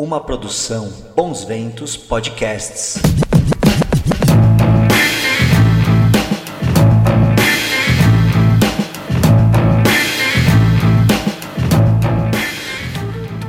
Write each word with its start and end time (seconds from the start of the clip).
Uma 0.00 0.18
produção 0.18 0.90
Bons 1.14 1.44
Ventos 1.44 1.94
Podcasts. 1.94 3.02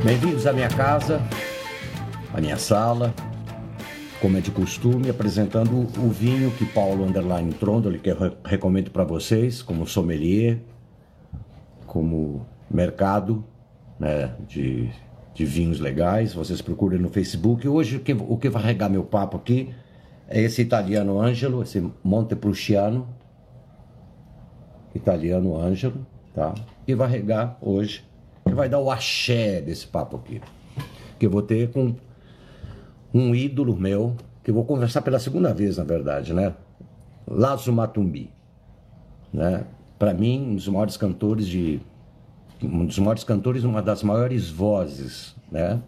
Bem-vindos 0.04 0.46
à 0.46 0.52
minha 0.52 0.68
casa, 0.68 1.22
à 2.34 2.42
minha 2.42 2.58
sala, 2.58 3.14
como 4.20 4.38
é 4.38 4.42
de 4.42 4.52
costume, 4.52 5.10
apresentando 5.10 5.72
o 5.74 6.10
vinho 6.10 6.52
que 6.52 6.66
Paulo 6.66 7.06
Underline 7.06 7.54
Trondoli, 7.54 7.98
que 7.98 8.10
eu 8.10 8.18
recomendo 8.44 8.92
para 8.92 9.06
vocês, 9.06 9.62
como 9.62 9.88
sommelier, 9.88 10.60
como 11.88 12.46
mercado 12.70 13.42
né, 13.98 14.36
de, 14.50 14.92
de 15.34 15.46
vinhos 15.46 15.80
legais. 15.80 16.34
Vocês 16.34 16.62
procurem 16.62 17.00
no 17.00 17.10
Facebook. 17.10 17.68
Hoje, 17.68 17.98
o 17.98 18.00
que, 18.00 18.14
o 18.14 18.38
que 18.38 18.50
vai 18.50 18.64
regar 18.64 18.90
meu 18.90 19.04
papo 19.04 19.38
aqui 19.38 19.74
é 20.28 20.42
esse 20.42 20.62
italiano 20.62 21.20
Angelo, 21.20 21.62
esse 21.62 21.84
Montepulciano, 22.04 23.08
italiano 24.96 25.58
Angelo, 25.58 26.06
tá? 26.34 26.54
E 26.88 26.94
vai 26.96 27.10
regar 27.10 27.58
hoje, 27.62 28.04
que 28.46 28.54
vai 28.54 28.70
dar 28.70 28.80
o 28.80 28.90
axé 28.90 29.62
desse 29.62 29.88
papo 29.88 30.18
aqui. 30.18 30.42
Que 31.20 31.26
eu 31.26 31.30
vou 31.30 31.42
ter 31.42 31.72
com 31.72 31.96
um 33.14 33.36
ídolo 33.36 33.76
meu, 33.76 34.16
que 34.44 34.50
eu 34.50 34.56
vou 34.56 34.66
conversar 34.66 35.02
pela 35.02 35.20
segunda 35.20 35.54
vez, 35.54 35.78
na 35.78 35.84
verdade, 35.84 36.34
né? 36.34 36.54
Lazo 37.28 37.72
Matumbi, 37.72 38.32
né? 39.32 39.66
Para 40.00 40.14
mim, 40.14 40.52
um 40.52 40.56
dos 40.56 40.68
maiores 40.68 40.98
cantores 40.98 41.48
de 41.48 41.80
um 42.64 42.86
dos 42.86 43.00
maiores 43.00 43.24
cantores, 43.24 43.64
uma 43.64 43.82
das 43.82 44.04
maiores 44.04 44.50
vozes, 44.50 45.36
né? 45.52 45.82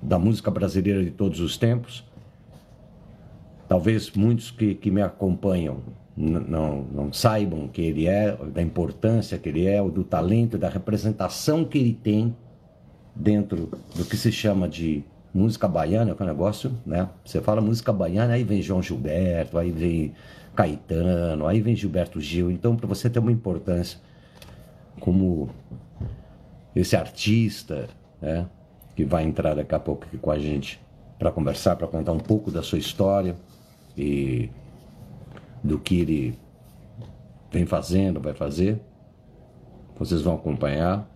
Da 0.00 0.18
música 0.18 0.50
brasileira 0.50 1.02
de 1.04 1.10
todos 1.10 1.40
os 1.40 1.56
tempos. 1.56 2.04
Talvez 3.68 4.10
muitos 4.10 4.50
que, 4.50 4.74
que 4.74 4.90
me 4.90 5.00
acompanham 5.00 5.78
não, 6.16 6.82
não 6.92 7.12
saibam 7.12 7.68
que 7.68 7.80
ele 7.80 8.06
é, 8.06 8.36
da 8.52 8.60
importância 8.60 9.38
que 9.38 9.48
ele 9.48 9.66
é, 9.66 9.82
do 9.82 10.04
talento, 10.04 10.58
da 10.58 10.68
representação 10.68 11.64
que 11.64 11.78
ele 11.78 11.94
tem 11.94 12.36
dentro 13.14 13.70
do 13.94 14.04
que 14.04 14.16
se 14.16 14.30
chama 14.30 14.68
de 14.68 15.04
música 15.32 15.66
baiana, 15.66 16.14
que 16.14 16.22
é 16.22 16.24
um 16.24 16.28
negócio, 16.28 16.72
né? 16.84 17.08
Você 17.24 17.40
fala 17.40 17.60
música 17.60 17.92
baiana, 17.92 18.34
aí 18.34 18.44
vem 18.44 18.60
João 18.60 18.82
Gilberto, 18.82 19.56
aí 19.56 19.70
vem 19.70 20.12
Caetano, 20.54 21.46
aí 21.46 21.60
vem 21.60 21.74
Gilberto 21.74 22.20
Gil. 22.20 22.50
Então, 22.50 22.76
para 22.76 22.86
você 22.86 23.08
ter 23.08 23.18
uma 23.18 23.32
importância 23.32 23.98
como 25.00 25.48
esse 26.74 26.96
artista, 26.96 27.88
né? 28.20 28.48
Que 28.94 29.04
vai 29.04 29.24
entrar 29.24 29.54
daqui 29.54 29.74
a 29.74 29.80
pouco 29.80 30.04
aqui 30.04 30.18
com 30.18 30.30
a 30.30 30.38
gente 30.38 30.80
para 31.18 31.30
conversar, 31.30 31.76
para 31.76 31.86
contar 31.86 32.12
um 32.12 32.18
pouco 32.18 32.50
da 32.50 32.62
sua 32.62 32.78
história 32.78 33.36
e 33.96 34.50
do 35.62 35.78
que 35.78 36.00
ele 36.00 36.38
vem 37.50 37.66
fazendo, 37.66 38.20
vai 38.20 38.34
fazer. 38.34 38.80
Vocês 39.98 40.22
vão 40.22 40.34
acompanhar. 40.34 41.08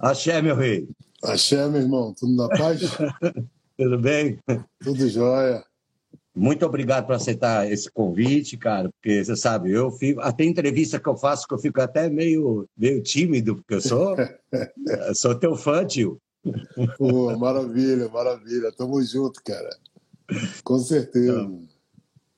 Axé, 0.00 0.40
meu 0.42 0.56
rei. 0.56 0.88
Axé, 1.22 1.68
meu 1.68 1.82
irmão, 1.82 2.14
tudo 2.18 2.34
na 2.34 2.48
paz? 2.48 2.80
tudo 3.76 3.98
bem? 3.98 4.38
Tudo 4.80 5.08
jóia. 5.08 5.62
Muito 6.38 6.64
obrigado 6.64 7.04
por 7.04 7.16
aceitar 7.16 7.68
esse 7.68 7.90
convite, 7.90 8.56
cara, 8.56 8.88
porque 8.90 9.24
você 9.24 9.34
sabe, 9.34 9.72
eu 9.72 9.90
fico, 9.90 10.20
até 10.20 10.44
entrevista 10.44 11.00
que 11.00 11.08
eu 11.08 11.16
faço 11.16 11.48
que 11.48 11.52
eu 11.52 11.58
fico 11.58 11.80
até 11.80 12.08
meio, 12.08 12.64
meio 12.76 13.02
tímido, 13.02 13.56
porque 13.56 13.74
eu 13.74 13.80
sou, 13.80 14.14
sou 15.14 15.34
teu 15.34 15.56
fã, 15.56 15.84
tio. 15.84 16.16
Pô, 16.96 17.36
maravilha, 17.36 18.08
maravilha. 18.08 18.70
Tamo 18.70 19.02
junto, 19.02 19.42
cara. 19.42 19.68
Com 20.62 20.78
certeza. 20.78 21.40
Então, 21.40 21.62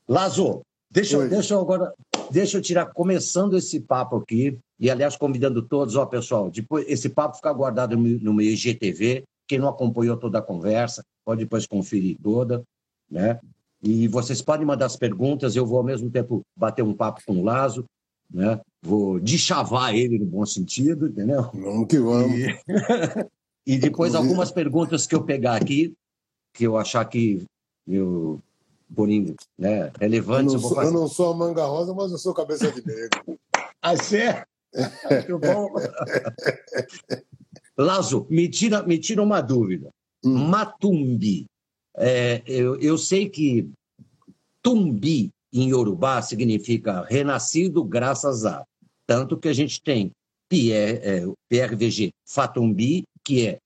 Lazo, 0.09 0.63
deixa, 0.91 1.29
deixa 1.29 1.53
eu 1.53 1.61
agora, 1.61 1.93
deixa 2.31 2.57
eu 2.57 2.63
tirar, 2.63 2.87
começando 2.87 3.55
esse 3.55 3.81
papo 3.81 4.17
aqui, 4.17 4.59
e 4.79 4.91
aliás, 4.91 5.15
convidando 5.15 5.61
todos, 5.61 5.95
ó, 5.97 6.07
pessoal, 6.07 6.51
depois 6.51 6.87
esse 6.89 7.11
papo 7.11 7.37
fica 7.37 7.53
guardado 7.53 7.99
no 7.99 8.33
meu 8.33 8.47
IGTV. 8.47 9.25
Quem 9.47 9.59
não 9.59 9.69
acompanhou 9.69 10.17
toda 10.17 10.39
a 10.39 10.43
conversa, 10.43 11.05
pode 11.23 11.45
depois 11.45 11.67
conferir 11.67 12.17
toda, 12.23 12.63
né? 13.11 13.39
E 13.83 14.09
vocês 14.09 14.43
podem 14.43 14.67
mandar 14.67 14.87
as 14.87 14.97
perguntas, 14.97 15.57
eu 15.57 15.67
vou 15.67 15.79
ao 15.79 15.85
mesmo 15.85 16.11
tempo 16.11 16.43
bater 16.57 16.83
um 16.83 16.95
papo 16.95 17.23
com 17.27 17.41
o 17.41 17.45
Lazo, 17.45 17.85
né? 18.31 18.61
Vou 18.83 19.19
deschavar 19.19 19.95
ele 19.95 20.19
no 20.19 20.27
bom 20.27 20.47
sentido, 20.47 21.09
entendeu? 21.09 21.51
Vamos 21.53 21.89
que 21.89 21.99
vamos. 21.99 22.39
E, 22.39 22.59
e 23.75 23.79
depois 23.79 24.15
algumas 24.15 24.51
perguntas 24.51 25.07
que 25.07 25.15
eu 25.15 25.23
pegar 25.23 25.57
aqui, 25.57 25.95
que 26.55 26.67
eu 26.67 26.77
achar 26.77 27.05
que 27.05 27.45
eu 27.87 28.41
por 28.95 29.09
né, 29.09 29.93
relevantes, 30.01 30.55
eu, 30.55 30.61
eu, 30.61 30.69
sou, 30.69 30.83
eu, 30.83 30.93
não 30.93 31.09
sou 31.09 31.33
a 31.33 31.37
manga 31.37 31.65
rosa, 31.65 31.95
mas 31.95 32.11
eu 32.11 32.19
sou 32.19 32.35
cabeça 32.35 32.71
de 32.73 32.85
negro. 32.85 33.39
ah, 33.81 33.95
é? 33.95 34.45
Muito 35.11 35.39
bom. 35.39 35.69
Lazo, 37.79 38.27
me 38.29 38.49
tira, 38.49 38.83
me 38.83 38.99
tira 38.99 39.23
uma 39.23 39.41
dúvida. 39.41 39.91
Hum. 40.25 40.49
Matumbi. 40.49 41.47
É, 41.97 42.43
eu, 42.47 42.77
eu 42.81 42.97
sei 42.97 43.29
que 43.29 43.69
Tumbi 44.63 45.31
em 45.53 45.71
Yorubá 45.71 46.23
significa 46.23 47.03
renascido 47.05 47.85
graças 47.85 48.45
a. 48.45 48.65
Tanto 49.07 49.37
que 49.37 49.49
a 49.49 49.53
gente 49.53 49.83
tem 49.83 50.13
Pierre, 50.49 50.99
é, 51.03 51.27
PRVG 51.49 52.11
Fatumbi, 52.29 53.05
que 53.25 53.47
é 53.47 53.59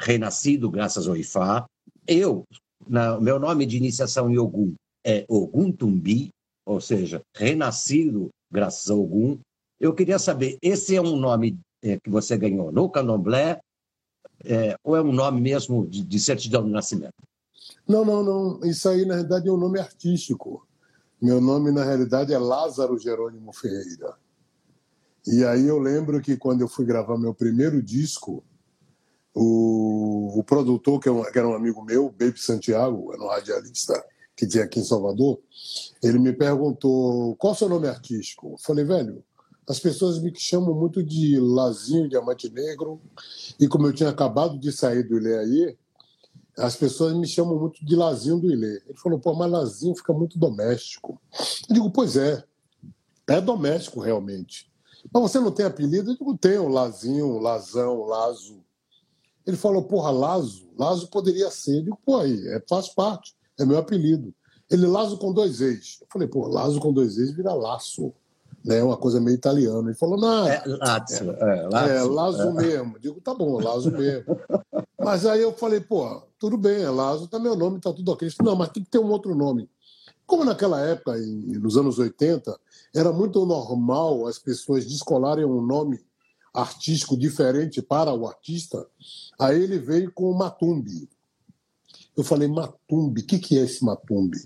renascido 0.00 0.70
graças 0.70 1.08
ao 1.08 1.16
Ifá. 1.16 1.66
Eu, 2.06 2.44
na, 2.86 3.20
meu 3.20 3.38
nome 3.38 3.66
de 3.66 3.76
iniciação 3.76 4.30
em 4.30 4.38
Ogum 4.38 4.74
é 5.04 5.24
Ogum 5.28 5.72
Tumbi, 5.72 6.30
ou 6.64 6.80
seja, 6.80 7.20
renascido 7.36 8.28
graças 8.50 8.90
a 8.90 8.94
Ogum. 8.94 9.38
Eu 9.80 9.92
queria 9.94 10.18
saber, 10.18 10.56
esse 10.62 10.94
é 10.94 11.00
um 11.00 11.16
nome 11.16 11.58
é, 11.82 11.98
que 11.98 12.08
você 12.08 12.36
ganhou 12.36 12.70
no 12.70 12.88
candomblé 12.88 13.60
é, 14.44 14.76
ou 14.84 14.96
é 14.96 15.02
um 15.02 15.12
nome 15.12 15.40
mesmo 15.40 15.86
de, 15.86 16.02
de, 16.02 16.20
certidão 16.20 16.64
de 16.64 16.70
nascimento? 16.70 17.14
Não, 17.86 18.04
não, 18.04 18.22
não. 18.22 18.60
Isso 18.64 18.88
aí, 18.88 19.04
na 19.04 19.14
realidade, 19.14 19.48
é 19.48 19.52
um 19.52 19.56
nome 19.56 19.78
artístico. 19.78 20.66
Meu 21.20 21.40
nome, 21.40 21.70
na 21.70 21.84
realidade, 21.84 22.32
é 22.32 22.38
Lázaro 22.38 22.98
Jerônimo 22.98 23.52
Ferreira. 23.52 24.16
E 25.26 25.44
aí 25.44 25.66
eu 25.66 25.78
lembro 25.78 26.20
que 26.20 26.36
quando 26.36 26.62
eu 26.62 26.68
fui 26.68 26.84
gravar 26.84 27.16
meu 27.16 27.32
primeiro 27.32 27.80
disco, 27.80 28.42
o, 29.34 30.38
o 30.38 30.44
produtor, 30.44 30.98
que, 30.98 31.08
é 31.08 31.30
que 31.30 31.38
era 31.38 31.48
um 31.48 31.54
amigo 31.54 31.82
meu, 31.84 32.10
Baby 32.10 32.40
Santiago, 32.40 33.12
era 33.12 33.22
um 33.22 33.28
radialista 33.28 34.04
que 34.36 34.46
tinha 34.46 34.64
aqui 34.64 34.80
em 34.80 34.84
Salvador, 34.84 35.38
ele 36.02 36.18
me 36.18 36.32
perguntou 36.32 37.36
qual 37.36 37.52
é 37.52 37.56
o 37.56 37.58
seu 37.58 37.68
nome 37.68 37.86
artístico. 37.86 38.52
Eu 38.52 38.58
falei, 38.58 38.84
velho, 38.84 39.22
as 39.68 39.78
pessoas 39.78 40.20
me 40.20 40.32
chamam 40.34 40.74
muito 40.74 41.02
de 41.02 41.38
Lazinho 41.38 42.08
Diamante 42.08 42.50
Negro, 42.50 43.00
e 43.60 43.68
como 43.68 43.86
eu 43.86 43.92
tinha 43.92 44.08
acabado 44.08 44.58
de 44.58 44.72
sair 44.72 45.04
do 45.04 45.16
Ilê 45.16 45.38
aí, 45.38 45.78
as 46.56 46.76
pessoas 46.76 47.14
me 47.14 47.26
chamam 47.26 47.58
muito 47.58 47.84
de 47.84 47.96
Lazinho 47.96 48.38
do 48.38 48.50
Ilê. 48.50 48.82
Ele 48.86 48.98
falou, 48.98 49.18
pô, 49.18 49.34
mas 49.34 49.50
Lazinho 49.50 49.96
fica 49.96 50.12
muito 50.12 50.38
doméstico. 50.38 51.20
Eu 51.68 51.74
digo, 51.74 51.90
pois 51.90 52.16
é, 52.16 52.44
é 53.26 53.40
doméstico 53.40 54.00
realmente. 54.00 54.70
Mas 55.12 55.22
você 55.22 55.40
não 55.40 55.50
tem 55.50 55.66
apelido? 55.66 56.10
Eu 56.10 56.14
digo, 56.14 56.36
tenho, 56.36 56.68
Lazinho, 56.68 57.38
Lazão, 57.38 58.04
Lazo. 58.04 58.62
Ele 59.46 59.56
falou, 59.56 59.82
porra, 59.82 60.10
Lazo? 60.10 60.68
Lazo 60.78 61.08
poderia 61.08 61.50
ser. 61.50 61.78
Eu 61.78 61.84
digo, 61.84 61.98
pô, 62.04 62.18
aí, 62.18 62.46
é, 62.48 62.62
faz 62.68 62.88
parte, 62.88 63.34
é 63.58 63.64
meu 63.64 63.78
apelido. 63.78 64.32
Ele, 64.70 64.86
Lazo 64.86 65.18
com 65.18 65.32
dois 65.32 65.60
ex. 65.60 65.98
Eu 66.00 66.06
falei, 66.10 66.28
pô, 66.28 66.46
Lazo 66.46 66.80
com 66.80 66.92
dois 66.92 67.18
ex 67.18 67.32
vira 67.32 67.52
laço. 67.52 68.12
Né, 68.64 68.80
uma 68.80 68.96
coisa 68.96 69.20
meio 69.20 69.34
italiana. 69.34 69.88
Ele 69.88 69.98
falou, 69.98 70.16
não. 70.16 70.46
É, 70.46 70.62
Lazio. 70.64 71.32
É, 71.32 71.90
é, 71.90 71.96
é 71.96 72.02
Lazo 72.02 72.42
é. 72.42 72.52
mesmo. 72.52 72.98
Digo, 73.00 73.20
tá 73.20 73.34
bom, 73.34 73.58
Lazo 73.60 73.90
mesmo. 73.90 74.24
mas 75.02 75.26
aí 75.26 75.40
eu 75.40 75.52
falei, 75.52 75.80
pô, 75.80 76.22
tudo 76.38 76.56
bem, 76.56 76.82
é 76.82 76.90
Lazo, 76.90 77.28
tá 77.28 77.38
meu 77.38 77.56
nome, 77.56 77.80
tá 77.80 77.92
tudo 77.92 78.12
ok. 78.12 78.28
Não, 78.42 78.56
mas 78.56 78.70
tem 78.70 78.82
que 78.82 78.90
ter 78.90 78.98
um 78.98 79.10
outro 79.10 79.34
nome. 79.34 79.68
Como 80.26 80.44
naquela 80.44 80.80
época, 80.80 81.18
em, 81.18 81.58
nos 81.58 81.76
anos 81.76 81.98
80, 81.98 82.58
era 82.94 83.12
muito 83.12 83.44
normal 83.44 84.26
as 84.26 84.38
pessoas 84.38 84.86
descolarem 84.86 85.44
um 85.44 85.60
nome 85.60 86.00
artístico 86.54 87.16
diferente 87.16 87.80
para 87.80 88.12
o 88.12 88.26
artista, 88.26 88.86
aí 89.38 89.62
ele 89.62 89.78
veio 89.78 90.12
com 90.12 90.30
o 90.30 90.36
Matumbi. 90.36 91.08
Eu 92.16 92.22
falei, 92.22 92.46
Matumbi, 92.46 93.22
o 93.22 93.26
que, 93.26 93.38
que 93.38 93.58
é 93.58 93.62
esse 93.62 93.84
Matumbi? 93.84 94.38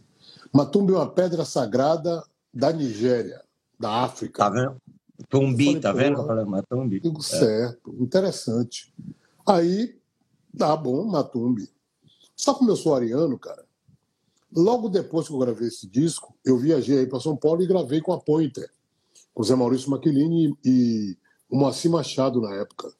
Matumbi 0.52 0.92
é 0.92 0.96
uma 0.96 1.10
pedra 1.10 1.44
sagrada 1.44 2.22
da 2.54 2.72
Nigéria 2.72 3.42
da 3.78 4.04
África. 4.04 4.44
Tá 4.44 4.50
vendo? 4.50 4.76
Tumbi, 5.28 5.80
tá 5.80 5.92
vendo? 5.92 6.24
Matumbi. 6.46 7.00
Digo, 7.00 7.20
é. 7.20 7.22
certo, 7.22 7.94
interessante. 7.98 8.92
Aí, 9.46 9.96
tá 10.56 10.76
bom, 10.76 11.04
Matumbi. 11.04 11.68
Só 12.34 12.54
como 12.54 12.70
eu 12.70 12.76
sou 12.76 12.94
ariano, 12.94 13.38
cara, 13.38 13.64
logo 14.54 14.88
depois 14.88 15.26
que 15.26 15.34
eu 15.34 15.38
gravei 15.38 15.68
esse 15.68 15.86
disco, 15.86 16.34
eu 16.44 16.58
viajei 16.58 17.00
aí 17.00 17.06
para 17.06 17.20
São 17.20 17.36
Paulo 17.36 17.62
e 17.62 17.66
gravei 17.66 18.00
com 18.00 18.12
a 18.12 18.20
Pointer, 18.20 18.70
com 19.32 19.42
o 19.42 19.44
Zé 19.44 19.54
Maurício 19.54 19.90
Maquilini 19.90 20.56
e 20.64 21.16
o 21.48 21.56
Moacir 21.56 21.90
Machado 21.90 22.40
na 22.40 22.54
época. 22.54 22.92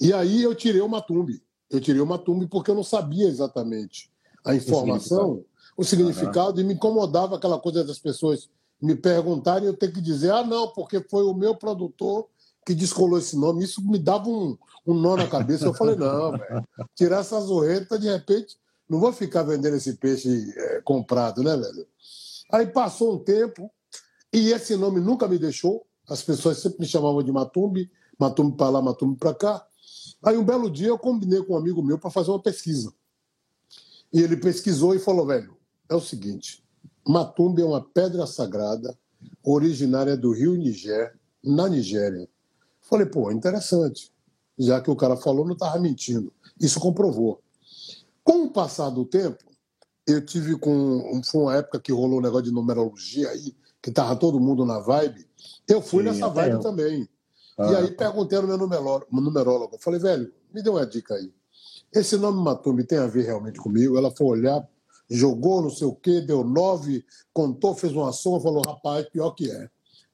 E 0.00 0.12
aí 0.12 0.42
eu 0.42 0.54
tirei 0.54 0.80
o 0.80 0.88
Matumbi. 0.88 1.42
Eu 1.68 1.80
tirei 1.80 2.00
o 2.00 2.06
Matumbi 2.06 2.46
porque 2.46 2.70
eu 2.70 2.74
não 2.74 2.84
sabia 2.84 3.28
exatamente 3.28 4.10
a 4.44 4.54
informação, 4.54 5.44
o 5.76 5.84
significado, 5.84 6.10
o 6.10 6.14
significado 6.14 6.60
e 6.60 6.64
me 6.64 6.74
incomodava 6.74 7.36
aquela 7.36 7.58
coisa 7.58 7.84
das 7.84 7.98
pessoas 7.98 8.48
me 8.80 8.96
perguntarem 8.96 9.66
eu 9.66 9.76
ter 9.76 9.92
que 9.92 10.00
dizer, 10.00 10.32
ah, 10.32 10.42
não, 10.42 10.68
porque 10.68 11.00
foi 11.00 11.24
o 11.24 11.34
meu 11.34 11.54
produtor 11.54 12.28
que 12.64 12.74
descolou 12.74 13.18
esse 13.18 13.36
nome. 13.36 13.64
Isso 13.64 13.82
me 13.82 13.98
dava 13.98 14.28
um, 14.28 14.56
um 14.86 14.94
nó 14.94 15.16
na 15.16 15.26
cabeça. 15.26 15.64
Eu 15.64 15.74
falei, 15.74 15.96
não, 15.96 16.32
tirar 16.94 17.20
essa 17.20 17.40
zorreta, 17.40 17.98
de 17.98 18.08
repente, 18.08 18.56
não 18.88 19.00
vou 19.00 19.12
ficar 19.12 19.42
vendendo 19.42 19.76
esse 19.76 19.94
peixe 19.94 20.52
é, 20.56 20.80
comprado, 20.82 21.42
né, 21.42 21.56
velho? 21.56 21.86
Aí 22.52 22.66
passou 22.66 23.14
um 23.14 23.18
tempo 23.18 23.70
e 24.32 24.52
esse 24.52 24.76
nome 24.76 25.00
nunca 25.00 25.28
me 25.28 25.38
deixou. 25.38 25.86
As 26.08 26.22
pessoas 26.22 26.58
sempre 26.58 26.80
me 26.80 26.86
chamavam 26.86 27.22
de 27.22 27.30
Matumbi, 27.30 27.90
Matumbi 28.18 28.56
para 28.56 28.70
lá, 28.70 28.82
Matumbi 28.82 29.16
para 29.16 29.34
cá. 29.34 29.66
Aí 30.24 30.36
um 30.36 30.44
belo 30.44 30.68
dia 30.68 30.88
eu 30.88 30.98
combinei 30.98 31.42
com 31.42 31.54
um 31.54 31.56
amigo 31.56 31.82
meu 31.82 31.98
para 31.98 32.10
fazer 32.10 32.30
uma 32.30 32.42
pesquisa. 32.42 32.92
E 34.12 34.20
ele 34.20 34.36
pesquisou 34.36 34.94
e 34.94 34.98
falou, 34.98 35.24
velho, 35.24 35.56
é 35.88 35.94
o 35.94 36.00
seguinte, 36.00 36.64
Matumbi 37.06 37.62
é 37.62 37.64
uma 37.64 37.80
pedra 37.80 38.26
sagrada 38.26 38.98
originária 39.42 40.16
do 40.16 40.32
rio 40.32 40.54
Niger, 40.54 41.16
na 41.42 41.68
Nigéria. 41.68 42.28
Falei, 42.90 43.06
pô, 43.06 43.30
interessante. 43.30 44.12
Já 44.58 44.80
que 44.80 44.90
o 44.90 44.96
cara 44.96 45.16
falou, 45.16 45.46
não 45.46 45.54
estava 45.54 45.78
mentindo. 45.78 46.32
Isso 46.60 46.78
comprovou. 46.78 47.40
Com 48.22 48.44
o 48.44 48.50
passar 48.50 48.90
do 48.90 49.04
tempo, 49.04 49.38
eu 50.06 50.24
tive 50.24 50.58
com. 50.58 51.22
Foi 51.24 51.42
uma 51.42 51.56
época 51.56 51.80
que 51.80 51.92
rolou 51.92 52.18
um 52.18 52.22
negócio 52.22 52.46
de 52.46 52.52
numerologia 52.52 53.30
aí, 53.30 53.54
que 53.80 53.90
estava 53.90 54.14
todo 54.16 54.40
mundo 54.40 54.66
na 54.66 54.80
vibe. 54.80 55.26
Eu 55.66 55.80
fui 55.80 56.02
Sim, 56.02 56.10
nessa 56.10 56.28
vibe 56.28 56.54
eu. 56.54 56.60
também. 56.60 57.08
Ah. 57.56 57.70
E 57.70 57.76
aí 57.76 57.90
perguntei 57.92 58.36
ao 58.36 58.46
meu 58.46 58.58
numerólogo. 58.58 59.78
Falei, 59.78 60.00
velho, 60.00 60.30
me 60.52 60.62
dê 60.62 60.68
uma 60.68 60.86
dica 60.86 61.14
aí. 61.14 61.32
Esse 61.92 62.16
nome 62.16 62.42
Matumbi 62.42 62.84
tem 62.84 62.98
a 62.98 63.06
ver 63.06 63.24
realmente 63.24 63.58
comigo? 63.58 63.96
Ela 63.96 64.10
foi 64.10 64.26
olhar 64.26 64.68
jogou 65.10 65.60
não 65.60 65.70
sei 65.70 65.86
o 65.86 65.94
quê, 65.94 66.20
deu 66.20 66.44
nove, 66.44 67.04
contou, 67.32 67.74
fez 67.74 67.92
uma 67.92 68.12
soma, 68.12 68.40
falou, 68.40 68.62
rapaz, 68.64 69.08
pior 69.08 69.32
que 69.32 69.50
é. 69.50 69.68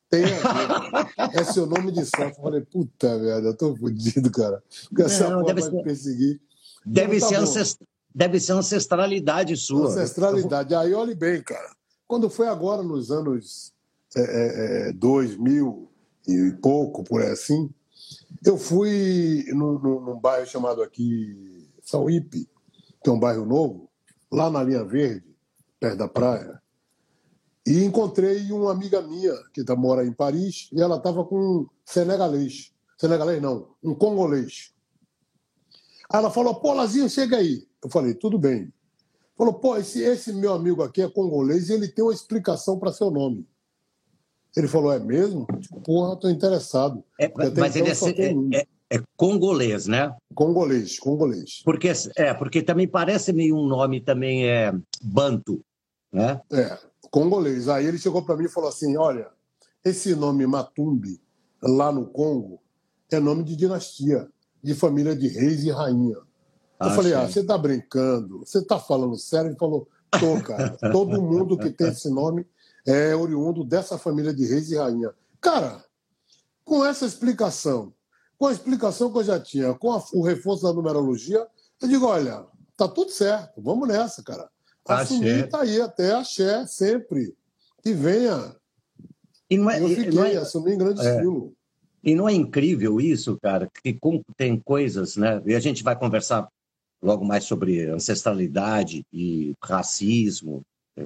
Tem 0.08 0.24
a 0.24 1.02
ver. 1.02 1.40
é 1.40 1.44
seu 1.44 1.66
nome 1.66 1.92
de 1.92 2.04
sorte. 2.04 2.38
Eu 2.38 2.44
falei, 2.44 2.60
puta 2.60 3.18
merda, 3.18 3.48
eu 3.48 3.56
tô 3.56 3.76
fodido, 3.76 4.30
cara. 4.30 4.62
Porque 4.88 5.02
essa 5.02 5.28
não, 5.28 5.42
porra 5.42 5.54
vai 5.54 5.62
ser... 5.62 5.72
me 5.72 5.82
perseguir. 5.82 6.40
Deve, 6.84 7.20
tá 7.20 7.26
ser 7.26 7.34
ancest... 7.36 7.80
deve 8.14 8.38
ser 8.40 8.52
ancestralidade 8.52 9.56
sua. 9.56 9.88
Ancestralidade. 9.88 10.74
Aí 10.74 10.94
olhe 10.94 11.14
bem, 11.14 11.42
cara. 11.42 11.74
Quando 12.06 12.30
foi 12.30 12.46
agora, 12.46 12.82
nos 12.82 13.10
anos 13.10 13.72
é, 14.16 14.88
é, 14.88 14.92
2000 14.92 15.90
é, 16.28 16.32
e 16.32 16.52
pouco, 16.52 17.02
por 17.02 17.22
aí 17.22 17.30
assim, 17.30 17.68
eu 18.44 18.56
fui 18.56 19.44
num, 19.48 19.78
num 19.78 20.18
bairro 20.18 20.46
chamado 20.46 20.82
aqui 20.82 21.68
Sauípe, 21.82 22.48
que 23.02 23.10
é 23.10 23.12
um 23.12 23.18
bairro 23.18 23.44
novo, 23.44 23.90
lá 24.30 24.50
na 24.50 24.62
linha 24.62 24.84
verde, 24.84 25.24
perto 25.80 25.98
da 25.98 26.08
praia, 26.08 26.60
e 27.66 27.84
encontrei 27.84 28.52
uma 28.52 28.70
amiga 28.70 29.02
minha 29.02 29.34
que 29.52 29.64
tá, 29.64 29.74
mora 29.74 30.06
em 30.06 30.12
Paris 30.12 30.68
e 30.72 30.80
ela 30.80 30.96
estava 30.96 31.24
com 31.24 31.36
um 31.36 31.66
senegalês. 31.84 32.72
Senegalês 32.96 33.42
não, 33.42 33.68
um 33.82 33.94
congolês. 33.94 34.72
Aí 36.08 36.20
ela 36.20 36.30
falou, 36.30 36.54
pô, 36.54 36.72
Lazinho, 36.72 37.10
chega 37.10 37.38
aí. 37.38 37.66
Eu 37.82 37.90
falei, 37.90 38.14
tudo 38.14 38.38
bem. 38.38 38.72
Falou, 39.36 39.54
pô, 39.54 39.76
esse, 39.76 40.00
esse 40.00 40.32
meu 40.32 40.54
amigo 40.54 40.82
aqui 40.82 41.02
é 41.02 41.10
congolês 41.10 41.68
e 41.68 41.72
ele 41.72 41.88
tem 41.88 42.04
uma 42.04 42.14
explicação 42.14 42.78
para 42.78 42.92
seu 42.92 43.10
nome. 43.10 43.46
Ele 44.56 44.68
falou, 44.68 44.92
é 44.92 44.98
mesmo? 44.98 45.46
Tipo, 45.60 45.80
porra, 45.80 46.16
tô 46.16 46.30
interessado. 46.30 47.04
É, 47.20 47.30
mas 47.58 47.76
ele 47.76 47.90
então 47.90 48.54
é, 48.54 48.60
é, 48.60 48.96
é 48.96 49.02
congolês, 49.16 49.86
né? 49.86 50.14
Congolês, 50.34 50.98
congolês. 50.98 51.60
Porque, 51.62 51.92
é, 52.16 52.32
porque 52.32 52.62
também 52.62 52.88
parece 52.88 53.32
meio 53.32 53.56
um 53.56 53.66
nome 53.66 54.00
também 54.00 54.48
é 54.48 54.72
banto, 55.02 55.62
né? 56.10 56.40
É, 56.50 56.78
congolês. 57.16 57.66
Aí 57.68 57.86
ele 57.86 57.98
chegou 57.98 58.22
para 58.22 58.36
mim 58.36 58.44
e 58.44 58.50
falou 58.50 58.68
assim, 58.68 58.96
olha, 58.96 59.28
esse 59.82 60.14
nome 60.14 60.46
Matumbi, 60.46 61.18
lá 61.62 61.90
no 61.90 62.06
Congo, 62.06 62.60
é 63.10 63.18
nome 63.18 63.42
de 63.42 63.56
dinastia, 63.56 64.28
de 64.62 64.74
família 64.74 65.16
de 65.16 65.28
reis 65.28 65.64
e 65.64 65.70
rainha. 65.70 66.16
Eu 66.16 66.26
ah, 66.78 66.90
falei, 66.90 67.12
sim. 67.12 67.18
ah, 67.18 67.26
você 67.26 67.40
está 67.40 67.56
brincando? 67.56 68.40
Você 68.40 68.58
está 68.58 68.78
falando 68.78 69.16
sério? 69.16 69.48
Ele 69.48 69.58
falou, 69.58 69.88
tô, 70.20 70.42
cara. 70.42 70.76
Todo 70.92 71.22
mundo 71.22 71.56
que 71.56 71.70
tem 71.70 71.88
esse 71.88 72.10
nome 72.10 72.46
é 72.86 73.16
oriundo 73.16 73.64
dessa 73.64 73.96
família 73.96 74.34
de 74.34 74.44
reis 74.44 74.70
e 74.70 74.76
rainha. 74.76 75.10
Cara, 75.40 75.82
com 76.64 76.84
essa 76.84 77.06
explicação 77.06 77.94
com 78.38 78.46
a 78.46 78.52
explicação 78.52 79.10
que 79.10 79.18
eu 79.18 79.24
já 79.24 79.40
tinha, 79.40 79.74
com 79.74 79.92
a, 79.92 80.02
o 80.12 80.22
reforço 80.22 80.62
da 80.64 80.72
numerologia, 80.72 81.46
eu 81.80 81.88
digo, 81.88 82.06
olha, 82.06 82.44
tá 82.76 82.86
tudo 82.86 83.10
certo, 83.10 83.60
vamos 83.62 83.88
nessa, 83.88 84.22
cara. 84.22 84.48
Assumir 84.86 85.48
tá 85.48 85.60
aí 85.62 85.80
até 85.80 86.14
axé, 86.14 86.66
sempre. 86.66 87.34
Que 87.82 87.92
venha. 87.92 88.54
E 89.48 89.56
não 89.56 89.70
é, 89.70 89.80
eu 89.80 89.88
fiquei, 89.88 90.10
não 90.10 90.24
é, 90.24 90.36
assumi 90.36 90.72
em 90.72 90.78
grande 90.78 91.06
é, 91.06 91.14
estilo. 91.14 91.52
E 92.02 92.14
não 92.14 92.28
é 92.28 92.32
incrível 92.32 93.00
isso, 93.00 93.38
cara, 93.40 93.68
que 93.82 93.98
tem 94.36 94.58
coisas, 94.58 95.16
né? 95.16 95.42
E 95.44 95.54
a 95.54 95.60
gente 95.60 95.82
vai 95.82 95.96
conversar 95.98 96.48
logo 97.02 97.24
mais 97.24 97.44
sobre 97.44 97.86
ancestralidade 97.86 99.04
e 99.12 99.54
racismo, 99.62 100.62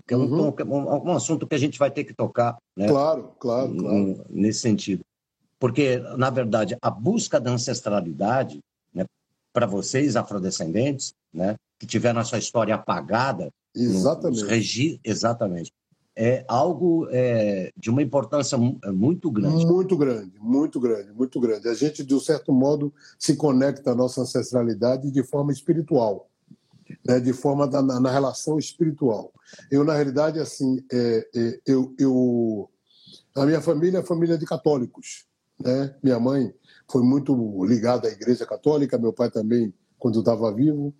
que 0.06 0.14
é 0.14 0.16
um, 0.16 0.22
uhum. 0.22 0.54
um, 0.66 1.10
um, 1.10 1.12
assunto 1.12 1.46
que 1.46 1.54
a 1.54 1.58
gente 1.58 1.78
vai 1.78 1.90
ter 1.90 2.04
que 2.04 2.14
tocar, 2.14 2.56
né? 2.76 2.86
Claro, 2.86 3.34
claro, 3.38 3.74
claro. 3.74 4.24
Nesse 4.30 4.60
sentido. 4.60 5.04
Porque, 5.58 5.98
na 6.16 6.30
verdade, 6.30 6.76
a 6.80 6.90
busca 6.90 7.40
da 7.40 7.50
ancestralidade, 7.50 8.60
né, 8.94 9.04
para 9.52 9.66
vocês, 9.66 10.16
afrodescendentes, 10.16 11.12
né, 11.32 11.56
que 11.78 11.86
tiveram 11.86 12.20
a 12.20 12.24
sua 12.24 12.38
história 12.38 12.74
apagada, 12.74 13.50
exatamente, 13.74 14.44
regi... 14.44 15.00
exatamente 15.04 15.72
é 16.16 16.44
algo 16.48 17.08
é, 17.10 17.72
de 17.74 17.88
uma 17.88 18.02
importância 18.02 18.56
é, 18.84 18.90
muito 18.90 19.30
grande. 19.30 19.64
Muito 19.64 19.96
grande, 19.96 20.32
muito 20.38 20.78
grande, 20.78 21.12
muito 21.12 21.40
grande. 21.40 21.66
A 21.66 21.72
gente, 21.72 22.04
de 22.04 22.14
um 22.14 22.20
certo 22.20 22.52
modo, 22.52 22.92
se 23.18 23.36
conecta 23.36 23.92
à 23.92 23.94
nossa 23.94 24.20
ancestralidade 24.20 25.10
de 25.10 25.22
forma 25.22 25.50
espiritual, 25.50 26.28
né? 27.06 27.20
de 27.20 27.32
forma 27.32 27.66
da, 27.66 27.80
na, 27.80 27.98
na 27.98 28.10
relação 28.10 28.58
espiritual. 28.58 29.32
Eu, 29.70 29.82
na 29.82 29.94
realidade, 29.94 30.38
assim, 30.38 30.84
é, 30.92 31.28
é, 31.34 31.60
eu, 31.64 31.94
eu, 31.98 32.70
a 33.34 33.46
minha 33.46 33.62
família 33.62 34.00
é 34.00 34.02
família 34.02 34.36
de 34.36 34.44
católicos. 34.44 35.24
Né? 35.58 35.94
Minha 36.02 36.18
mãe 36.18 36.52
foi 36.90 37.02
muito 37.02 37.64
ligada 37.64 38.08
à 38.08 38.10
Igreja 38.10 38.44
Católica, 38.44 38.98
meu 38.98 39.12
pai 39.12 39.30
também, 39.30 39.72
quando 40.00 40.18
estava 40.18 40.52
vivo. 40.52 40.92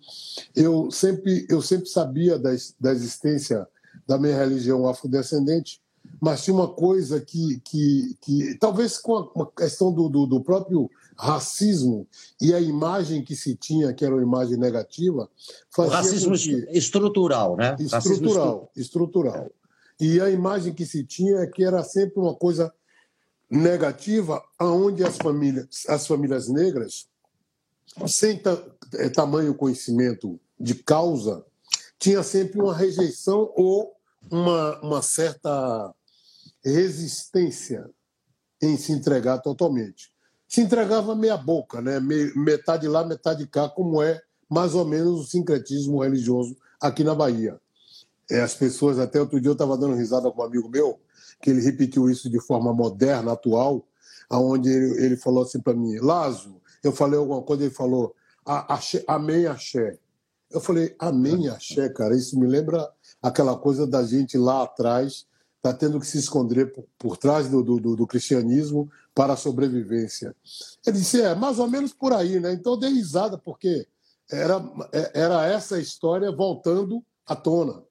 Eu 0.55 0.89
sempre, 0.89 1.45
eu 1.49 1.61
sempre 1.61 1.89
sabia 1.89 2.39
da, 2.39 2.51
da 2.79 2.91
existência 2.91 3.67
da 4.07 4.17
minha 4.17 4.37
religião 4.37 4.87
afrodescendente, 4.87 5.81
mas 6.21 6.43
tinha 6.43 6.53
uma 6.53 6.67
coisa 6.67 7.19
que, 7.19 7.59
que, 7.65 8.15
que 8.21 8.57
talvez 8.59 8.97
com 8.97 9.17
a, 9.17 9.45
questão 9.51 9.91
do, 9.91 10.07
do, 10.07 10.25
do, 10.25 10.41
próprio 10.41 10.89
racismo 11.17 12.07
e 12.39 12.53
a 12.53 12.59
imagem 12.59 13.23
que 13.23 13.35
se 13.35 13.55
tinha, 13.55 13.93
que 13.93 14.05
era 14.05 14.15
uma 14.15 14.23
imagem 14.23 14.57
negativa, 14.57 15.29
fazia 15.69 15.91
o 15.91 15.95
racismo 15.95 16.35
que... 16.35 16.67
estrutural, 16.71 17.57
né? 17.57 17.75
Estrutural, 17.79 18.71
estrutural. 18.75 19.51
E 19.99 20.19
a 20.21 20.29
imagem 20.29 20.73
que 20.73 20.85
se 20.85 21.03
tinha 21.03 21.39
é 21.39 21.47
que 21.47 21.63
era 21.63 21.83
sempre 21.83 22.19
uma 22.19 22.35
coisa 22.35 22.73
negativa, 23.49 24.41
aonde 24.57 25.03
as 25.03 25.17
famílias, 25.17 25.67
as 25.87 26.07
famílias 26.07 26.47
negras, 26.47 27.07
sem 28.07 28.41
é, 28.95 29.09
tamanho 29.09 29.55
conhecimento 29.55 30.39
de 30.59 30.75
causa, 30.75 31.45
tinha 31.99 32.23
sempre 32.23 32.59
uma 32.59 32.75
rejeição 32.75 33.51
ou 33.55 33.93
uma, 34.29 34.79
uma 34.81 35.01
certa 35.01 35.93
resistência 36.63 37.89
em 38.61 38.77
se 38.77 38.91
entregar 38.91 39.39
totalmente. 39.39 40.11
Se 40.47 40.61
entregava 40.61 41.15
meia 41.15 41.37
boca, 41.37 41.81
né? 41.81 41.99
metade 42.35 42.87
lá, 42.87 43.05
metade 43.05 43.47
cá, 43.47 43.69
como 43.69 44.01
é 44.01 44.21
mais 44.49 44.75
ou 44.75 44.85
menos 44.85 45.21
o 45.21 45.29
sincretismo 45.29 46.01
religioso 46.01 46.57
aqui 46.79 47.03
na 47.03 47.15
Bahia. 47.15 47.59
É, 48.29 48.41
as 48.41 48.53
pessoas, 48.53 48.99
até 48.99 49.19
outro 49.19 49.39
dia 49.39 49.49
eu 49.49 49.53
estava 49.53 49.77
dando 49.77 49.95
risada 49.95 50.29
com 50.31 50.41
um 50.41 50.45
amigo 50.45 50.69
meu, 50.69 50.99
que 51.41 51.49
ele 51.49 51.61
repetiu 51.61 52.09
isso 52.09 52.29
de 52.29 52.39
forma 52.39 52.73
moderna, 52.73 53.31
atual, 53.31 53.85
aonde 54.29 54.69
ele, 54.69 55.05
ele 55.05 55.17
falou 55.17 55.43
assim 55.43 55.59
para 55.59 55.73
mim, 55.73 55.97
Lazo, 55.99 56.60
eu 56.83 56.91
falei 56.91 57.19
alguma 57.19 57.41
coisa, 57.41 57.63
ele 57.63 57.73
falou, 57.73 58.15
axé, 58.45 59.03
amém, 59.07 59.45
axé. 59.45 59.97
Eu 60.49 60.59
falei, 60.59 60.95
amém, 60.99 61.47
axé, 61.47 61.89
cara, 61.89 62.15
isso 62.15 62.37
me 62.39 62.47
lembra 62.47 62.89
aquela 63.21 63.57
coisa 63.57 63.87
da 63.87 64.03
gente 64.03 64.37
lá 64.37 64.63
atrás, 64.63 65.25
tá 65.61 65.73
tendo 65.73 65.99
que 65.99 66.07
se 66.07 66.17
esconder 66.17 66.73
por, 66.73 66.85
por 66.97 67.17
trás 67.17 67.47
do, 67.47 67.63
do, 67.63 67.95
do, 67.95 68.07
cristianismo 68.07 68.89
para 69.13 69.33
a 69.33 69.37
sobrevivência. 69.37 70.35
Ele 70.85 70.97
disse, 70.97 71.21
é, 71.21 71.35
mais 71.35 71.59
ou 71.59 71.69
menos 71.69 71.93
por 71.93 72.13
aí, 72.13 72.39
né? 72.39 72.51
Então 72.53 72.73
eu 72.73 72.79
dei 72.79 72.89
risada, 72.89 73.37
porque 73.37 73.87
era, 74.29 74.61
era 75.13 75.45
essa 75.45 75.79
história 75.79 76.31
voltando 76.31 77.03
à 77.25 77.35
tona. 77.35 77.83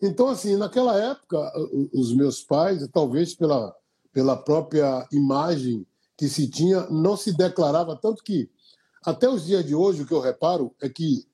Então, 0.00 0.28
assim, 0.28 0.56
naquela 0.56 0.96
época, 0.98 1.50
os 1.92 2.14
meus 2.14 2.42
pais, 2.42 2.86
talvez 2.92 3.34
pela, 3.34 3.74
pela 4.12 4.36
própria 4.36 5.06
imagem 5.10 5.86
que 6.16 6.28
se 6.28 6.48
tinha, 6.48 6.86
não 6.88 7.16
se 7.16 7.36
declarava, 7.36 7.96
tanto 7.96 8.22
que 8.22 8.50
até 9.04 9.28
os 9.28 9.46
dias 9.46 9.64
de 9.64 9.74
hoje, 9.74 10.02
o 10.02 10.06
que 10.06 10.12
eu 10.12 10.20
reparo 10.20 10.74
é 10.80 10.88
que, 10.88 11.28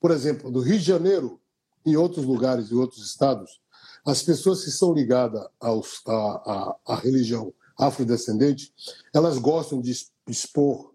por 0.00 0.10
exemplo, 0.10 0.50
do 0.50 0.60
Rio 0.60 0.78
de 0.78 0.84
Janeiro, 0.84 1.40
em 1.84 1.96
outros 1.96 2.24
lugares, 2.24 2.70
em 2.70 2.74
outros 2.74 3.04
estados, 3.04 3.60
as 4.04 4.22
pessoas 4.22 4.62
que 4.62 4.70
são 4.70 4.92
ligadas 4.92 5.44
aos, 5.58 6.00
à, 6.06 6.12
à, 6.12 6.76
à 6.86 6.96
religião 6.96 7.52
afrodescendente, 7.76 8.72
elas 9.12 9.38
gostam 9.38 9.80
de 9.80 9.92
expor 10.28 10.94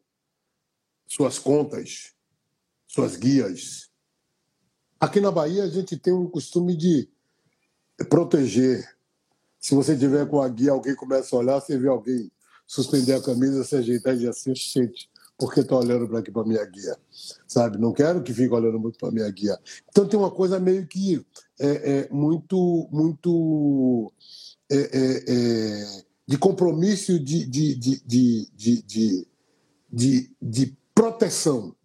suas 1.06 1.38
contas, 1.38 2.14
suas 2.88 3.18
guias. 3.18 3.90
Aqui 5.00 5.20
na 5.20 5.32
Bahia, 5.32 5.64
a 5.64 5.70
gente 5.70 5.98
tem 5.98 6.14
um 6.14 6.30
costume 6.30 6.76
de 6.76 7.10
proteger. 8.10 8.98
Se 9.60 9.76
você 9.76 9.98
tiver 9.98 10.28
com 10.30 10.42
a 10.42 10.48
guia, 10.48 10.72
alguém 10.72 10.96
começa 10.96 11.36
a 11.36 11.40
olhar, 11.40 11.60
você 11.60 11.78
vê 11.78 11.90
alguém 11.90 12.32
suspender 12.72 13.12
a 13.16 13.22
camisa, 13.22 13.66
se 13.66 13.76
ajeitar 13.76 14.14
e 14.14 14.18
dizer 14.20 14.30
assim, 14.30 14.56
gente, 14.56 15.10
por 15.38 15.54
que 15.54 15.60
está 15.60 15.76
olhando 15.76 16.08
para 16.08 16.20
aqui 16.20 16.32
para 16.32 16.46
minha 16.46 16.64
guia? 16.64 16.98
Sabe? 17.46 17.78
Não 17.78 17.92
quero 17.92 18.24
que 18.24 18.34
fique 18.34 18.54
olhando 18.54 18.80
muito 18.80 18.98
para 18.98 19.12
minha 19.12 19.30
guia. 19.30 19.60
Então 19.90 20.08
tem 20.08 20.18
uma 20.18 20.32
coisa 20.32 20.58
meio 20.58 20.88
que 20.88 21.22
é, 21.60 21.68
é 21.92 22.10
muito, 22.10 22.88
muito 22.90 24.14
é, 24.70 24.78
é, 24.78 25.24
é 25.28 26.04
de 26.26 26.38
compromisso 26.38 27.20
de, 27.20 27.46
de, 27.46 27.76
de, 27.76 28.02
de, 28.06 28.50
de, 28.56 29.28
de, 29.92 30.32
de 30.42 30.78
proteção, 30.96 31.76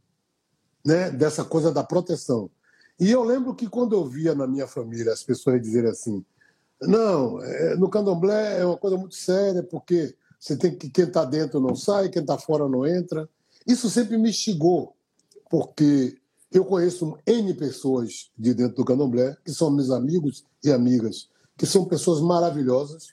né? 0.85 1.11
dessa 1.11 1.45
coisa 1.45 1.73
da 1.73 1.83
proteção. 1.83 2.49
E 3.00 3.11
eu 3.11 3.25
lembro 3.25 3.57
que 3.57 3.69
quando 3.69 3.97
eu 3.97 4.07
via 4.07 4.37
na 4.37 4.47
minha 4.47 4.69
família 4.69 5.12
as 5.12 5.25
pessoas 5.25 5.61
dizerem 5.61 5.90
assim, 5.90 6.25
não, 6.81 7.43
é, 7.43 7.75
no 7.75 7.90
candomblé 7.90 8.61
é 8.61 8.64
uma 8.64 8.76
coisa 8.76 8.97
muito 8.97 9.16
séria, 9.16 9.64
porque 9.64 10.14
você 10.47 10.57
tem 10.57 10.73
que 10.76 10.88
quem 10.88 11.07
está 11.07 11.25
dentro 11.25 11.59
não 11.59 11.75
sai, 11.75 12.09
quem 12.09 12.23
está 12.23 12.38
fora 12.38 12.69
não 12.69 12.87
entra. 12.87 13.29
Isso 13.67 13.91
sempre 13.91 14.17
me 14.17 14.31
instigou, 14.31 14.95
porque 15.50 16.17
eu 16.53 16.65
conheço 16.65 17.19
N 17.26 17.53
pessoas 17.55 18.31
de 18.38 18.55
dentro 18.55 18.76
do 18.76 18.85
candomblé, 18.85 19.37
que 19.45 19.53
são 19.53 19.73
meus 19.73 19.91
amigos 19.91 20.45
e 20.62 20.71
amigas, 20.71 21.29
que 21.57 21.67
são 21.67 21.85
pessoas 21.85 22.21
maravilhosas, 22.21 23.09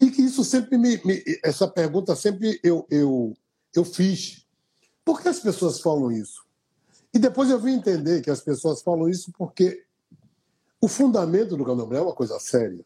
e 0.00 0.10
que 0.10 0.20
isso 0.20 0.42
sempre 0.42 0.76
me. 0.76 1.00
me 1.04 1.22
essa 1.44 1.68
pergunta 1.68 2.16
sempre 2.16 2.58
eu, 2.64 2.84
eu, 2.90 3.32
eu 3.72 3.84
fiz. 3.84 4.44
Por 5.04 5.22
que 5.22 5.28
as 5.28 5.38
pessoas 5.38 5.80
falam 5.80 6.10
isso? 6.10 6.44
E 7.14 7.18
depois 7.20 7.48
eu 7.48 7.60
vim 7.60 7.74
entender 7.74 8.22
que 8.22 8.30
as 8.30 8.40
pessoas 8.40 8.82
falam 8.82 9.08
isso 9.08 9.30
porque 9.38 9.84
o 10.80 10.88
fundamento 10.88 11.56
do 11.56 11.64
candomblé 11.64 12.00
é 12.00 12.02
uma 12.02 12.12
coisa 12.12 12.40
séria. 12.40 12.84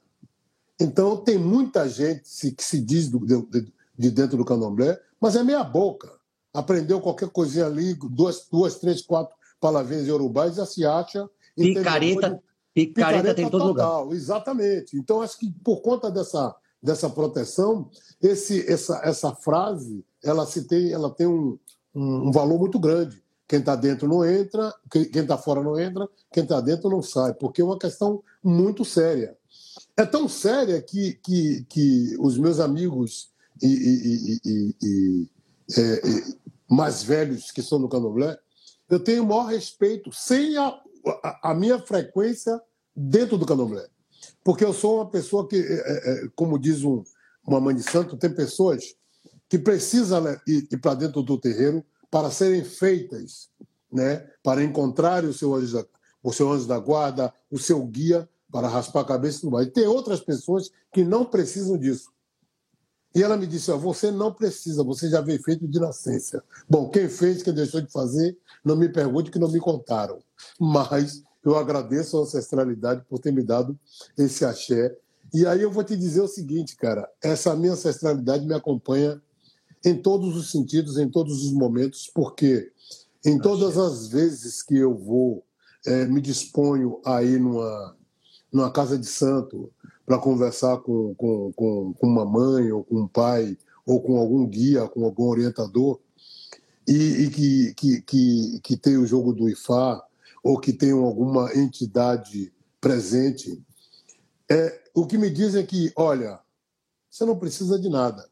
Então, 0.83 1.17
tem 1.17 1.39
muita 1.39 1.89
gente 1.89 2.23
que 2.53 2.65
se 2.65 2.81
diz 2.81 3.09
do, 3.09 3.21
de, 3.25 3.73
de 3.97 4.11
dentro 4.11 4.37
do 4.37 4.45
candomblé, 4.45 4.99
mas 5.21 5.37
é 5.37 5.43
meia 5.45 5.63
boca. 5.63 6.11
Aprendeu 6.53 7.01
qualquer 7.01 7.29
coisinha 7.29 7.67
ali, 7.67 7.95
duas, 7.95 8.49
duas 8.51 8.75
três, 8.81 9.01
quatro 9.01 9.35
palavrinhas 9.61 10.09
urubais, 10.09 10.57
já 10.57 10.67
se 10.67 10.85
acha. 10.85 11.31
Picareta, 11.57 12.43
picareta, 12.75 12.95
picareta 12.95 13.35
tem 13.35 13.49
todo 13.49 13.65
lugar. 13.65 14.11
Exatamente. 14.11 14.97
Então, 14.97 15.23
acho 15.23 15.39
que 15.39 15.53
por 15.63 15.81
conta 15.83 16.11
dessa, 16.11 16.53
dessa 16.83 17.09
proteção, 17.09 17.89
esse, 18.21 18.69
essa, 18.69 19.01
essa 19.05 19.33
frase 19.33 20.05
ela, 20.23 20.45
se 20.47 20.65
tem, 20.65 20.93
ela 20.93 21.11
tem 21.11 21.29
um, 21.29 21.57
um, 21.95 22.29
um 22.29 22.33
valor 22.33 22.59
muito 22.59 22.81
grande. 22.81 23.23
Quem 23.47 23.61
está 23.61 23.77
dentro 23.77 24.09
não 24.09 24.25
entra, 24.25 24.75
quem 24.91 25.07
está 25.13 25.39
fora 25.39 25.63
não 25.63 25.79
entra, 25.79 26.09
quem 26.33 26.43
está 26.43 26.61
dentro 26.61 26.91
não 26.91 27.03
sai, 27.03 27.35
porque 27.35 27.61
é 27.61 27.65
uma 27.65 27.79
questão 27.79 28.23
muito 28.43 28.85
séria. 28.85 29.37
É 29.97 30.07
tão 30.07 30.29
séria 30.29 30.81
que, 30.81 31.15
que, 31.23 31.65
que 31.69 32.17
os 32.19 32.39
meus 32.39 32.59
amigos 32.61 33.31
e, 33.63 33.67
e, 33.67 34.41
e, 34.45 34.77
e 34.83 35.29
é, 35.79 36.03
mais 36.69 37.03
velhos 37.03 37.51
que 37.51 37.63
são 37.63 37.79
no 37.79 37.89
candomblé, 37.89 38.39
eu 38.89 38.99
tenho 38.99 39.23
o 39.23 39.27
maior 39.27 39.47
respeito, 39.47 40.11
sem 40.13 40.57
a, 40.57 40.69
a, 41.23 41.51
a 41.51 41.55
minha 41.55 41.79
frequência 41.79 42.61
dentro 42.97 43.37
do 43.37 43.47
candomblé. 43.47 43.87
Porque 44.43 44.65
eu 44.65 44.73
sou 44.73 44.97
uma 44.97 45.11
pessoa 45.11 45.47
que, 45.47 45.57
é, 45.57 45.61
é, 45.61 46.25
é 46.25 46.29
como 46.35 46.59
diz 46.59 46.83
um, 46.83 47.03
uma 47.47 47.61
mãe 47.61 47.75
de 47.75 47.83
santo, 47.83 48.17
tem 48.17 48.35
pessoas 48.35 48.95
que 49.49 49.59
precisam 49.59 50.23
né, 50.23 50.41
ir, 50.47 50.67
ir 50.71 50.79
para 50.79 50.95
dentro 50.95 51.23
do 51.23 51.39
terreiro 51.39 51.85
para 52.11 52.31
serem 52.31 52.65
feitas, 52.65 53.51
né, 53.91 54.27
para 54.43 54.63
encontrar 54.63 55.25
o 55.25 55.33
seu 55.33 55.53
o 56.23 56.33
seu 56.33 56.53
anjo 56.53 56.67
da 56.67 56.79
guarda, 56.79 57.35
o 57.51 57.59
seu 57.59 57.85
guia 57.85 58.29
para 58.53 58.69
raspar 58.69 59.01
a 59.01 59.05
cabeça 59.07 59.39
e 59.39 59.41
tudo 59.41 59.53
mais. 59.53 59.67
E 59.67 59.71
tem 59.71 59.87
outras 59.87 60.21
pessoas 60.21 60.71
que 60.93 61.03
não 61.03 61.25
precisam 61.25 61.79
disso. 61.79 62.13
E 63.15 63.23
ela 63.23 63.37
me 63.37 63.47
disse: 63.47 63.71
ó, 63.71 63.77
você 63.77 64.11
não 64.11 64.33
precisa, 64.33 64.85
você 64.85 65.09
já 65.09 65.21
veio 65.21 65.43
feito 65.43 65.67
de 65.67 65.81
nascença. 65.81 66.45
Bom, 66.69 66.89
quem 66.91 67.09
fez, 67.09 67.43
quem 67.43 67.55
deixou 67.55 67.81
de 67.81 67.91
fazer, 67.91 68.37
não 68.65 68.77
me 68.77 68.89
pergunte 68.89 69.31
que 69.31 69.39
não 69.39 69.51
me 69.51 69.59
contaram. 69.59 70.19
Mas 70.61 71.23
eu 71.45 71.57
agradeço 71.57 72.19
a 72.19 72.23
ancestralidade 72.23 73.05
por 73.09 73.19
ter 73.19 73.33
me 73.33 73.43
dado 73.43 73.79
esse 74.17 74.45
axé. 74.45 74.97
E 75.35 75.47
aí 75.47 75.63
eu 75.63 75.71
vou 75.71 75.83
te 75.83 75.97
dizer 75.97 76.21
o 76.21 76.29
seguinte, 76.29 76.77
cara: 76.77 77.09
essa 77.23 77.57
minha 77.57 77.73
ancestralidade 77.73 78.47
me 78.47 78.55
acompanha 78.55 79.21
em 79.85 80.01
todos 80.01 80.37
os 80.37 80.51
sentidos, 80.51 80.97
em 80.99 81.11
todos 81.11 81.45
os 81.45 81.53
momentos, 81.53 82.11
porque 82.15 82.71
em 83.25 83.39
todas 83.39 83.77
as 83.79 84.09
vezes 84.09 84.63
que 84.63 84.77
eu 84.77 84.97
vou, 84.97 85.45
é, 85.87 86.07
me 86.07 86.21
disponho 86.21 87.01
a 87.05 87.23
ir 87.23 87.41
numa, 87.41 87.97
numa 88.53 88.71
casa 88.71 88.99
de 88.99 89.07
santo 89.07 89.73
para 90.05 90.19
conversar 90.19 90.79
com, 90.79 91.15
com, 91.15 91.53
com, 91.53 91.95
com 91.95 92.07
uma 92.07 92.25
mãe 92.25 92.71
ou 92.71 92.85
com 92.85 93.03
um 93.03 93.09
pai 93.09 93.57
ou 93.87 94.01
com 94.01 94.19
algum 94.19 94.47
guia, 94.47 94.87
com 94.89 95.05
algum 95.05 95.25
orientador, 95.25 95.99
e, 96.87 96.95
e 96.95 97.31
que, 97.31 97.75
que, 97.75 98.03
que, 98.03 98.61
que 98.63 98.77
tem 98.77 98.97
o 98.97 99.07
jogo 99.07 99.33
do 99.33 99.49
Ifá 99.49 100.05
ou 100.43 100.59
que 100.59 100.73
tem 100.73 100.91
alguma 100.91 101.55
entidade 101.57 102.53
presente, 102.81 103.63
é, 104.51 104.83
o 104.95 105.07
que 105.07 105.17
me 105.17 105.31
dizem 105.31 105.63
é 105.63 105.67
que, 105.67 105.93
olha, 105.97 106.41
você 107.09 107.25
não 107.25 107.39
precisa 107.39 107.79
de 107.79 107.89
nada. 107.89 108.29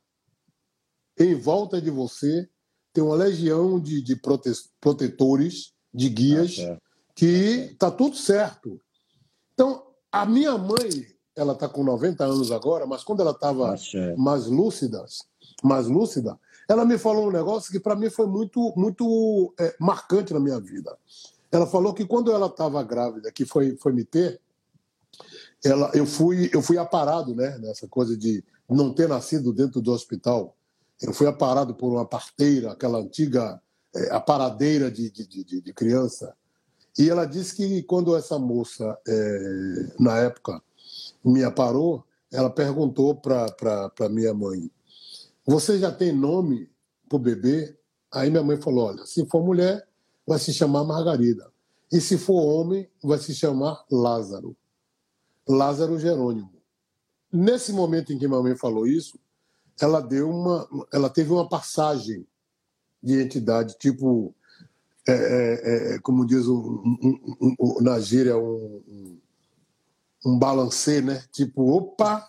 Em 1.19 1.35
volta 1.35 1.81
de 1.81 1.91
você 1.91 2.49
tem 2.93 3.05
uma 3.05 3.15
legião 3.15 3.79
de, 3.79 4.03
de 4.03 4.17
prote 4.17 4.51
protetores, 4.81 5.73
de 5.95 6.09
guias, 6.09 6.59
ah, 6.59 6.79
que 7.15 7.71
está 7.73 7.91
tudo 7.91 8.17
certo. 8.17 8.81
Então, 9.53 9.90
a 10.13 10.27
minha 10.27 10.57
mãe, 10.59 11.07
ela 11.37 11.53
está 11.53 11.69
com 11.69 11.85
90 11.85 12.25
anos 12.25 12.51
agora, 12.53 12.87
mas 12.87 13.05
quando 13.05 13.21
ela 13.21 13.31
estava 13.31 13.75
ah, 13.75 14.15
mais 14.17 14.47
lúcida, 14.47 15.05
mais 15.63 15.87
lúcida, 15.87 16.39
ela 16.69 16.85
me 16.85 16.99
falou 16.99 17.29
um 17.29 17.33
negócio 17.33 17.73
que 17.73 17.81
para 17.81 17.97
mim 17.97 18.11
foi 18.11 18.27
muito, 18.27 18.73
muito 18.77 19.53
é, 19.59 19.75
marcante 19.79 20.33
na 20.33 20.41
minha 20.41 20.61
vida. 20.61 20.97
Ela 21.51 21.67
falou 21.67 21.93
que 21.93 22.07
quando 22.07 22.31
ela 22.31 22.47
estava 22.47 22.83
grávida, 22.83 23.33
que 23.33 23.45
foi, 23.45 23.77
foi 23.77 23.93
me 23.93 24.05
ter, 24.05 24.41
ela, 25.65 25.91
eu 25.95 26.07
fui 26.07 26.49
eu 26.53 26.63
fui 26.63 26.79
aparado, 26.79 27.35
né, 27.35 27.59
nessa 27.59 27.89
coisa 27.89 28.17
de 28.17 28.43
não 28.69 28.95
ter 28.95 29.09
nascido 29.09 29.53
dentro 29.53 29.81
do 29.81 29.93
hospital. 29.93 30.57
Eu 31.03 31.13
fui 31.13 31.27
aparado 31.27 31.75
por 31.75 31.91
uma 31.91 32.05
parteira, 32.05 32.73
aquela 32.73 32.99
antiga 32.99 33.61
é, 33.95 34.15
aparadeira 34.15 34.91
de, 34.91 35.11
de, 35.11 35.27
de, 35.27 35.61
de, 35.61 35.73
criança. 35.73 36.35
E 37.01 37.09
ela 37.09 37.25
disse 37.25 37.57
que 37.57 37.83
quando 37.85 38.15
essa 38.15 38.39
moça, 38.39 38.99
é, 39.09 39.87
na 39.99 40.19
época, 40.19 40.63
me 41.25 41.43
aparou, 41.43 42.05
ela 42.31 42.51
perguntou 42.51 43.15
para 43.15 43.91
minha 44.11 44.35
mãe: 44.35 44.71
Você 45.47 45.79
já 45.79 45.91
tem 45.91 46.13
nome 46.13 46.71
para 47.09 47.17
o 47.17 47.19
bebê? 47.19 47.75
Aí 48.13 48.29
minha 48.29 48.43
mãe 48.43 48.61
falou: 48.61 48.89
Olha, 48.89 49.07
se 49.07 49.25
for 49.25 49.43
mulher, 49.43 49.89
vai 50.27 50.39
se 50.39 50.53
chamar 50.53 50.85
Margarida. 50.85 51.51
E 51.91 52.03
se 52.03 52.19
for 52.19 52.35
homem, 52.35 52.87
vai 53.03 53.19
se 53.19 53.35
chamar 53.35 53.83
Lázaro. 53.91 54.55
Lázaro 55.49 55.99
Jerônimo. 55.99 56.53
Nesse 57.33 57.73
momento 57.73 58.13
em 58.13 58.19
que 58.19 58.29
minha 58.29 58.43
mãe 58.43 58.55
falou 58.55 58.87
isso, 58.87 59.19
ela 59.81 60.03
deu 60.03 60.29
uma, 60.29 60.69
ela 60.93 61.09
teve 61.09 61.33
uma 61.33 61.49
passagem 61.49 62.27
de 63.03 63.23
entidade, 63.23 63.79
tipo, 63.79 64.35
é, 65.09 65.13
é, 65.13 65.95
é, 65.95 65.99
como 66.01 66.27
diz 66.27 66.47
o, 66.47 66.83
um, 66.85 67.19
um, 67.41 67.55
um, 67.59 67.83
na 67.83 67.99
gíria, 67.99 68.37
um, 68.37 69.19
um, 70.25 70.39
balancê, 70.39 71.01
né? 71.01 71.23
Tipo, 71.33 71.71
opa, 71.71 72.27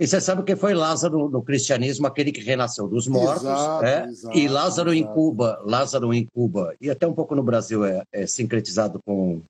e 0.00 0.06
você 0.06 0.20
sabe 0.20 0.44
que 0.44 0.54
foi 0.54 0.74
Lázaro 0.74 1.28
no 1.28 1.42
cristianismo, 1.42 2.06
aquele 2.06 2.30
que 2.30 2.40
renasceu 2.40 2.86
dos 2.86 3.08
mortos, 3.08 3.42
exato, 3.42 3.84
é? 3.84 4.06
exato, 4.06 4.38
e 4.38 4.46
Lázaro 4.46 4.94
exato. 4.94 5.10
em 5.10 5.14
Cuba, 5.14 5.60
Lázaro 5.64 6.14
em 6.14 6.24
Cuba, 6.24 6.76
e 6.80 6.88
até 6.88 7.04
um 7.04 7.12
pouco 7.12 7.34
no 7.34 7.42
Brasil 7.42 7.84
é, 7.84 8.04
é 8.12 8.24
sincretizado 8.24 9.00
com, 9.04 9.42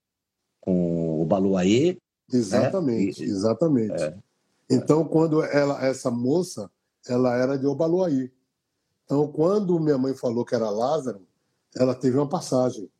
com 0.58 1.20
o 1.20 1.24
Baluaê. 1.26 1.98
Exatamente, 2.32 3.20
né? 3.20 3.26
e, 3.26 3.30
exatamente. 3.30 4.02
É, 4.02 4.16
então, 4.70 5.04
quando 5.04 5.42
ela, 5.42 5.84
essa 5.84 6.10
moça, 6.10 6.70
ela 7.06 7.36
era 7.36 7.58
de 7.58 7.66
Obaluaí. 7.66 8.32
Então, 9.04 9.28
quando 9.28 9.78
minha 9.78 9.98
mãe 9.98 10.14
falou 10.14 10.46
que 10.46 10.54
era 10.54 10.70
Lázaro, 10.70 11.27
ela 11.76 11.94
teve 11.94 12.16
uma 12.16 12.28
passagem. 12.28 12.90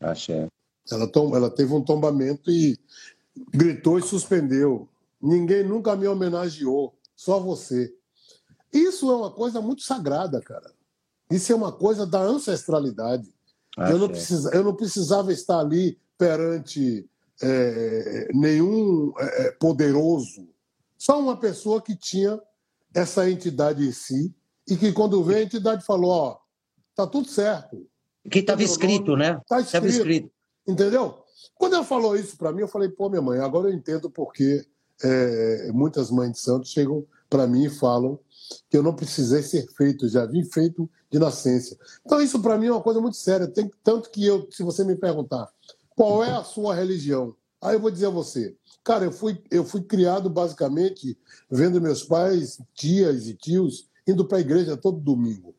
Achei. 0.00 0.48
Ela, 0.90 1.06
tom, 1.06 1.34
ela 1.34 1.50
teve 1.50 1.72
um 1.72 1.82
tombamento 1.82 2.50
e 2.50 2.78
gritou 3.52 3.98
e 3.98 4.02
suspendeu. 4.02 4.88
Ninguém 5.20 5.64
nunca 5.64 5.96
me 5.96 6.06
homenageou, 6.06 6.94
só 7.16 7.40
você. 7.40 7.94
Isso 8.72 9.10
é 9.10 9.16
uma 9.16 9.30
coisa 9.30 9.60
muito 9.60 9.82
sagrada, 9.82 10.40
cara. 10.40 10.70
Isso 11.30 11.52
é 11.52 11.54
uma 11.54 11.72
coisa 11.72 12.06
da 12.06 12.20
ancestralidade. 12.20 13.32
eu, 13.76 13.98
não 13.98 14.08
precisa, 14.08 14.50
eu 14.54 14.62
não 14.62 14.74
precisava 14.74 15.32
estar 15.32 15.58
ali 15.58 15.98
perante 16.18 17.08
é, 17.42 18.28
nenhum 18.32 19.12
é, 19.18 19.46
é, 19.46 19.50
poderoso, 19.52 20.48
só 20.96 21.18
uma 21.18 21.36
pessoa 21.36 21.82
que 21.82 21.96
tinha 21.96 22.40
essa 22.94 23.28
entidade 23.28 23.86
em 23.86 23.92
si 23.92 24.34
e 24.68 24.76
que 24.76 24.92
quando 24.92 25.22
veio 25.24 25.40
a 25.40 25.42
entidade 25.42 25.84
falou, 25.84 26.10
ó, 26.10 26.38
tá 26.94 27.06
tudo 27.06 27.28
certo. 27.28 27.86
Que 28.30 28.38
estava 28.38 28.62
escrito, 28.62 29.16
né? 29.16 29.40
Tá 29.46 29.60
escrito, 29.60 29.86
escrito. 29.86 30.30
Entendeu? 30.66 31.18
Quando 31.56 31.74
ela 31.74 31.84
falou 31.84 32.16
isso 32.16 32.36
para 32.36 32.52
mim, 32.52 32.62
eu 32.62 32.68
falei, 32.68 32.88
pô, 32.88 33.08
minha 33.08 33.22
mãe, 33.22 33.38
agora 33.38 33.68
eu 33.68 33.74
entendo 33.74 34.10
porque 34.10 34.64
é, 35.02 35.70
muitas 35.72 36.10
mães 36.10 36.32
de 36.32 36.38
santos 36.38 36.70
chegam 36.70 37.06
para 37.28 37.46
mim 37.46 37.64
e 37.64 37.70
falam 37.70 38.18
que 38.70 38.76
eu 38.76 38.82
não 38.82 38.94
precisei 38.94 39.42
ser 39.42 39.66
feito, 39.76 40.08
já 40.08 40.24
vim 40.26 40.44
feito 40.44 40.88
de 41.10 41.18
nascença. 41.18 41.76
Então 42.04 42.20
isso 42.20 42.40
para 42.40 42.58
mim 42.58 42.66
é 42.66 42.72
uma 42.72 42.82
coisa 42.82 43.00
muito 43.00 43.16
séria, 43.16 43.48
tem 43.48 43.70
tanto 43.82 44.10
que 44.10 44.24
eu, 44.24 44.48
se 44.50 44.62
você 44.62 44.84
me 44.84 44.96
perguntar, 44.96 45.48
qual 45.96 46.24
é 46.24 46.30
a 46.30 46.44
sua 46.44 46.74
religião? 46.74 47.34
Aí 47.60 47.76
eu 47.76 47.80
vou 47.80 47.90
dizer 47.90 48.06
a 48.06 48.10
você, 48.10 48.54
cara, 48.82 49.04
eu 49.04 49.12
fui 49.12 49.42
eu 49.50 49.64
fui 49.64 49.82
criado 49.82 50.28
basicamente 50.28 51.18
vendo 51.50 51.80
meus 51.80 52.04
pais, 52.04 52.60
tias 52.74 53.26
e 53.26 53.34
tios 53.34 53.88
indo 54.06 54.24
para 54.24 54.38
a 54.38 54.42
igreja 54.42 54.76
todo 54.76 55.00
domingo. 55.00 55.54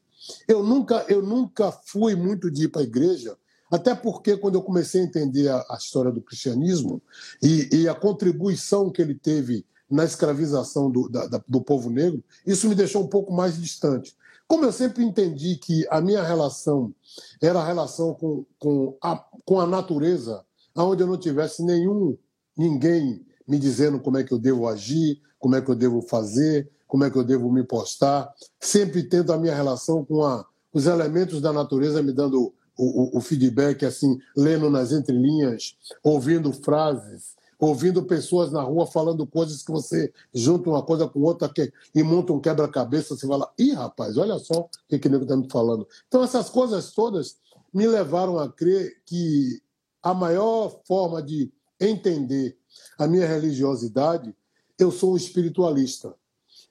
Eu 0.47 0.63
nunca 0.63 1.05
eu 1.07 1.21
nunca 1.21 1.71
fui 1.71 2.15
muito 2.15 2.49
de 2.49 2.65
ir 2.65 2.67
para 2.69 2.81
a 2.81 2.85
igreja 2.85 3.37
até 3.71 3.95
porque, 3.95 4.37
quando 4.37 4.55
eu 4.55 4.61
comecei 4.61 5.01
a 5.01 5.03
entender 5.03 5.49
a, 5.49 5.57
a 5.69 5.77
história 5.77 6.11
do 6.11 6.21
cristianismo 6.21 7.01
e, 7.41 7.67
e, 7.71 7.89
a 7.89 7.95
contribuição 7.95 8.91
que 8.91 9.01
ele 9.01 9.15
teve 9.15 9.65
na 9.89 10.05
escravização 10.05 10.89
do, 10.89 11.09
da, 11.09 11.43
do 11.47 11.61
povo 11.61 11.89
negro, 11.89 12.23
isso 12.45 12.69
me 12.69 12.75
deixou 12.75 13.03
um 13.03 13.07
pouco 13.07 13.33
mais 13.33 13.59
distante. 13.59 14.15
Como 14.47 14.63
eu 14.63 14.71
sempre 14.71 15.03
entendi 15.03 15.55
que 15.55 15.87
a 15.89 15.99
minha 15.99 16.23
relação 16.23 16.93
era 17.41 17.59
a 17.59 17.65
relação 17.65 18.13
com, 18.13 18.45
com, 18.59 18.95
a, 19.01 19.23
com 19.43 19.59
a 19.59 19.65
natureza, 19.65 20.43
onde 20.75 21.01
eu 21.01 21.07
não 21.07 21.17
tivesse 21.17 21.63
nenhum, 21.63 22.17
ninguém 22.55 23.25
me 23.47 23.57
dizendo 23.57 23.99
como 23.99 24.17
é 24.17 24.23
que 24.23 24.31
eu 24.31 24.39
devo 24.39 24.67
agir, 24.67 25.21
como 25.39 25.55
é 25.55 25.61
que 25.61 25.69
eu 25.69 25.75
devo 25.75 26.01
fazer, 26.01 26.69
como 26.87 27.03
é 27.03 27.09
que 27.09 27.17
eu 27.17 27.23
devo 27.23 27.51
me 27.51 27.63
postar, 27.63 28.31
sempre 28.59 29.03
tendo 29.03 29.33
a 29.33 29.37
minha 29.37 29.55
relação 29.55 30.03
com 30.05 30.23
a, 30.23 30.45
os 30.73 30.85
elementos 30.85 31.41
da 31.41 31.51
natureza 31.51 32.01
me 32.01 32.11
dando 32.11 32.53
o, 32.77 33.17
o, 33.17 33.21
feedback, 33.21 33.85
assim, 33.85 34.19
lendo 34.35 34.69
nas 34.69 34.91
entrelinhas, 34.91 35.77
ouvindo 36.03 36.51
frases, 36.51 37.35
ouvindo 37.57 38.03
pessoas 38.03 38.51
na 38.51 38.61
rua 38.61 38.85
falando 38.85 39.25
coisas 39.25 39.63
que 39.63 39.71
você 39.71 40.11
junta 40.33 40.69
uma 40.69 40.83
coisa 40.83 41.07
com 41.07 41.21
outra 41.21 41.47
que, 41.47 41.71
e 41.93 42.03
monta 42.03 42.33
um 42.33 42.39
quebra-cabeça, 42.39 43.15
você 43.15 43.25
fala, 43.25 43.49
ih, 43.57 43.71
rapaz, 43.71 44.17
olha 44.17 44.37
só 44.39 44.61
o 44.61 44.69
que, 44.89 44.99
que 44.99 45.07
o 45.07 45.11
nego 45.11 45.23
está 45.23 45.37
me 45.37 45.49
falando. 45.49 45.87
Então, 46.07 46.23
essas 46.23 46.49
coisas 46.49 46.91
todas 46.91 47.37
me 47.73 47.87
levaram 47.87 48.37
a 48.39 48.51
crer 48.51 49.01
que 49.05 49.61
a 50.03 50.13
maior 50.13 50.81
forma 50.85 51.21
de 51.21 51.51
entender 51.79 52.57
a 52.97 53.07
minha 53.07 53.27
religiosidade, 53.27 54.35
eu 54.77 54.91
sou 54.91 55.13
um 55.13 55.17
espiritualista. 55.17 56.13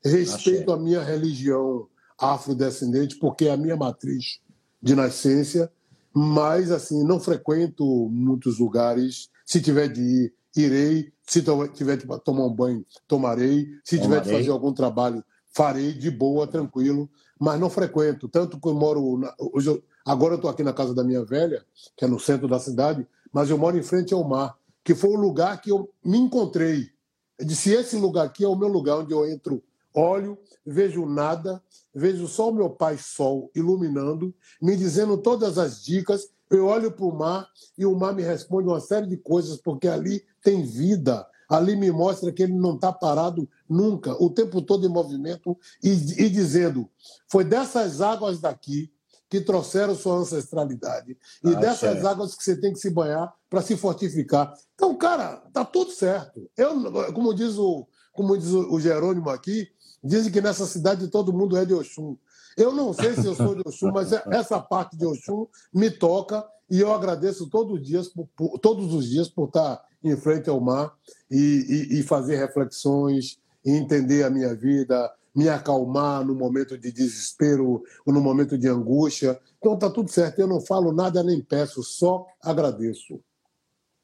Respeito 0.05 0.73
a 0.73 0.79
minha 0.79 1.03
religião 1.03 1.89
afrodescendente, 2.19 3.17
porque 3.17 3.47
é 3.47 3.53
a 3.53 3.57
minha 3.57 3.77
matriz 3.77 4.41
de 4.83 4.95
nascença 4.95 5.71
mas 6.15 6.71
assim 6.71 7.03
não 7.03 7.19
frequento 7.19 7.85
muitos 8.09 8.61
lugares. 8.61 9.29
Se 9.45 9.61
tiver 9.61 9.89
de 9.89 10.01
ir, 10.01 10.35
irei. 10.57 11.13
Se 11.27 11.43
tiver 11.75 11.97
de 11.97 12.07
tomar 12.21 12.45
um 12.45 12.55
banho, 12.55 12.87
tomarei. 13.09 13.67
Se 13.83 13.99
tiver 13.99 14.21
de 14.21 14.31
fazer 14.31 14.51
algum 14.51 14.73
trabalho, 14.73 15.25
farei 15.53 15.93
de 15.93 16.11
boa, 16.11 16.47
tranquilo. 16.47 17.11
Mas 17.41 17.59
não 17.59 17.69
frequento. 17.69 18.29
Tanto 18.29 18.61
que 18.61 18.69
eu 18.69 18.75
moro. 18.75 19.19
Na, 19.19 19.35
hoje 19.39 19.71
eu, 19.71 19.83
agora 20.07 20.35
eu 20.35 20.37
estou 20.37 20.51
aqui 20.51 20.63
na 20.63 20.73
casa 20.73 20.95
da 20.95 21.03
minha 21.03 21.25
velha, 21.25 21.65
que 21.97 22.05
é 22.05 22.09
no 22.09 22.21
centro 22.21 22.47
da 22.47 22.61
cidade, 22.61 23.05
mas 23.33 23.51
eu 23.51 23.59
moro 23.59 23.77
em 23.77 23.83
frente 23.83 24.15
ao 24.15 24.23
mar, 24.23 24.57
que 24.85 24.95
foi 24.95 25.11
o 25.11 25.21
lugar 25.21 25.61
que 25.61 25.73
eu 25.73 25.91
me 26.05 26.19
encontrei. 26.19 26.91
Eu 27.39 27.47
disse: 27.47 27.73
esse 27.73 27.97
lugar 27.97 28.27
aqui 28.27 28.45
é 28.45 28.49
o 28.49 28.55
meu 28.55 28.69
lugar 28.69 28.99
onde 28.99 29.13
eu 29.13 29.29
entro 29.29 29.61
olho, 29.95 30.39
vejo 30.67 31.07
nada, 31.07 31.63
vejo 31.95 32.27
só 32.27 32.51
o 32.51 32.55
meu 32.55 32.69
pai 32.69 32.99
sol 32.99 33.51
iluminando, 33.55 34.35
me 34.61 34.77
dizendo 34.77 35.17
todas 35.17 35.57
as 35.57 35.83
dicas. 35.83 36.29
Eu 36.51 36.67
olho 36.67 36.93
para 36.93 37.05
o 37.07 37.17
mar 37.17 37.49
e 37.79 37.87
o 37.87 37.95
mar 37.95 38.15
me 38.15 38.23
responde 38.23 38.69
uma 38.69 38.81
série 38.81 39.07
de 39.07 39.17
coisas, 39.17 39.57
porque 39.57 39.89
ali 39.89 40.23
tem 40.43 40.63
vida. 40.63 41.27
Ali 41.49 41.77
me 41.77 41.91
mostra 41.91 42.33
que 42.33 42.43
ele 42.43 42.55
não 42.55 42.75
está 42.75 42.93
parado 42.93 43.49
nunca, 43.69 44.13
o 44.23 44.31
tempo 44.31 44.63
todo 44.63 44.87
em 44.87 44.91
movimento 44.91 45.57
e, 45.83 45.91
e 45.91 46.29
dizendo: 46.29 46.89
foi 47.29 47.45
dessas 47.45 48.01
águas 48.01 48.41
daqui 48.41 48.91
que 49.29 49.41
trouxeram 49.41 49.95
sua 49.95 50.17
ancestralidade. 50.17 51.19
E 51.43 51.49
ah, 51.49 51.55
dessas 51.55 51.95
certo. 51.95 52.07
águas 52.07 52.35
que 52.37 52.45
você 52.45 52.57
tem 52.57 52.73
que 52.73 52.79
se 52.79 52.91
banhar 52.91 53.33
para 53.51 53.63
se 53.63 53.77
fortificar. 53.77 54.53
Então, 54.75 54.97
cara, 54.97 55.43
tá 55.53 55.65
tudo 55.65 55.91
certo. 55.91 56.49
Eu, 56.57 57.13
como 57.13 57.35
diz 57.35 57.59
o, 57.59 57.87
como 58.13 58.39
diz 58.39 58.53
o 58.53 58.79
Jerônimo 58.79 59.29
aqui, 59.31 59.69
Dizem 60.05 60.31
que 60.31 60.41
nessa 60.41 60.67
cidade 60.67 61.09
todo 61.09 61.33
mundo 61.33 61.57
é 61.57 61.65
de 61.65 61.73
Oxum. 61.73 62.17
Eu 62.57 62.73
não 62.73 62.93
sei 62.93 63.15
se 63.15 63.27
eu 63.27 63.35
sou 63.35 63.55
de 63.55 63.63
Oxum, 63.67 63.91
mas 63.91 64.13
é, 64.13 64.23
essa 64.27 64.61
parte 64.61 64.97
de 64.97 65.07
Oxum 65.07 65.47
me 65.73 65.91
toca 65.91 66.47
e 66.71 66.81
eu 66.81 66.93
agradeço 66.93 67.49
todos 67.49 67.81
os 67.81 67.87
dias 67.87 68.09
por, 68.09 68.29
por 68.37 68.59
todos 68.59 68.93
os 68.93 69.09
dias 69.09 69.29
por 69.29 69.49
estar 69.49 69.83
em 70.03 70.15
frente 70.17 70.51
ao 70.51 70.61
mar 70.61 70.95
e, 71.31 71.89
e, 71.91 72.01
e 72.01 72.03
fazer 72.03 72.37
reflexões, 72.37 73.39
e 73.65 73.71
entender 73.73 74.25
a 74.25 74.31
minha 74.31 74.55
vida, 74.55 75.11
me 75.35 75.49
acalmar 75.49 76.25
no 76.25 76.35
momento 76.35 76.77
de 76.77 76.93
desespero 76.93 77.83
ou 78.05 78.13
no 78.13 78.21
momento 78.21 78.59
de 78.59 78.69
angústia. 78.69 79.41
Então 79.59 79.79
tá 79.79 79.89
tudo 79.89 80.11
certo, 80.11 80.39
eu 80.39 80.47
não 80.47 80.61
falo 80.61 80.93
nada 80.93 81.23
nem 81.23 81.43
peço, 81.43 81.83
só 81.83 82.27
agradeço. 82.43 83.19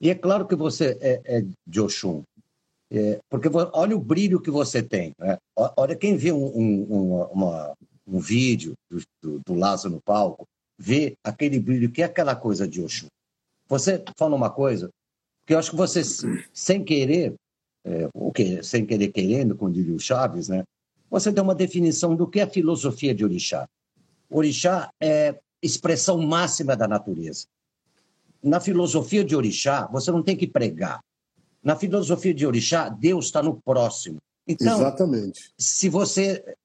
E 0.01 0.09
é 0.09 0.15
claro 0.15 0.47
que 0.47 0.57
você 0.57 0.97
é, 1.01 1.21
é 1.25 1.45
de 1.67 1.81
Oxum, 1.81 2.23
é, 2.91 3.21
porque 3.29 3.49
olha 3.73 3.97
o 3.97 4.01
brilho 4.01 4.41
que 4.41 4.51
você 4.51 4.83
tem. 4.83 5.13
Né? 5.19 5.39
Olha 5.77 5.95
quem 5.95 6.17
vê 6.17 6.33
um, 6.33 6.45
um, 6.45 7.23
uma, 7.25 7.75
um 8.07 8.19
vídeo 8.19 8.75
do, 8.91 9.01
do, 9.23 9.41
do 9.47 9.55
Lázaro 9.55 9.95
no 9.95 10.01
palco, 10.01 10.47
vê 10.77 11.15
aquele 11.23 11.61
brilho 11.61 11.91
que 11.91 12.03
é 12.03 12.07
aquela 12.07 12.35
coisa 12.35 12.67
de 12.67 12.83
Oxum. 12.83 13.07
Você 13.69 14.03
fala 14.19 14.35
uma 14.35 14.51
coisa 14.51 14.91
que 15.47 15.55
eu 15.55 15.59
acho 15.59 15.71
que 15.71 15.77
você, 15.77 16.03
sem 16.53 16.83
querer, 16.83 17.35
é, 17.85 18.09
que 18.35 18.63
sem 18.63 18.85
querer 18.85 19.09
querendo, 19.09 19.55
como 19.57 19.73
diria 19.73 19.95
o 19.95 20.01
Chaves, 20.01 20.49
né? 20.49 20.65
Você 21.09 21.33
tem 21.33 21.43
uma 21.43 21.55
definição 21.55 22.15
do 22.15 22.27
que 22.27 22.41
é 22.41 22.45
a 22.45 22.51
filosofia 22.51 23.15
de 23.15 23.25
Orixá. 23.25 23.69
Orixá 24.29 24.91
é 25.01 25.39
expressão 25.63 26.19
máxima 26.19 26.77
da 26.77 26.87
natureza. 26.87 27.47
Na 28.43 28.61
filosofia 28.61 29.25
de 29.25 29.37
Orixá, 29.37 29.87
você 29.93 30.11
não 30.11 30.23
tem 30.23 30.37
que 30.37 30.47
pregar, 30.47 31.01
na 31.63 31.77
filosofia 31.77 32.33
de 32.33 32.47
Orixá, 32.47 32.89
Deus 32.89 33.27
está 33.27 33.43
no 33.43 33.61
próximo. 33.61 34.19
Então, 34.47 34.81
Exatamente. 34.81 35.53
se 35.59 35.89
você 35.89 36.57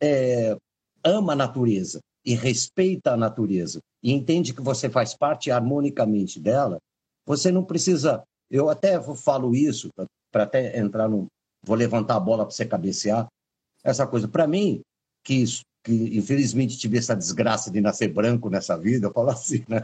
é, 0.00 0.56
ama 1.04 1.32
a 1.32 1.36
natureza 1.36 2.00
e 2.24 2.34
respeita 2.34 3.12
a 3.12 3.16
natureza 3.16 3.80
e 4.02 4.12
entende 4.12 4.52
que 4.52 4.60
você 4.60 4.90
faz 4.90 5.14
parte 5.14 5.50
harmonicamente 5.50 6.40
dela, 6.40 6.78
você 7.24 7.50
não 7.50 7.64
precisa. 7.64 8.22
Eu 8.50 8.68
até 8.68 9.00
falo 9.14 9.54
isso 9.54 9.88
para 10.32 10.42
até 10.42 10.78
entrar 10.78 11.08
no. 11.08 11.26
Vou 11.62 11.76
levantar 11.76 12.16
a 12.16 12.20
bola 12.20 12.44
para 12.44 12.54
você 12.54 12.66
cabecear. 12.66 13.26
Essa 13.84 14.06
coisa. 14.06 14.26
Para 14.26 14.46
mim, 14.46 14.80
que, 15.24 15.44
que 15.84 16.18
infelizmente 16.18 16.76
tive 16.76 16.98
essa 16.98 17.14
desgraça 17.14 17.70
de 17.70 17.80
nascer 17.80 18.08
branco 18.08 18.50
nessa 18.50 18.76
vida, 18.76 19.06
eu 19.06 19.12
falo 19.12 19.30
assim, 19.30 19.64
né? 19.68 19.82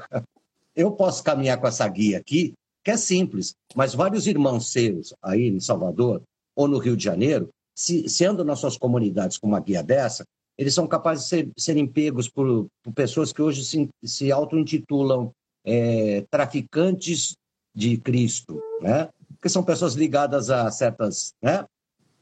Eu 0.74 0.92
posso 0.92 1.22
caminhar 1.22 1.58
com 1.58 1.66
essa 1.66 1.86
guia 1.88 2.18
aqui 2.18 2.52
que 2.86 2.92
é 2.92 2.96
simples. 2.96 3.56
Mas 3.74 3.94
vários 3.94 4.28
irmãos 4.28 4.70
seus 4.70 5.12
aí 5.20 5.48
em 5.48 5.58
Salvador 5.58 6.22
ou 6.54 6.68
no 6.68 6.78
Rio 6.78 6.96
de 6.96 7.02
Janeiro, 7.02 7.48
se, 7.74 8.08
se 8.08 8.24
andam 8.24 8.44
nas 8.44 8.60
suas 8.60 8.78
comunidades 8.78 9.36
com 9.38 9.48
uma 9.48 9.58
guia 9.58 9.82
dessa, 9.82 10.24
eles 10.56 10.72
são 10.72 10.86
capazes 10.86 11.24
de 11.24 11.28
ser, 11.28 11.50
serem 11.58 11.84
pegos 11.84 12.28
por, 12.28 12.68
por, 12.84 12.92
pessoas 12.92 13.32
que 13.32 13.42
hoje 13.42 13.64
se, 13.64 13.88
se 14.04 14.30
auto-intitulam 14.30 15.32
é, 15.64 16.24
traficantes 16.30 17.34
de 17.74 17.98
Cristo, 17.98 18.62
né? 18.80 19.08
que 19.42 19.48
são 19.48 19.64
pessoas 19.64 19.94
ligadas 19.94 20.48
a 20.48 20.70
certas. 20.70 21.34
Né? 21.42 21.64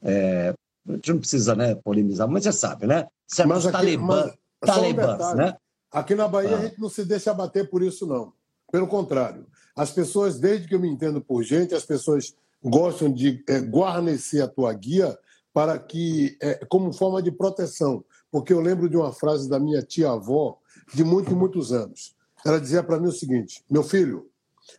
É, 0.01 0.51
a 0.89 0.93
gente 0.93 1.11
não 1.11 1.19
precisa 1.19 1.53
né, 1.53 1.75
polemizar, 1.75 2.27
mas 2.27 2.43
você 2.43 2.51
sabe, 2.51 2.87
né? 2.87 3.07
Certos 3.27 3.65
talibã, 3.71 4.33
talibãs, 4.59 5.33
um 5.33 5.35
né? 5.35 5.55
Aqui 5.91 6.15
na 6.15 6.27
Bahia 6.27 6.55
ah. 6.55 6.59
a 6.59 6.61
gente 6.65 6.79
não 6.79 6.89
se 6.89 7.05
deixa 7.05 7.33
bater 7.35 7.69
por 7.69 7.83
isso, 7.83 8.07
não. 8.07 8.33
Pelo 8.75 8.87
contrário. 8.87 9.47
As 9.73 9.89
pessoas, 9.89 10.37
desde 10.37 10.67
que 10.67 10.75
eu 10.75 10.79
me 10.81 10.89
entendo 10.89 11.21
por 11.21 11.41
gente, 11.43 11.73
as 11.73 11.85
pessoas 11.85 12.35
gostam 12.61 13.09
de 13.09 13.41
é, 13.47 13.61
guarnecer 13.61 14.43
a 14.43 14.49
tua 14.49 14.73
guia 14.73 15.17
para 15.53 15.79
que, 15.79 16.37
é, 16.41 16.55
como 16.65 16.91
forma 16.91 17.23
de 17.23 17.31
proteção. 17.31 18.03
Porque 18.29 18.51
eu 18.51 18.59
lembro 18.59 18.89
de 18.89 18.97
uma 18.97 19.13
frase 19.13 19.47
da 19.47 19.57
minha 19.57 19.81
tia-avó, 19.81 20.59
de 20.93 21.05
muitos 21.05 21.33
muitos 21.33 21.71
anos. 21.71 22.13
Ela 22.45 22.59
dizia 22.59 22.83
para 22.83 22.99
mim 22.99 23.07
o 23.07 23.13
seguinte: 23.13 23.63
meu 23.71 23.81
filho, 23.81 24.29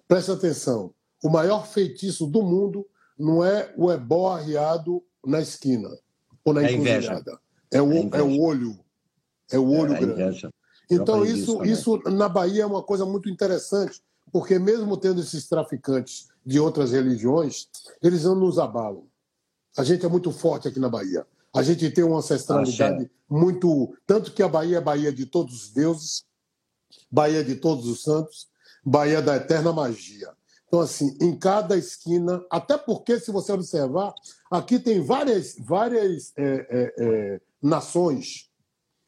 preste 0.07 0.31
atenção, 0.31 0.93
o 1.25 1.31
maior 1.31 1.67
feitiço 1.67 2.27
do 2.27 2.43
mundo 2.43 2.87
não 3.19 3.43
é 3.43 3.73
o 3.79 3.91
ebó 3.91 4.35
arriado 4.35 5.03
na 5.25 5.41
esquina 5.41 5.89
ou 6.45 6.53
na 6.53 6.65
é 6.65 6.71
encruzilhada. 6.71 7.41
É 7.73 7.81
o, 7.81 7.93
é, 7.95 8.11
é 8.13 8.23
o 8.23 8.43
olho. 8.43 8.79
É 9.51 9.59
o 9.59 9.71
olho 9.71 9.95
é 9.95 10.01
grande. 10.01 10.51
Então, 10.91 11.25
isso, 11.25 11.65
isso 11.65 11.99
na 12.11 12.29
Bahia 12.29 12.63
é 12.63 12.67
uma 12.67 12.83
coisa 12.83 13.05
muito 13.05 13.29
interessante, 13.29 14.01
porque 14.33 14.59
mesmo 14.59 14.97
tendo 14.97 15.21
esses 15.21 15.49
traficantes 15.49 16.29
de 16.45 16.61
outras 16.61 16.93
religiões, 16.93 17.69
eles 18.03 18.25
não 18.25 18.37
nos 18.37 18.59
abalam. 18.59 19.05
A 19.77 19.85
gente 19.85 20.07
é 20.07 20.09
muito 20.09 20.31
forte 20.31 20.69
aqui 20.69 20.79
na 20.79 20.89
Bahia. 20.89 21.27
A 21.55 21.63
gente 21.63 21.91
tem 21.91 22.05
uma 22.05 22.19
ancestralidade 22.19 22.97
Achei. 22.97 23.11
muito. 23.29 23.95
Tanto 24.07 24.33
que 24.33 24.43
a 24.43 24.49
Bahia 24.49 24.79
é 24.79 24.81
Bahia 24.81 25.13
de 25.13 25.27
todos 25.27 25.65
os 25.65 25.71
deuses, 25.71 26.25
Bahia 27.11 27.43
de 27.43 27.57
todos 27.57 27.87
os 27.87 28.03
santos, 28.03 28.49
Bahia 28.85 29.21
da 29.21 29.37
eterna 29.37 29.73
magia. 29.73 30.33
Então, 30.69 30.81
assim, 30.81 31.17
em 31.21 31.37
cada 31.37 31.77
esquina, 31.77 32.45
até 32.51 32.77
porque, 32.77 33.19
se 33.21 33.31
você 33.31 33.53
observar, 33.53 34.13
aqui 34.51 34.79
tem 34.79 35.01
várias, 35.01 35.57
várias 35.59 36.33
é, 36.37 36.45
é, 36.45 36.95
é, 36.99 37.41
nações 37.63 38.51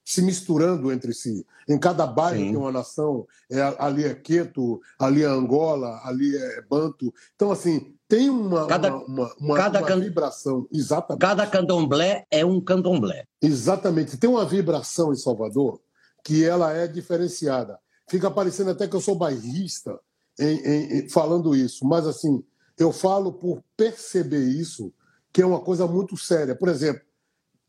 se 0.08 0.22
misturando 0.22 0.90
entre 0.90 1.12
si. 1.12 1.44
Em 1.68 1.78
cada 1.78 2.06
bairro 2.06 2.38
Sim. 2.38 2.46
tem 2.46 2.56
uma 2.56 2.72
nação, 2.72 3.26
é, 3.50 3.60
ali 3.78 4.04
é 4.04 4.14
Queto, 4.14 4.80
ali 4.98 5.22
é 5.22 5.26
Angola, 5.26 6.00
ali 6.02 6.34
é 6.34 6.62
Banto. 6.62 7.12
Então, 7.36 7.50
assim, 7.50 7.94
tem 8.08 8.30
uma, 8.30 8.66
cada, 8.66 8.96
uma, 8.96 9.34
uma, 9.38 9.54
cada 9.54 9.80
uma 9.80 10.00
vibração. 10.00 10.66
Exatamente. 10.72 11.20
Cada 11.20 11.46
candomblé 11.46 12.24
é 12.30 12.42
um 12.42 12.58
candomblé. 12.58 13.26
Exatamente. 13.42 14.16
Tem 14.16 14.30
uma 14.30 14.46
vibração 14.46 15.12
em 15.12 15.16
Salvador 15.16 15.78
que 16.24 16.42
ela 16.42 16.72
é 16.72 16.86
diferenciada. 16.86 17.78
Fica 18.08 18.30
parecendo 18.30 18.70
até 18.70 18.88
que 18.88 18.96
eu 18.96 19.02
sou 19.02 19.14
bairrista 19.14 20.00
em, 20.40 20.56
em, 20.56 20.98
em, 21.00 21.08
falando 21.10 21.54
isso, 21.54 21.84
mas 21.84 22.06
assim, 22.06 22.42
eu 22.78 22.92
falo 22.92 23.30
por 23.30 23.62
perceber 23.76 24.48
isso, 24.48 24.90
que 25.30 25.42
é 25.42 25.46
uma 25.46 25.60
coisa 25.60 25.86
muito 25.86 26.16
séria. 26.16 26.56
Por 26.56 26.70
exemplo, 26.70 27.02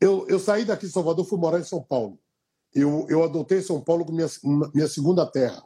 eu, 0.00 0.26
eu 0.26 0.38
saí 0.38 0.64
daqui 0.64 0.86
de 0.86 0.92
Salvador, 0.92 1.26
fui 1.26 1.38
morar 1.38 1.60
em 1.60 1.64
São 1.64 1.82
Paulo. 1.82 2.18
Eu, 2.74 3.06
eu 3.08 3.24
adotei 3.24 3.60
São 3.62 3.80
Paulo 3.80 4.04
como 4.04 4.16
minha, 4.16 4.28
minha 4.72 4.88
segunda 4.88 5.26
terra, 5.26 5.62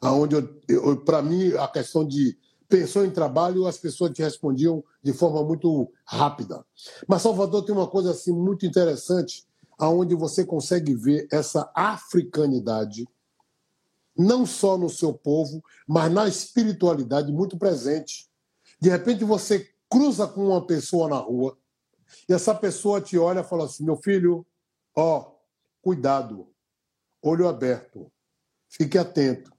aonde 0.00 0.34
eu, 0.34 0.60
eu 0.68 1.04
para 1.04 1.22
mim 1.22 1.52
a 1.54 1.68
questão 1.68 2.06
de 2.06 2.36
pensou 2.68 3.04
em 3.04 3.10
trabalho, 3.10 3.66
as 3.66 3.76
pessoas 3.76 4.12
te 4.12 4.22
respondiam 4.22 4.82
de 5.02 5.12
forma 5.12 5.44
muito 5.44 5.92
rápida. 6.06 6.64
Mas 7.06 7.20
Salvador 7.20 7.64
tem 7.64 7.74
uma 7.74 7.86
coisa 7.86 8.12
assim 8.12 8.32
muito 8.32 8.64
interessante, 8.64 9.46
aonde 9.78 10.14
você 10.14 10.42
consegue 10.42 10.94
ver 10.94 11.28
essa 11.30 11.70
africanidade 11.74 13.06
não 14.16 14.46
só 14.46 14.76
no 14.78 14.88
seu 14.88 15.12
povo, 15.12 15.62
mas 15.86 16.10
na 16.10 16.26
espiritualidade 16.28 17.32
muito 17.32 17.58
presente. 17.58 18.28
De 18.80 18.88
repente 18.88 19.24
você 19.24 19.68
cruza 19.88 20.26
com 20.26 20.46
uma 20.48 20.66
pessoa 20.66 21.08
na 21.08 21.16
rua 21.16 21.56
e 22.28 22.32
essa 22.32 22.54
pessoa 22.54 23.00
te 23.00 23.18
olha 23.18 23.40
e 23.40 23.44
fala 23.44 23.64
assim: 23.64 23.84
"Meu 23.84 23.96
filho, 23.96 24.46
ó, 24.96 25.31
cuidado, 25.82 26.48
olho 27.20 27.48
aberto, 27.48 28.10
fique 28.68 28.96
atento, 28.96 29.52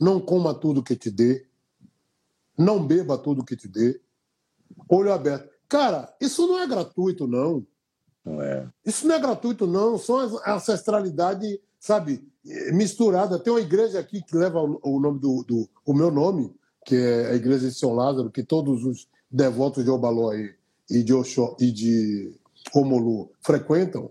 não 0.00 0.20
coma 0.20 0.54
tudo 0.54 0.82
que 0.82 0.96
te 0.96 1.10
dê, 1.10 1.46
não 2.60 2.86
beba 2.86 3.16
tudo 3.16 3.44
que 3.44 3.56
te 3.56 3.66
dê. 3.66 4.00
Olho 4.88 5.12
aberto. 5.12 5.48
Cara, 5.68 6.14
isso 6.20 6.46
não 6.46 6.60
é 6.60 6.66
gratuito, 6.66 7.26
não. 7.26 7.66
Não 8.24 8.42
é. 8.42 8.68
Isso 8.84 9.06
não 9.06 9.14
é 9.14 9.18
gratuito, 9.18 9.66
não. 9.66 9.96
São 9.96 10.38
a 10.44 10.54
ancestralidade, 10.56 11.58
sabe, 11.78 12.22
misturada. 12.72 13.38
Tem 13.38 13.52
uma 13.52 13.60
igreja 13.60 13.98
aqui 13.98 14.22
que 14.22 14.36
leva 14.36 14.60
o 14.60 15.00
nome 15.00 15.18
do, 15.18 15.42
do 15.44 15.68
o 15.86 15.94
meu 15.94 16.10
nome, 16.10 16.54
que 16.84 16.96
é 16.96 17.30
a 17.30 17.34
igreja 17.34 17.68
de 17.68 17.74
São 17.74 17.94
Lázaro, 17.94 18.30
que 18.30 18.42
todos 18.42 18.84
os 18.84 19.08
devotos 19.30 19.84
de 19.84 19.90
Obalói 19.90 20.54
e 20.90 21.02
de 21.02 21.14
Oxó 21.14 21.56
e 21.58 21.70
de 21.70 22.34
Omolu 22.74 23.30
frequentam. 23.40 24.10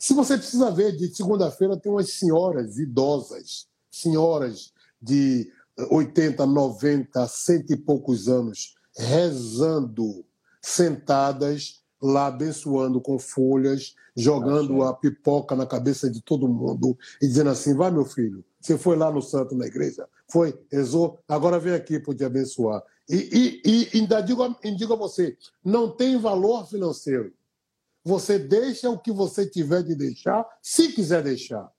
Se 0.00 0.14
você 0.14 0.38
precisa 0.38 0.70
ver, 0.70 0.96
de 0.96 1.14
segunda-feira 1.14 1.76
tem 1.76 1.92
umas 1.92 2.14
senhoras 2.14 2.78
idosas, 2.78 3.66
senhoras 3.90 4.72
de 5.00 5.52
80, 5.90 6.46
90, 6.46 7.28
cento 7.28 7.70
e 7.74 7.76
poucos 7.76 8.26
anos, 8.26 8.76
rezando, 8.96 10.24
sentadas 10.62 11.82
lá, 12.00 12.28
abençoando 12.28 12.98
com 12.98 13.18
folhas, 13.18 13.94
jogando 14.16 14.82
a 14.82 14.94
pipoca 14.94 15.54
na 15.54 15.66
cabeça 15.66 16.08
de 16.08 16.22
todo 16.22 16.48
mundo 16.48 16.96
e 17.20 17.26
dizendo 17.26 17.50
assim: 17.50 17.76
vai, 17.76 17.90
meu 17.90 18.06
filho, 18.06 18.42
você 18.58 18.78
foi 18.78 18.96
lá 18.96 19.12
no 19.12 19.20
santo 19.20 19.54
na 19.54 19.66
igreja, 19.66 20.08
foi, 20.32 20.58
rezou, 20.72 21.18
agora 21.28 21.58
vem 21.58 21.74
aqui 21.74 22.00
para 22.00 22.14
te 22.14 22.24
abençoar. 22.24 22.82
E, 23.06 23.60
e, 23.66 23.88
e 23.92 23.98
ainda 23.98 24.22
digo, 24.22 24.42
digo 24.78 24.94
a 24.94 24.96
você: 24.96 25.36
não 25.62 25.94
tem 25.94 26.18
valor 26.18 26.66
financeiro. 26.66 27.34
Você 28.10 28.40
deixa 28.40 28.90
o 28.90 28.98
que 28.98 29.12
você 29.12 29.46
tiver 29.46 29.84
de 29.84 29.94
deixar, 29.94 30.44
se 30.60 30.92
quiser 30.92 31.22
deixar. 31.22 31.70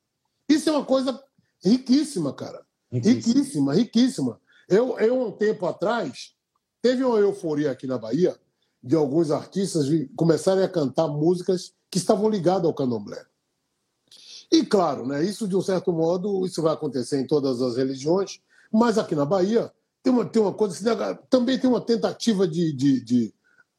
Isso 0.47 0.69
é 0.69 0.71
uma 0.71 0.85
coisa 0.85 1.21
riquíssima, 1.61 2.31
cara. 2.31 2.65
Riquíssima, 2.89 3.73
riquíssima. 3.73 4.39
Eu, 4.69 4.97
eu, 4.97 5.27
um 5.27 5.33
tempo 5.33 5.65
atrás, 5.65 6.33
teve 6.81 7.03
uma 7.03 7.17
euforia 7.17 7.71
aqui 7.71 7.85
na 7.85 7.97
Bahia 7.97 8.33
de 8.81 8.95
alguns 8.95 9.29
artistas 9.29 9.87
começarem 10.15 10.63
a 10.63 10.69
cantar 10.69 11.09
músicas 11.09 11.73
que 11.89 11.97
estavam 11.97 12.29
ligadas 12.29 12.63
ao 12.63 12.73
candomblé. 12.73 13.25
E, 14.49 14.65
claro, 14.65 15.05
né, 15.05 15.21
isso, 15.25 15.49
de 15.49 15.57
um 15.57 15.61
certo 15.61 15.91
modo, 15.91 16.45
isso 16.45 16.61
vai 16.61 16.73
acontecer 16.73 17.19
em 17.19 17.27
todas 17.27 17.61
as 17.61 17.75
religiões, 17.75 18.39
mas 18.71 18.97
aqui 18.97 19.15
na 19.15 19.25
Bahia 19.25 19.69
tem 20.01 20.13
uma, 20.13 20.23
tem 20.23 20.41
uma 20.41 20.53
coisa, 20.53 21.13
também 21.29 21.59
tem 21.59 21.69
uma 21.69 21.81
tentativa 21.81 22.47
de, 22.47 22.71
de, 22.71 23.01
de 23.03 23.33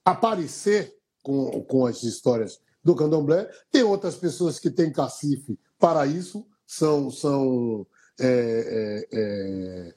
aparecer 0.04 0.94
com, 1.22 1.62
com 1.62 1.86
as 1.86 2.02
histórias 2.02 2.60
do 2.82 2.94
candomblé. 2.94 3.48
Tem 3.70 3.82
outras 3.82 4.16
pessoas 4.16 4.58
que 4.58 4.70
têm 4.70 4.92
cacife 4.92 5.58
para 5.78 6.06
isso, 6.06 6.46
são, 6.66 7.10
são 7.10 7.86
é, 8.20 9.06
é, 9.12 9.94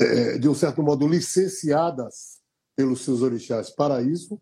é, 0.00 0.38
de 0.38 0.48
um 0.48 0.54
certo 0.54 0.82
modo, 0.82 1.06
licenciadas 1.06 2.38
pelos 2.76 3.02
seus 3.02 3.22
orixás 3.22 3.70
para 3.70 4.02
isso. 4.02 4.40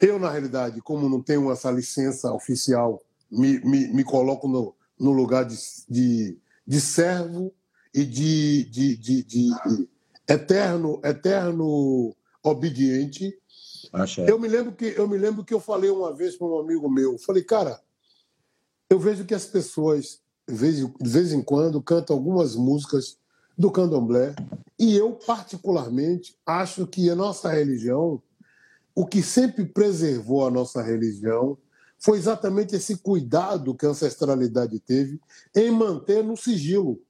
Eu, 0.00 0.18
na 0.18 0.30
realidade, 0.30 0.80
como 0.80 1.08
não 1.08 1.22
tenho 1.22 1.50
essa 1.50 1.70
licença 1.70 2.32
oficial, 2.32 3.02
me, 3.30 3.60
me, 3.60 3.88
me 3.88 4.04
coloco 4.04 4.46
no, 4.48 4.74
no 4.98 5.12
lugar 5.12 5.44
de, 5.44 5.56
de, 5.88 6.38
de 6.66 6.80
servo 6.80 7.52
e 7.94 8.04
de, 8.04 8.64
de, 8.64 8.96
de, 8.96 9.22
de, 9.22 9.50
eterno, 10.28 11.00
eterno 11.04 12.14
obediente. 12.42 13.36
Eu 14.28 14.38
me 14.38 14.48
lembro 14.48 14.72
que 14.72 14.86
eu 14.96 15.08
me 15.08 15.16
lembro 15.16 15.44
que 15.44 15.54
eu 15.54 15.60
falei 15.60 15.90
uma 15.90 16.12
vez 16.14 16.36
para 16.36 16.46
um 16.46 16.58
amigo 16.58 16.88
meu, 16.90 17.18
falei, 17.18 17.42
cara, 17.42 17.80
eu 18.90 18.98
vejo 18.98 19.24
que 19.24 19.34
as 19.34 19.46
pessoas 19.46 20.20
de 20.48 20.88
vez, 21.00 21.32
em 21.32 21.42
quando, 21.42 21.82
canta 21.82 22.12
algumas 22.12 22.54
músicas 22.54 23.18
do 23.58 23.70
candomblé. 23.70 24.34
E 24.78 24.94
eu, 24.94 25.12
particularmente, 25.12 26.36
acho 26.46 26.86
que 26.86 27.10
a 27.10 27.16
nossa 27.16 27.50
religião, 27.50 28.22
o 28.94 29.06
que 29.06 29.22
sempre 29.22 29.64
preservou 29.64 30.46
a 30.46 30.50
nossa 30.50 30.82
religião, 30.82 31.58
foi 31.98 32.18
exatamente 32.18 32.76
esse 32.76 32.98
cuidado 32.98 33.74
que 33.74 33.86
a 33.86 33.88
ancestralidade 33.88 34.78
teve 34.78 35.20
em 35.54 35.70
manter 35.70 36.22
no 36.22 36.36
sigilo, 36.36 37.00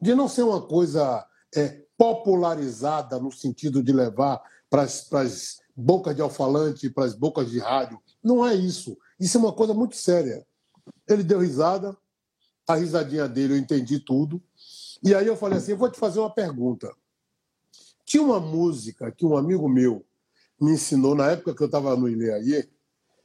de 0.00 0.14
não 0.14 0.28
ser 0.28 0.42
uma 0.42 0.60
coisa 0.60 1.24
é, 1.54 1.82
popularizada 1.96 3.18
no 3.18 3.32
sentido 3.32 3.82
de 3.82 3.92
levar 3.92 4.42
para 4.68 4.82
as 4.82 5.60
bocas 5.76 6.16
de 6.16 6.22
alfalante, 6.22 6.88
para 6.88 7.04
as 7.04 7.14
bocas 7.14 7.50
de 7.50 7.58
rádio. 7.58 8.00
Não 8.22 8.46
é 8.46 8.54
isso. 8.54 8.96
Isso 9.20 9.36
é 9.36 9.40
uma 9.40 9.52
coisa 9.52 9.74
muito 9.74 9.96
séria. 9.96 10.46
Ele 11.08 11.22
deu 11.22 11.40
risada, 11.40 11.96
a 12.66 12.76
risadinha 12.76 13.28
dele, 13.28 13.54
eu 13.54 13.58
entendi 13.58 14.00
tudo. 14.00 14.42
E 15.02 15.14
aí 15.14 15.26
eu 15.26 15.36
falei 15.36 15.58
assim: 15.58 15.72
eu 15.72 15.76
vou 15.76 15.90
te 15.90 15.98
fazer 15.98 16.18
uma 16.18 16.30
pergunta. 16.30 16.92
Tinha 18.04 18.22
uma 18.22 18.40
música 18.40 19.10
que 19.10 19.26
um 19.26 19.36
amigo 19.36 19.68
meu 19.68 20.04
me 20.60 20.72
ensinou 20.72 21.14
na 21.14 21.30
época 21.30 21.54
que 21.54 21.62
eu 21.62 21.66
estava 21.66 21.96
no 21.96 22.08
Ileaie 22.08 22.68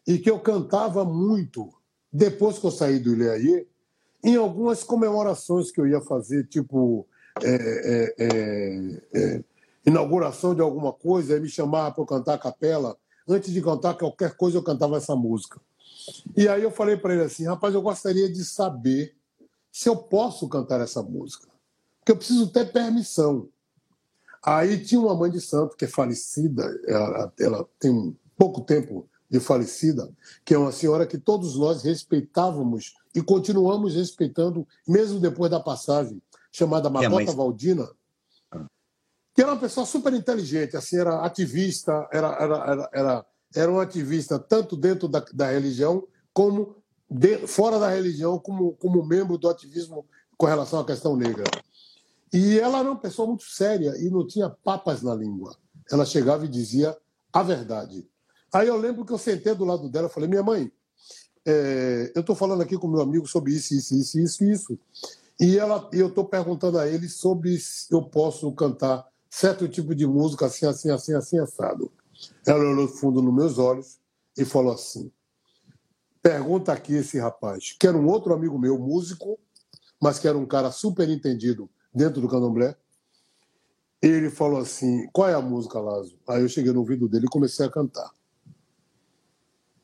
e 0.05 0.17
que 0.17 0.29
eu 0.29 0.39
cantava 0.39 1.05
muito 1.05 1.71
depois 2.11 2.59
que 2.59 2.65
eu 2.65 2.71
saí 2.71 2.99
do 2.99 3.13
Ileaie 3.13 3.67
em 4.23 4.35
algumas 4.35 4.83
comemorações 4.83 5.71
que 5.71 5.79
eu 5.79 5.87
ia 5.87 6.01
fazer, 6.01 6.47
tipo 6.47 7.07
é, 7.41 7.53
é, 7.53 8.15
é, 8.19 9.01
é 9.13 9.43
inauguração 9.85 10.53
de 10.53 10.61
alguma 10.61 10.93
coisa, 10.93 11.33
ele 11.33 11.41
me 11.41 11.49
chamava 11.49 11.93
para 11.93 12.05
cantar 12.05 12.33
a 12.35 12.37
capela. 12.37 12.97
Antes 13.27 13.53
de 13.53 13.61
cantar 13.61 13.95
qualquer 13.95 14.35
coisa, 14.35 14.57
eu 14.57 14.63
cantava 14.63 14.97
essa 14.97 15.15
música. 15.15 15.59
E 16.35 16.47
aí 16.47 16.63
eu 16.63 16.71
falei 16.71 16.97
para 16.97 17.13
ele 17.13 17.23
assim: 17.23 17.45
rapaz, 17.45 17.73
eu 17.73 17.81
gostaria 17.81 18.31
de 18.31 18.43
saber 18.43 19.15
se 19.71 19.87
eu 19.87 19.95
posso 19.95 20.47
cantar 20.47 20.81
essa 20.81 21.01
música. 21.01 21.47
Porque 21.99 22.11
eu 22.11 22.17
preciso 22.17 22.47
ter 22.47 22.71
permissão. 22.71 23.47
Aí 24.43 24.83
tinha 24.83 24.99
uma 24.99 25.15
mãe 25.15 25.29
de 25.29 25.39
santo 25.39 25.77
que 25.77 25.85
é 25.85 25.87
falecida, 25.87 26.63
ela, 26.87 27.31
ela 27.39 27.69
tem 27.79 28.17
pouco 28.35 28.61
tempo 28.61 29.07
de 29.29 29.39
falecida, 29.39 30.11
que 30.43 30.53
é 30.53 30.57
uma 30.57 30.71
senhora 30.71 31.05
que 31.05 31.17
todos 31.17 31.55
nós 31.55 31.83
respeitávamos 31.83 32.95
e 33.13 33.21
continuamos 33.21 33.93
respeitando, 33.95 34.67
mesmo 34.87 35.19
depois 35.19 35.51
da 35.51 35.59
passagem, 35.59 36.21
chamada 36.51 36.89
Macota 36.89 37.31
Valdina, 37.31 37.87
que 39.41 39.43
era 39.43 39.53
uma 39.53 39.59
pessoa 39.59 39.87
super 39.87 40.13
inteligente, 40.13 40.77
assim, 40.77 40.97
era 40.97 41.25
ativista, 41.25 42.07
era, 42.11 42.27
era, 42.39 42.55
era, 42.57 42.89
era, 42.93 43.25
era 43.55 43.71
um 43.71 43.79
ativista 43.79 44.37
tanto 44.37 44.77
dentro 44.77 45.07
da, 45.07 45.25
da 45.33 45.49
religião 45.49 46.07
como 46.31 46.75
de, 47.09 47.47
fora 47.47 47.79
da 47.79 47.89
religião 47.89 48.37
como, 48.37 48.73
como 48.73 49.03
membro 49.03 49.39
do 49.39 49.49
ativismo 49.49 50.05
com 50.37 50.45
relação 50.45 50.79
à 50.79 50.85
questão 50.85 51.15
negra. 51.15 51.43
E 52.31 52.59
ela 52.59 52.81
era 52.81 52.91
uma 52.91 52.99
pessoa 52.99 53.27
muito 53.27 53.45
séria 53.45 53.95
e 53.97 54.11
não 54.11 54.27
tinha 54.27 54.47
papas 54.47 55.01
na 55.01 55.15
língua. 55.15 55.57
Ela 55.91 56.05
chegava 56.05 56.45
e 56.45 56.47
dizia 56.47 56.95
a 57.33 57.41
verdade. 57.41 58.07
Aí 58.53 58.67
eu 58.67 58.77
lembro 58.77 59.03
que 59.03 59.11
eu 59.11 59.17
sentei 59.17 59.55
do 59.55 59.65
lado 59.65 59.89
dela 59.89 60.05
e 60.07 60.13
falei: 60.13 60.29
minha 60.29 60.43
mãe, 60.43 60.71
é, 61.43 62.11
eu 62.13 62.21
estou 62.21 62.35
falando 62.35 62.61
aqui 62.61 62.77
com 62.77 62.87
meu 62.87 63.01
amigo 63.01 63.27
sobre 63.27 63.53
isso, 63.53 63.73
isso, 63.73 63.95
isso, 63.95 64.19
isso, 64.19 64.43
isso. 64.43 64.79
E 65.39 65.57
ela, 65.57 65.89
eu 65.91 66.09
estou 66.09 66.25
perguntando 66.25 66.77
a 66.77 66.87
ele 66.87 67.09
sobre 67.09 67.57
se 67.57 67.91
eu 67.91 68.03
posso 68.03 68.51
cantar 68.51 69.09
certo 69.31 69.67
tipo 69.69 69.95
de 69.95 70.05
música 70.05 70.45
assim, 70.45 70.65
assim, 70.65 70.91
assim, 70.91 71.13
assim, 71.13 71.39
assado. 71.39 71.89
Ela 72.45 72.59
olhou 72.59 72.87
fundo 72.87 73.21
nos 73.21 73.33
meus 73.33 73.57
olhos 73.57 73.97
e 74.37 74.43
falou 74.43 74.73
assim: 74.73 75.09
pergunta 76.21 76.73
aqui 76.73 76.93
esse 76.93 77.17
rapaz, 77.17 77.75
que 77.79 77.87
era 77.87 77.97
um 77.97 78.07
outro 78.07 78.33
amigo 78.33 78.59
meu, 78.59 78.77
músico, 78.77 79.39
mas 79.99 80.19
que 80.19 80.27
era 80.27 80.37
um 80.37 80.45
cara 80.45 80.69
super 80.69 81.09
entendido 81.09 81.69
dentro 81.93 82.21
do 82.21 82.27
candomblé. 82.27 82.75
Ele 84.01 84.29
falou 84.29 84.59
assim: 84.59 85.07
qual 85.13 85.29
é 85.29 85.33
a 85.33 85.41
música, 85.41 85.79
Lazo? 85.79 86.19
Aí 86.27 86.41
eu 86.41 86.49
cheguei 86.49 86.73
no 86.73 86.81
ouvido 86.81 87.07
dele 87.07 87.25
e 87.25 87.29
comecei 87.29 87.65
a 87.65 87.71
cantar. 87.71 88.11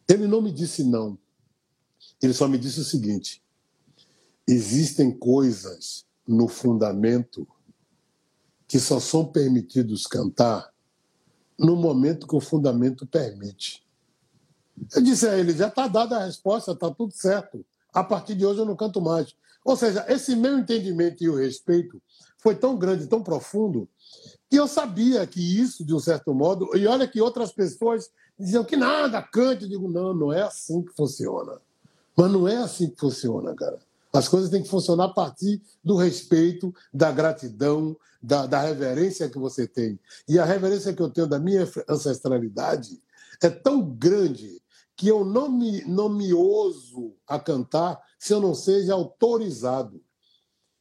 Ele 0.10 0.27
não 0.27 0.41
me 0.41 0.51
disse 0.51 0.83
não. 0.83 1.17
Ele 2.21 2.33
só 2.33 2.47
me 2.47 2.57
disse 2.57 2.81
o 2.81 2.83
seguinte: 2.83 3.41
existem 4.45 5.10
coisas 5.12 6.05
no 6.27 6.47
fundamento 6.47 7.47
que 8.67 8.80
só 8.80 8.99
são 8.99 9.25
permitidos 9.25 10.06
cantar 10.06 10.71
no 11.58 11.75
momento 11.75 12.27
que 12.27 12.36
o 12.36 12.41
fundamento 12.41 13.06
permite. 13.06 13.84
Eu 14.95 15.01
disse 15.01 15.27
a 15.27 15.38
ele: 15.38 15.53
já 15.53 15.67
está 15.67 15.88
dada 15.88 16.17
a 16.17 16.25
resposta, 16.25 16.71
está 16.71 16.91
tudo 16.91 17.13
certo. 17.13 17.65
A 17.93 18.03
partir 18.03 18.36
de 18.36 18.45
hoje 18.45 18.60
eu 18.60 18.65
não 18.65 18.75
canto 18.75 19.01
mais. 19.01 19.34
Ou 19.63 19.75
seja, 19.75 20.06
esse 20.08 20.36
meu 20.36 20.58
entendimento 20.60 21.23
e 21.23 21.30
o 21.30 21.36
respeito 21.36 22.01
foi 22.38 22.56
tão 22.56 22.77
grande, 22.77 23.08
tão 23.08 23.23
profundo, 23.23 23.89
que 24.49 24.56
eu 24.56 24.67
sabia 24.67 25.25
que 25.25 25.41
isso, 25.41 25.84
de 25.84 25.93
um 25.93 25.99
certo 25.99 26.34
modo, 26.34 26.69
e 26.77 26.86
olha 26.86 27.08
que 27.08 27.19
outras 27.19 27.51
pessoas 27.51 28.10
diziam 28.39 28.63
que 28.63 28.75
nada, 28.75 29.21
cante. 29.21 29.63
Eu 29.63 29.69
digo: 29.69 29.89
não, 29.89 30.13
não 30.13 30.32
é 30.32 30.43
assim 30.43 30.84
que 30.84 30.93
funciona. 30.93 31.60
Mas 32.15 32.32
não 32.32 32.47
é 32.47 32.58
assim 32.58 32.89
que 32.89 32.99
funciona, 32.99 33.53
cara. 33.56 33.80
As 34.17 34.27
coisas 34.27 34.49
têm 34.49 34.63
que 34.63 34.67
funcionar 34.67 35.03
a 35.06 35.13
partir 35.13 35.62
do 35.84 35.95
respeito, 35.95 36.73
da 36.91 37.12
gratidão, 37.12 37.95
da, 38.19 38.47
da, 38.47 38.60
reverência 38.60 39.30
que 39.30 39.38
você 39.38 39.67
tem. 39.67 39.99
E 40.27 40.39
a 40.39 40.43
reverência 40.43 40.91
que 40.91 41.03
eu 41.03 41.12
tenho 41.12 41.27
da 41.27 41.38
minha 41.38 41.69
ancestralidade 41.88 42.99
é 43.43 43.47
tão 43.47 43.88
grande 43.88 44.60
que 44.95 45.08
eu 45.08 45.23
não 45.23 45.47
me, 45.51 45.84
não 45.84 46.10
me 46.10 46.34
ouso 46.34 47.13
a 47.27 47.39
cantar 47.39 48.01
se 48.17 48.34
eu 48.34 48.41
não 48.41 48.56
seja 48.56 48.95
autorizado. 48.95 50.01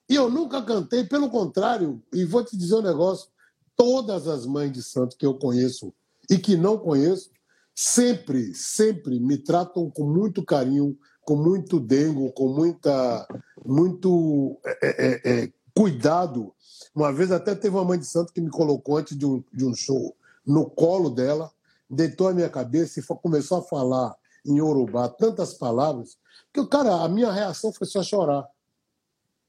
E 0.09 0.15
eu 0.15 0.31
nunca 0.31 0.63
cantei, 0.63 1.05
pelo 1.05 1.29
contrário, 1.29 2.03
e 2.15 2.25
vou 2.25 2.43
te 2.43 2.57
dizer 2.57 2.77
um 2.77 2.83
negócio: 2.83 3.29
todas 3.77 4.27
as 4.27 4.47
mães 4.47 4.73
de 4.73 4.83
santo 4.83 5.15
que 5.15 5.27
eu 5.27 5.35
conheço 5.35 5.93
e 6.31 6.39
que 6.39 6.57
não 6.57 6.79
conheço, 6.79 7.31
sempre, 7.75 8.55
sempre 8.55 9.21
me 9.21 9.37
tratam 9.37 9.91
com 9.91 10.11
muito 10.11 10.43
carinho, 10.43 10.99
com 11.27 11.35
muito 11.35 11.81
dengo, 11.81 12.31
com 12.31 12.49
muita, 12.49 13.27
muito 13.65 14.57
é, 14.65 14.79
é, 14.83 15.45
é, 15.45 15.53
cuidado. 15.75 16.55
Uma 16.95 17.13
vez 17.13 17.33
até 17.33 17.53
teve 17.53 17.75
uma 17.75 17.85
mãe 17.85 17.99
de 17.99 18.07
santo 18.07 18.33
que 18.33 18.41
me 18.41 18.49
colocou 18.49 18.97
antes 18.97 19.19
de 19.19 19.27
um, 19.27 19.43
de 19.53 19.65
um 19.65 19.75
show 19.75 20.17
no 20.47 20.71
colo 20.71 21.11
dela, 21.11 21.51
deitou 21.91 22.29
a 22.29 22.33
minha 22.33 22.49
cabeça 22.49 23.01
e 23.01 23.03
começou 23.03 23.59
a 23.59 23.63
falar 23.63 24.15
em 24.45 24.61
Urubá 24.61 25.09
tantas 25.09 25.53
palavras 25.53 26.17
que, 26.55 26.65
cara, 26.69 27.03
a 27.03 27.09
minha 27.09 27.33
reação 27.33 27.73
foi 27.73 27.89
só 27.89 28.05
chorar. 28.05 28.49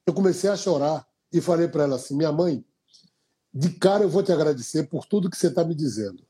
Eu 0.04 0.16
comecei 0.16 0.50
a 0.50 0.58
chorar 0.58 1.08
e 1.32 1.40
falei 1.40 1.68
para 1.68 1.84
ela 1.84 1.98
assim: 1.98 2.18
minha 2.18 2.32
mãe, 2.32 2.66
de 3.54 3.70
cara 3.70 4.04
eu 4.04 4.10
vou 4.10 4.24
te 4.24 4.32
agradecer 4.32 4.90
por 4.90 5.06
tudo 5.06 5.30
que 5.30 5.38
você 5.38 5.48
está 5.48 5.64
me 5.64 5.76
dizendo. 5.76 6.24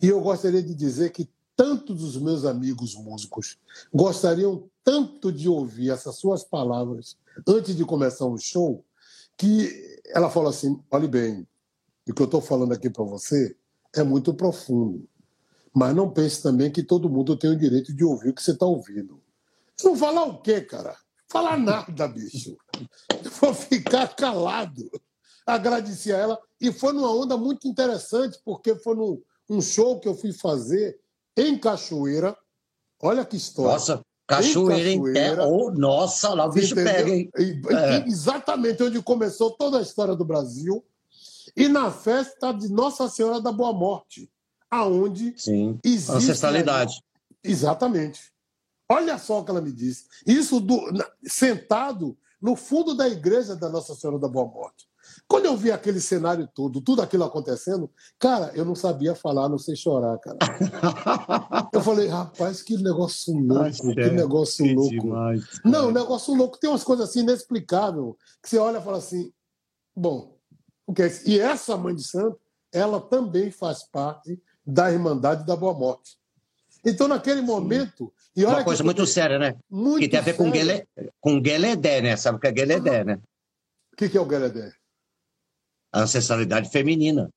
E 0.00 0.06
eu 0.06 0.20
gostaria 0.20 0.62
de 0.62 0.76
dizer 0.76 1.10
que 1.10 1.28
tantos 1.56 2.00
dos 2.00 2.16
meus 2.16 2.44
amigos 2.44 2.94
músicos 2.94 3.58
gostariam 3.92 4.70
tanto 4.86 5.32
de 5.32 5.48
ouvir 5.48 5.90
essas 5.90 6.14
suas 6.14 6.44
palavras 6.44 7.18
antes 7.44 7.74
de 7.74 7.84
começar 7.84 8.24
um 8.24 8.38
show, 8.38 8.84
que 9.36 10.00
ela 10.06 10.30
falou 10.30 10.48
assim: 10.48 10.80
olhe 10.88 11.08
bem, 11.08 11.44
o 12.08 12.14
que 12.14 12.22
eu 12.22 12.26
estou 12.26 12.40
falando 12.40 12.72
aqui 12.72 12.88
para 12.88 13.02
você 13.02 13.56
é 13.96 14.04
muito 14.04 14.32
profundo. 14.32 15.08
Mas 15.74 15.94
não 15.94 16.08
pense 16.08 16.40
também 16.40 16.70
que 16.70 16.84
todo 16.84 17.10
mundo 17.10 17.36
tem 17.36 17.50
o 17.50 17.58
direito 17.58 17.92
de 17.92 18.04
ouvir 18.04 18.28
o 18.28 18.34
que 18.34 18.40
você 18.42 18.52
está 18.52 18.64
ouvindo. 18.64 19.20
Não 19.82 19.96
falar 19.96 20.22
o 20.22 20.40
quê, 20.40 20.60
cara? 20.60 20.96
Falar 21.28 21.58
nada, 21.58 22.06
bicho. 22.06 22.56
Eu 23.24 23.30
vou 23.32 23.52
ficar 23.52 24.14
calado. 24.14 24.88
Agradeci 25.44 26.12
a 26.12 26.16
ela. 26.16 26.40
E 26.60 26.72
foi 26.72 26.92
numa 26.92 27.10
onda 27.10 27.36
muito 27.36 27.66
interessante, 27.66 28.38
porque 28.44 28.76
foi 28.76 28.94
num 28.94 29.20
um 29.50 29.60
show 29.60 29.98
que 30.00 30.08
eu 30.08 30.14
fui 30.14 30.32
fazer 30.32 30.98
em 31.36 31.58
Cachoeira. 31.58 32.36
Olha 33.02 33.24
que 33.24 33.36
história. 33.36 33.72
Nossa, 33.72 34.02
Cachoeira 34.26 34.90
em, 34.90 34.96
em 34.96 35.40
Oh, 35.40 35.70
nossa, 35.70 36.34
lá 36.34 36.46
o 36.46 36.50
bicho 36.50 36.72
entendeu? 36.72 36.92
pega, 36.94 37.10
hein? 37.10 37.30
É. 37.70 38.08
Exatamente 38.08 38.82
onde 38.82 39.00
começou 39.00 39.52
toda 39.52 39.78
a 39.78 39.82
história 39.82 40.16
do 40.16 40.24
Brasil. 40.24 40.84
E 41.56 41.68
na 41.68 41.90
festa 41.90 42.52
de 42.52 42.68
Nossa 42.68 43.08
Senhora 43.08 43.40
da 43.40 43.52
Boa 43.52 43.72
Morte, 43.72 44.30
aonde 44.70 45.32
Sim, 45.36 45.78
existe 45.84 46.12
ancestralidade. 46.12 47.02
Exatamente. 47.42 48.32
Olha 48.88 49.16
só 49.18 49.40
o 49.40 49.44
que 49.44 49.50
ela 49.50 49.60
me 49.60 49.72
disse. 49.72 50.04
Isso 50.26 50.60
do, 50.60 50.80
sentado 51.24 52.16
no 52.40 52.54
fundo 52.56 52.94
da 52.94 53.08
igreja 53.08 53.56
da 53.56 53.68
Nossa 53.68 53.94
Senhora 53.94 54.18
da 54.18 54.28
Boa 54.28 54.46
Morte. 54.46 54.86
Quando 55.28 55.46
eu 55.46 55.56
vi 55.56 55.72
aquele 55.72 56.00
cenário 56.00 56.48
todo, 56.54 56.80
tudo 56.80 57.02
aquilo 57.02 57.24
acontecendo, 57.24 57.90
cara, 58.18 58.52
eu 58.54 58.64
não 58.64 58.76
sabia 58.76 59.14
falar, 59.14 59.48
não 59.48 59.58
sei 59.58 59.74
chorar, 59.74 60.16
cara. 60.18 60.38
eu 61.72 61.80
falei, 61.80 62.06
rapaz, 62.06 62.62
que 62.62 62.76
negócio 62.76 63.36
louco, 63.36 63.94
que 63.94 64.10
negócio 64.10 64.64
que 64.64 64.74
louco. 64.74 64.90
Demais, 64.90 65.42
não, 65.64 65.90
negócio 65.90 66.32
louco. 66.32 66.58
Tem 66.58 66.70
umas 66.70 66.84
coisas 66.84 67.08
assim 67.08 67.20
inexplicáveis, 67.20 68.14
que 68.40 68.48
você 68.48 68.58
olha 68.58 68.78
e 68.78 68.82
fala 68.82 68.98
assim, 68.98 69.32
bom, 69.94 70.36
porque 70.86 71.10
e 71.26 71.40
essa 71.40 71.76
mãe 71.76 71.94
de 71.94 72.04
santo, 72.04 72.38
ela 72.72 73.00
também 73.00 73.50
faz 73.50 73.82
parte 73.82 74.40
da 74.64 74.92
Irmandade 74.92 75.44
da 75.44 75.56
Boa 75.56 75.74
Morte. 75.74 76.16
Então, 76.84 77.08
naquele 77.08 77.40
momento. 77.40 78.12
E 78.36 78.44
olha 78.44 78.58
Uma 78.58 78.64
coisa 78.64 78.84
muito 78.84 79.04
séria, 79.06 79.38
né? 79.38 79.56
Muito 79.68 79.98
que 79.98 80.08
tem 80.08 80.20
a 80.20 80.22
ver 80.22 80.36
com, 80.36 80.50
Guele, 80.50 80.86
com 81.20 81.40
Gueledé, 81.40 82.00
né? 82.00 82.16
Sabe 82.16 82.38
o 82.38 82.40
que 82.40 82.46
é 82.46 82.52
Gueledé, 82.52 83.04
né? 83.04 83.18
O 83.92 83.96
que, 83.96 84.08
que 84.08 84.16
é 84.16 84.20
o 84.20 84.26
Gueledé? 84.26 84.72
A 85.96 86.02
ancestralidade 86.02 86.68
feminina. 86.68 87.30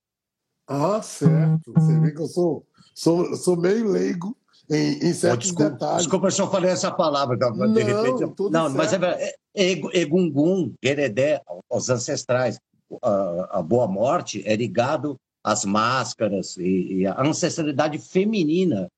Ah, 0.68 1.00
certo. 1.00 1.72
Você 1.72 1.98
vê 1.98 2.12
que 2.12 2.20
eu 2.20 2.26
sou, 2.26 2.66
sou, 2.94 3.34
sou 3.34 3.56
meio 3.56 3.90
leigo 3.90 4.36
em, 4.70 4.98
em 4.98 5.14
certos 5.14 5.50
oh, 5.50 5.54
desculpa, 5.54 5.70
detalhes. 5.70 6.02
Desculpa 6.02 6.28
eu 6.28 6.50
falei 6.50 6.70
essa 6.70 6.90
palavra, 6.90 7.36
de 7.36 7.50
não, 7.50 7.72
repente. 7.72 8.20
Não, 8.50 8.70
certo. 8.70 8.76
mas 8.76 8.92
é, 8.92 9.34
é 9.54 9.98
Egungun, 9.98 10.74
Gueredé, 10.82 11.40
os 11.70 11.88
ancestrais, 11.88 12.58
a, 13.02 13.58
a, 13.58 13.62
boa 13.62 13.88
morte 13.88 14.42
é 14.46 14.54
ligado 14.54 15.16
às 15.42 15.64
máscaras 15.64 16.58
e, 16.58 16.98
e 16.98 17.06
a 17.06 17.18
ancestralidade 17.18 17.98
feminina. 17.98 18.88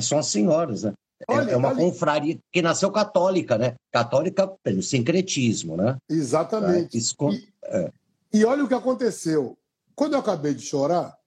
São 0.00 0.18
as 0.18 0.26
senhoras, 0.26 0.82
né? 0.82 0.92
É, 1.28 1.34
olha, 1.34 1.50
é 1.52 1.56
uma 1.56 1.68
olha... 1.68 1.78
confraria 1.78 2.38
que 2.52 2.62
nasceu 2.62 2.90
católica, 2.90 3.56
né? 3.58 3.74
Católica 3.92 4.48
pelo 4.62 4.82
sincretismo, 4.82 5.76
né? 5.76 5.96
Exatamente. 6.08 6.96
É, 6.96 6.98
isso, 7.00 7.16
e, 7.32 7.48
é. 7.64 7.92
E 8.32 8.44
olha 8.44 8.64
o 8.64 8.68
que 8.68 8.74
aconteceu. 8.74 9.58
Quando 9.94 10.14
eu 10.14 10.20
acabei 10.20 10.54
de 10.54 10.62
chorar, 10.62 11.18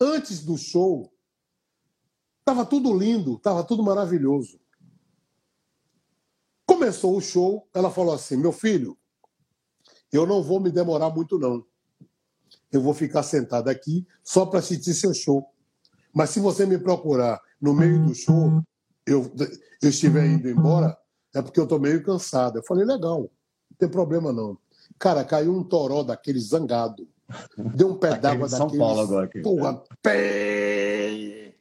antes 0.00 0.44
do 0.44 0.56
show, 0.56 1.12
estava 2.40 2.64
tudo 2.64 2.96
lindo, 2.96 3.34
estava 3.34 3.62
tudo 3.62 3.82
maravilhoso. 3.82 4.58
Começou 6.66 7.16
o 7.16 7.20
show, 7.20 7.68
ela 7.74 7.90
falou 7.90 8.14
assim: 8.14 8.36
meu 8.36 8.52
filho, 8.52 8.96
eu 10.12 10.26
não 10.26 10.42
vou 10.42 10.58
me 10.60 10.70
demorar 10.70 11.10
muito, 11.10 11.38
não. 11.38 11.64
Eu 12.72 12.80
vou 12.80 12.94
ficar 12.94 13.22
sentada 13.22 13.70
aqui 13.70 14.06
só 14.22 14.46
para 14.46 14.60
assistir 14.60 14.94
seu 14.94 15.12
show. 15.12 15.46
Mas 16.12 16.30
se 16.30 16.40
você 16.40 16.66
me 16.66 16.78
procurar 16.78 17.40
no 17.60 17.74
meio 17.74 18.04
do 18.04 18.14
show, 18.14 18.62
eu, 19.06 19.32
eu 19.82 19.90
estiver 19.90 20.26
indo 20.26 20.48
embora, 20.48 20.96
é 21.34 21.42
porque 21.42 21.60
eu 21.60 21.64
estou 21.64 21.78
meio 21.78 22.02
cansado. 22.02 22.58
Eu 22.58 22.64
falei: 22.64 22.84
legal, 22.84 23.20
não 23.20 23.76
tem 23.78 23.88
problema 23.88 24.32
não. 24.32 24.58
Cara, 24.98 25.24
caiu 25.24 25.54
um 25.54 25.64
toró 25.64 26.02
daquele 26.02 26.40
zangado. 26.40 27.08
Deu 27.56 27.88
um 27.88 27.96
pé 27.96 28.18
d'água 28.18 28.48
daquele. 28.48 28.70
São 28.70 28.78
Paulo 28.78 29.00
agora 29.00 29.26
aqui. 29.26 29.40
Porra, 29.40 29.82
pé! 30.02 31.54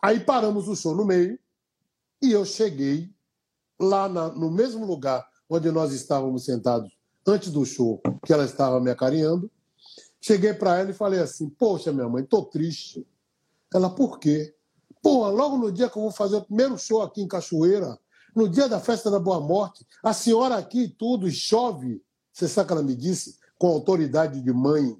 Aí 0.00 0.20
paramos 0.20 0.68
o 0.68 0.74
show 0.74 0.94
no 0.94 1.04
meio 1.04 1.38
e 2.20 2.32
eu 2.32 2.44
cheguei 2.44 3.08
lá 3.78 4.08
na, 4.08 4.28
no 4.28 4.50
mesmo 4.50 4.84
lugar 4.84 5.26
onde 5.48 5.70
nós 5.70 5.92
estávamos 5.92 6.44
sentados 6.44 6.96
antes 7.26 7.50
do 7.50 7.64
show, 7.64 8.00
que 8.24 8.32
ela 8.32 8.44
estava 8.44 8.80
me 8.80 8.90
acarinhando. 8.90 9.50
Cheguei 10.20 10.54
para 10.54 10.78
ela 10.78 10.90
e 10.90 10.94
falei 10.94 11.20
assim: 11.20 11.48
Poxa, 11.48 11.92
minha 11.92 12.08
mãe, 12.08 12.24
tô 12.24 12.44
triste. 12.44 13.06
Ela, 13.72 13.90
por 13.90 14.18
quê? 14.18 14.54
Pô, 15.02 15.28
logo 15.28 15.56
no 15.56 15.72
dia 15.72 15.88
que 15.88 15.96
eu 15.96 16.02
vou 16.02 16.12
fazer 16.12 16.36
o 16.36 16.44
primeiro 16.44 16.78
show 16.78 17.02
aqui 17.02 17.22
em 17.22 17.28
Cachoeira, 17.28 17.98
no 18.34 18.48
dia 18.48 18.68
da 18.68 18.78
festa 18.78 19.10
da 19.10 19.18
Boa 19.18 19.40
Morte, 19.40 19.84
a 20.02 20.12
senhora 20.12 20.56
aqui 20.56 20.88
tudo 20.88 21.30
chove. 21.30 22.02
Você 22.32 22.48
sabe 22.48 22.68
que 22.68 22.72
ela 22.72 22.82
me 22.82 22.96
disse? 22.96 23.38
Com 23.58 23.68
autoridade 23.68 24.40
de 24.40 24.52
mãe. 24.52 24.96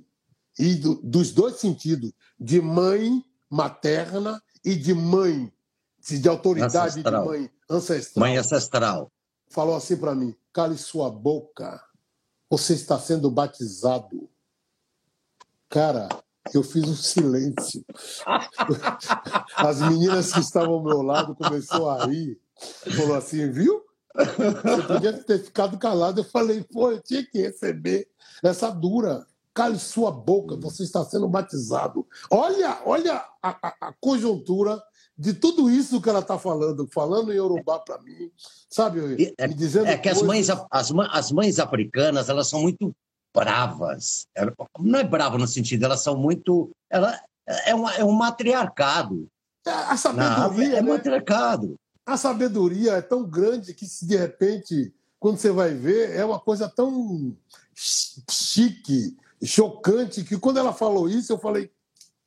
E 0.58 0.74
do, 0.74 0.96
dos 0.96 1.32
dois 1.32 1.56
sentidos, 1.56 2.12
de 2.38 2.60
mãe 2.60 3.24
materna 3.48 4.42
e 4.64 4.74
de 4.74 4.92
mãe, 4.94 5.52
de 5.98 6.28
autoridade 6.28 6.76
ancestral. 7.00 7.22
de 7.22 7.28
mãe 7.28 7.50
ancestral. 7.68 8.20
Mãe 8.20 8.36
ancestral. 8.36 9.12
Falou 9.48 9.74
assim 9.74 9.96
para 9.96 10.14
mim: 10.14 10.34
cale 10.52 10.76
sua 10.76 11.10
boca, 11.10 11.82
você 12.50 12.74
está 12.74 12.98
sendo 12.98 13.30
batizado. 13.30 14.28
Cara, 15.68 16.08
eu 16.52 16.62
fiz 16.62 16.84
um 16.84 16.94
silêncio. 16.94 17.84
As 19.56 19.80
meninas 19.80 20.32
que 20.32 20.40
estavam 20.40 20.74
ao 20.74 20.82
meu 20.82 21.02
lado 21.02 21.34
começaram 21.34 21.88
a 21.88 22.04
rir. 22.04 22.38
Falou 22.96 23.16
assim, 23.16 23.50
viu? 23.50 23.81
Você 24.14 24.82
podia 24.86 25.12
ter 25.12 25.38
ficado 25.38 25.78
calado. 25.78 26.20
Eu 26.20 26.24
falei, 26.24 26.62
pô, 26.64 26.90
eu 26.90 27.00
tinha 27.00 27.24
que 27.24 27.40
receber 27.40 28.08
essa 28.42 28.70
dura. 28.70 29.26
Cale 29.54 29.78
sua 29.78 30.10
boca, 30.10 30.56
você 30.56 30.82
está 30.82 31.04
sendo 31.04 31.28
batizado. 31.28 32.06
Olha, 32.30 32.80
olha 32.86 33.22
a, 33.42 33.50
a, 33.50 33.88
a 33.88 33.94
conjuntura 34.00 34.82
de 35.16 35.34
tudo 35.34 35.70
isso 35.70 36.00
que 36.00 36.08
ela 36.08 36.20
está 36.20 36.38
falando, 36.38 36.88
falando 36.92 37.30
em 37.30 37.36
Yorubá 37.36 37.78
para 37.78 38.00
mim, 38.00 38.30
sabe? 38.70 39.34
É, 39.36 39.46
dizendo 39.46 39.86
é 39.86 39.96
que 39.98 40.04
coisas... 40.04 40.22
as 40.22 40.26
mães, 40.26 40.50
as, 40.50 40.92
as 41.10 41.32
mães 41.32 41.58
africanas 41.58 42.30
elas 42.30 42.48
são 42.48 42.62
muito 42.62 42.94
bravas. 43.34 44.26
Não 44.78 44.98
é 44.98 45.04
brava 45.04 45.38
no 45.38 45.46
sentido, 45.46 45.84
elas 45.84 46.00
são 46.00 46.16
muito. 46.16 46.70
Ela, 46.90 47.18
é, 47.46 47.74
uma, 47.74 47.94
é 47.94 48.04
um 48.04 48.12
matriarcado. 48.12 49.28
É, 49.66 49.70
a 49.70 49.96
sabedoria. 49.96 50.78
é 50.78 50.82
né? 50.82 50.92
matriarcado. 50.92 51.76
A 52.04 52.16
sabedoria 52.16 52.92
é 52.92 53.02
tão 53.02 53.28
grande 53.28 53.74
que, 53.74 53.86
se 53.86 54.06
de 54.06 54.16
repente, 54.16 54.92
quando 55.18 55.38
você 55.38 55.50
vai 55.50 55.72
ver, 55.74 56.10
é 56.16 56.24
uma 56.24 56.40
coisa 56.40 56.68
tão 56.68 57.36
chique, 57.74 59.16
chocante, 59.42 60.24
que 60.24 60.38
quando 60.38 60.58
ela 60.58 60.72
falou 60.72 61.08
isso, 61.08 61.32
eu 61.32 61.38
falei: 61.38 61.70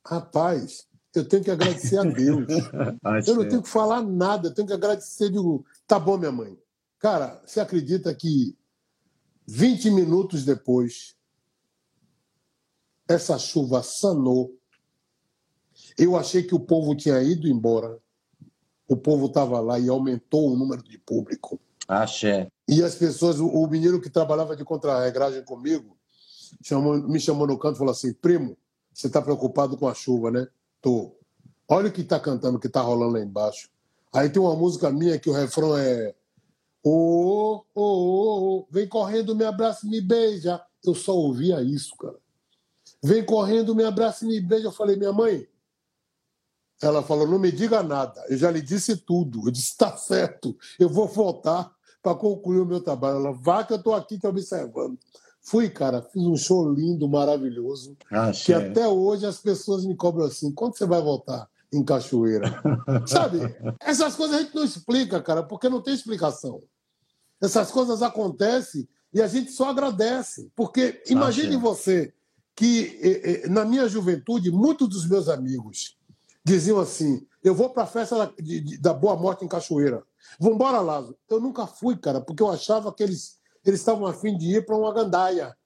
rapaz, 0.04 0.86
eu 1.14 1.26
tenho 1.26 1.44
que 1.44 1.50
agradecer 1.50 1.98
a 1.98 2.04
Deus. 2.04 2.46
eu 3.26 3.36
não 3.36 3.48
tenho 3.48 3.62
que 3.62 3.68
falar 3.68 4.02
nada, 4.02 4.48
eu 4.48 4.54
tenho 4.54 4.66
que 4.66 4.74
agradecer. 4.74 5.30
Digo, 5.30 5.64
tá 5.86 5.98
bom, 5.98 6.16
minha 6.16 6.32
mãe. 6.32 6.58
Cara, 6.98 7.42
você 7.44 7.60
acredita 7.60 8.14
que 8.14 8.56
20 9.46 9.90
minutos 9.90 10.44
depois, 10.44 11.14
essa 13.08 13.38
chuva 13.38 13.82
sanou. 13.82 14.58
Eu 15.98 16.16
achei 16.16 16.42
que 16.42 16.54
o 16.54 16.60
povo 16.60 16.94
tinha 16.94 17.22
ido 17.22 17.46
embora. 17.46 17.98
O 18.88 18.96
povo 18.96 19.26
estava 19.26 19.60
lá 19.60 19.78
e 19.78 19.88
aumentou 19.88 20.52
o 20.52 20.56
número 20.56 20.82
de 20.82 20.98
público. 20.98 21.58
Axé. 21.88 22.48
E 22.68 22.82
as 22.82 22.94
pessoas, 22.94 23.38
o, 23.38 23.66
menino 23.66 24.00
que 24.00 24.10
trabalhava 24.10 24.56
de 24.56 24.64
contra-regragem 24.64 25.42
comigo, 25.44 25.96
chamou, 26.62 26.96
me 26.96 27.20
chamou 27.20 27.46
no 27.46 27.58
canto 27.58 27.76
e 27.76 27.78
falou 27.78 27.92
assim: 27.92 28.12
primo, 28.12 28.56
você 28.92 29.06
está 29.06 29.20
preocupado 29.22 29.76
com 29.76 29.88
a 29.88 29.94
chuva, 29.94 30.30
né? 30.30 30.46
Tô. 30.80 31.16
Olha 31.68 31.88
o 31.88 31.92
que 31.92 32.02
está 32.02 32.18
cantando, 32.18 32.58
o 32.58 32.60
que 32.60 32.68
está 32.68 32.80
rolando 32.80 33.14
lá 33.14 33.20
embaixo. 33.20 33.68
Aí 34.12 34.30
tem 34.30 34.40
uma 34.40 34.54
música 34.54 34.90
minha 34.90 35.18
que 35.18 35.28
o 35.28 35.32
refrão 35.32 35.76
é 35.76 36.14
Ô, 36.88 37.64
ô, 37.74 37.82
ô, 37.82 38.66
vem 38.70 38.86
correndo, 38.86 39.34
me 39.34 39.44
abraça 39.44 39.84
e 39.84 39.90
me 39.90 40.00
beija. 40.00 40.62
Eu 40.84 40.94
só 40.94 41.16
ouvia 41.16 41.60
isso, 41.60 41.96
cara. 41.96 42.14
Vem 43.02 43.24
correndo, 43.24 43.74
me 43.74 43.82
abraça 43.82 44.24
e 44.24 44.28
me 44.28 44.40
beija. 44.40 44.68
Eu 44.68 44.72
falei, 44.72 44.94
minha 44.94 45.12
mãe. 45.12 45.48
Ela 46.82 47.02
falou, 47.02 47.26
não 47.26 47.38
me 47.38 47.50
diga 47.50 47.82
nada. 47.82 48.22
Eu 48.28 48.36
já 48.36 48.50
lhe 48.50 48.60
disse 48.60 48.96
tudo. 48.96 49.46
Eu 49.46 49.50
disse, 49.50 49.68
está 49.68 49.96
certo. 49.96 50.56
Eu 50.78 50.88
vou 50.88 51.08
voltar 51.08 51.70
para 52.02 52.14
concluir 52.14 52.60
o 52.60 52.66
meu 52.66 52.80
trabalho. 52.80 53.16
Ela, 53.16 53.32
vá 53.32 53.64
que 53.64 53.72
eu 53.72 53.78
estou 53.78 53.94
aqui 53.94 54.18
te 54.18 54.26
observando. 54.26 54.98
Fui, 55.40 55.70
cara, 55.70 56.02
fiz 56.02 56.22
um 56.22 56.36
show 56.36 56.68
lindo, 56.72 57.08
maravilhoso. 57.08 57.96
Ah, 58.10 58.32
que 58.32 58.52
até 58.52 58.86
hoje 58.86 59.26
as 59.26 59.38
pessoas 59.38 59.84
me 59.84 59.94
cobram 59.94 60.26
assim: 60.26 60.52
quando 60.52 60.76
você 60.76 60.84
vai 60.84 61.00
voltar 61.00 61.48
em 61.72 61.84
Cachoeira? 61.84 62.60
Sabe? 63.06 63.38
Essas 63.80 64.16
coisas 64.16 64.36
a 64.36 64.42
gente 64.42 64.54
não 64.54 64.64
explica, 64.64 65.22
cara, 65.22 65.44
porque 65.44 65.68
não 65.68 65.80
tem 65.80 65.94
explicação. 65.94 66.62
Essas 67.40 67.70
coisas 67.70 68.02
acontecem 68.02 68.88
e 69.14 69.22
a 69.22 69.28
gente 69.28 69.52
só 69.52 69.70
agradece. 69.70 70.50
Porque 70.54 71.00
imagine 71.08 71.56
você 71.56 72.12
que, 72.54 72.98
eh, 73.00 73.44
eh, 73.44 73.48
na 73.48 73.64
minha 73.64 73.88
juventude, 73.88 74.50
muitos 74.50 74.88
dos 74.88 75.08
meus 75.08 75.28
amigos 75.28 75.96
diziam 76.46 76.78
assim: 76.78 77.26
eu 77.42 77.54
vou 77.54 77.70
para 77.70 77.82
a 77.82 77.86
festa 77.86 78.16
da, 78.16 78.32
de, 78.38 78.78
da 78.78 78.94
Boa 78.94 79.16
Morte 79.16 79.44
em 79.44 79.48
Cachoeira. 79.48 80.02
Vambora, 80.38 80.80
Lázaro. 80.80 81.16
Eu 81.28 81.40
nunca 81.40 81.66
fui, 81.66 81.96
cara, 81.96 82.20
porque 82.20 82.42
eu 82.42 82.50
achava 82.50 82.92
que 82.92 83.02
eles, 83.02 83.38
eles 83.64 83.80
estavam 83.80 84.06
afim 84.06 84.36
de 84.36 84.56
ir 84.56 84.64
para 84.64 84.76
uma 84.76 84.92
gandaia. 84.94 85.56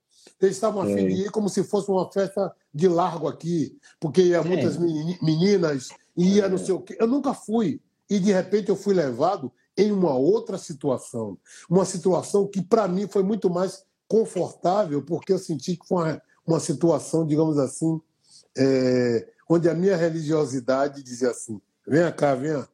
Eles 0.41 0.57
estavam 0.57 0.83
afim 0.83 1.07
de 1.07 1.27
ir 1.27 1.31
como 1.31 1.49
se 1.49 1.63
fosse 1.63 1.91
uma 1.91 2.11
festa 2.11 2.55
de 2.73 2.89
largo 2.89 3.29
aqui, 3.29 3.77
porque 3.99 4.23
ia 4.23 4.43
muitas 4.43 4.79
meninas, 4.79 5.91
ia 6.17 6.49
não 6.49 6.57
sei 6.57 6.75
o 6.75 6.81
quê. 6.81 6.97
Eu 6.99 7.07
nunca 7.07 7.35
fui. 7.35 7.81
E 8.09 8.19
de 8.19 8.33
repente 8.33 8.71
eu 8.71 8.77
fui 8.77 8.95
levado 8.95 9.53
em 9.77 9.93
uma 9.93 10.15
outra 10.15 10.57
situação. 10.57 11.37
Uma 11.69 11.85
situação 11.85 12.47
que, 12.47 12.63
para 12.63 12.89
mim, 12.89 13.07
foi 13.07 13.23
muito 13.23 13.51
mais 13.51 13.85
confortável, 14.09 15.03
porque 15.03 15.33
eu 15.33 15.39
senti 15.39 15.77
que 15.77 15.87
foi 15.87 16.05
uma, 16.05 16.23
uma 16.47 16.61
situação, 16.61 17.27
digamos 17.27 17.59
assim, 17.59 18.01
é, 18.57 19.29
onde 19.51 19.69
a 19.69 19.75
minha 19.75 19.97
religiosidade 19.97 21.03
dizia 21.03 21.31
assim: 21.31 21.61
vem 21.87 22.11
cá, 22.13 22.37
vem, 22.37 22.65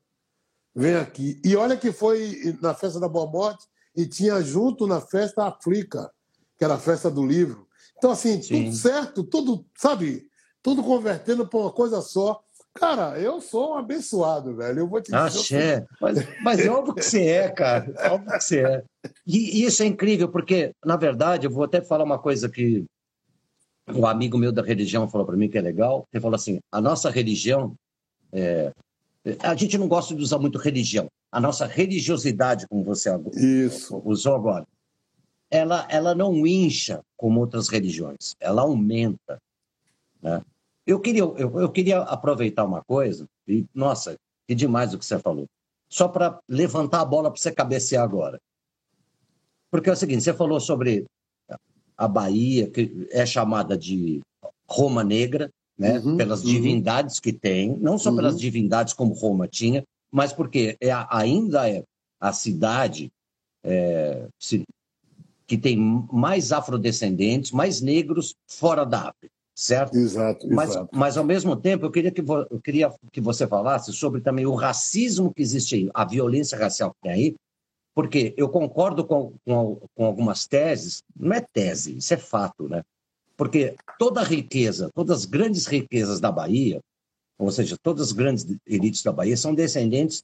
vem 0.75 0.95
aqui. 0.95 1.41
E 1.43 1.57
olha 1.57 1.77
que 1.77 1.91
foi 1.91 2.55
na 2.61 2.75
festa 2.75 3.01
da 3.01 3.09
Boa 3.09 3.27
Morte 3.27 3.67
e 3.97 4.07
tinha 4.07 4.43
junto 4.43 4.87
na 4.87 5.01
festa 5.01 5.43
a 5.43 5.49
África, 5.49 6.13
que 6.59 6.65
era 6.65 6.75
a 6.75 6.79
festa 6.79 7.11
do 7.11 7.27
livro. 7.27 7.67
Então, 7.97 8.11
assim, 8.11 8.43
Sim. 8.43 8.65
tudo 8.65 8.77
certo, 8.77 9.25
tudo, 9.25 9.67
sabe, 9.75 10.29
tudo 10.63 10.83
convertendo 10.83 11.47
para 11.47 11.61
uma 11.61 11.73
coisa 11.73 12.03
só. 12.03 12.43
Cara, 12.75 13.19
eu 13.19 13.41
sou 13.41 13.73
um 13.73 13.79
abençoado, 13.79 14.55
velho. 14.55 14.81
Eu 14.81 14.87
vou 14.87 15.01
te 15.01 15.07
dizer. 15.07 15.17
Axé. 15.17 15.87
Mas, 15.99 16.19
mas 16.43 16.61
é 16.61 16.69
óbvio 16.69 16.95
que 16.95 17.03
você 17.03 17.27
é, 17.27 17.49
cara. 17.49 17.91
É 17.97 18.11
óbvio 18.11 18.33
que 18.33 18.45
você 18.45 18.61
é. 18.61 18.85
E, 19.27 19.63
e 19.63 19.65
isso 19.65 19.83
é 19.83 19.87
incrível, 19.87 20.29
porque, 20.29 20.75
na 20.85 20.97
verdade, 20.97 21.47
eu 21.47 21.51
vou 21.51 21.65
até 21.65 21.81
falar 21.81 22.05
uma 22.05 22.19
coisa 22.19 22.51
que 22.51 22.85
um 23.89 24.07
amigo 24.07 24.37
meu 24.37 24.53
da 24.53 24.63
religião 24.63 25.09
falou 25.09 25.27
para 25.27 25.37
mim 25.37 25.49
que 25.49 25.59
é 25.59 25.61
legal. 25.61 26.07
Ele 26.13 26.21
falou 26.21 26.37
assim: 26.37 26.61
a 26.71 26.81
nossa 26.81 27.11
religião. 27.11 27.75
É... 28.33 28.73
A 29.41 29.55
gente 29.57 29.77
não 29.77 29.89
gosta 29.89 30.15
de 30.15 30.23
usar 30.23 30.39
muito 30.39 30.57
religião. 30.57 31.09
A 31.33 31.41
nossa 31.41 31.67
religiosidade, 31.67 32.67
como 32.69 32.85
você 32.85 33.11
isso. 33.35 34.01
usou 34.05 34.37
agora, 34.37 34.65
ela, 35.51 35.87
ela 35.91 36.15
não 36.15 36.47
incha 36.47 37.03
como 37.17 37.41
outras 37.41 37.69
religiões, 37.69 38.35
ela 38.41 38.63
aumenta. 38.63 39.41
Né? 40.23 40.41
Eu 40.87 41.01
queria, 41.01 41.23
eu, 41.23 41.61
eu 41.61 41.69
queria 41.71 41.99
aproveitar 42.03 42.65
uma 42.65 42.83
coisa, 42.85 43.27
e, 43.47 43.67
nossa, 43.75 44.17
que 44.47 44.55
demais 44.55 44.95
o 44.95 44.99
que 44.99 45.05
você 45.05 45.19
falou, 45.19 45.47
só 45.89 46.09
para 46.09 46.41
levantar 46.49 47.01
a 47.01 47.05
bola 47.05 47.31
para 47.31 47.41
você 47.41 47.53
cabecear 47.53 48.05
agora. 48.05 48.41
Porque 49.71 49.91
é 49.91 49.93
o 49.93 49.97
seguinte, 49.97 50.23
você 50.23 50.33
falou 50.33 50.61
sobre 50.61 51.05
a 51.97 52.07
Bahia, 52.07 52.69
que 52.69 53.09
é 53.11 53.25
chamada 53.25 53.77
de 53.77 54.21
Roma 54.69 55.03
Negra, 55.03 55.51
né? 55.79 55.99
Uhum, 55.99 56.17
pelas 56.17 56.43
uhum. 56.43 56.51
divindades 56.51 57.21
que 57.21 57.33
tem, 57.33 57.77
não 57.79 57.99
só 57.99 58.11
uhum. 58.11 58.17
pelas 58.17 58.39
divindades 58.39 58.95
como 58.95 59.15
Roma 59.15 59.47
tinha, 59.47 59.85
mas 60.11 60.33
porque 60.33 60.77
é, 60.81 60.91
ainda 61.11 61.69
é 61.69 61.83
a 62.21 62.33
cidade 62.33 63.11
é, 63.65 64.27
que 65.47 65.59
tem 65.59 65.77
mais 66.11 66.53
afrodescendentes, 66.53 67.51
mais 67.51 67.81
negros 67.81 68.35
fora 68.49 68.85
da 68.85 69.09
África 69.09 69.37
certo? 69.57 69.97
Exato, 69.97 70.47
mas, 70.51 70.71
exato. 70.71 70.91
Mas, 70.93 71.17
ao 71.17 71.25
mesmo 71.25 71.57
tempo, 71.57 71.87
eu 71.87 71.91
queria, 71.91 72.11
que 72.11 72.21
eu 72.21 72.61
queria 72.63 72.93
que 73.11 73.23
você 73.23 73.47
falasse 73.47 73.91
sobre 73.93 74.21
também 74.21 74.45
o 74.45 74.55
racismo 74.55 75.33
que 75.33 75.41
existe 75.41 75.75
aí, 75.75 75.91
a 75.95 76.05
violência 76.05 76.59
racial 76.59 76.91
que 76.91 77.09
tem 77.09 77.13
aí, 77.13 77.35
porque 77.97 78.35
eu 78.37 78.51
concordo 78.51 79.07
com, 79.07 79.33
com, 79.43 79.81
com 79.95 80.05
algumas 80.05 80.47
teses, 80.47 81.03
não 81.19 81.35
é 81.35 81.41
tese, 81.41 81.97
isso 81.97 82.13
é 82.13 82.19
fato, 82.19 82.69
né? 82.69 82.83
Porque 83.39 83.75
toda 83.99 84.21
a 84.21 84.25
riqueza, 84.25 84.91
todas 84.95 85.21
as 85.21 85.25
grandes 85.25 85.67
riquezas 85.67 86.21
da 86.21 86.31
Bahia, 86.31 86.79
ou 87.39 87.51
seja, 87.51 87.77
todas 87.83 88.09
as 88.09 88.13
grandes 88.13 88.47
elites 88.67 89.03
da 89.03 89.13
Bahia 89.13 89.37
são 89.37 89.55
descendentes, 89.55 90.23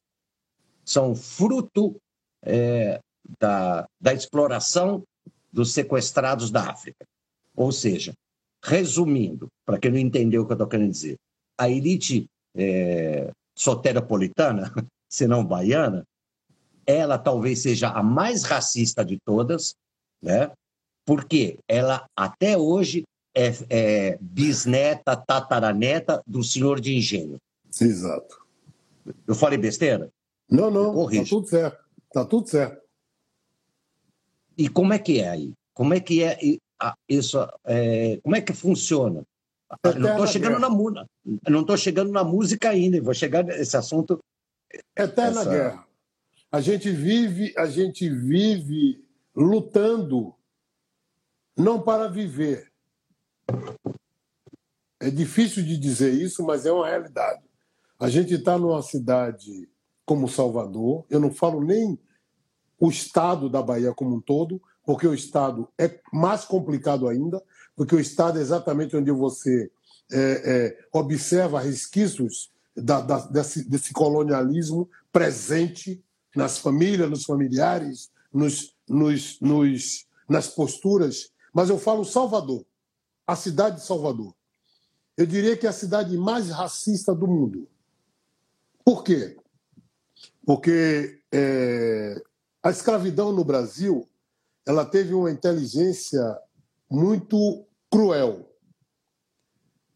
são 0.85 1.15
fruto 1.15 1.97
é, 2.43 3.01
da, 3.41 3.89
da 3.99 4.13
exploração 4.13 5.03
dos 5.51 5.73
sequestrados 5.73 6.51
da 6.51 6.71
África. 6.71 7.07
Ou 7.57 7.73
seja, 7.73 8.13
Resumindo, 8.65 9.49
para 9.67 9.79
quem 9.79 9.91
não 9.91 9.99
entendeu 9.99 10.43
o 10.43 10.47
que 10.47 10.53
eu 10.53 10.55
estou 10.55 10.69
querendo 10.69 10.93
dizer, 10.93 11.17
a 11.59 11.69
elite 11.69 12.27
é, 12.55 13.33
soteropolitana, 13.57 14.73
se 15.11 15.27
não 15.27 15.45
baiana, 15.45 16.05
ela 16.87 17.19
talvez 17.19 17.63
seja 17.63 17.89
a 17.89 18.03
mais 18.03 18.45
racista 18.45 19.05
de 19.05 19.19
todas, 19.25 19.75
né? 20.21 20.51
porque 21.05 21.59
ela 21.69 22.07
até 22.17 22.57
hoje 22.57 23.05
é, 23.35 23.53
é 23.69 24.19
bisneta, 24.21 25.17
tataraneta 25.17 26.23
do 26.27 26.43
senhor 26.43 26.81
de 26.81 26.97
engenho. 26.97 27.39
Exato. 27.81 28.41
Eu 29.27 29.35
falei 29.35 29.59
besteira? 29.59 30.11
Não, 30.49 30.71
não, 30.71 31.11
está 31.11 31.29
tudo 31.29 31.47
certo. 31.49 31.85
Tá 32.13 32.25
tudo 32.25 32.49
certo. 32.49 32.83
E 34.57 34.69
como 34.69 34.93
é 34.93 34.99
que 34.99 35.21
é 35.21 35.31
aí? 35.31 35.53
Como 35.75 35.95
é 35.95 36.01
que 36.01 36.23
é 36.23 36.39
isso? 37.09 37.39
É, 37.65 38.19
como 38.23 38.37
é 38.37 38.41
que 38.41 38.53
funciona? 38.53 39.23
Eu 39.83 39.99
não 39.99 40.11
estou 40.11 40.27
chegando 40.27 40.59
na 40.59 40.69
música, 40.69 41.07
não 41.49 41.61
estou 41.63 41.77
chegando 41.79 42.13
na 42.13 42.23
música 42.23 42.69
ainda. 42.69 43.01
Vou 43.01 43.15
chegar 43.15 43.43
nesse 43.43 43.75
assunto. 43.75 44.19
Eterna 44.95 45.41
essa... 45.41 45.51
guerra. 45.51 45.87
A 46.53 46.61
gente 46.61 46.91
vive, 46.91 47.55
a 47.57 47.67
gente 47.67 48.09
vive 48.11 49.03
lutando 49.35 50.35
não 51.57 51.81
para 51.81 52.09
viver. 52.09 52.71
É 55.01 55.11
difícil 55.11 55.65
de 55.65 55.79
dizer 55.79 56.13
isso, 56.13 56.45
mas 56.45 56.67
é 56.67 56.71
uma 56.71 56.87
realidade. 56.87 57.43
A 57.99 58.09
gente 58.09 58.35
está 58.35 58.59
numa 58.59 58.83
cidade 58.83 59.69
como 60.05 60.29
Salvador, 60.29 61.07
eu 61.09 61.19
não 61.19 61.33
falo 61.33 61.65
nem 61.65 61.99
o 62.79 62.91
estado 62.91 63.49
da 63.49 63.63
Bahia 63.63 63.95
como 63.95 64.17
um 64.17 64.21
todo, 64.21 64.61
porque 64.85 65.07
o 65.07 65.15
estado 65.15 65.69
é 65.79 66.01
mais 66.13 66.45
complicado 66.45 67.09
ainda, 67.09 67.43
porque 67.75 67.95
o 67.95 68.01
estado 68.01 68.39
é 68.39 68.43
exatamente 68.43 68.97
onde 68.97 69.11
você 69.11 69.71
é, 70.11 70.19
é, 70.19 70.79
observa 70.93 71.61
resquícios 71.61 72.51
da, 72.77 73.01
da, 73.01 73.19
desse, 73.27 73.69
desse, 73.69 73.93
colonialismo 73.93 74.91
presente 75.13 76.03
nas 76.35 76.59
famílias, 76.59 77.11
nos 77.11 77.25
familiares, 77.25 78.11
nos, 78.33 78.75
nos, 78.89 79.41
nos, 79.41 80.07
nas 80.29 80.49
posturas. 80.49 81.31
Mas 81.53 81.69
eu 81.69 81.79
falo 81.79 82.05
Salvador, 82.05 82.65
a 83.27 83.37
cidade 83.37 83.77
de 83.77 83.87
Salvador. 83.87 84.35
Eu 85.17 85.27
diria 85.27 85.57
que 85.57 85.67
é 85.67 85.69
a 85.69 85.75
cidade 85.75 86.17
mais 86.17 86.49
racista 86.49 87.15
do 87.15 87.27
mundo. 87.27 87.69
Por 88.85 89.05
quê? 89.05 89.37
Porque 90.45 91.21
é, 91.31 92.23
a 92.63 92.71
escravidão 92.71 93.33
no 93.33 93.45
Brasil 93.45 94.09
ela 94.67 94.85
teve 94.85 95.13
uma 95.13 95.31
inteligência 95.31 96.39
muito 96.89 97.67
cruel. 97.91 98.49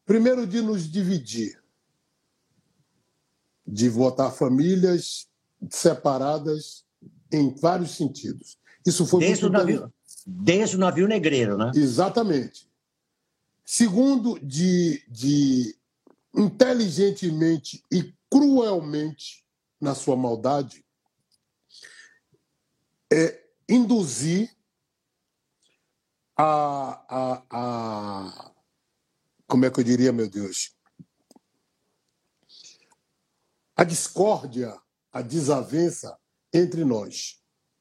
Primeiro, 0.05 0.47
de 0.47 0.61
nos 0.61 0.91
dividir, 0.91 1.61
de 3.67 3.89
votar 3.89 4.33
famílias 4.33 5.29
separadas 5.71 6.85
em 7.33 7.55
vários 7.55 7.97
sentidos. 7.97 8.59
Isso 8.87 9.07
foi 9.07 9.21
desde 9.21 9.45
muito 9.45 9.55
o 9.55 9.59
navio, 9.59 9.95
desde 10.27 10.77
o 10.77 10.79
navio 10.79 11.09
negreiro, 11.09 11.57
né? 11.57 11.73
Exatamente. 11.75 12.69
Segundo, 13.65 14.39
de, 14.39 15.03
de 15.09 15.77
inteligentemente 16.35 17.83
e 17.91 18.15
cruelmente, 18.31 19.45
na 19.81 19.95
sua 19.95 20.17
maldade, 20.17 20.85
é 23.13 23.45
induzir 23.69 24.57
a, 26.37 27.05
a, 27.09 27.43
a. 27.51 28.53
Como 29.47 29.65
é 29.65 29.71
que 29.71 29.81
eu 29.81 29.85
diria, 29.85 30.13
meu 30.13 30.29
Deus? 30.29 30.75
A 33.75 33.85
discórdia, 33.85 34.77
a 35.17 35.23
desavença 35.23 36.15
entre 36.53 36.85
nós. 36.85 37.39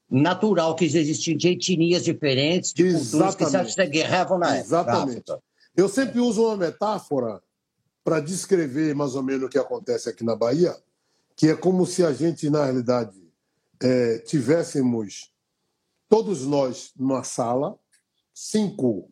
Natural 0.10 0.74
que 0.74 0.86
existiam 0.86 1.36
de 1.36 1.50
etnias 1.50 2.04
diferentes, 2.06 2.74
de 2.74 2.84
Exatamente. 2.84 3.38
culturas 3.38 3.76
que 3.76 3.82
se 3.84 3.88
guerreavam 3.88 4.38
na 4.38 4.58
Exatamente. 4.58 5.18
época. 5.18 5.44
Eu 5.76 5.90
sempre 5.90 6.22
uso 6.22 6.46
uma 6.46 6.56
metáfora 6.56 7.42
para 8.06 8.22
descrever 8.22 8.96
mais 8.96 9.16
ou 9.16 9.24
menos 9.24 9.48
o 9.48 9.50
que 9.50 9.58
acontece 9.58 10.08
aqui 10.08 10.24
na 10.24 10.36
Bahia, 10.36 10.74
que 11.36 11.50
é 11.50 11.56
como 11.56 11.86
se 11.86 12.06
a 12.06 12.14
gente, 12.14 12.50
na 12.50 12.64
realidade, 12.64 13.22
é, 13.84 14.20
tivéssemos 14.20 15.34
todos 16.08 16.46
nós 16.46 16.92
numa 16.96 17.24
sala, 17.24 17.78
cinco 18.34 19.12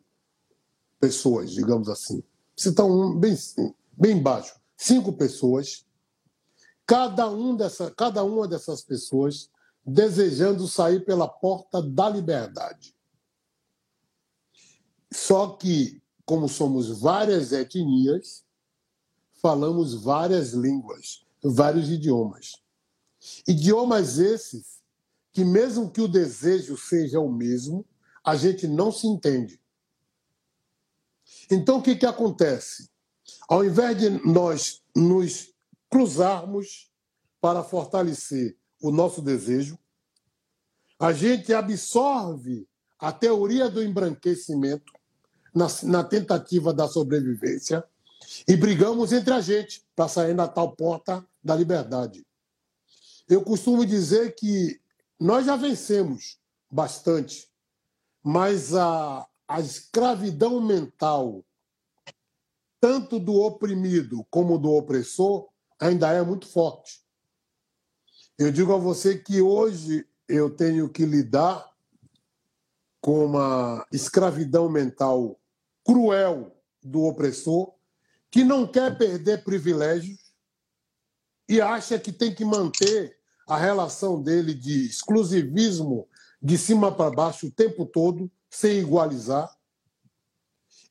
pessoas, 0.98 1.50
digamos 1.50 1.90
assim. 1.90 2.22
Você 2.56 2.70
está 2.70 2.84
um, 2.84 3.14
bem, 3.18 3.36
bem 3.92 4.22
baixo. 4.22 4.54
Cinco 4.78 5.12
pessoas, 5.12 5.84
cada, 6.86 7.28
um 7.28 7.56
dessa, 7.56 7.90
cada 7.90 8.22
uma 8.22 8.46
dessas 8.46 8.82
pessoas 8.82 9.50
desejando 9.84 10.66
sair 10.66 11.04
pela 11.04 11.28
porta 11.28 11.82
da 11.82 12.08
liberdade. 12.08 12.94
Só 15.12 15.48
que, 15.50 16.02
como 16.24 16.48
somos 16.48 17.00
várias 17.00 17.52
etnias, 17.52 18.44
falamos 19.34 19.94
várias 19.94 20.52
línguas, 20.52 21.24
vários 21.42 21.90
idiomas. 21.90 22.52
Idiomas 23.46 24.18
esses 24.18 24.82
que, 25.32 25.44
mesmo 25.44 25.90
que 25.90 26.00
o 26.00 26.08
desejo 26.08 26.76
seja 26.76 27.20
o 27.20 27.30
mesmo, 27.30 27.84
a 28.24 28.36
gente 28.36 28.66
não 28.66 28.90
se 28.90 29.06
entende. 29.06 29.60
Então, 31.50 31.78
o 31.78 31.82
que, 31.82 31.94
que 31.94 32.06
acontece? 32.06 32.88
Ao 33.48 33.64
invés 33.64 33.98
de 33.98 34.10
nós 34.26 34.82
nos 34.96 35.53
cruzarmos 35.94 36.90
para 37.40 37.62
fortalecer 37.62 38.56
o 38.82 38.90
nosso 38.90 39.22
desejo, 39.22 39.78
a 40.98 41.12
gente 41.12 41.54
absorve 41.54 42.66
a 42.98 43.12
teoria 43.12 43.70
do 43.70 43.80
embranquecimento 43.80 44.92
na, 45.54 45.68
na 45.84 46.02
tentativa 46.02 46.74
da 46.74 46.88
sobrevivência 46.88 47.84
e 48.48 48.56
brigamos 48.56 49.12
entre 49.12 49.34
a 49.34 49.40
gente 49.40 49.84
para 49.94 50.08
sair 50.08 50.34
na 50.34 50.48
tal 50.48 50.72
porta 50.72 51.24
da 51.40 51.54
liberdade. 51.54 52.26
Eu 53.28 53.42
costumo 53.42 53.86
dizer 53.86 54.34
que 54.34 54.80
nós 55.20 55.46
já 55.46 55.54
vencemos 55.54 56.40
bastante 56.68 57.48
mas 58.20 58.74
a, 58.74 59.28
a 59.46 59.60
escravidão 59.60 60.60
mental, 60.60 61.44
tanto 62.80 63.20
do 63.20 63.34
oprimido 63.34 64.26
como 64.28 64.58
do 64.58 64.72
opressor, 64.72 65.53
ainda 65.80 66.12
é 66.12 66.22
muito 66.22 66.46
forte. 66.46 67.02
Eu 68.38 68.50
digo 68.50 68.72
a 68.72 68.78
você 68.78 69.18
que 69.18 69.40
hoje 69.40 70.06
eu 70.28 70.50
tenho 70.50 70.88
que 70.88 71.04
lidar 71.04 71.70
com 73.00 73.26
uma 73.26 73.86
escravidão 73.92 74.68
mental 74.68 75.38
cruel 75.84 76.56
do 76.82 77.02
opressor, 77.02 77.74
que 78.30 78.42
não 78.42 78.66
quer 78.66 78.96
perder 78.96 79.44
privilégios 79.44 80.32
e 81.48 81.60
acha 81.60 81.98
que 81.98 82.10
tem 82.10 82.34
que 82.34 82.44
manter 82.44 83.16
a 83.46 83.56
relação 83.56 84.22
dele 84.22 84.54
de 84.54 84.86
exclusivismo 84.86 86.08
de 86.40 86.58
cima 86.58 86.94
para 86.94 87.14
baixo 87.14 87.46
o 87.46 87.50
tempo 87.50 87.86
todo, 87.86 88.30
sem 88.50 88.78
igualizar. 88.78 89.54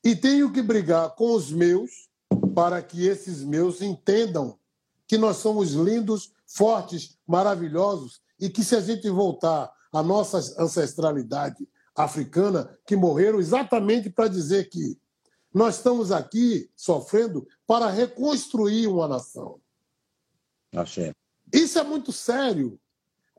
E 0.02 0.14
tenho 0.14 0.52
que 0.52 0.62
brigar 0.62 1.14
com 1.14 1.32
os 1.32 1.50
meus 1.50 2.08
para 2.54 2.82
que 2.82 3.06
esses 3.06 3.42
meus 3.42 3.80
entendam 3.80 4.58
que 5.06 5.18
nós 5.18 5.38
somos 5.38 5.72
lindos, 5.72 6.32
fortes, 6.46 7.18
maravilhosos 7.26 8.20
e 8.38 8.48
que 8.48 8.64
se 8.64 8.74
a 8.74 8.80
gente 8.80 9.08
voltar 9.10 9.72
à 9.92 10.02
nossa 10.02 10.38
ancestralidade 10.60 11.68
africana, 11.94 12.76
que 12.86 12.96
morreram 12.96 13.38
exatamente 13.38 14.10
para 14.10 14.28
dizer 14.28 14.68
que 14.68 14.98
nós 15.52 15.76
estamos 15.76 16.10
aqui 16.10 16.68
sofrendo 16.74 17.46
para 17.66 17.88
reconstruir 17.88 18.88
uma 18.88 19.06
nação. 19.06 19.60
Achei. 20.74 21.12
Isso 21.52 21.78
é 21.78 21.84
muito 21.84 22.10
sério. 22.12 22.78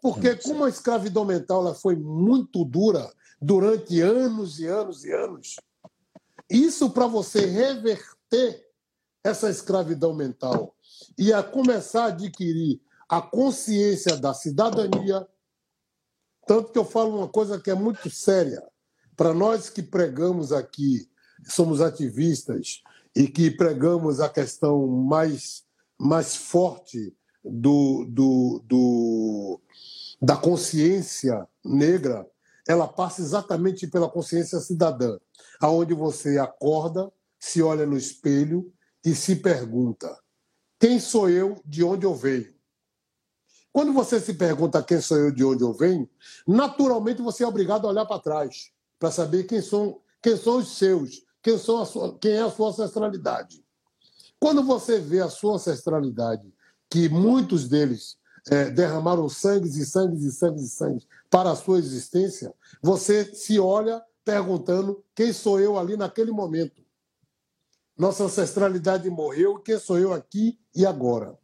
Porque 0.02 0.36
como 0.36 0.64
a 0.64 0.70
escravidão 0.70 1.26
mental 1.26 1.62
ela 1.62 1.74
foi 1.74 1.96
muito 1.96 2.64
dura 2.64 3.12
durante 3.42 4.00
anos 4.00 4.60
e 4.60 4.68
anos 4.68 5.04
e 5.04 5.12
anos, 5.12 5.56
isso 6.50 6.92
para 6.92 7.08
você 7.08 7.46
reverter 7.46 8.70
essa 9.24 9.50
escravidão 9.50 10.14
mental 10.14 10.75
e 11.18 11.34
a 11.34 11.42
começar 11.42 12.06
a 12.06 12.08
adquirir 12.08 12.82
a 13.08 13.22
consciência 13.22 14.18
da 14.18 14.34
cidadania, 14.34 15.28
tanto 16.48 16.72
que 16.72 16.78
eu 16.78 16.86
falo 16.86 17.18
uma 17.18 17.28
coisa 17.28 17.60
que 17.60 17.70
é 17.70 17.76
muito 17.76 18.10
séria. 18.10 18.64
Para 19.16 19.34
nós 19.34 19.70
que 19.70 19.82
pregamos 19.82 20.52
aqui, 20.52 21.10
somos 21.46 21.82
ativistas 21.82 22.82
e 23.16 23.28
que 23.28 23.50
pregamos 23.50 24.20
a 24.20 24.30
questão 24.30 24.88
mais 24.88 25.64
mais 25.98 26.36
forte 26.36 27.16
do, 27.44 28.06
do, 28.10 28.62
do 28.66 29.62
da 30.22 30.36
consciência 30.36 31.48
negra, 31.64 32.28
ela 32.68 32.88
passa 32.88 33.22
exatamente 33.22 33.86
pela 33.88 34.10
consciência 34.10 34.60
cidadã, 34.60 35.18
aonde 35.62 35.94
você 35.94 36.38
acorda, 36.38 37.12
se 37.40 37.62
olha 37.62 37.86
no 37.86 37.98
espelho 37.98 38.74
e 39.06 39.14
se 39.14 39.36
pergunta: 39.36 40.18
quem 40.80 41.00
sou 41.00 41.30
eu, 41.30 41.62
de 41.66 41.84
onde 41.84 42.06
eu 42.06 42.14
venho? 42.14 42.54
Quando 43.72 43.92
você 43.92 44.20
se 44.20 44.34
pergunta 44.34 44.82
quem 44.84 45.02
sou 45.02 45.18
eu, 45.18 45.32
de 45.32 45.44
onde 45.44 45.64
eu 45.64 45.74
venho, 45.74 46.10
naturalmente 46.48 47.22
você 47.22 47.44
é 47.44 47.48
obrigado 47.48 47.86
a 47.86 47.90
olhar 47.90 48.06
para 48.06 48.22
trás 48.22 48.72
para 48.98 49.12
saber 49.12 49.44
quem 49.44 49.62
são, 49.62 50.00
quem 50.22 50.38
são 50.38 50.58
os 50.58 50.78
seus, 50.78 51.24
quem, 51.42 51.58
são 51.58 51.86
sua, 51.86 52.18
quem 52.18 52.32
é 52.32 52.42
a 52.42 52.50
sua 52.50 52.70
ancestralidade. 52.70 53.64
Quando 54.40 54.64
você 54.64 55.00
vê 55.00 55.20
a 55.20 55.30
sua 55.30 55.56
ancestralidade, 55.56 56.54
que 56.90 57.10
muitos 57.10 57.68
deles 57.68 58.18
é, 58.50 58.70
derramaram 58.70 59.28
sangues 59.28 59.76
e 59.76 59.86
sangues 59.86 60.24
e 60.24 60.32
sangues 60.32 60.64
e 60.64 60.70
sangues 60.70 61.08
para 61.30 61.52
a 61.52 61.56
sua 61.56 61.80
existência, 61.80 62.54
você 62.82 63.26
se 63.34 63.60
olha 63.60 64.02
perguntando 64.24 65.04
quem 65.14 65.34
sou 65.34 65.60
eu 65.60 65.78
ali 65.78 65.98
naquele 65.98 66.32
momento. 66.32 66.85
Nossa 67.98 68.26
ancestralidade 68.26 69.10
morreu, 69.10 69.60
quem 69.60 69.80
sou 69.80 69.98
eu 69.98 70.14
aqui 70.14 70.60
e 70.76 70.86
agora? 70.86 71.38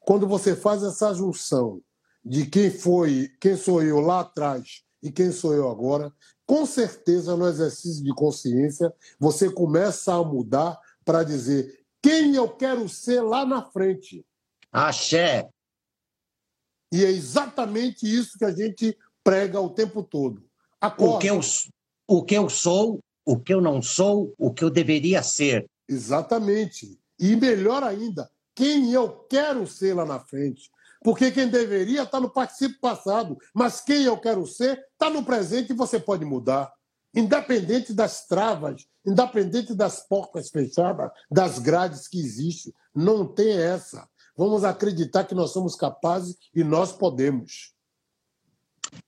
Quando 0.00 0.26
você 0.26 0.56
faz 0.56 0.82
essa 0.82 1.14
junção 1.14 1.80
de 2.24 2.46
quem 2.46 2.70
foi, 2.70 3.30
quem 3.40 3.56
sou 3.56 3.82
eu 3.82 4.00
lá 4.00 4.20
atrás 4.20 4.82
e 5.00 5.12
quem 5.12 5.30
sou 5.30 5.54
eu 5.54 5.70
agora, 5.70 6.12
com 6.44 6.66
certeza 6.66 7.36
no 7.36 7.46
exercício 7.46 8.02
de 8.02 8.12
consciência 8.14 8.92
você 9.18 9.48
começa 9.50 10.12
a 10.12 10.24
mudar 10.24 10.78
para 11.04 11.22
dizer 11.22 11.84
quem 12.02 12.34
eu 12.34 12.48
quero 12.48 12.88
ser 12.88 13.20
lá 13.20 13.46
na 13.46 13.64
frente. 13.64 14.26
Axé. 14.72 15.48
E 16.92 17.04
é 17.04 17.10
exatamente 17.10 18.06
isso 18.06 18.36
que 18.36 18.44
a 18.44 18.50
gente 18.50 18.98
prega 19.22 19.60
o 19.60 19.70
tempo 19.70 20.02
todo. 20.02 20.44
O 20.98 21.18
que, 21.18 21.28
eu, 21.28 21.40
o 22.08 22.24
que 22.24 22.34
eu 22.34 22.50
sou, 22.50 22.98
o 23.24 23.38
que 23.38 23.54
eu 23.54 23.60
não 23.60 23.80
sou, 23.80 24.34
o 24.36 24.52
que 24.52 24.64
eu 24.64 24.70
deveria 24.70 25.22
ser. 25.22 25.70
Exatamente. 25.88 26.98
E 27.18 27.36
melhor 27.36 27.82
ainda, 27.82 28.30
quem 28.54 28.92
eu 28.92 29.08
quero 29.28 29.66
ser 29.66 29.94
lá 29.94 30.04
na 30.04 30.20
frente. 30.20 30.70
Porque 31.02 31.30
quem 31.32 31.48
deveria 31.48 32.02
está 32.02 32.20
no 32.20 32.30
participo 32.30 32.78
passado, 32.80 33.36
mas 33.52 33.80
quem 33.80 34.04
eu 34.04 34.16
quero 34.16 34.46
ser 34.46 34.84
está 34.92 35.10
no 35.10 35.24
presente 35.24 35.70
e 35.70 35.76
você 35.76 35.98
pode 35.98 36.24
mudar. 36.24 36.72
Independente 37.14 37.92
das 37.92 38.26
travas, 38.26 38.86
independente 39.04 39.74
das 39.74 40.06
portas 40.06 40.48
fechadas, 40.48 41.10
das 41.30 41.58
grades 41.58 42.06
que 42.06 42.18
existem, 42.18 42.72
não 42.94 43.26
tem 43.26 43.58
essa. 43.58 44.08
Vamos 44.36 44.64
acreditar 44.64 45.24
que 45.24 45.34
nós 45.34 45.50
somos 45.50 45.74
capazes 45.74 46.36
e 46.54 46.62
nós 46.64 46.92
podemos. 46.92 47.74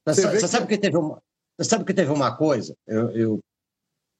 Você, 0.04 0.22
você 0.22 0.40
que... 0.40 0.48
sabe 0.48 0.66
que 0.66 0.78
teve 0.78 0.96
uma, 0.96 1.22
você 1.56 1.70
sabe 1.70 1.84
que 1.84 1.94
teve 1.94 2.10
uma 2.10 2.36
coisa? 2.36 2.76
Eu, 2.86 3.10
eu, 3.10 3.40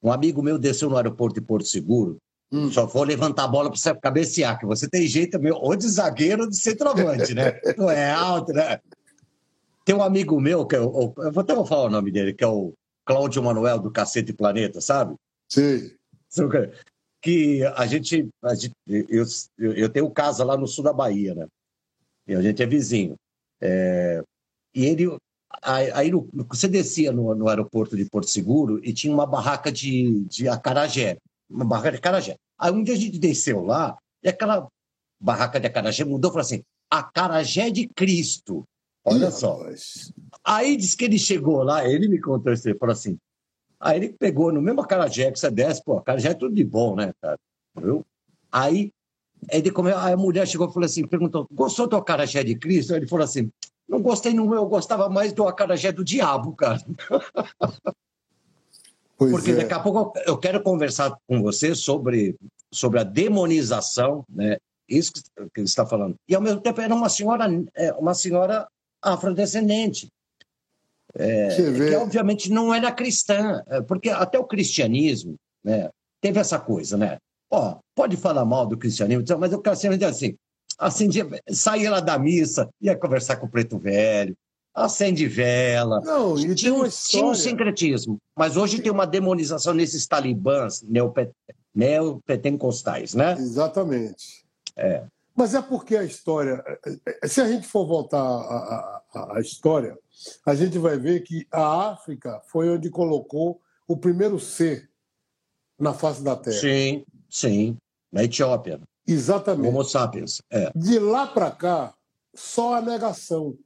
um 0.03 0.13
amigo 0.13 0.43
meu 0.43 0.59
desceu 0.59 0.89
no 0.89 0.97
aeroporto 0.97 1.41
de 1.41 1.47
Porto 1.47 1.67
Seguro 1.67 2.19
Hum. 2.55 2.71
Só 2.71 2.87
vou 2.87 3.03
levantar 3.03 3.45
a 3.45 3.49
bola 3.49 3.69
para 3.69 3.77
você 3.77 3.93
cabecear, 3.97 4.57
que 4.61 4.65
você 4.65 4.89
tem 4.89 5.09
jeito 5.09 5.41
meu, 5.41 5.57
ou 5.57 5.75
de 5.75 5.89
zagueiro 5.89 6.45
ou 6.45 6.49
de 6.49 6.57
centroavante, 6.57 7.35
né? 7.35 7.61
Não 7.77 7.91
é 7.91 8.13
alto, 8.13 8.53
né? 8.53 8.79
Tem 9.85 9.93
um 9.93 10.03
amigo 10.03 10.41
meu, 10.41 10.65
que 10.65 10.77
é 10.77 10.81
o, 10.81 11.13
eu 11.17 11.33
vou 11.33 11.41
até 11.41 11.53
falar 11.67 11.87
o 11.87 11.91
nome 11.91 12.13
dele, 12.13 12.33
que 12.33 12.45
é 12.45 12.47
o 12.47 12.73
Cláudio 13.05 13.43
Manuel 13.43 13.81
do 13.81 13.91
Cacete 13.91 14.33
Planeta, 14.33 14.81
sabe? 14.81 15.17
Sim. 15.49 15.91
Que 17.21 17.65
a 17.75 17.87
gente, 17.87 18.29
a 18.41 18.55
gente 18.55 18.73
eu, 18.87 19.25
eu 19.59 19.89
tenho 19.89 20.09
casa 20.11 20.45
lá 20.45 20.57
no 20.57 20.69
sul 20.69 20.85
da 20.85 20.93
Bahia, 20.93 21.35
né? 21.35 21.49
E 22.29 22.37
a 22.37 22.41
gente 22.41 22.63
é 22.63 22.67
vizinho. 22.67 23.17
É, 23.61 24.23
e 24.73 24.87
ele, 24.87 25.17
aí 25.61 26.13
você 26.47 26.69
descia 26.69 27.11
no, 27.11 27.35
no, 27.35 27.49
aeroporto 27.49 27.97
de 27.97 28.05
Porto 28.05 28.31
Seguro 28.31 28.79
e 28.85 28.93
tinha 28.93 29.13
uma 29.13 29.27
barraca 29.27 29.73
de, 29.73 30.21
de 30.27 30.49
acarajé, 30.49 31.17
uma 31.51 31.65
barraca 31.65 31.91
de 31.91 31.97
acarajé. 31.99 32.37
Aí 32.59 32.73
um 32.73 32.83
dia 32.83 32.95
a 32.95 32.99
gente 32.99 33.19
desceu 33.19 33.65
lá 33.65 33.99
e 34.23 34.29
aquela 34.29 34.69
barraca 35.21 35.59
de 35.59 35.67
acarajé 35.67 36.05
mudou 36.05 36.31
e 36.31 36.33
falou 36.33 36.43
assim: 36.43 36.63
acarajé 36.91 37.71
de 37.71 37.89
Cristo. 37.89 38.65
Olha 39.05 39.31
só. 39.31 39.61
Aí 40.43 40.77
disse 40.77 40.97
que 40.97 41.05
ele 41.05 41.19
chegou 41.19 41.63
lá, 41.63 41.87
ele 41.87 42.09
me 42.09 42.21
contou 42.21 42.53
isso, 42.53 42.69
ele 42.69 42.79
falou 42.79 42.93
assim. 42.93 43.19
Aí 43.79 43.99
ele 43.99 44.09
pegou 44.13 44.51
no 44.51 44.63
mesmo 44.63 44.81
acarajé 44.81 45.31
que 45.31 45.39
você 45.39 45.51
desce, 45.51 45.85
pô, 45.85 45.99
acarajé 45.99 46.31
é 46.31 46.35
tudo 46.35 46.55
de 46.55 46.65
bom, 46.65 46.97
né, 46.97 47.13
cara? 47.21 47.39
Viu? 47.77 48.05
Aí, 48.51 48.91
ele 49.51 49.71
comeu, 49.71 49.99
aí 49.99 50.15
a 50.15 50.17
mulher 50.17 50.47
chegou 50.47 50.69
e 50.69 50.73
falou 50.73 50.87
assim, 50.87 51.07
perguntou, 51.07 51.47
gostou 51.53 51.87
do 51.87 51.97
acarajé 51.97 52.43
de 52.43 52.55
Cristo? 52.55 52.95
Aí 52.95 53.01
ele 53.01 53.09
falou 53.09 53.25
assim, 53.25 53.51
não 53.87 54.01
gostei 54.01 54.33
no 54.33 54.55
eu 54.55 54.67
gostava 54.67 55.11
mais 55.11 55.33
do 55.35 55.47
acarajé 55.47 55.93
do 55.93 56.05
diabo, 56.05 56.55
cara. 56.55 56.81
Pois 59.17 59.31
Porque 59.31 59.53
é. 59.53 59.55
daqui 59.55 59.73
a 59.73 59.81
pouco 59.81 60.13
eu 60.27 60.37
quero 60.37 60.63
conversar 60.63 61.17
com 61.27 61.41
você 61.43 61.75
sobre, 61.75 62.37
sobre 62.73 63.01
a 63.01 63.05
demonização, 63.05 64.25
né? 64.29 64.59
Isso 64.89 65.13
que 65.13 65.21
você 65.57 65.63
está 65.63 65.87
falando. 65.87 66.17
E 66.29 66.35
ao 66.35 66.43
mesmo 66.43 66.61
tempo 66.61 66.81
era 66.81 66.95
uma 66.95 67.09
senhora, 67.09 67.47
é, 67.75 67.93
uma 67.93 68.15
senhora 68.15 68.67
afrodescendente. 69.01 70.09
É, 71.17 71.49
que 71.57 71.95
obviamente 71.95 72.51
não 72.51 72.75
era 72.75 72.91
cristã, 72.91 73.63
é, 73.69 73.81
porque 73.81 74.11
até 74.11 74.37
o 74.37 74.45
cristianismo 74.45 75.37
né, 75.63 75.89
teve 76.21 76.41
essa 76.41 76.59
coisa, 76.59 76.97
né? 76.97 77.19
Ó, 77.49 77.79
pode 77.95 78.17
falar 78.17 78.45
mal 78.45 78.67
do 78.67 78.77
cristianismo, 78.77 79.25
mas 79.39 79.53
o 79.53 79.61
cristianismo 79.61 80.05
é 80.05 80.09
assim, 80.09 80.37
assim 80.77 81.09
saía 81.51 81.89
lá 81.89 82.01
da 82.01 82.19
missa, 82.19 82.69
ia 82.81 82.97
conversar 82.97 83.37
com 83.37 83.47
o 83.47 83.49
preto 83.49 83.79
velho, 83.79 84.35
acende 84.75 85.27
vela. 85.29 86.01
Não, 86.01 86.37
e 86.37 86.55
tinha, 86.55 86.73
história... 86.73 86.91
tinha 86.91 87.25
um 87.27 87.35
sincretismo. 87.35 88.19
Mas 88.37 88.57
hoje 88.57 88.83
tem 88.83 88.91
uma 88.91 89.07
demonização 89.07 89.73
nesses 89.73 90.07
talibãs 90.07 90.83
neopet... 90.83 91.31
neopentecostais, 91.75 93.15
né? 93.15 93.33
Exatamente. 93.39 94.45
É. 94.77 95.05
Mas 95.37 95.55
é 95.55 95.63
porque 95.63 95.97
a 95.97 96.05
história. 96.05 96.63
Se 97.25 97.41
a 97.41 97.49
gente 97.49 97.67
for 97.67 97.87
voltar 97.87 98.21
à, 98.21 99.03
à 99.37 99.41
história, 99.41 99.97
a 100.47 100.55
gente 100.55 100.79
vai 100.79 100.99
ver 100.99 101.21
que 101.21 101.47
a 101.51 101.91
África 101.91 102.41
foi 102.47 102.69
onde 102.69 102.91
colocou 102.91 103.61
o 103.87 103.97
primeiro 103.97 104.39
ser 104.39 104.89
na 105.79 105.93
face 105.93 106.23
da 106.23 106.37
Terra. 106.37 106.57
Sim, 106.57 107.05
sim. 107.29 107.77
Na 108.13 108.23
Etiópia. 108.23 108.81
Exatamente. 109.07 109.69
Homo 109.69 109.85
sapiens. 109.85 110.41
É. 110.51 110.71
De 110.75 110.99
lá 110.99 111.27
para 111.27 111.51
cá, 111.51 111.95
só 112.33 112.75
a 112.75 112.81
negação 112.81 113.57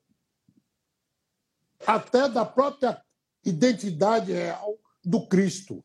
até 1.87 2.29
da 2.29 2.45
própria 2.45 3.01
identidade 3.45 4.33
real 4.33 4.79
do 5.05 5.27
Cristo. 5.27 5.85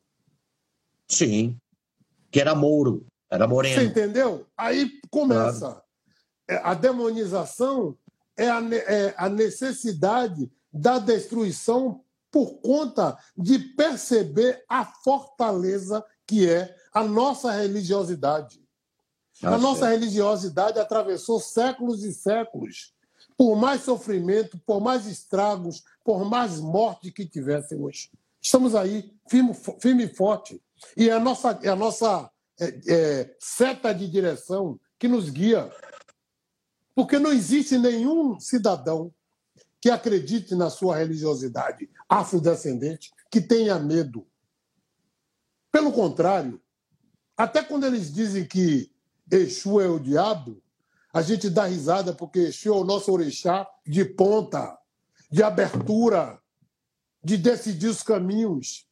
Sim, 1.08 1.58
que 2.30 2.40
era 2.40 2.54
mouro, 2.54 3.06
era 3.30 3.46
moreno. 3.46 3.80
Você 3.80 3.86
entendeu? 3.86 4.46
Aí 4.56 4.90
começa. 5.10 5.58
Claro. 5.60 5.84
É, 6.48 6.56
a 6.56 6.74
demonização 6.74 7.96
é 8.36 8.50
a, 8.50 8.60
é 8.74 9.14
a 9.16 9.28
necessidade 9.28 10.50
da 10.72 10.98
destruição 10.98 12.04
por 12.30 12.60
conta 12.60 13.16
de 13.36 13.58
perceber 13.58 14.64
a 14.68 14.84
fortaleza 14.84 16.04
que 16.26 16.48
é 16.48 16.74
a 16.92 17.04
nossa 17.04 17.52
religiosidade. 17.52 18.60
a 19.42 19.56
nossa 19.56 19.88
religiosidade 19.88 20.78
atravessou 20.78 21.40
séculos 21.40 22.02
e 22.02 22.12
séculos 22.12 22.93
por 23.36 23.56
mais 23.56 23.82
sofrimento, 23.82 24.58
por 24.64 24.80
mais 24.80 25.06
estragos, 25.06 25.82
por 26.04 26.24
mais 26.24 26.60
morte 26.60 27.10
que 27.10 27.26
tivéssemos. 27.26 28.10
Estamos 28.40 28.74
aí, 28.74 29.12
firme, 29.28 29.52
firme 29.80 30.04
e 30.04 30.14
forte. 30.14 30.62
E 30.96 31.08
é 31.08 31.12
a 31.12 31.20
nossa, 31.20 31.58
é 31.62 31.68
a 31.68 31.76
nossa 31.76 32.30
é, 32.60 32.80
é, 32.88 33.36
seta 33.40 33.92
de 33.92 34.08
direção 34.08 34.78
que 34.98 35.08
nos 35.08 35.30
guia. 35.30 35.70
Porque 36.94 37.18
não 37.18 37.32
existe 37.32 37.76
nenhum 37.76 38.38
cidadão 38.38 39.12
que 39.80 39.90
acredite 39.90 40.54
na 40.54 40.70
sua 40.70 40.96
religiosidade 40.96 41.90
afrodescendente 42.08 43.10
que 43.30 43.40
tenha 43.40 43.78
medo. 43.78 44.26
Pelo 45.72 45.92
contrário, 45.92 46.60
até 47.36 47.62
quando 47.62 47.84
eles 47.84 48.12
dizem 48.12 48.46
que 48.46 48.90
Exu 49.30 49.80
é 49.80 49.88
o 49.88 49.98
diabo, 49.98 50.62
a 51.14 51.22
gente 51.22 51.48
dá 51.48 51.64
risada 51.64 52.12
porque 52.12 52.40
Exu 52.40 52.70
é 52.70 52.76
o 52.76 52.82
nosso 52.82 53.12
orixá 53.12 53.64
de 53.86 54.04
ponta, 54.04 54.76
de 55.30 55.44
abertura, 55.44 56.40
de 57.22 57.36
decidir 57.36 57.86
os 57.86 58.02
caminhos. 58.02 58.84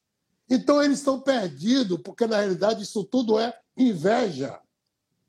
Então 0.49 0.81
eles 0.81 0.99
estão 0.99 1.21
perdidos, 1.21 1.99
porque 2.01 2.25
na 2.25 2.39
realidade 2.39 2.85
isso 2.85 3.03
tudo 3.03 3.41
é 3.41 3.53
inveja. 3.77 4.61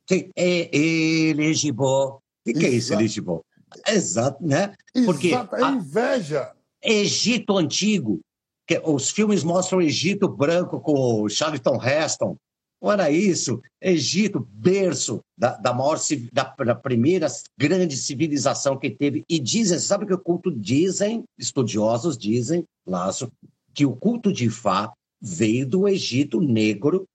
Sim, 0.07 0.29
é 0.35 0.69
elegível. 0.77 1.85
O 1.85 2.21
que, 2.45 2.63
é 2.63 2.69
isso, 2.69 2.93
elegível? 2.93 3.43
Exato, 3.87 4.45
né? 4.45 4.75
Porque 5.05 5.29
Exato, 5.29 5.55
é 5.55 5.69
inveja. 5.71 6.51
Egito 6.79 7.57
Antigo, 7.57 8.19
que 8.67 8.79
os 8.85 9.09
filmes 9.09 9.43
mostram 9.43 9.79
o 9.79 9.81
Egito 9.81 10.27
branco 10.27 10.79
com 10.79 11.23
o 11.23 11.29
Charlton 11.29 11.81
Heston, 11.83 12.37
Ora 12.85 13.09
isso, 13.09 13.61
Egito, 13.81 14.45
berço 14.51 15.21
da, 15.37 15.55
da 15.55 15.73
maior 15.73 15.97
da, 16.33 16.43
da, 16.53 16.75
primeira 16.75 17.27
grande 17.57 17.95
civilização 17.95 18.77
que 18.77 18.91
teve. 18.91 19.23
E 19.29 19.39
dizem, 19.39 19.79
sabe 19.79 20.05
que 20.05 20.13
o 20.13 20.19
culto 20.19 20.51
dizem, 20.51 21.23
estudiosos 21.39 22.17
dizem, 22.17 22.65
Laço, 22.85 23.31
que 23.73 23.85
o 23.85 23.95
culto 23.95 24.33
de 24.33 24.49
Fá 24.49 24.91
veio 25.21 25.65
do 25.65 25.87
Egito 25.87 26.41
negro, 26.41 27.05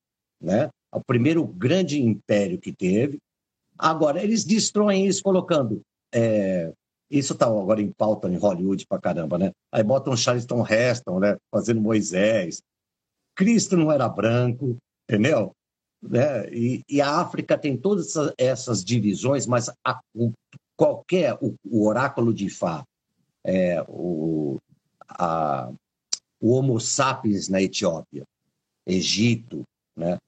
né? 0.40 0.70
O 0.90 1.04
primeiro 1.04 1.46
grande 1.46 2.00
império 2.00 2.58
que 2.58 2.72
teve. 2.72 3.18
Agora, 3.76 4.24
eles 4.24 4.44
destroem 4.44 5.06
isso 5.06 5.22
colocando. 5.22 5.82
É, 6.14 6.72
isso 7.10 7.34
está 7.34 7.44
agora 7.44 7.82
em 7.82 7.92
pauta 7.92 8.26
em 8.26 8.38
Hollywood 8.38 8.86
pra 8.86 8.98
caramba, 8.98 9.36
né? 9.36 9.50
Aí 9.70 9.82
botam 9.82 10.16
Charleston 10.16 10.66
Heston, 10.66 11.20
né? 11.20 11.36
Fazendo 11.52 11.82
Moisés. 11.82 12.62
Cristo 13.36 13.76
não 13.76 13.92
era 13.92 14.08
branco, 14.08 14.78
entendeu? 15.06 15.52
Né? 16.02 16.48
E, 16.50 16.84
e, 16.88 17.00
a 17.00 17.20
África 17.20 17.58
tem 17.58 17.76
todas 17.76 18.14
essas 18.36 18.84
divisões, 18.84 19.46
mas 19.46 19.68
a, 19.84 20.00
qualquer, 20.76 21.36
o, 21.40 21.54
o 21.64 21.86
oráculo 21.86 22.32
de 22.32 22.48
Fá, 22.48 22.84
é, 23.44 23.84
o, 23.88 24.58
a, 25.08 25.70
o 26.40 26.52
Homo 26.52 26.80
sapiens 26.80 27.48
na 27.48 27.60
Etiópia, 27.60 28.24
Egito, 28.86 29.64
né? 29.96 30.18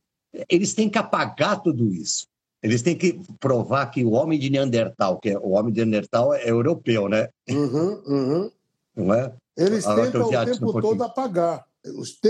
eles 0.48 0.74
têm 0.74 0.90
que 0.90 0.98
apagar 0.98 1.62
tudo 1.62 1.92
isso. 1.92 2.26
Eles 2.62 2.82
têm 2.82 2.96
que 2.96 3.18
provar 3.38 3.86
que 3.86 4.04
o 4.04 4.10
homem 4.10 4.38
de 4.38 4.50
Neandertal, 4.50 5.18
que 5.18 5.30
é, 5.30 5.38
o 5.38 5.50
homem 5.50 5.72
de 5.72 5.80
Neandertal 5.80 6.34
é 6.34 6.50
europeu, 6.50 7.08
né? 7.08 7.28
Uhum, 7.48 8.02
uhum. 8.06 8.50
Não 8.94 9.14
é? 9.14 9.32
Eles 9.56 9.84
tentam 9.84 10.26
o 10.26 10.44
tempo 10.44 10.80
todo 10.80 11.02
apagar. 11.02 11.64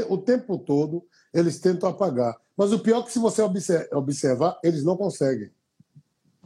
O 0.09 0.19
tempo 0.19 0.59
todo 0.59 1.05
eles 1.35 1.59
tentam 1.59 1.89
apagar. 1.89 2.37
Mas 2.61 2.75
o 2.75 2.79
pior 2.79 3.01
é 3.01 3.03
que 3.05 3.13
se 3.13 3.19
você 3.19 3.41
observar, 3.91 4.61
eles 4.63 4.85
não 4.85 4.95
conseguem. 4.95 5.51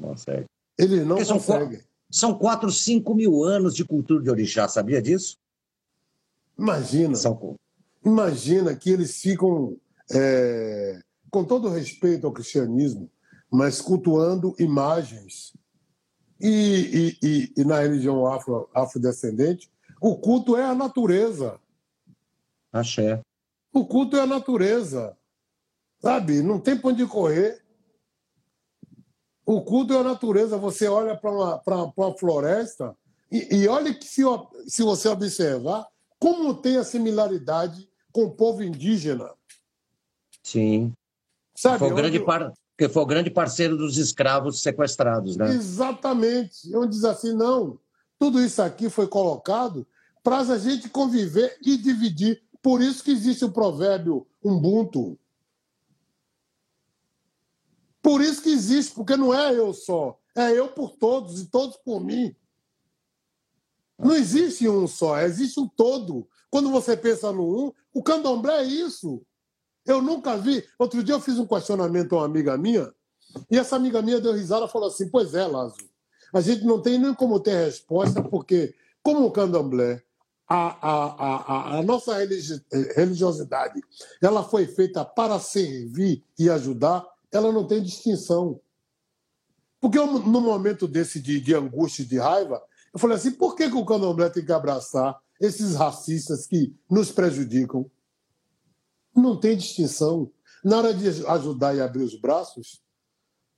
Consegue. 0.01 0.45
Eles 0.79 1.05
não 1.05 1.17
Porque 1.17 1.33
conseguem. 1.33 1.81
São 2.09 2.39
4, 2.39 2.71
5 2.71 3.15
mil 3.17 3.43
anos 3.43 3.75
de 3.75 3.85
cultura 3.85 4.23
de 4.23 4.31
orixá, 4.31 4.69
sabia 4.69 5.03
disso? 5.03 5.37
Imagina. 6.57 7.17
São... 7.17 7.57
Imagina 8.05 8.77
que 8.77 8.91
eles 8.91 9.21
ficam, 9.21 9.77
é, 10.09 11.01
com 11.33 11.45
todo 11.45 11.69
respeito 11.69 12.29
ao 12.29 12.33
cristianismo, 12.33 13.11
mas 13.51 13.81
cultuando 13.81 14.55
imagens. 14.57 15.53
E, 16.41 17.19
e, 17.21 17.27
e, 17.27 17.53
e 17.57 17.65
na 17.65 17.81
religião 17.81 18.25
afro, 18.25 18.71
afrodescendente, 18.73 19.69
o 20.01 20.15
culto 20.17 20.57
é 20.57 20.63
a 20.65 20.77
natureza. 20.77 21.59
Axé. 22.73 23.21
O 23.73 23.85
culto 23.85 24.17
é 24.17 24.21
a 24.21 24.27
natureza. 24.27 25.17
Sabe? 26.05 26.43
Não 26.43 26.61
tem 26.61 26.77
para 26.77 26.91
onde 26.91 27.07
correr. 27.07 27.63
O 29.47 29.63
culto 29.63 29.95
é 29.95 29.99
a 30.01 30.05
natureza. 30.05 30.59
Você 30.59 30.87
olha 30.87 31.17
para 31.17 31.31
uma, 31.31 31.93
uma 31.97 32.19
floresta 32.19 32.95
e, 33.33 33.57
e 33.57 33.69
olha 33.69 33.95
que, 33.95 34.05
se, 34.05 34.23
se 34.67 34.83
você 34.83 35.09
observar, 35.09 35.87
como 36.19 36.53
tem 36.55 36.77
a 36.77 36.85
similaridade 36.85 37.89
com 38.13 38.25
o 38.25 38.31
povo 38.31 38.63
indígena. 38.63 39.31
Sim. 40.43 40.93
Sabe, 41.55 41.79
foi, 41.79 41.91
o 41.91 41.95
grande 41.95 42.21
par... 42.21 42.53
que 42.77 42.87
foi 42.87 43.03
o 43.03 43.07
grande 43.07 43.31
parceiro 43.31 43.75
dos 43.75 43.97
escravos 43.97 44.61
sequestrados, 44.61 45.39
né? 45.39 45.55
Exatamente. 45.55 46.77
Onde 46.77 46.97
diz 46.97 47.05
assim, 47.05 47.33
não, 47.33 47.79
tudo 48.19 48.43
isso 48.43 48.61
aqui 48.61 48.91
foi 48.91 49.07
colocado 49.07 49.87
para 50.23 50.39
a 50.39 50.59
gente 50.59 50.91
conviver 50.91 51.57
e 51.65 51.79
dividir. 51.79 52.43
Por 52.63 52.83
isso 52.83 53.03
que 53.03 53.11
existe 53.11 53.45
o 53.45 53.53
provérbio 53.53 54.27
Ubuntu. 54.43 55.19
Por 58.05 58.21
isso 58.21 58.43
que 58.43 58.51
existe, 58.51 58.95
porque 58.95 59.17
não 59.17 59.33
é 59.33 59.55
eu 59.55 59.73
só, 59.73 60.21
é 60.37 60.53
eu 60.53 60.69
por 60.69 60.91
todos 60.91 61.41
e 61.41 61.47
todos 61.47 61.79
por 61.79 62.05
mim. 62.05 62.37
Não 63.99 64.15
existe 64.15 64.69
um 64.69 64.87
só, 64.87 65.19
existe 65.23 65.59
um 65.59 65.67
todo. 65.67 66.29
Quando 66.51 66.71
você 66.71 66.95
pensa 66.95 67.33
no 67.33 67.69
um, 67.69 67.73
o 67.95 68.03
candomblé 68.03 68.61
é 68.61 68.65
isso. 68.65 69.23
Eu 69.87 70.03
nunca 70.03 70.37
vi. 70.37 70.63
Outro 70.79 71.03
dia 71.03 71.15
eu 71.15 71.21
fiz 71.21 71.39
um 71.39 71.47
questionamento 71.47 72.15
a 72.15 72.19
uma 72.19 72.27
amiga 72.27 72.59
minha, 72.59 72.93
e 73.51 73.59
essa 73.59 73.77
amiga 73.77 74.03
minha 74.03 74.21
deu 74.21 74.35
risada 74.35 74.67
e 74.67 74.71
falou 74.71 74.89
assim: 74.89 75.09
Pois 75.09 75.35
é, 75.35 75.47
Lázaro, 75.47 75.89
a 76.35 76.43
gente 76.43 76.63
não 76.63 76.83
tem 76.83 76.99
nem 76.99 77.15
como 77.15 77.41
ter 77.41 77.65
resposta, 77.65 78.23
porque, 78.23 78.75
como 79.03 79.25
o 79.25 79.31
candomblé, 79.31 80.03
a, 80.47 80.57
a, 80.57 81.05
a, 81.15 81.79
a 81.79 81.83
nossa 81.83 82.15
religiosidade 82.95 83.81
ela 84.23 84.45
foi 84.45 84.67
feita 84.67 85.03
para 85.03 85.41
servir 85.41 86.23
e 86.39 86.51
ajudar, 86.51 87.03
ela 87.37 87.53
não 87.53 87.67
tem 87.67 87.83
distinção. 87.83 88.61
Porque 89.81 89.99
eu, 89.99 90.07
no 90.07 90.41
momento 90.41 90.89
desse 90.89 91.21
de, 91.21 91.41
de 91.41 91.55
angústia 91.55 92.03
e 92.03 92.07
de 92.07 92.19
raiva, 92.19 92.63
eu 92.93 92.99
falei 92.99 93.17
assim: 93.17 93.33
por 93.33 93.55
que, 93.55 93.69
que 93.69 93.77
o 93.77 93.85
candomblé 93.85 94.31
tem 94.31 94.45
que 94.45 94.53
abraçar 94.53 95.19
esses 95.41 95.75
racistas 95.75 96.47
que 96.47 96.75
nos 96.89 97.11
prejudicam? 97.11 97.91
Não 99.15 99.39
tem 99.39 99.57
distinção. 99.57 100.31
Na 100.65 100.79
hora 100.79 100.95
de 100.95 101.27
ajudar 101.27 101.75
e 101.77 101.81
abrir 101.81 102.05
os 102.05 102.19
braços, 102.19 102.81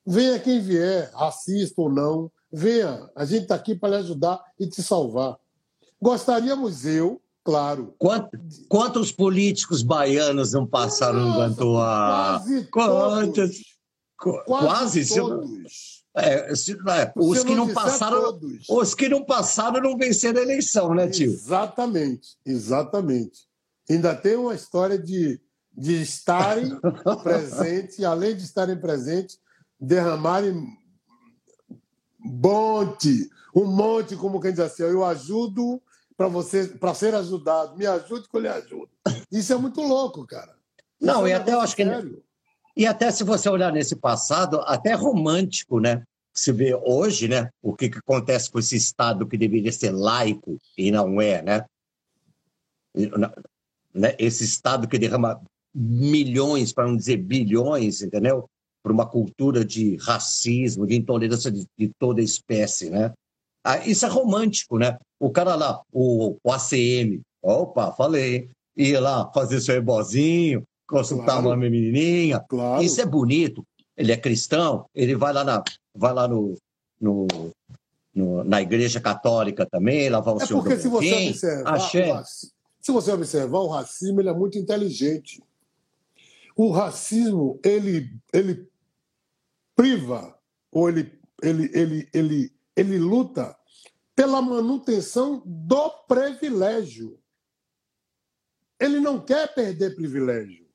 venha 0.04 0.40
quem 0.40 0.60
vier, 0.60 1.10
racista 1.12 1.80
ou 1.80 1.88
não, 1.88 2.32
venha. 2.52 3.08
A 3.14 3.24
gente 3.24 3.42
está 3.42 3.54
aqui 3.54 3.74
para 3.74 3.90
lhe 3.90 3.96
ajudar 3.96 4.42
e 4.58 4.66
te 4.66 4.82
salvar. 4.82 5.38
Gostaríamos 6.02 6.84
eu, 6.84 7.22
claro. 7.46 7.94
Quantos, 7.96 8.66
quantos 8.68 9.12
políticos 9.12 9.82
baianos 9.82 10.52
não 10.52 10.66
passaram 10.66 11.20
Nossa, 11.20 11.32
no 11.32 11.48
Gantuá? 11.48 12.42
Quase 12.42 12.66
Quantos? 12.70 13.76
Quase, 14.18 14.44
quase 14.46 15.14
todos. 15.14 16.04
É, 16.16 16.50
é, 16.50 17.12
os 17.14 17.44
que 17.44 17.54
não 17.54 17.72
passaram, 17.72 18.22
todos. 18.22 18.68
os 18.68 18.94
que 18.94 19.08
não 19.08 19.24
passaram 19.24 19.80
não 19.80 19.96
venceram 19.96 20.40
a 20.40 20.42
eleição, 20.42 20.94
né, 20.94 21.08
tio? 21.08 21.30
Exatamente, 21.30 22.36
exatamente. 22.44 23.40
Ainda 23.88 24.14
tem 24.14 24.34
uma 24.34 24.54
história 24.54 24.98
de, 24.98 25.38
de 25.72 26.02
estarem 26.02 26.70
presentes, 27.22 28.02
além 28.02 28.34
de 28.34 28.42
estarem 28.42 28.80
presentes, 28.80 29.38
derramarem 29.78 30.66
monte, 32.18 33.30
um 33.54 33.66
monte, 33.66 34.16
como 34.16 34.40
quem 34.40 34.50
diz 34.50 34.60
assim, 34.60 34.82
eu 34.82 35.04
ajudo 35.04 35.80
para 36.16 36.28
você, 36.28 36.66
para 36.66 36.94
ser 36.94 37.14
ajudado, 37.14 37.76
me 37.76 37.86
ajude 37.86 38.28
que 38.28 38.36
eu 38.36 38.40
lhe 38.40 38.48
ajudo. 38.48 38.90
Isso 39.30 39.52
é 39.52 39.56
muito 39.56 39.80
louco, 39.82 40.26
cara. 40.26 40.56
Não, 41.00 41.20
Isso 41.20 41.28
e 41.28 41.30
é 41.32 41.34
até 41.34 41.52
eu 41.52 41.60
acho 41.60 41.76
sério. 41.76 42.16
que 42.16 42.26
e 42.76 42.84
até 42.86 43.10
se 43.10 43.24
você 43.24 43.48
olhar 43.48 43.72
nesse 43.72 43.96
passado, 43.96 44.60
até 44.60 44.92
romântico, 44.92 45.80
né? 45.80 46.02
Se 46.34 46.52
vê 46.52 46.74
hoje, 46.74 47.26
né? 47.26 47.48
O 47.62 47.74
que, 47.74 47.88
que 47.88 47.98
acontece 47.98 48.50
com 48.50 48.58
esse 48.58 48.76
Estado 48.76 49.26
que 49.26 49.38
deveria 49.38 49.72
ser 49.72 49.92
laico 49.92 50.58
e 50.76 50.90
não 50.90 51.18
é, 51.18 51.40
né? 51.40 51.64
né? 53.94 54.14
Esse 54.18 54.44
Estado 54.44 54.86
que 54.86 54.98
derrama 54.98 55.40
milhões, 55.74 56.72
para 56.72 56.86
não 56.86 56.96
dizer 56.96 57.16
bilhões, 57.16 58.02
entendeu? 58.02 58.46
Para 58.82 58.92
uma 58.92 59.06
cultura 59.06 59.64
de 59.64 59.96
racismo, 59.96 60.86
de 60.86 60.96
intolerância 60.96 61.50
de, 61.50 61.66
de 61.78 61.90
toda 61.98 62.20
espécie, 62.20 62.90
né? 62.90 63.14
Ah, 63.66 63.84
isso 63.84 64.06
é 64.06 64.08
romântico, 64.08 64.78
né? 64.78 64.96
O 65.18 65.28
cara 65.28 65.56
lá, 65.56 65.82
o, 65.92 66.36
o 66.44 66.52
ACM, 66.52 67.20
opa, 67.42 67.90
falei, 67.90 68.48
ia 68.76 69.00
lá 69.00 69.28
fazer 69.32 69.60
seu 69.60 69.74
ebozinho, 69.74 70.62
consultar 70.86 71.40
claro. 71.42 71.48
uma 71.48 71.56
menininha. 71.56 72.38
Claro. 72.48 72.80
Isso 72.80 73.00
é 73.00 73.04
bonito. 73.04 73.66
Ele 73.96 74.12
é 74.12 74.16
cristão, 74.16 74.86
ele 74.94 75.16
vai 75.16 75.32
lá, 75.32 75.42
na, 75.42 75.64
vai 75.92 76.14
lá 76.14 76.28
no, 76.28 76.54
no, 77.00 77.26
no 78.14 78.44
na 78.44 78.62
igreja 78.62 79.00
católica 79.00 79.66
também, 79.66 80.08
lavar 80.10 80.34
o 80.36 80.42
é 80.42 80.46
seu 80.46 80.58
porque 80.58 80.78
se 80.78 80.86
você 80.86 81.28
observar, 81.66 82.24
se 82.24 82.92
você 82.92 83.10
observar, 83.10 83.58
o 83.58 83.68
racismo 83.68 84.20
ele 84.20 84.28
é 84.28 84.34
muito 84.34 84.58
inteligente. 84.58 85.42
O 86.54 86.70
racismo, 86.70 87.58
ele, 87.64 88.12
ele 88.32 88.68
priva, 89.74 90.38
ou 90.70 90.88
ele, 90.88 91.12
ele, 91.42 91.70
ele, 91.74 92.08
ele, 92.14 92.52
ele 92.76 92.98
luta 92.98 93.55
pela 94.16 94.40
manutenção 94.40 95.42
do 95.44 95.90
privilégio. 96.08 97.20
Ele 98.80 98.98
não 98.98 99.20
quer 99.20 99.54
perder 99.54 99.94
privilégio. 99.94 100.66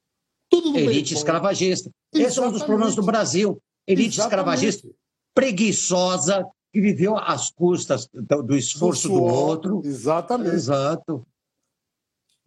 Tudo 0.50 0.78
Elite 0.78 1.14
escravagista. 1.14 1.90
Exatamente. 2.14 2.32
Esse 2.32 2.40
é 2.40 2.48
um 2.48 2.52
dos 2.52 2.64
problemas 2.64 2.96
do 2.96 3.04
Brasil. 3.04 3.62
Elite 3.88 4.16
Exatamente. 4.16 4.28
escravagista, 4.28 4.90
preguiçosa, 5.34 6.48
que 6.72 6.80
viveu 6.80 7.18
às 7.18 7.50
custas 7.50 8.08
do, 8.14 8.56
esforço 8.56 9.08
do, 9.08 9.16
do 9.16 9.24
outro. 9.24 9.82
Exatamente. 9.84 10.56
Exato. 10.56 11.26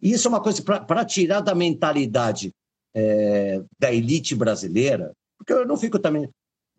Isso 0.01 0.27
é 0.27 0.29
uma 0.29 0.41
coisa 0.41 0.61
para 0.63 1.05
tirar 1.05 1.41
da 1.41 1.53
mentalidade 1.53 2.53
é, 2.93 3.61
da 3.77 3.91
elite 3.91 4.35
brasileira, 4.35 5.11
porque 5.37 5.51
eu 5.51 5.65
não 5.65 5.77
fico 5.77 5.99
também. 5.99 6.29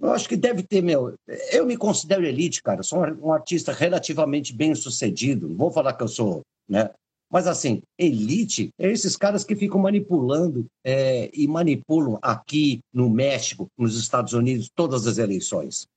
Eu 0.01 0.13
acho 0.13 0.29
que 0.29 0.37
deve 0.37 0.63
ter, 0.63 0.83
meu. 0.83 1.15
Eu 1.51 1.65
me 1.67 1.77
considero 1.77 2.27
elite, 2.27 2.63
cara. 2.63 2.83
Sou 2.83 2.99
um 2.99 3.33
artista 3.33 3.73
relativamente 3.73 4.53
bem 4.53 4.75
sucedido. 4.75 5.49
Não 5.49 5.57
vou 5.57 5.71
falar 5.71 5.95
que 5.95 6.03
eu 6.03 6.09
sou 6.09 6.43
né, 6.69 6.91
mas, 7.31 7.47
assim, 7.47 7.83
elite 7.99 8.73
é 8.79 8.91
esses 8.91 9.17
caras 9.17 9.45
que 9.45 9.57
ficam 9.57 9.81
manipulando 9.81 10.67
é, 10.85 11.31
e 11.35 11.47
manipulam 11.49 12.19
aqui 12.23 12.81
no 12.93 13.11
México, 13.11 13.69
nos 13.77 13.99
Estados 13.99 14.33
Unidos, 14.33 14.71
todas 14.75 15.07
as 15.07 15.19
eleições. 15.19 15.89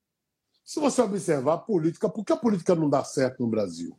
Se 0.65 0.79
você 0.79 1.01
observar 1.01 1.53
a 1.53 1.57
política, 1.57 2.09
por 2.09 2.25
que 2.25 2.33
a 2.33 2.37
política 2.37 2.75
não 2.75 2.89
dá 2.89 3.03
certo 3.03 3.41
no 3.41 3.47
Brasil? 3.47 3.95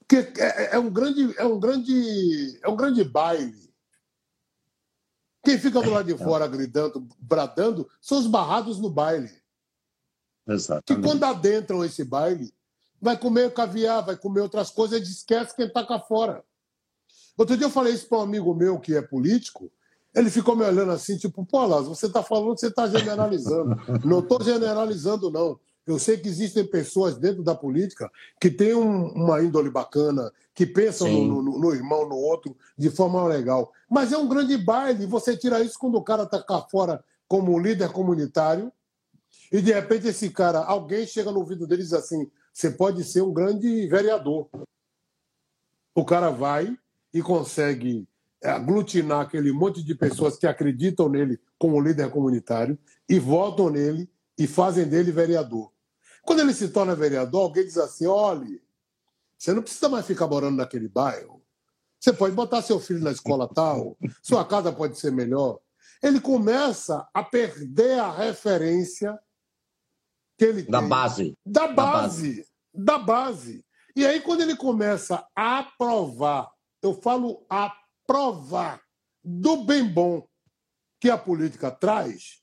Porque 0.00 0.40
é, 0.40 0.64
é, 0.64 0.74
é 0.74 0.78
um 0.78 0.90
grande, 0.90 1.34
é 1.38 1.44
um 1.44 1.60
grande, 1.60 2.58
é 2.62 2.68
um 2.68 2.76
grande 2.76 3.04
baile. 3.04 3.69
Quem 5.42 5.58
fica 5.58 5.80
do 5.80 5.90
lado 5.90 6.06
de 6.06 6.22
fora 6.22 6.46
gritando, 6.46 7.06
bradando, 7.18 7.88
são 8.00 8.18
os 8.18 8.26
barrados 8.26 8.78
no 8.78 8.90
baile. 8.90 9.30
Exatamente. 10.46 10.84
Que 10.86 11.08
quando 11.08 11.24
adentram 11.24 11.84
esse 11.84 12.04
baile, 12.04 12.52
vai 13.00 13.16
comer 13.16 13.52
caviar, 13.52 14.04
vai 14.04 14.16
comer 14.16 14.40
outras 14.40 14.70
coisas, 14.70 14.96
ele 15.00 15.10
esquece 15.10 15.56
quem 15.56 15.66
está 15.66 15.86
cá 15.86 15.98
fora. 15.98 16.44
Outro 17.36 17.56
dia 17.56 17.66
eu 17.66 17.70
falei 17.70 17.94
isso 17.94 18.06
para 18.06 18.18
um 18.18 18.22
amigo 18.22 18.54
meu 18.54 18.78
que 18.78 18.94
é 18.94 19.00
político, 19.00 19.72
ele 20.14 20.30
ficou 20.30 20.56
me 20.56 20.64
olhando 20.64 20.90
assim, 20.90 21.16
tipo, 21.16 21.44
pô, 21.46 21.64
Lázaro, 21.64 21.94
você 21.94 22.06
está 22.06 22.22
falando, 22.22 22.58
você 22.58 22.66
está 22.66 22.86
generalizando. 22.88 23.76
não 24.04 24.20
estou 24.20 24.42
generalizando, 24.42 25.30
não. 25.30 25.58
Eu 25.86 25.98
sei 25.98 26.18
que 26.18 26.28
existem 26.28 26.64
pessoas 26.66 27.16
dentro 27.16 27.42
da 27.42 27.54
política 27.54 28.10
que 28.40 28.50
têm 28.50 28.74
um, 28.74 29.08
uma 29.08 29.42
índole 29.42 29.70
bacana, 29.70 30.30
que 30.54 30.66
pensam 30.66 31.10
no, 31.10 31.42
no, 31.42 31.58
no, 31.58 31.74
irmão, 31.74 32.08
no 32.08 32.16
outro, 32.16 32.56
de 32.76 32.90
forma 32.90 33.26
legal. 33.26 33.72
Mas 33.88 34.12
é 34.12 34.18
um 34.18 34.28
grande 34.28 34.56
baile. 34.56 35.06
Você 35.06 35.36
tira 35.36 35.60
isso 35.60 35.78
quando 35.78 35.96
o 35.96 36.02
cara 36.02 36.24
está 36.24 36.42
cá 36.42 36.60
fora 36.70 37.02
como 37.26 37.58
líder 37.58 37.90
comunitário 37.90 38.72
e, 39.52 39.60
de 39.60 39.72
repente, 39.72 40.06
esse 40.06 40.30
cara, 40.30 40.60
alguém 40.60 41.06
chega 41.06 41.32
no 41.32 41.40
ouvido 41.40 41.66
dele 41.66 41.82
e 41.82 41.84
diz 41.84 41.92
assim: 41.92 42.30
você 42.52 42.70
pode 42.70 43.02
ser 43.04 43.22
um 43.22 43.32
grande 43.32 43.86
vereador. 43.88 44.48
O 45.94 46.04
cara 46.04 46.30
vai 46.30 46.76
e 47.12 47.20
consegue 47.20 48.06
aglutinar 48.42 49.20
aquele 49.20 49.52
monte 49.52 49.82
de 49.82 49.94
pessoas 49.94 50.38
que 50.38 50.46
acreditam 50.46 51.08
nele 51.08 51.38
como 51.58 51.80
líder 51.80 52.10
comunitário 52.10 52.78
e 53.08 53.18
votam 53.18 53.68
nele 53.68 54.08
e 54.40 54.46
fazem 54.46 54.88
dele 54.88 55.12
vereador. 55.12 55.70
Quando 56.22 56.40
ele 56.40 56.54
se 56.54 56.70
torna 56.70 56.96
vereador, 56.96 57.42
alguém 57.42 57.62
diz 57.62 57.76
assim: 57.76 58.06
olhe, 58.06 58.62
você 59.36 59.52
não 59.52 59.62
precisa 59.62 59.86
mais 59.86 60.06
ficar 60.06 60.26
morando 60.26 60.56
naquele 60.56 60.88
bairro. 60.88 61.44
Você 61.98 62.10
pode 62.10 62.34
botar 62.34 62.62
seu 62.62 62.80
filho 62.80 63.00
na 63.00 63.12
escola 63.12 63.46
tal, 63.46 63.98
sua 64.22 64.42
casa 64.42 64.72
pode 64.72 64.98
ser 64.98 65.12
melhor. 65.12 65.60
Ele 66.02 66.18
começa 66.18 67.06
a 67.12 67.22
perder 67.22 67.98
a 67.98 68.10
referência 68.10 69.18
que 70.38 70.46
ele 70.46 70.62
da 70.62 70.80
tem. 70.80 70.88
Base. 70.88 71.38
Da 71.44 71.68
base. 71.68 71.74
Da 71.74 71.92
base. 71.92 72.46
Da 72.72 72.98
base. 72.98 73.64
E 73.94 74.06
aí, 74.06 74.20
quando 74.22 74.40
ele 74.40 74.56
começa 74.56 75.26
a 75.36 75.58
aprovar, 75.58 76.50
eu 76.80 76.94
falo 76.94 77.44
aprovar 77.50 78.80
do 79.22 79.64
bem 79.64 79.86
bom 79.86 80.26
que 80.98 81.10
a 81.10 81.18
política 81.18 81.70
traz, 81.70 82.39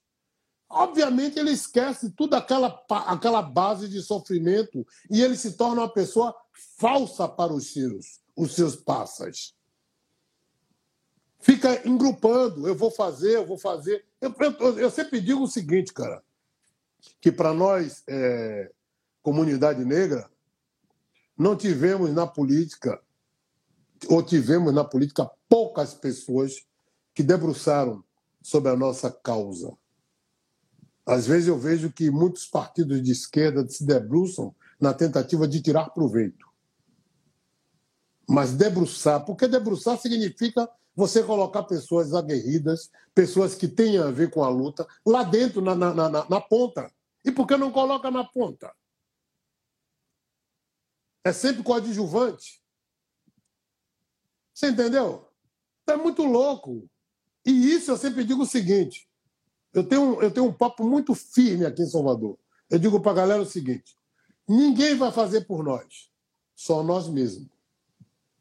obviamente 0.70 1.39
ele 1.39 1.51
esquece 1.51 2.11
toda 2.11 2.38
aquela, 2.38 2.84
aquela 2.89 3.41
base 3.41 3.88
de 3.88 4.01
sofrimento 4.01 4.86
e 5.09 5.22
ele 5.22 5.38
se 5.38 5.53
torna 5.53 5.82
uma 5.82 5.93
pessoa 5.93 6.36
falsa 6.78 7.28
para 7.28 7.53
os 7.53 7.72
seus, 7.72 8.22
os 8.36 8.53
seus 8.53 8.76
passas. 8.76 9.55
Fica 11.39 11.88
engrupando, 11.88 12.68
eu 12.68 12.76
vou 12.76 12.91
fazer, 12.91 13.36
eu 13.36 13.45
vou 13.45 13.57
fazer. 13.57 14.05
Eu, 14.20 14.36
eu, 14.39 14.80
eu 14.80 14.91
sempre 14.91 15.22
digo 15.22 15.43
o 15.43 15.47
seguinte, 15.47 15.93
cara, 15.93 16.22
que 17.22 17.32
para 17.32 17.53
nós, 17.53 18.03
é, 18.07 18.72
comunidade 19.22 19.86
negra, 19.86 20.30
não 21.38 21.55
tivemos 21.55 22.11
na 22.13 22.26
política, 22.26 22.99
ou 24.09 24.24
tivemos 24.24 24.74
na 24.74 24.84
política 24.84 25.30
poucas 25.47 25.93
pessoas 25.93 26.65
que 27.13 27.24
debruçaram 27.24 28.03
sobre 28.41 28.72
a 28.72 28.76
nossa 28.76 29.11
causa. 29.11 29.78
Às 31.08 31.26
vezes 31.26 31.47
eu 31.47 31.58
vejo 31.58 31.89
que 31.89 32.12
muitos 32.12 32.45
partidos 32.45 33.01
de 33.01 33.14
esquerda 33.14 33.66
se 33.70 33.86
debruçam 33.86 34.53
na 34.78 34.93
tentativa 34.93 35.47
de 35.47 35.62
tirar 35.62 35.91
proveito. 35.91 36.45
Mas 38.30 38.51
debruçar, 38.51 39.26
porque 39.26 39.47
debruçar 39.47 39.97
significa 39.97 40.70
você 40.93 41.24
colocar 41.24 41.64
pessoas 41.64 42.14
aguerridas, 42.14 42.91
pessoas 43.16 43.55
que 43.55 43.70
têm 43.70 43.97
a 43.97 44.12
ver 44.12 44.30
com 44.30 44.43
a 44.43 44.49
luta, 44.49 44.86
lá 45.05 45.24
dentro, 45.24 45.62
na, 45.62 45.74
na, 45.74 45.93
na, 45.93 46.30
na 46.30 46.41
ponta. 46.41 46.91
E 47.24 47.32
por 47.32 47.47
que 47.47 47.55
não 47.55 47.72
coloca 47.72 48.12
na 48.12 48.26
ponta? 48.26 48.76
É 51.24 51.32
sempre 51.32 51.64
coadjuvante. 51.64 52.62
Você 54.53 54.72
entendeu? 54.72 55.26
É 55.88 55.95
muito 55.95 56.24
louco. 56.24 56.89
E 57.45 57.51
isso 57.51 57.91
eu 57.91 57.97
sempre 57.97 58.26
digo 58.26 58.43
o 58.43 58.45
seguinte: 58.45 59.07
eu 59.78 59.84
tenho, 59.84 60.21
eu 60.23 60.32
tenho 60.32 60.47
um 60.47 60.53
papo 60.53 60.84
muito 60.84 61.13
firme 61.13 61.63
aqui 61.63 61.84
em 61.84 61.88
Salvador. 61.88 62.36
Eu 62.67 62.80
digo 62.80 62.99
para 62.99 63.11
a 63.11 63.15
galera 63.15 63.41
o 63.41 63.45
seguinte: 63.45 63.95
ninguém 64.47 64.95
vai 64.95 65.11
fazer 65.11 65.41
por 65.41 65.63
nós, 65.63 66.11
só 66.55 66.82
nós 66.82 67.07
mesmos. 67.07 67.47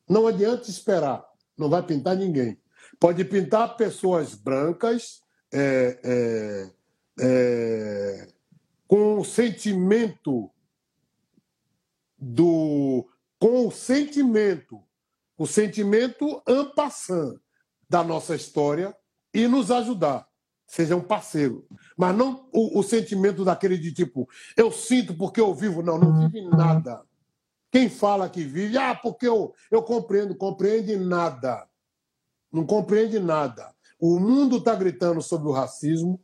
Não 0.09 0.27
adianta 0.27 0.71
esperar, 0.71 1.27
não 1.57 1.69
vai 1.69 1.83
pintar 1.83 2.17
ninguém. 2.17 2.59
Pode 2.99 3.23
pintar 3.25 3.77
pessoas 3.77 4.35
brancas, 4.35 5.21
é, 5.53 6.01
é, 6.03 6.71
é, 7.21 8.29
com 8.89 9.19
o 9.19 9.25
sentimento 9.25 10.51
do. 12.19 13.07
com 13.39 13.67
o 13.67 13.71
sentimento, 13.71 14.83
o 15.37 15.47
sentimento 15.47 16.43
ampassant 16.47 17.39
da 17.87 18.03
nossa 18.03 18.35
história 18.35 18.97
e 19.35 19.47
nos 19.47 19.71
ajudar 19.71 20.27
seja 20.67 20.97
um 20.97 21.01
parceiro. 21.01 21.67
Mas 21.97 22.17
não 22.17 22.49
o, 22.53 22.81
o, 22.81 22.83
sentimento 22.83 23.45
daquele 23.45 23.79
de 23.79 23.93
tipo, 23.93 24.29
eu 24.57 24.73
sinto 24.73 25.15
porque 25.15 25.41
eu 25.41 25.55
vivo. 25.55 25.83
Não, 25.83 25.99
não 25.99 26.29
vive 26.29 26.47
nada. 26.49 27.03
Quem 27.71 27.89
fala 27.89 28.29
que 28.29 28.43
vive, 28.43 28.77
ah, 28.77 28.95
porque 28.95 29.27
eu, 29.27 29.55
eu 29.71 29.83
compreendo, 29.83 30.35
compreende 30.35 30.97
nada. 30.97 31.67
Não 32.53 32.65
compreende 32.65 33.19
nada. 33.19 33.75
O 33.99 34.19
mundo 34.19 34.59
está 34.59 34.75
gritando 34.75 35.23
sobre 35.23 35.49
o 35.49 35.53
racismo, 35.53 36.21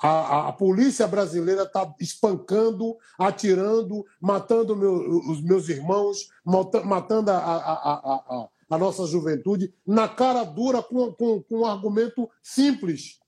a, 0.00 0.08
a, 0.08 0.48
a 0.48 0.52
polícia 0.52 1.06
brasileira 1.06 1.62
está 1.62 1.92
espancando, 1.98 2.96
atirando, 3.18 4.04
matando 4.20 4.76
meu, 4.76 4.94
os 5.28 5.42
meus 5.42 5.68
irmãos, 5.68 6.28
matando 6.44 7.30
a, 7.30 7.36
a, 7.36 8.48
a, 8.70 8.78
nossa 8.78 9.06
juventude, 9.06 9.72
na 9.86 10.06
cara 10.06 10.44
dura, 10.44 10.82
com, 10.82 11.12
com, 11.12 11.42
com 11.42 11.60
um 11.60 11.66
argumento 11.66 12.30
simples 12.42 13.18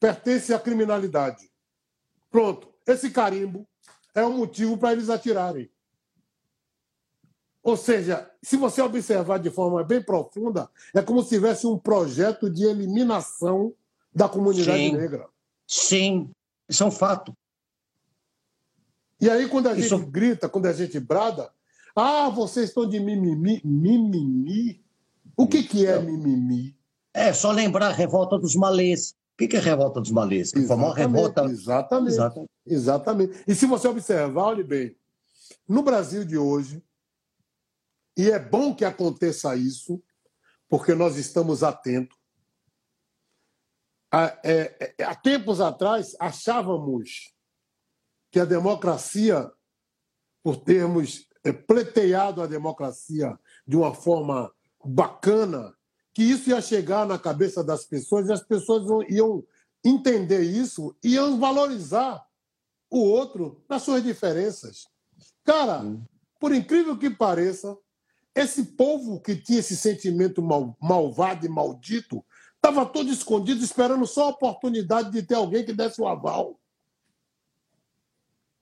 pertence 0.00 0.52
à 0.52 0.58
criminalidade. 0.58 1.50
Pronto. 2.30 2.72
Esse 2.86 3.10
carimbo 3.10 3.68
é 4.14 4.24
um 4.24 4.38
motivo 4.38 4.76
para 4.78 4.92
eles 4.92 5.10
atirarem. 5.10 5.70
Ou 7.62 7.76
seja, 7.76 8.28
se 8.42 8.56
você 8.56 8.80
observar 8.80 9.38
de 9.38 9.50
forma 9.50 9.84
bem 9.84 10.02
profunda, 10.02 10.68
é 10.94 11.02
como 11.02 11.22
se 11.22 11.28
tivesse 11.28 11.66
um 11.66 11.78
projeto 11.78 12.48
de 12.48 12.64
eliminação 12.64 13.74
da 14.14 14.28
comunidade 14.28 14.78
Sim. 14.78 14.96
negra. 14.96 15.28
Sim, 15.66 16.30
isso 16.68 16.82
é 16.82 16.86
um 16.86 16.90
fato. 16.90 17.36
E 19.20 19.28
aí, 19.28 19.46
quando 19.48 19.68
a 19.68 19.74
isso... 19.74 19.98
gente 19.98 20.10
grita, 20.10 20.48
quando 20.48 20.66
a 20.66 20.72
gente 20.72 20.98
brada, 20.98 21.52
ah, 21.94 22.30
vocês 22.30 22.70
estão 22.70 22.88
de 22.88 22.98
mimimi. 22.98 23.60
Mimimi? 23.62 24.82
O 25.36 25.46
que, 25.46 25.62
que 25.62 25.86
é 25.86 26.00
mimimi? 26.00 26.74
É 27.12 27.32
só 27.32 27.50
lembrar 27.50 27.88
a 27.88 27.92
revolta 27.92 28.38
dos 28.38 28.54
malês. 28.56 29.14
O 29.40 29.48
que 29.48 29.56
é 29.56 29.58
a 29.58 29.62
revolta 29.62 30.00
dos 30.00 30.10
malês? 30.10 30.52
Que 30.52 30.62
foi 30.66 30.76
uma 30.76 30.94
revolta. 30.94 31.44
Exatamente, 31.44 32.12
exatamente. 32.12 32.50
Exatamente. 32.66 33.44
E 33.48 33.54
se 33.54 33.66
você 33.66 33.88
observar, 33.88 34.42
olhe 34.42 34.62
bem, 34.62 34.94
no 35.66 35.82
Brasil 35.82 36.24
de 36.24 36.36
hoje, 36.36 36.84
e 38.16 38.30
é 38.30 38.38
bom 38.38 38.74
que 38.74 38.84
aconteça 38.84 39.56
isso, 39.56 40.02
porque 40.68 40.94
nós 40.94 41.16
estamos 41.16 41.62
atentos. 41.62 42.18
Há, 44.12 44.38
é, 44.44 44.94
é, 44.98 45.04
há 45.04 45.14
tempos 45.14 45.60
atrás, 45.60 46.14
achávamos 46.20 47.32
que 48.30 48.40
a 48.40 48.44
democracia, 48.44 49.50
por 50.42 50.58
termos 50.58 51.26
é, 51.44 51.52
pleiteado 51.52 52.42
a 52.42 52.46
democracia 52.46 53.38
de 53.66 53.76
uma 53.76 53.94
forma 53.94 54.52
bacana, 54.84 55.74
que 56.20 56.24
isso 56.24 56.50
ia 56.50 56.60
chegar 56.60 57.06
na 57.06 57.18
cabeça 57.18 57.64
das 57.64 57.86
pessoas 57.86 58.28
e 58.28 58.32
as 58.34 58.42
pessoas 58.42 58.84
iam 59.08 59.42
entender 59.82 60.42
isso 60.42 60.94
e 61.02 61.14
iam 61.14 61.40
valorizar 61.40 62.22
o 62.90 62.98
outro 62.98 63.64
nas 63.66 63.80
suas 63.80 64.02
diferenças. 64.02 64.86
Cara, 65.42 65.82
por 66.38 66.54
incrível 66.54 66.98
que 66.98 67.08
pareça, 67.08 67.74
esse 68.34 68.64
povo 68.64 69.18
que 69.18 69.34
tinha 69.34 69.60
esse 69.60 69.74
sentimento 69.74 70.42
mal, 70.42 70.76
malvado 70.78 71.46
e 71.46 71.48
maldito 71.48 72.22
estava 72.56 72.84
todo 72.84 73.08
escondido, 73.10 73.64
esperando 73.64 74.06
só 74.06 74.26
a 74.26 74.32
oportunidade 74.32 75.10
de 75.10 75.22
ter 75.22 75.36
alguém 75.36 75.64
que 75.64 75.72
desse 75.72 76.02
o 76.02 76.06
aval. 76.06 76.60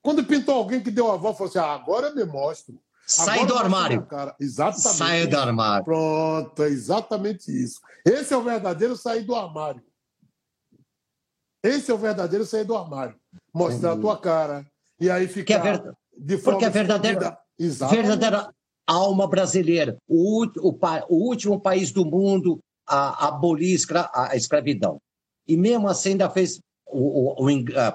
Quando 0.00 0.24
pintou 0.24 0.54
alguém 0.54 0.80
que 0.80 0.92
deu 0.92 1.06
o 1.06 1.10
aval, 1.10 1.34
falou 1.34 1.48
assim: 1.48 1.58
ah, 1.58 1.74
agora 1.74 2.06
eu 2.06 2.14
me 2.14 2.24
mostro. 2.24 2.80
Sai 3.08 3.46
do 3.46 3.56
armário. 3.56 4.06
Exatamente. 4.38 4.98
Sai 4.98 5.26
do 5.26 5.38
armário. 5.38 5.84
Pronto, 5.84 6.62
é 6.62 6.68
exatamente 6.68 7.50
isso. 7.50 7.80
Esse 8.04 8.34
é 8.34 8.36
o 8.36 8.42
verdadeiro 8.42 8.94
sair 8.96 9.22
do 9.22 9.34
armário. 9.34 9.82
Esse 11.62 11.90
é 11.90 11.94
o 11.94 11.98
verdadeiro 11.98 12.44
sair 12.44 12.64
do 12.64 12.76
armário. 12.76 13.16
Mostrar 13.52 13.92
uhum. 13.92 13.98
a 13.98 14.00
tua 14.00 14.18
cara. 14.18 14.66
E 15.00 15.10
aí 15.10 15.26
ficar 15.26 15.54
é 15.54 15.78
ver... 15.78 15.92
de 16.18 16.36
forma 16.36 16.58
Porque 16.58 16.66
a 16.66 16.68
verdadeira, 16.68 17.38
verdadeira 17.58 18.54
alma 18.86 19.26
brasileira. 19.26 19.96
O, 20.06 20.44
o, 20.44 20.78
o, 21.08 21.28
último 21.28 21.58
país 21.58 21.90
do 21.90 22.04
mundo 22.04 22.60
a, 22.86 23.28
abolir 23.28 23.74
escra, 23.74 24.10
a 24.12 24.36
escravidão. 24.36 25.00
E 25.46 25.56
mesmo 25.56 25.88
assim 25.88 26.10
ainda 26.10 26.28
fez, 26.28 26.60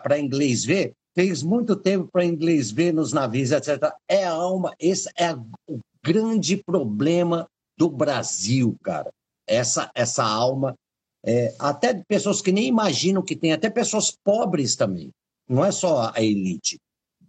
para 0.02 0.20
inglês 0.20 0.66
ver, 0.66 0.96
fez 1.16 1.44
muito 1.44 1.76
tempo 1.76 2.10
para 2.12 2.26
inglês 2.26 2.72
ver 2.72 2.94
nos 2.94 3.14
navios, 3.14 3.52
etc. 3.52 3.92
É 4.08 4.26
a 4.26 4.32
alma, 4.32 4.74
esse 4.80 5.10
é 5.18 5.34
o 5.68 5.80
grande 6.04 6.58
problema 6.58 7.48
do 7.78 7.90
Brasil, 7.90 8.76
cara. 8.84 9.12
Essa, 9.48 9.92
essa 9.94 10.24
alma, 10.24 10.76
é, 11.26 11.54
até 11.60 11.94
pessoas 12.08 12.42
que 12.42 12.52
nem 12.52 12.68
imaginam 12.68 13.22
que 13.22 13.36
tem, 13.36 13.54
até 13.54 13.70
pessoas 13.70 14.12
pobres 14.12 14.76
também. 14.76 15.12
Não 15.48 15.64
é 15.64 15.72
só 15.72 16.12
a 16.14 16.22
elite. 16.22 16.80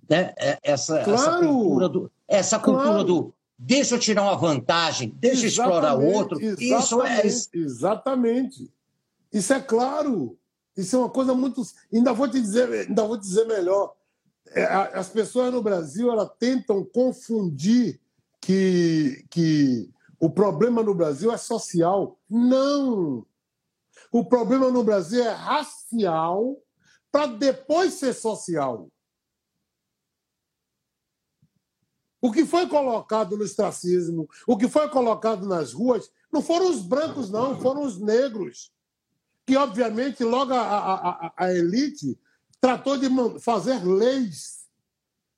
né, 0.09 0.33
é, 0.37 0.59
essa, 0.63 1.03
claro. 1.03 1.21
essa 1.21 1.39
cultura, 1.39 1.89
do, 1.89 2.13
essa 2.29 2.59
cultura 2.59 2.89
claro. 2.89 3.05
do 3.05 3.35
deixa 3.59 3.95
eu 3.95 3.99
tirar 3.99 4.23
uma 4.23 4.37
vantagem, 4.37 5.13
deixa 5.17 5.45
eu 5.45 5.49
explorar 5.49 5.99
o 5.99 6.05
outro. 6.05 6.41
Isso 6.41 7.03
é. 7.03 7.23
Exatamente. 7.27 8.71
Isso 9.33 9.53
é 9.53 9.61
claro. 9.61 10.37
Isso 10.77 10.97
é 10.97 10.99
uma 10.99 11.11
coisa 11.11 11.35
muito. 11.35 11.63
Ainda 11.93 12.13
vou 12.13 12.29
te 12.29 12.41
dizer, 12.41 12.89
ainda 12.89 13.05
vou 13.05 13.17
dizer 13.17 13.47
melhor. 13.47 13.95
É, 14.49 14.65
as 14.65 15.09
pessoas 15.09 15.53
no 15.53 15.63
Brasil 15.63 16.11
elas 16.11 16.31
tentam 16.39 16.85
confundir 16.85 18.01
que, 18.41 19.25
que 19.31 19.91
o 20.21 20.29
problema 20.29 20.83
no 20.83 20.95
Brasil 20.95 21.33
é 21.33 21.37
social. 21.37 22.19
Não! 22.29 23.27
O 24.11 24.25
problema 24.25 24.71
no 24.71 24.85
Brasil 24.85 25.23
é 25.23 25.31
racial 25.31 26.57
para 27.11 27.27
depois 27.27 27.95
ser 27.95 28.13
social. 28.13 28.89
O 32.21 32.33
que 32.33 32.47
foi 32.47 32.67
colocado 32.67 33.37
no 33.37 33.45
ostracismo, 33.45 34.29
o 34.47 34.57
que 34.57 34.67
foi 34.67 34.89
colocado 34.89 35.47
nas 35.47 35.73
ruas, 35.73 36.11
não 36.33 36.41
foram 36.41 36.71
os 36.71 36.81
brancos, 36.81 37.31
não, 37.31 37.61
foram 37.61 37.83
os 37.83 38.01
negros. 38.01 38.73
Que, 39.47 39.57
obviamente, 39.57 40.25
logo 40.25 40.53
a, 40.53 40.63
a, 40.63 41.33
a 41.37 41.53
elite 41.53 42.19
tratou 42.61 42.97
de 42.97 43.09
fazer 43.41 43.85
leis. 43.85 44.65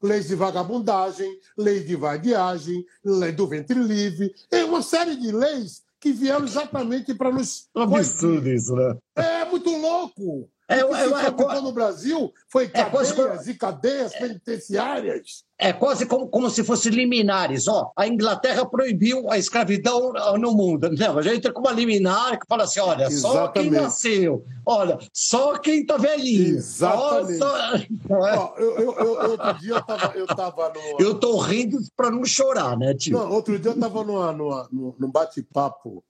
Leis 0.03 0.29
de 0.29 0.35
vagabundagem, 0.35 1.41
lei 1.57 1.83
de 1.83 1.97
vadiagem, 1.97 2.85
lei 3.03 3.33
do 3.33 3.47
ventre 3.47 3.79
livre, 3.81 4.33
é 4.51 4.63
uma 4.63 4.83
série 4.83 5.17
de 5.17 5.33
leis 5.33 5.83
que 5.99 6.13
vieram 6.13 6.45
exatamente 6.45 7.15
para 7.15 7.33
nos. 7.33 7.69
Um 7.75 7.83
absurdo 7.83 8.47
isso, 8.49 8.77
né? 8.77 8.97
É 9.17 9.45
muito 9.47 9.71
louco. 9.71 10.51
É, 10.69 10.85
o 10.85 10.89
que 10.89 10.95
é, 10.97 11.59
é, 11.59 11.61
no 11.61 11.71
Brasil 11.71 12.33
foi 12.49 12.67
cadeias 12.69 13.11
é, 13.11 13.15
quase, 13.15 13.51
e 13.53 13.55
cadeias 13.55 14.13
penitenciárias. 14.15 15.45
É 15.57 15.73
quase 15.73 16.07
como, 16.07 16.27
como 16.27 16.51
se 16.51 16.65
fossem 16.65 16.91
liminares. 16.91 17.69
Ó, 17.69 17.93
a 17.97 18.09
Inglaterra 18.09 18.67
proibiu 18.67 19.31
a 19.31 19.39
escravidão 19.39 20.13
no 20.39 20.53
mundo. 20.53 20.91
Não, 20.91 21.19
a 21.19 21.23
gente 21.23 21.43
tem 21.43 21.53
como 21.53 21.69
uma 21.69 21.73
liminar 21.73 22.39
que 22.41 22.47
fala 22.49 22.65
assim: 22.65 22.81
olha, 22.81 23.05
Exatamente. 23.05 23.21
só 23.21 23.49
quem 23.49 23.71
nasceu, 23.71 24.45
olha, 24.67 24.99
só 25.13 25.57
quem 25.59 25.83
está 25.83 25.97
velhinho. 25.97 26.57
Exatamente. 26.57 27.39
Só, 27.39 27.49
só... 27.49 27.77
É? 27.77 28.37
Ó, 28.37 28.55
eu, 28.59 28.71
eu, 28.81 28.93
eu, 28.93 29.31
outro 29.31 29.53
dia 29.61 29.71
eu 29.71 29.79
estava 29.79 30.19
eu 30.19 30.27
tava 30.27 30.73
numa... 30.75 30.97
Eu 30.99 31.13
estou 31.13 31.39
rindo 31.39 31.79
para 31.97 32.11
não 32.11 32.25
chorar, 32.25 32.77
né, 32.77 32.93
tio? 32.93 33.17
Não, 33.17 33.31
outro 33.31 33.57
dia 33.59 33.71
eu 33.71 33.75
estava 33.75 34.03
numa, 34.03 34.33
numa, 34.33 34.69
num 34.73 35.11
bate-papo 35.11 36.03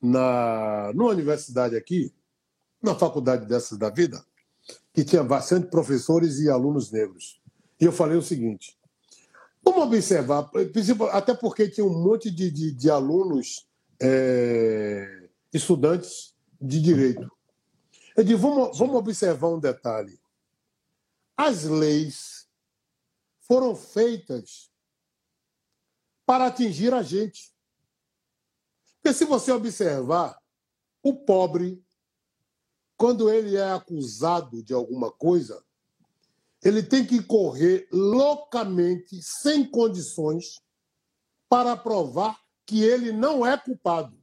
na, 0.00 0.92
numa 0.94 1.10
universidade 1.10 1.76
aqui 1.76 2.12
na 2.84 2.94
faculdade 2.94 3.46
dessas 3.46 3.78
da 3.78 3.90
vida, 3.90 4.24
que 4.92 5.04
tinha 5.04 5.24
bastante 5.24 5.68
professores 5.68 6.38
e 6.38 6.50
alunos 6.50 6.90
negros. 6.90 7.40
E 7.80 7.84
eu 7.84 7.92
falei 7.92 8.16
o 8.16 8.22
seguinte: 8.22 8.78
vamos 9.64 9.84
observar, 9.84 10.50
até 11.12 11.34
porque 11.34 11.68
tinha 11.68 11.86
um 11.86 12.02
monte 12.02 12.30
de, 12.30 12.50
de, 12.50 12.72
de 12.72 12.90
alunos, 12.90 13.66
é, 14.00 15.28
estudantes 15.52 16.34
de 16.60 16.80
direito. 16.80 17.30
Eu 18.16 18.22
digo, 18.22 18.38
vamos, 18.38 18.78
vamos 18.78 18.96
observar 18.96 19.48
um 19.48 19.58
detalhe. 19.58 20.20
As 21.36 21.64
leis 21.64 22.46
foram 23.40 23.74
feitas 23.74 24.70
para 26.24 26.46
atingir 26.46 26.94
a 26.94 27.02
gente. 27.02 27.52
Porque 29.02 29.12
se 29.12 29.24
você 29.24 29.52
observar, 29.52 30.38
o 31.02 31.14
pobre, 31.14 31.84
quando 32.96 33.30
ele 33.30 33.56
é 33.56 33.72
acusado 33.72 34.62
de 34.62 34.72
alguma 34.72 35.10
coisa, 35.10 35.62
ele 36.62 36.82
tem 36.82 37.04
que 37.04 37.22
correr 37.22 37.86
loucamente, 37.92 39.20
sem 39.22 39.64
condições, 39.64 40.60
para 41.48 41.76
provar 41.76 42.38
que 42.66 42.82
ele 42.82 43.12
não 43.12 43.44
é 43.44 43.56
culpado. 43.56 44.18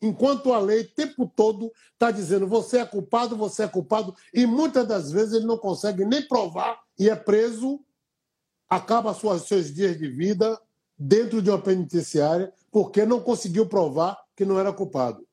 Enquanto 0.00 0.52
a 0.52 0.58
lei, 0.58 0.82
o 0.82 0.94
tempo 0.94 1.30
todo, 1.34 1.72
está 1.92 2.10
dizendo 2.10 2.46
você 2.46 2.78
é 2.78 2.86
culpado, 2.86 3.36
você 3.36 3.62
é 3.62 3.68
culpado, 3.68 4.14
e 4.32 4.44
muitas 4.44 4.86
das 4.86 5.10
vezes 5.10 5.34
ele 5.34 5.46
não 5.46 5.56
consegue 5.56 6.04
nem 6.04 6.26
provar 6.28 6.78
e 6.98 7.08
é 7.08 7.16
preso, 7.16 7.80
acaba 8.68 9.14
suas, 9.14 9.42
seus 9.42 9.72
dias 9.72 9.98
de 9.98 10.08
vida 10.08 10.60
dentro 10.98 11.40
de 11.40 11.50
uma 11.50 11.60
penitenciária, 11.60 12.52
porque 12.70 13.06
não 13.06 13.20
conseguiu 13.20 13.66
provar 13.66 14.18
que 14.34 14.44
não 14.44 14.58
era 14.58 14.72
culpado. 14.72 15.26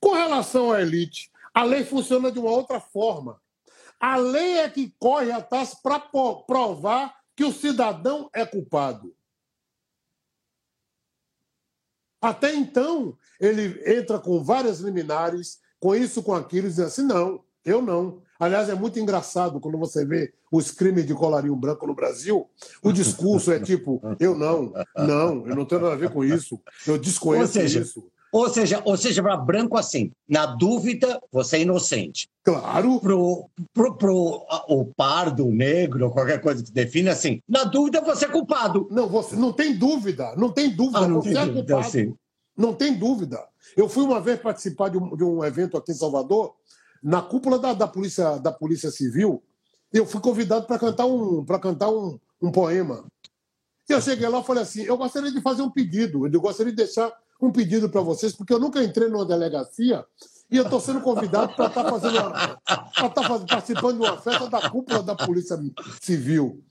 Com 0.00 0.12
relação 0.12 0.72
à 0.72 0.80
elite, 0.80 1.29
a 1.54 1.62
lei 1.64 1.84
funciona 1.84 2.30
de 2.30 2.38
uma 2.38 2.50
outra 2.50 2.80
forma. 2.80 3.40
A 3.98 4.16
lei 4.16 4.58
é 4.58 4.68
que 4.68 4.94
corre 4.98 5.30
atrás 5.30 5.74
para 5.74 6.00
provar 6.00 7.14
que 7.36 7.44
o 7.44 7.52
cidadão 7.52 8.30
é 8.32 8.46
culpado. 8.46 9.14
Até 12.20 12.54
então, 12.54 13.16
ele 13.40 13.82
entra 13.86 14.18
com 14.18 14.42
várias 14.44 14.80
liminares, 14.80 15.58
com 15.78 15.94
isso, 15.94 16.22
com 16.22 16.34
aquilo, 16.34 16.66
e 16.66 16.70
diz 16.70 16.78
assim: 16.78 17.02
não, 17.02 17.42
eu 17.64 17.80
não. 17.80 18.22
Aliás, 18.38 18.68
é 18.68 18.74
muito 18.74 18.98
engraçado 18.98 19.60
quando 19.60 19.78
você 19.78 20.04
vê 20.04 20.32
os 20.50 20.70
crimes 20.70 21.06
de 21.06 21.14
colarinho 21.14 21.56
branco 21.56 21.86
no 21.86 21.94
Brasil. 21.94 22.48
O 22.82 22.92
discurso 22.92 23.52
é 23.52 23.60
tipo: 23.60 24.00
eu 24.18 24.34
não, 24.34 24.72
não, 24.96 25.46
eu 25.46 25.56
não 25.56 25.64
tenho 25.64 25.80
nada 25.82 25.94
a 25.94 25.98
ver 25.98 26.10
com 26.10 26.24
isso, 26.24 26.60
eu 26.86 26.98
desconheço 26.98 27.54
seja, 27.54 27.80
isso. 27.80 28.10
Ou 28.32 28.48
seja, 28.48 28.80
ou 28.84 28.96
seja, 28.96 29.22
para 29.22 29.36
branco 29.36 29.76
assim, 29.76 30.12
na 30.28 30.46
dúvida, 30.46 31.20
você 31.32 31.56
é 31.56 31.62
inocente. 31.62 32.28
Claro. 32.44 33.00
Pro, 33.00 33.50
pro, 33.74 33.96
pro 33.96 34.46
o 34.68 34.84
pardo, 34.84 35.46
o 35.46 35.52
negro, 35.52 36.10
qualquer 36.10 36.40
coisa 36.40 36.62
que 36.62 36.70
define 36.70 37.08
assim, 37.08 37.42
na 37.48 37.64
dúvida 37.64 38.00
você 38.00 38.26
é 38.26 38.28
culpado. 38.28 38.86
Não, 38.90 39.08
você 39.08 39.34
não 39.34 39.52
tem 39.52 39.76
dúvida, 39.76 40.34
não 40.36 40.52
tem 40.52 40.70
dúvida, 40.70 40.98
ah, 41.00 41.08
não 41.08 41.20
você 41.20 41.32
tem 41.32 41.42
é 41.42 41.46
dúvida, 41.46 41.74
culpado. 41.74 42.18
Não 42.56 42.74
tem 42.74 42.94
dúvida. 42.94 43.48
Eu 43.76 43.88
fui 43.88 44.04
uma 44.04 44.20
vez 44.20 44.40
participar 44.40 44.90
de 44.90 44.98
um, 44.98 45.16
de 45.16 45.24
um 45.24 45.44
evento 45.44 45.76
aqui 45.76 45.92
em 45.92 45.94
Salvador, 45.94 46.54
na 47.02 47.22
cúpula 47.22 47.58
da, 47.58 47.72
da, 47.72 47.88
polícia, 47.88 48.38
da 48.38 48.52
Polícia 48.52 48.90
Civil, 48.90 49.42
e 49.92 49.98
eu 49.98 50.06
fui 50.06 50.20
convidado 50.20 50.66
para 50.66 50.78
cantar 50.78 51.06
um, 51.06 51.44
para 51.44 51.58
cantar 51.58 51.90
um, 51.90 52.18
um 52.40 52.52
poema. 52.52 53.04
E 53.88 53.92
eu 53.92 54.00
cheguei 54.00 54.28
lá 54.28 54.40
e 54.40 54.44
falei 54.44 54.62
assim: 54.62 54.82
eu 54.82 54.96
gostaria 54.96 55.32
de 55.32 55.40
fazer 55.40 55.62
um 55.62 55.70
pedido, 55.70 56.26
eu 56.26 56.40
gostaria 56.40 56.70
de 56.70 56.76
deixar 56.76 57.12
um 57.40 57.50
pedido 57.50 57.88
para 57.88 58.00
vocês, 58.00 58.32
porque 58.32 58.52
eu 58.52 58.58
nunca 58.58 58.82
entrei 58.82 59.08
numa 59.08 59.24
delegacia 59.24 60.04
e 60.50 60.56
eu 60.56 60.64
estou 60.64 60.80
sendo 60.80 61.00
convidado 61.00 61.54
para 61.54 61.66
estar 61.66 61.84
tá 61.84 61.90
fazendo 61.90 62.32
tá 63.14 63.46
participando 63.46 64.00
de 64.00 64.06
uma 64.06 64.16
festa 64.18 64.48
da 64.48 64.68
cúpula 64.68 65.02
da 65.02 65.14
Polícia 65.14 65.58
Civil. 66.00 66.62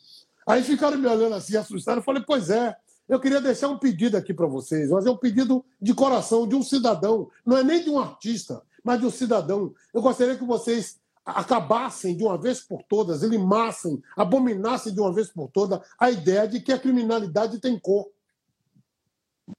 Aí 0.46 0.64
ficaram 0.64 0.98
me 0.98 1.08
olhando 1.08 1.36
assim, 1.36 1.56
assustados. 1.56 2.02
Eu 2.02 2.06
falei, 2.06 2.24
pois 2.26 2.50
é, 2.50 2.76
eu 3.08 3.20
queria 3.20 3.40
deixar 3.40 3.70
um 3.70 3.78
pedido 3.78 4.18
aqui 4.18 4.34
para 4.34 4.48
vocês, 4.48 4.90
mas 4.90 5.06
é 5.06 5.12
um 5.12 5.18
pedido 5.18 5.64
de 5.82 5.94
coração, 5.94 6.48
de 6.48 6.56
um 6.56 6.64
cidadão, 6.64 7.30
não 7.46 7.58
é 7.58 7.64
nem 7.64 7.84
de 7.84 7.90
um 7.90 8.00
artista, 8.00 8.62
mas 8.84 9.00
de 9.00 9.06
um 9.06 9.12
cidadão. 9.12 9.74
Eu 9.94 10.02
gostaria 10.02 10.36
que 10.36 10.46
vocês 10.46 11.00
acabassem 11.26 12.16
de 12.16 12.24
uma 12.24 12.38
vez 12.38 12.60
por 12.60 12.82
todas, 12.84 13.22
limassem, 13.24 14.02
abominassem 14.18 14.94
de 14.94 15.00
uma 15.00 15.14
vez 15.14 15.30
por 15.30 15.50
todas 15.50 15.80
a 16.00 16.10
ideia 16.10 16.48
de 16.48 16.60
que 16.60 16.72
a 16.72 16.80
criminalidade 16.80 17.60
tem 17.60 17.78
cor. 17.80 18.08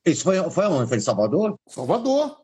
Isso 0.05 0.25
foi, 0.25 0.51
foi 0.51 0.67
onde? 0.67 0.89
Foi 0.89 0.99
em 0.99 1.01
Salvador? 1.01 1.59
Salvador. 1.67 2.37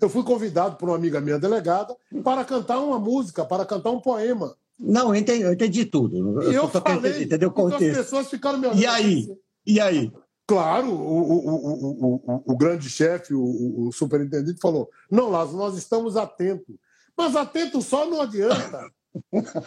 Eu 0.00 0.08
fui 0.08 0.22
convidado 0.24 0.76
por 0.76 0.88
uma 0.88 0.96
amiga 0.96 1.20
minha 1.20 1.38
delegada 1.38 1.96
para 2.24 2.44
cantar 2.44 2.80
uma 2.80 2.98
música, 2.98 3.44
para 3.44 3.64
cantar 3.64 3.90
um 3.90 4.00
poema. 4.00 4.56
Não, 4.78 5.10
eu 5.10 5.14
entendi, 5.14 5.42
eu 5.42 5.52
entendi 5.52 5.84
tudo. 5.84 6.42
E 6.42 6.54
eu, 6.54 6.64
eu 6.64 6.68
falei, 6.68 7.22
entendeu 7.22 7.50
o 7.50 7.52
contexto. 7.52 7.84
Então 7.84 8.00
as 8.00 8.06
pessoas 8.06 8.28
ficaram 8.28 8.58
me 8.58 8.66
olhando. 8.66 8.80
E 8.80 8.86
aí? 8.86 9.28
E 9.64 9.80
aí? 9.80 10.12
Claro, 10.44 10.88
o, 10.90 11.22
o, 11.32 12.22
o, 12.26 12.42
o 12.52 12.56
grande 12.56 12.90
chefe, 12.90 13.32
o, 13.32 13.90
superintendente, 13.92 14.60
falou: 14.60 14.90
não, 15.10 15.30
Lázaro, 15.30 15.56
nós 15.56 15.76
estamos 15.76 16.16
atentos. 16.16 16.74
Mas 17.16 17.36
atento 17.36 17.80
só 17.80 18.04
não 18.04 18.20
adianta. 18.20 18.90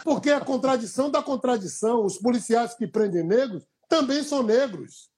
Porque 0.03 0.29
a 0.29 0.41
contradição 0.41 1.09
da 1.09 1.23
contradição. 1.23 2.03
Os 2.05 2.17
policiais 2.17 2.75
que 2.75 2.85
prendem 2.85 3.23
negros 3.23 3.63
também 3.87 4.21
são 4.23 4.43
negros. 4.43 5.09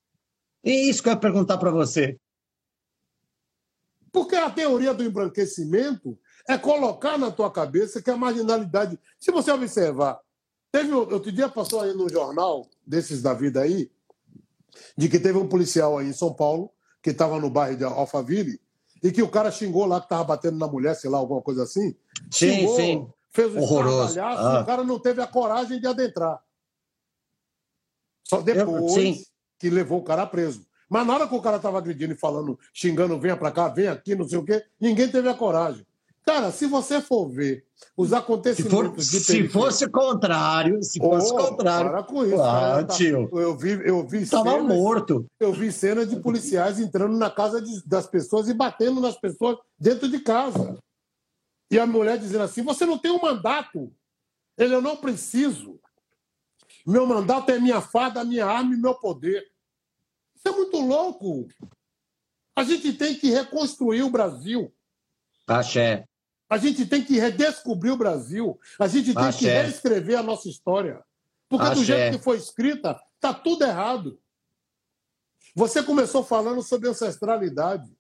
E 0.68 0.90
isso 0.90 1.02
que 1.02 1.08
eu 1.08 1.14
ia 1.14 1.20
perguntar 1.20 1.58
para 1.58 1.72
você. 1.72 2.20
Porque 4.12 4.36
a 4.36 4.50
teoria 4.50 4.94
do 4.94 5.02
embranquecimento 5.02 6.20
é 6.46 6.58
colocar 6.58 7.18
na 7.18 7.32
tua 7.32 7.50
cabeça 7.50 8.02
que 8.02 8.12
a 8.12 8.18
marginalidade. 8.18 9.00
Se 9.18 9.32
você 9.32 9.50
observar, 9.50 10.20
teve 10.70 10.92
outro 10.92 11.32
dia 11.32 11.48
passou 11.48 11.80
aí 11.80 11.94
no 11.94 12.10
jornal 12.10 12.68
desses 12.86 13.22
da 13.22 13.34
vida 13.34 13.62
aí, 13.62 13.90
de 14.98 15.08
que 15.08 15.18
teve 15.20 15.38
um 15.38 15.48
policial 15.48 15.98
aí 15.98 16.08
em 16.08 16.14
São 16.14 16.34
Paulo 16.34 16.70
que 17.02 17.12
estava 17.12 17.40
no 17.40 17.50
bairro 17.50 17.78
de 17.78 17.86
Alphaville 17.86 18.60
e 19.02 19.10
que 19.10 19.24
o 19.24 19.30
cara 19.30 19.50
xingou 19.52 19.86
lá 19.86 20.02
que 20.02 20.08
estava 20.08 20.26
batendo 20.26 20.58
na 20.58 20.68
mulher, 20.68 20.96
sei 20.96 21.10
lá, 21.10 21.18
alguma 21.18 21.42
coisa 21.42 21.64
assim. 21.64 21.96
Sim, 22.30 22.52
xingou, 22.58 22.76
sim. 22.76 23.10
Fez 23.30 23.56
um 23.56 23.62
Horroroso. 23.62 24.20
Ah. 24.20 24.58
e 24.60 24.64
o 24.64 24.66
cara 24.66 24.84
não 24.84 25.00
teve 25.00 25.22
a 25.22 25.28
coragem 25.28 25.80
de 25.80 25.88
adentrar. 25.88 26.44
Só 28.26 28.42
depois. 28.42 28.98
Eu, 28.98 29.37
que 29.60 29.70
levou 29.70 30.00
o 30.00 30.04
cara 30.04 30.26
preso. 30.26 30.66
Mas 30.90 31.06
na 31.06 31.16
hora 31.16 31.28
que 31.28 31.36
o 31.36 31.42
cara 31.42 31.58
estava 31.58 31.78
agredindo 31.78 32.14
e 32.14 32.18
falando, 32.18 32.58
xingando, 32.74 33.20
venha 33.20 33.36
para 33.36 33.52
cá, 33.52 33.68
vem 33.68 33.88
aqui, 33.88 34.16
não 34.16 34.28
sei 34.28 34.38
o 34.38 34.44
quê, 34.44 34.64
ninguém 34.80 35.10
teve 35.10 35.28
a 35.28 35.34
coragem. 35.34 35.86
Cara, 36.26 36.52
se 36.52 36.66
você 36.66 37.00
for 37.00 37.30
ver 37.30 37.64
os 37.96 38.12
acontecimentos 38.12 39.08
se, 39.08 39.20
for, 39.20 39.24
se 39.24 39.48
fosse 39.48 39.90
contrário, 39.90 40.84
se 40.84 41.00
fosse 41.00 41.32
oh, 41.32 41.38
contrário. 41.38 41.90
Para 41.90 42.04
com 42.04 42.26
isso. 42.26 42.42
Ah, 42.42 42.84
tá, 42.84 42.96
tio. 42.96 43.30
Eu 43.32 43.58
vi, 43.58 43.70
eu 43.86 44.06
vi 44.06 44.24
Estava 44.24 44.52
cenas, 44.52 44.68
morto. 44.68 45.26
Eu 45.40 45.54
vi 45.54 45.72
cenas 45.72 46.10
de 46.10 46.18
policiais 46.18 46.82
entrando 46.82 47.18
na 47.18 47.30
casa 47.30 47.62
de, 47.62 47.82
das 47.86 48.08
pessoas 48.08 48.50
e 48.50 48.54
batendo 48.54 49.00
nas 49.00 49.18
pessoas 49.18 49.58
dentro 49.80 50.10
de 50.10 50.20
casa. 50.20 50.78
E 51.72 51.80
a 51.80 51.86
mulher 51.86 52.18
dizendo 52.18 52.44
assim: 52.44 52.62
você 52.62 52.86
não 52.86 52.98
tem 52.98 53.12
um 53.12 53.22
mandato. 53.22 53.90
Ele, 54.58 54.76
eu 54.76 54.82
não 54.82 54.98
preciso. 54.98 55.80
Meu 56.88 57.06
mandato 57.06 57.52
é 57.52 57.60
minha 57.60 57.82
fada, 57.82 58.24
minha 58.24 58.46
arma 58.46 58.74
e 58.74 58.78
meu 58.78 58.96
poder. 58.96 59.46
Isso 60.34 60.48
é 60.48 60.52
muito 60.52 60.80
louco. 60.80 61.46
A 62.56 62.64
gente 62.64 62.94
tem 62.94 63.14
que 63.14 63.30
reconstruir 63.30 64.04
o 64.04 64.10
Brasil. 64.10 64.74
Axé. 65.46 66.08
A 66.50 66.58
gente 66.58 66.86
tem 66.86 67.04
que 67.04 67.20
redescobrir 67.20 67.92
o 67.92 67.98
Brasil. 67.98 68.58
A 68.80 68.88
gente 68.88 69.14
tem 69.14 69.26
Axé. 69.26 69.40
que 69.40 69.46
reescrever 69.46 70.18
a 70.18 70.24
nossa 70.24 70.48
história. 70.48 71.04
Porque 71.50 71.66
Axé. 71.66 71.76
do 71.76 71.84
jeito 71.84 72.18
que 72.18 72.24
foi 72.24 72.38
escrita, 72.38 72.98
está 73.16 73.34
tudo 73.34 73.66
errado. 73.66 74.18
Você 75.54 75.84
começou 75.84 76.24
falando 76.24 76.64
sobre 76.64 76.88
ancestralidade. 76.88 77.92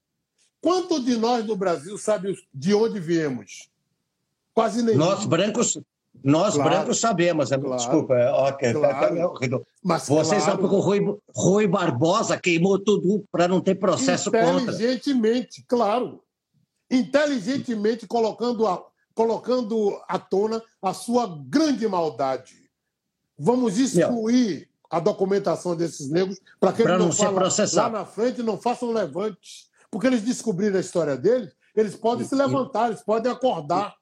Quanto 0.61 1.03
de 1.03 1.17
nós 1.17 1.45
do 1.45 1.57
Brasil 1.57 1.97
sabe 1.97 2.33
de 2.53 2.73
onde 2.73 3.01
viemos? 3.01 3.69
Quase 4.53 4.81
nenhum. 4.81 4.99
Nós 4.99 5.25
brancos, 5.25 5.77
nós 6.23 6.55
claro, 6.55 6.69
brancos 6.69 6.99
sabemos. 6.99 7.49
Né? 7.49 7.57
Claro, 7.57 7.77
Desculpa, 7.77 8.13
é, 8.15 8.31
okay, 8.49 8.73
claro. 8.73 9.65
Mas, 9.83 10.07
Vocês 10.07 10.43
claro, 10.43 10.57
sabem 10.57 10.69
que 10.69 10.75
o 10.75 10.79
Rui, 10.79 11.19
Rui 11.35 11.67
Barbosa 11.67 12.37
queimou 12.37 12.79
tudo 12.79 13.23
para 13.31 13.47
não 13.47 13.61
ter 13.61 13.75
processo 13.75 14.29
inteligentemente, 14.29 14.59
contra. 14.59 14.73
Inteligentemente, 14.73 15.65
claro 15.67 16.27
inteligentemente 16.89 18.07
colocando 18.07 18.65
a, 18.65 18.83
colocando 19.13 19.99
à 20.07 20.17
tona 20.17 20.61
a 20.81 20.93
sua 20.93 21.27
grande 21.47 21.87
maldade. 21.87 22.69
Vamos 23.37 23.77
excluir 23.77 24.59
Meu. 24.59 24.67
a 24.89 24.99
documentação 24.99 25.75
desses 25.75 26.09
negros 26.09 26.39
para 26.59 26.73
que 26.73 26.81
eles 26.81 26.97
não, 26.97 27.31
não 27.31 27.73
lá 27.73 27.89
na 27.89 28.05
frente 28.05 28.41
não 28.41 28.57
façam 28.57 28.91
levantes. 28.91 29.67
Porque 29.91 30.07
eles 30.07 30.21
descobriram 30.21 30.77
a 30.77 30.81
história 30.81 31.15
deles, 31.15 31.55
eles 31.75 31.95
podem 31.95 32.25
e, 32.25 32.27
se 32.27 32.35
levantar, 32.35 32.89
eles 32.89 33.01
podem 33.01 33.31
acordar. 33.31 33.95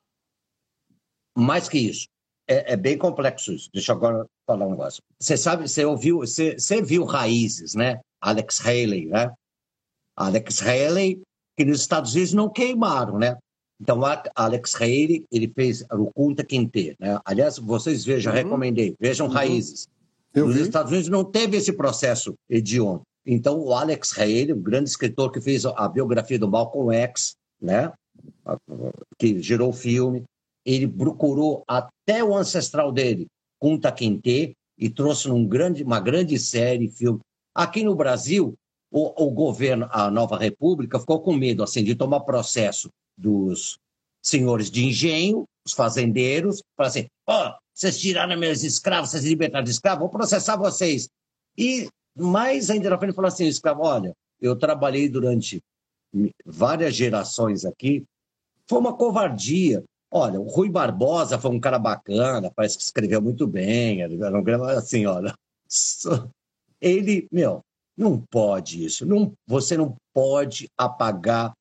Mais 1.35 1.67
que 1.67 1.77
isso. 1.77 2.07
É, 2.47 2.73
é, 2.73 2.77
bem 2.77 2.97
complexo 2.97 3.53
isso. 3.53 3.69
Deixa 3.73 3.91
eu 3.91 3.95
agora 3.95 4.25
falar 4.45 4.67
um 4.67 4.71
negócio. 4.71 5.01
Você 5.19 5.35
sabe, 5.35 5.67
você 5.67 5.83
ouviu, 5.83 6.19
você, 6.19 6.57
você 6.57 6.81
viu 6.81 7.03
Raízes, 7.03 7.73
né? 7.73 7.99
Alex 8.21 8.59
Haley, 8.63 9.07
né? 9.07 9.31
Alex 10.15 10.61
Haley 10.61 11.21
que 11.55 11.65
nos 11.65 11.81
Estados 11.81 12.13
Unidos 12.13 12.33
não 12.33 12.49
queimaram, 12.49 13.17
né? 13.17 13.37
Então, 13.79 13.99
Alex 14.35 14.75
Haley, 14.75 15.25
ele 15.31 15.51
fez 15.53 15.83
o 15.91 16.11
Kunta 16.13 16.43
Quinte, 16.43 16.95
né? 16.99 17.19
Aliás, 17.25 17.57
vocês 17.57 18.05
vejam, 18.05 18.31
uhum. 18.31 18.37
recomendei, 18.37 18.95
vejam 18.99 19.27
uhum. 19.27 19.33
Raízes. 19.33 19.87
Eu 20.33 20.47
nos 20.47 20.55
vi. 20.55 20.61
Estados 20.61 20.91
Unidos 20.91 21.09
não 21.09 21.23
teve 21.23 21.57
esse 21.57 21.73
processo 21.73 22.35
hediondo. 22.49 23.01
Então, 23.25 23.59
o 23.59 23.73
Alex 23.73 24.17
Haley, 24.17 24.53
um 24.53 24.61
grande 24.61 24.89
escritor 24.89 25.31
que 25.31 25.41
fez 25.41 25.65
a 25.65 25.87
biografia 25.89 26.37
do 26.37 26.49
Malcolm 26.49 26.93
X, 26.95 27.35
né? 27.61 27.91
Que 29.17 29.41
gerou 29.41 29.69
o 29.69 29.73
filme, 29.73 30.23
ele 30.65 30.87
procurou 30.87 31.63
até 31.67 32.23
o 32.23 32.35
ancestral 32.35 32.91
dele, 32.91 33.27
Kunta 33.59 33.91
Quinte, 33.91 34.53
e 34.77 34.89
trouxe 34.89 35.27
num 35.27 35.45
grande, 35.47 35.83
uma 35.83 35.99
grande 35.99 36.37
série, 36.39 36.89
filme. 36.89 37.19
Aqui 37.53 37.83
no 37.83 37.95
Brasil, 37.95 38.55
o, 38.91 39.25
o 39.25 39.31
governo, 39.31 39.87
a 39.91 40.09
nova 40.09 40.37
república, 40.37 40.99
ficou 40.99 41.21
com 41.21 41.33
medo 41.33 41.63
assim, 41.63 41.83
de 41.83 41.95
tomar 41.95 42.21
processo 42.21 42.89
dos 43.17 43.77
senhores 44.21 44.71
de 44.71 44.85
engenho, 44.85 45.45
os 45.65 45.73
fazendeiros, 45.73 46.61
para 46.75 46.87
assim, 46.87 47.07
ó, 47.27 47.49
oh, 47.49 47.53
vocês 47.73 47.97
tiraram 47.99 48.37
meus 48.37 48.63
escravos, 48.63 49.11
vocês 49.11 49.23
libertaram 49.23 49.63
de 49.63 49.71
escravos, 49.71 49.99
vou 49.99 50.09
processar 50.09 50.55
vocês. 50.55 51.07
E 51.57 51.87
mais 52.17 52.69
ainda 52.69 52.89
na 52.89 52.97
frente 52.97 53.13
falou 53.13 53.27
assim, 53.27 53.45
escravo, 53.45 53.83
olha, 53.83 54.13
eu 54.41 54.55
trabalhei 54.55 55.09
durante 55.09 55.61
várias 56.45 56.95
gerações 56.95 57.65
aqui, 57.65 58.03
foi 58.67 58.79
uma 58.79 58.95
covardia. 58.95 59.83
Olha, 60.11 60.39
o 60.39 60.47
Rui 60.47 60.69
Barbosa 60.69 61.37
foi 61.37 61.51
um 61.51 61.59
cara 61.59 61.77
bacana, 61.79 62.51
parece 62.55 62.77
que 62.77 62.83
escreveu 62.83 63.21
muito 63.21 63.45
bem, 63.47 64.01
era 64.01 64.39
um 64.39 64.63
assim, 64.65 65.05
olha, 65.05 65.33
ele, 66.79 67.27
meu, 67.31 67.61
não 67.97 68.19
pode 68.19 68.83
isso. 68.83 69.05
Não, 69.05 69.33
você 69.47 69.77
não 69.77 69.95
pode 70.13 70.69
apagar. 70.77 71.53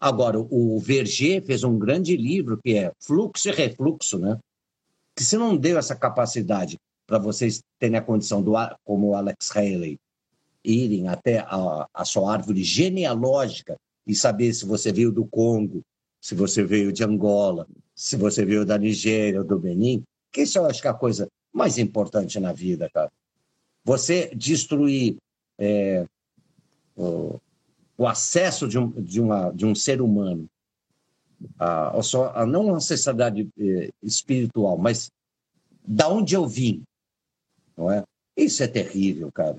Agora, 0.00 0.38
o 0.38 0.78
Verger 0.80 1.42
fez 1.44 1.64
um 1.64 1.78
grande 1.78 2.16
livro 2.16 2.58
que 2.62 2.76
é 2.76 2.92
Fluxo 3.00 3.48
e 3.48 3.52
Refluxo, 3.52 4.18
né? 4.18 4.38
Que 5.16 5.22
se 5.22 5.36
não 5.36 5.56
deu 5.56 5.78
essa 5.78 5.94
capacidade 5.94 6.76
para 7.06 7.18
vocês 7.18 7.62
terem 7.78 7.96
a 7.96 8.02
condição, 8.02 8.42
do, 8.42 8.52
como 8.84 9.08
o 9.08 9.14
Alex 9.14 9.50
Haley, 9.54 9.98
irem 10.64 11.08
até 11.08 11.40
a, 11.40 11.86
a 11.92 12.04
sua 12.04 12.32
árvore 12.32 12.64
genealógica 12.64 13.76
e 14.06 14.14
saber 14.14 14.52
se 14.54 14.64
você 14.64 14.90
veio 14.90 15.12
do 15.12 15.26
Congo, 15.26 15.82
se 16.20 16.34
você 16.34 16.64
veio 16.64 16.92
de 16.92 17.04
Angola, 17.04 17.66
se 17.94 18.16
você 18.16 18.44
veio 18.44 18.64
da 18.64 18.76
Nigéria 18.76 19.40
ou 19.40 19.46
do 19.46 19.58
Benin, 19.58 20.02
que 20.32 20.42
isso 20.42 20.58
eu 20.58 20.66
acho 20.66 20.80
que 20.80 20.88
é 20.88 20.90
a 20.90 20.94
coisa 20.94 21.28
mais 21.52 21.78
importante 21.78 22.40
na 22.40 22.52
vida, 22.52 22.90
cara. 22.90 23.10
Você 23.84 24.34
destruir 24.34 25.16
é, 25.58 26.04
o, 26.96 27.38
o, 27.96 28.06
acesso 28.06 28.66
de 28.66 28.78
um, 28.78 28.90
de, 28.90 29.20
uma, 29.20 29.50
de 29.50 29.64
um 29.64 29.74
ser 29.74 30.00
humano 30.00 30.48
a, 31.58 31.96
a, 31.96 32.02
só, 32.02 32.32
a 32.34 32.46
não 32.46 32.72
a 32.72 32.76
ancestralidade 32.76 33.48
é, 33.58 33.90
espiritual, 34.02 34.76
mas 34.78 35.10
da 35.86 36.08
onde 36.08 36.34
eu 36.34 36.46
vim, 36.46 36.82
não 37.76 37.90
é? 37.90 38.02
Isso 38.36 38.62
é 38.62 38.66
terrível, 38.66 39.30
cara. 39.30 39.56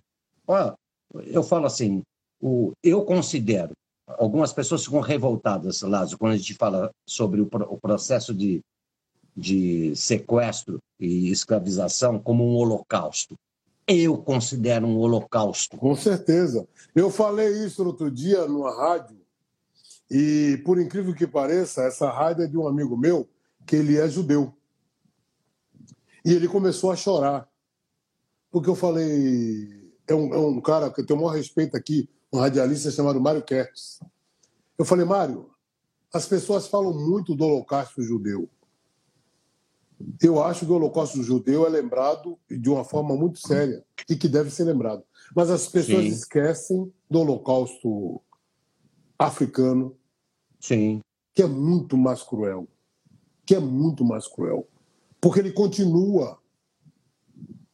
eu 1.28 1.44
falo 1.44 1.66
assim, 1.66 2.02
o, 2.42 2.74
eu 2.84 3.06
considero, 3.06 3.74
algumas 4.08 4.54
pessoas 4.54 4.84
ficam 4.84 5.00
revoltadas, 5.00 5.82
Lázaro, 5.82 6.18
quando 6.18 6.34
a 6.34 6.38
gente 6.38 6.54
fala 6.54 6.92
sobre 7.08 7.42
o, 7.42 7.50
o 7.70 7.78
processo 7.80 8.34
de, 8.34 8.62
de 9.36 9.96
sequestro 9.96 10.80
e 11.00 11.30
escravização 11.30 12.20
como 12.20 12.46
um 12.46 12.56
holocausto 12.56 13.36
eu 13.88 14.18
considero 14.18 14.88
um 14.88 14.98
holocausto. 14.98 15.78
Com 15.78 15.96
certeza. 15.96 16.68
Eu 16.96 17.10
falei 17.12 17.66
isso 17.66 17.86
outro 17.86 18.10
dia 18.10 18.48
numa 18.48 18.76
rádio, 18.76 19.16
e 20.10 20.62
por 20.66 20.80
incrível 20.80 21.14
que 21.14 21.28
pareça, 21.28 21.84
essa 21.84 22.10
rádio 22.10 22.44
é 22.44 22.48
de 22.48 22.58
um 22.58 22.68
amigo 22.68 22.98
meu, 22.98 23.28
que 23.66 23.76
ele 23.76 23.98
é 23.98 24.08
judeu. 24.08 24.54
E 26.24 26.32
ele 26.34 26.48
começou 26.48 26.92
a 26.92 26.96
chorar. 26.96 27.48
Porque 28.52 28.70
eu 28.70 28.76
falei. 28.76 29.94
É 30.08 30.14
um, 30.14 30.34
é 30.34 30.38
um 30.38 30.62
cara 30.62 30.92
que 30.92 31.02
eu 31.02 31.06
tenho 31.06 31.20
o 31.20 31.24
maior 31.24 31.36
respeito 31.36 31.76
aqui, 31.76 32.08
um 32.36 32.40
radialista 32.40 32.92
chamado 32.92 33.22
Mário 33.22 33.42
Kertz. 33.42 34.00
Eu 34.78 34.86
falei, 34.86 35.06
Mário, 35.06 35.50
as 36.14 36.28
pessoas 36.28 36.68
falam 36.68 36.94
muito 36.94 37.34
do 37.34 37.46
holocausto 37.46 38.02
judeu. 38.02 38.50
Eu 40.22 40.44
acho 40.44 40.66
que 40.66 40.72
o 40.72 40.76
Holocausto 40.76 41.24
judeu 41.24 41.66
é 41.66 41.70
lembrado 41.70 42.38
de 42.50 42.70
uma 42.70 42.84
forma 42.84 43.16
muito 43.16 43.40
séria 43.40 43.84
e 44.10 44.16
que 44.16 44.28
deve 44.28 44.50
ser 44.50 44.66
lembrado. 44.66 45.04
Mas 45.34 45.50
as 45.50 45.68
pessoas 45.68 46.04
Sim. 46.04 46.10
esquecem 46.10 46.94
do 47.10 47.20
Holocausto 47.20 48.22
africano, 49.18 49.96
Sim. 50.60 51.00
que 51.34 51.42
é 51.42 51.48
muito 51.48 51.98
mais 51.98 52.22
cruel, 52.22 52.68
que 53.46 53.56
é 53.56 53.60
muito 53.60 54.04
mais 54.04 54.28
cruel, 54.28 54.68
porque 55.22 55.40
ele 55.40 55.54
continua, 55.54 56.40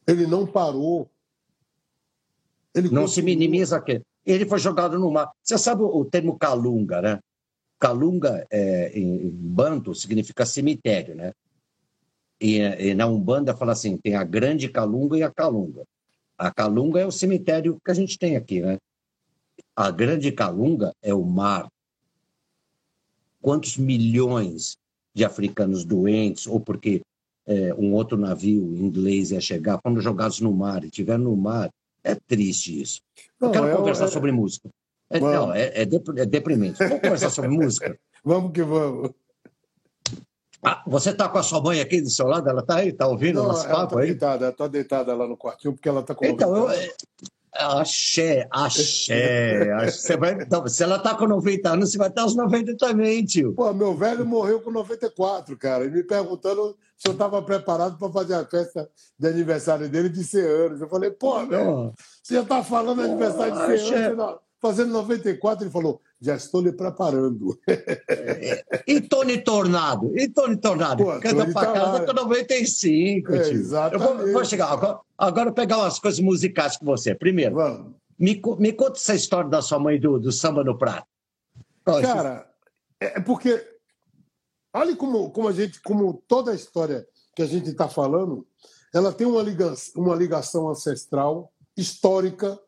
ele 0.06 0.26
não 0.26 0.46
parou. 0.46 1.10
Ele 2.72 2.88
não 2.88 3.02
continua. 3.02 3.08
se 3.08 3.22
minimiza 3.22 3.76
aqui. 3.76 4.00
Ele 4.24 4.46
foi 4.46 4.58
jogado 4.58 4.98
no 4.98 5.10
mar. 5.10 5.30
Você 5.42 5.58
sabe 5.58 5.82
o 5.82 6.04
termo 6.04 6.38
calunga, 6.38 7.02
né? 7.02 7.20
Calunga 7.78 8.46
é, 8.50 8.96
em 8.96 9.28
banto 9.30 9.94
significa 9.94 10.46
cemitério, 10.46 11.14
né? 11.14 11.32
E, 12.40 12.58
e 12.58 12.94
na 12.94 13.06
Umbanda 13.06 13.56
fala 13.56 13.72
assim: 13.72 13.96
tem 13.96 14.14
a 14.14 14.24
grande 14.24 14.68
calunga 14.68 15.18
e 15.18 15.22
a 15.22 15.30
calunga. 15.30 15.82
A 16.38 16.50
calunga 16.50 17.00
é 17.00 17.06
o 17.06 17.12
cemitério 17.12 17.78
que 17.84 17.90
a 17.90 17.94
gente 17.94 18.18
tem 18.18 18.36
aqui, 18.36 18.60
né? 18.60 18.78
A 19.76 19.90
grande 19.90 20.30
calunga 20.32 20.92
é 21.02 21.14
o 21.14 21.24
mar. 21.24 21.68
Quantos 23.40 23.76
milhões 23.76 24.76
de 25.14 25.24
africanos 25.24 25.84
doentes, 25.84 26.46
ou 26.46 26.60
porque 26.60 27.02
é, 27.46 27.74
um 27.74 27.92
outro 27.92 28.16
navio 28.16 28.76
inglês 28.76 29.30
ia 29.30 29.40
chegar, 29.40 29.80
foram 29.80 30.00
jogados 30.00 30.40
no 30.40 30.52
mar 30.52 30.84
e 30.84 30.86
estiveram 30.86 31.24
no 31.24 31.36
mar. 31.36 31.70
É 32.04 32.14
triste 32.14 32.80
isso. 32.80 33.00
Não, 33.40 33.48
Eu 33.48 33.52
quero 33.52 33.68
é, 33.68 33.76
conversar 33.76 34.04
é... 34.04 34.08
sobre 34.08 34.32
música. 34.32 34.68
É, 35.10 35.20
não, 35.20 35.52
é, 35.52 35.64
é, 35.68 35.82
é 35.82 36.26
deprimente. 36.26 36.78
Vamos 36.78 37.00
conversar 37.00 37.30
sobre 37.30 37.50
música? 37.54 37.98
Vamos 38.24 38.52
que 38.52 38.62
vamos. 38.62 39.10
Ah, 40.64 40.82
você 40.86 41.10
está 41.10 41.28
com 41.28 41.38
a 41.38 41.42
sua 41.42 41.60
mãe 41.60 41.80
aqui 41.80 42.00
do 42.00 42.08
seu 42.08 42.26
lado? 42.26 42.48
Ela 42.48 42.60
está 42.60 42.76
aí? 42.76 42.90
Está 42.90 43.08
ouvindo 43.08 43.42
Não, 43.42 43.48
nosso 43.48 43.68
papo 43.68 43.96
tá 43.96 44.00
aí? 44.00 44.06
Deitada, 44.08 44.44
ela 44.44 44.52
está 44.52 44.68
deitada 44.68 45.14
lá 45.14 45.26
no 45.26 45.36
quartinho 45.36 45.74
porque 45.74 45.88
ela 45.88 46.00
está 46.00 46.14
com 46.14 46.24
Então, 46.24 46.70
eu, 46.70 46.92
Axé, 47.54 48.46
axé, 48.50 49.70
axé. 49.76 49.90
Você 49.90 50.16
vai, 50.16 50.32
então, 50.32 50.66
se 50.66 50.82
ela 50.82 50.98
tá 50.98 51.14
com 51.14 51.26
90 51.26 51.68
anos, 51.68 51.92
você 51.92 51.98
vai 51.98 52.08
estar 52.08 52.22
aos 52.22 52.34
90 52.34 52.76
também, 52.76 53.24
tio. 53.24 53.52
Pô, 53.54 53.72
meu 53.74 53.94
velho 53.94 54.24
morreu 54.24 54.60
com 54.60 54.70
94, 54.70 55.56
cara, 55.58 55.84
e 55.84 55.90
me 55.90 56.02
perguntando 56.02 56.76
se 56.96 57.08
eu 57.08 57.12
estava 57.12 57.42
preparado 57.42 57.98
para 57.98 58.10
fazer 58.10 58.34
a 58.34 58.44
festa 58.46 58.88
de 59.18 59.28
aniversário 59.28 59.88
dele 59.88 60.08
de 60.08 60.24
100 60.24 60.40
anos. 60.40 60.80
Eu 60.80 60.88
falei, 60.88 61.10
pô, 61.10 61.44
velho, 61.44 61.92
você 62.22 62.34
já 62.34 62.44
tá 62.44 62.64
falando 62.64 63.02
de 63.02 63.10
aniversário 63.10 63.54
de 63.54 63.88
100 63.88 63.94
anos, 63.96 64.36
fazendo 64.58 64.92
94, 64.92 65.64
ele 65.64 65.70
falou, 65.70 66.00
já 66.22 66.36
estou 66.36 66.60
lhe 66.60 66.72
preparando. 66.72 67.58
E 68.86 69.00
Tony 69.00 69.38
Tornado? 69.38 70.16
E 70.16 70.28
Tony 70.28 70.56
Tornado? 70.56 71.04
Pô, 71.04 71.12
Canta 71.20 71.36
Tony 71.36 71.52
pra 71.52 71.72
casa 71.72 72.06
com 72.06 72.12
95, 72.12 73.32
é. 73.32 73.50
Exatamente. 73.50 74.10
Eu 74.10 74.16
vou, 74.16 74.32
vou 74.32 74.44
chegar, 74.44 74.68
agora, 74.70 74.98
agora 75.16 75.48
eu 75.50 75.52
pegar 75.52 75.78
umas 75.78 75.98
coisas 75.98 76.20
musicais 76.20 76.76
com 76.76 76.84
você. 76.84 77.14
Primeiro, 77.14 77.54
Vamos. 77.54 77.94
Me, 78.18 78.40
me 78.58 78.72
conta 78.72 78.98
essa 78.98 79.14
história 79.14 79.48
da 79.48 79.62
sua 79.62 79.78
mãe 79.78 79.98
do, 79.98 80.18
do 80.18 80.30
samba 80.30 80.62
no 80.62 80.76
prato. 80.76 81.06
Cara, 81.84 82.48
é, 83.00 83.18
é 83.18 83.20
porque 83.20 83.64
olha 84.72 84.94
como, 84.96 85.30
como 85.30 85.48
a 85.48 85.52
gente, 85.52 85.80
como 85.82 86.22
toda 86.28 86.52
a 86.52 86.54
história 86.54 87.06
que 87.34 87.42
a 87.42 87.46
gente 87.46 87.70
está 87.70 87.88
falando, 87.88 88.46
ela 88.94 89.12
tem 89.12 89.26
uma 89.26 89.42
ligação, 89.42 90.02
uma 90.02 90.14
ligação 90.14 90.68
ancestral, 90.68 91.52
histórica, 91.76 92.58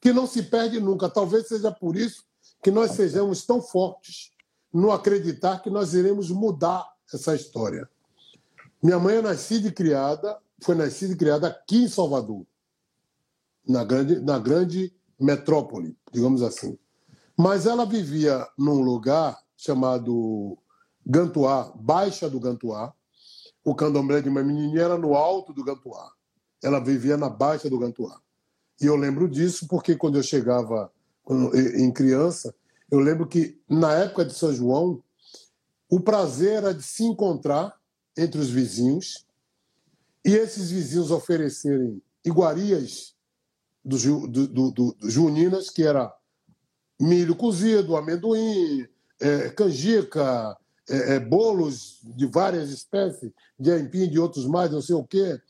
que 0.00 0.12
não 0.12 0.26
se 0.26 0.42
perde 0.44 0.80
nunca. 0.80 1.08
Talvez 1.08 1.48
seja 1.48 1.72
por 1.72 1.96
isso 1.96 2.27
que 2.62 2.70
nós 2.70 2.92
sejamos 2.92 3.44
tão 3.44 3.62
fortes 3.62 4.32
no 4.72 4.90
acreditar 4.92 5.62
que 5.62 5.70
nós 5.70 5.94
iremos 5.94 6.30
mudar 6.30 6.86
essa 7.12 7.34
história. 7.34 7.88
Minha 8.82 8.98
mãe 8.98 9.16
é 9.16 9.22
nascida 9.22 9.68
e 9.68 9.72
criada, 9.72 10.38
foi 10.62 10.74
nascida 10.74 11.12
e 11.12 11.16
criada 11.16 11.48
aqui 11.48 11.84
em 11.84 11.88
Salvador, 11.88 12.46
na 13.66 13.84
grande, 13.84 14.20
na 14.20 14.38
grande 14.38 14.94
metrópole, 15.18 15.96
digamos 16.12 16.42
assim. 16.42 16.78
Mas 17.36 17.66
ela 17.66 17.84
vivia 17.84 18.46
num 18.56 18.82
lugar 18.82 19.38
chamado 19.56 20.58
Gantuá, 21.06 21.72
Baixa 21.74 22.28
do 22.28 22.40
Gantuá. 22.40 22.92
O 23.64 23.74
candomblé 23.74 24.20
de 24.20 24.28
uma 24.28 24.42
menininha 24.42 24.82
era 24.82 24.98
no 24.98 25.14
alto 25.14 25.52
do 25.52 25.64
Gantuá. 25.64 26.10
Ela 26.62 26.80
vivia 26.80 27.16
na 27.16 27.28
Baixa 27.28 27.68
do 27.68 27.78
Gantuá. 27.78 28.20
E 28.80 28.86
eu 28.86 28.96
lembro 28.96 29.28
disso 29.28 29.66
porque 29.68 29.96
quando 29.96 30.16
eu 30.16 30.22
chegava 30.22 30.90
em 31.30 31.92
criança, 31.92 32.54
eu 32.90 33.00
lembro 33.00 33.26
que 33.26 33.60
na 33.68 33.92
época 33.94 34.24
de 34.24 34.34
São 34.34 34.52
João, 34.52 35.02
o 35.90 36.00
prazer 36.00 36.58
era 36.58 36.74
de 36.74 36.82
se 36.82 37.04
encontrar 37.04 37.78
entre 38.16 38.40
os 38.40 38.50
vizinhos 38.50 39.26
e 40.24 40.34
esses 40.34 40.70
vizinhos 40.70 41.10
oferecerem 41.10 42.02
iguarias 42.24 43.14
do, 43.84 44.26
do, 44.26 44.46
do, 44.46 44.70
do 44.72 44.96
juninas, 45.04 45.70
que 45.70 45.82
era 45.82 46.14
milho 47.00 47.34
cozido, 47.36 47.96
amendoim, 47.96 48.86
é, 49.20 49.50
canjica, 49.50 50.56
é, 50.88 51.14
é, 51.14 51.20
bolos 51.20 52.00
de 52.02 52.26
várias 52.26 52.70
espécies, 52.70 53.30
de 53.58 53.70
aipim, 53.70 54.08
de 54.08 54.18
outros 54.18 54.46
mais, 54.46 54.70
não 54.70 54.82
sei 54.82 54.94
o 54.94 55.04
quê. 55.04 55.40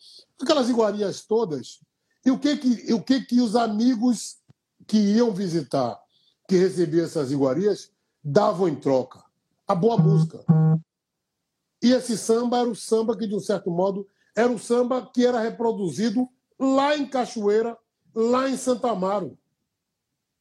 Aquelas 0.41 0.69
iguarias 0.69 1.23
todas. 1.23 1.81
E 2.25 2.31
o 2.31 2.39
que 2.39 2.57
que, 2.57 2.93
o 2.93 3.03
que, 3.03 3.21
que 3.23 3.41
os 3.41 3.57
amigos 3.57 4.38
que 4.89 4.97
iam 4.97 5.31
visitar, 5.31 6.01
que 6.49 6.57
recebiam 6.57 7.05
essas 7.05 7.31
iguarias, 7.31 7.93
davam 8.25 8.67
em 8.67 8.75
troca? 8.75 9.23
A 9.67 9.75
boa 9.75 9.99
música. 9.99 10.43
E 11.83 11.93
esse 11.93 12.17
samba 12.17 12.59
era 12.59 12.69
o 12.69 12.75
samba 12.75 13.17
que, 13.17 13.27
de 13.27 13.37
um 13.37 13.41
certo 13.41 13.71
modo, 13.71 14.09
era 14.35 14.51
o 14.51 14.59
samba 14.59 15.09
que 15.15 15.27
era 15.27 15.41
reproduzido 15.41 16.27
lá 16.59 16.97
em 16.97 17.07
Cachoeira, 17.07 17.77
lá 18.15 18.49
em 18.49 18.57
Santa 18.57 18.91
Amaro, 18.91 19.39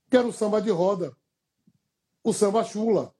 que 0.09 0.15
era 0.15 0.25
o 0.25 0.31
samba 0.31 0.61
de 0.61 0.71
roda, 0.71 1.15
o 2.23 2.31
samba 2.31 2.63
chula. 2.63 3.13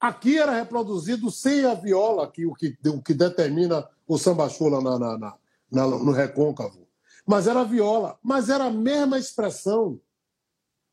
Aqui 0.00 0.38
era 0.38 0.52
reproduzido 0.52 1.30
sem 1.30 1.64
a 1.64 1.74
viola, 1.74 2.30
que 2.30 2.44
o 2.44 2.52
que, 2.52 2.76
o 2.86 3.00
que 3.00 3.14
determina 3.14 3.88
o 4.06 4.18
samba 4.18 4.48
chula 4.48 4.82
na, 4.82 4.98
na, 4.98 5.38
na, 5.70 5.86
no 5.86 6.10
recôncavo 6.10 6.87
mas 7.28 7.46
era 7.46 7.62
viola, 7.62 8.18
mas 8.22 8.48
era 8.48 8.64
a 8.64 8.70
mesma 8.70 9.18
expressão. 9.18 10.00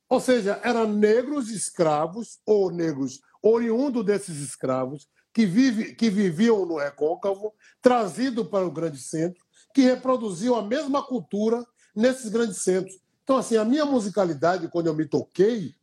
Ou 0.10 0.20
seja, 0.20 0.60
eram 0.66 0.86
negros 0.86 1.50
escravos 1.50 2.40
ou 2.46 2.70
negros 2.70 3.22
oriundos 3.42 4.06
desses 4.06 4.40
escravos 4.42 5.08
que, 5.34 5.46
vive, 5.46 5.96
que 5.96 6.10
viviam 6.10 6.66
no 6.66 6.78
recôncavo, 6.78 7.54
trazido 7.82 8.44
para 8.44 8.68
o 8.68 8.72
grande 8.72 8.98
centro, 8.98 9.46
que 9.74 9.84
reproduziam 9.84 10.56
a 10.56 10.62
mesma 10.62 11.02
cultura 11.02 11.66
nesses 11.96 12.30
grandes 12.30 12.62
centros. 12.62 13.00
Então, 13.24 13.38
assim, 13.38 13.56
a 13.56 13.64
minha 13.64 13.86
musicalidade, 13.86 14.68
quando 14.68 14.88
eu 14.88 14.94
me 14.94 15.08
toquei, 15.08 15.74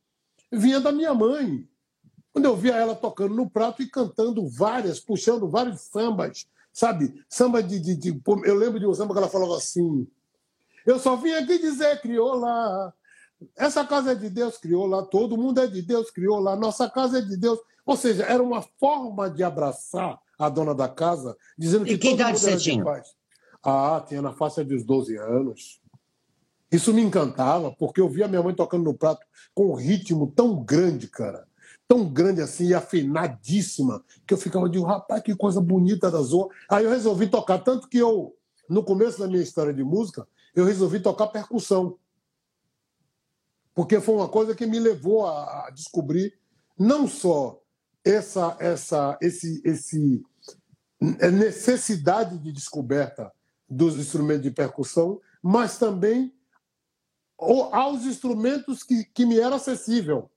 vinha 0.52 0.80
da 0.80 0.92
minha 0.92 1.14
mãe. 1.14 1.66
Quando 2.30 2.44
eu 2.44 2.54
via 2.54 2.74
ela 2.74 2.94
tocando 2.94 3.34
no 3.34 3.48
prato 3.48 3.82
e 3.82 3.88
cantando 3.88 4.46
várias, 4.46 5.00
puxando 5.00 5.48
vários 5.48 5.80
sambas, 5.80 6.46
sabe? 6.70 7.24
Samba 7.26 7.62
de, 7.62 7.80
de, 7.80 7.96
de. 7.96 8.22
Eu 8.44 8.54
lembro 8.54 8.78
de 8.78 8.86
um 8.86 8.94
samba 8.94 9.14
que 9.14 9.18
ela 9.18 9.28
falava 9.30 9.56
assim: 9.56 10.06
eu 10.86 10.98
só 10.98 11.16
vim 11.16 11.32
aqui 11.32 11.58
dizer 11.58 12.00
crioula. 12.00 12.92
Essa 13.56 13.84
casa 13.84 14.12
é 14.12 14.14
de 14.14 14.30
Deus, 14.30 14.56
crioula. 14.56 15.04
Todo 15.04 15.36
mundo 15.36 15.60
é 15.60 15.66
de 15.66 15.82
Deus, 15.82 16.10
crioula. 16.10 16.56
Nossa 16.56 16.88
casa 16.88 17.18
é 17.18 17.22
de 17.22 17.36
Deus. 17.36 17.58
Ou 17.84 17.96
seja, 17.96 18.24
era 18.24 18.42
uma 18.42 18.62
forma 18.62 19.28
de 19.28 19.42
abraçar 19.42 20.18
a 20.38 20.48
dona 20.48 20.74
da 20.74 20.88
casa, 20.88 21.36
dizendo 21.56 21.84
que. 21.84 21.94
E 21.94 21.98
que 21.98 22.10
idade 22.10 22.38
você 22.38 22.56
tinha? 22.56 22.84
Ah, 23.62 24.04
tinha 24.06 24.22
na 24.22 24.32
faixa 24.32 24.64
dos 24.64 24.84
12 24.84 25.16
anos. 25.16 25.80
Isso 26.70 26.92
me 26.94 27.02
encantava, 27.02 27.70
porque 27.70 28.00
eu 28.00 28.08
via 28.08 28.26
minha 28.26 28.42
mãe 28.42 28.54
tocando 28.54 28.84
no 28.84 28.94
prato 28.94 29.24
com 29.54 29.70
um 29.70 29.74
ritmo 29.74 30.32
tão 30.34 30.64
grande, 30.64 31.06
cara. 31.06 31.46
Tão 31.86 32.08
grande 32.08 32.40
assim, 32.40 32.68
e 32.68 32.74
afinadíssima, 32.74 34.02
que 34.26 34.32
eu 34.32 34.38
ficava 34.38 34.68
de, 34.68 34.80
rapaz, 34.80 35.22
que 35.22 35.36
coisa 35.36 35.60
bonita 35.60 36.10
da 36.10 36.22
zoa. 36.22 36.48
Aí 36.70 36.84
eu 36.84 36.90
resolvi 36.90 37.28
tocar, 37.28 37.58
tanto 37.58 37.88
que 37.88 37.98
eu, 37.98 38.34
no 38.68 38.82
começo 38.82 39.18
da 39.18 39.26
minha 39.26 39.42
história 39.42 39.74
de 39.74 39.84
música, 39.84 40.26
eu 40.54 40.64
resolvi 40.64 41.00
tocar 41.00 41.28
percussão. 41.28 41.98
Porque 43.74 44.00
foi 44.00 44.14
uma 44.14 44.28
coisa 44.28 44.54
que 44.54 44.66
me 44.66 44.78
levou 44.78 45.26
a 45.26 45.70
descobrir 45.70 46.38
não 46.78 47.08
só 47.08 47.60
essa, 48.04 48.56
essa, 48.60 49.18
esse, 49.20 49.62
esse 49.64 50.22
é 51.20 51.30
necessidade 51.30 52.38
de 52.38 52.52
descoberta 52.52 53.32
dos 53.68 53.96
instrumentos 53.96 54.42
de 54.42 54.50
percussão, 54.50 55.20
mas 55.42 55.78
também 55.78 56.32
aos 57.38 58.04
instrumentos 58.04 58.82
que, 58.82 59.04
que 59.04 59.24
me 59.24 59.38
era 59.38 59.56
acessível. 59.56 60.30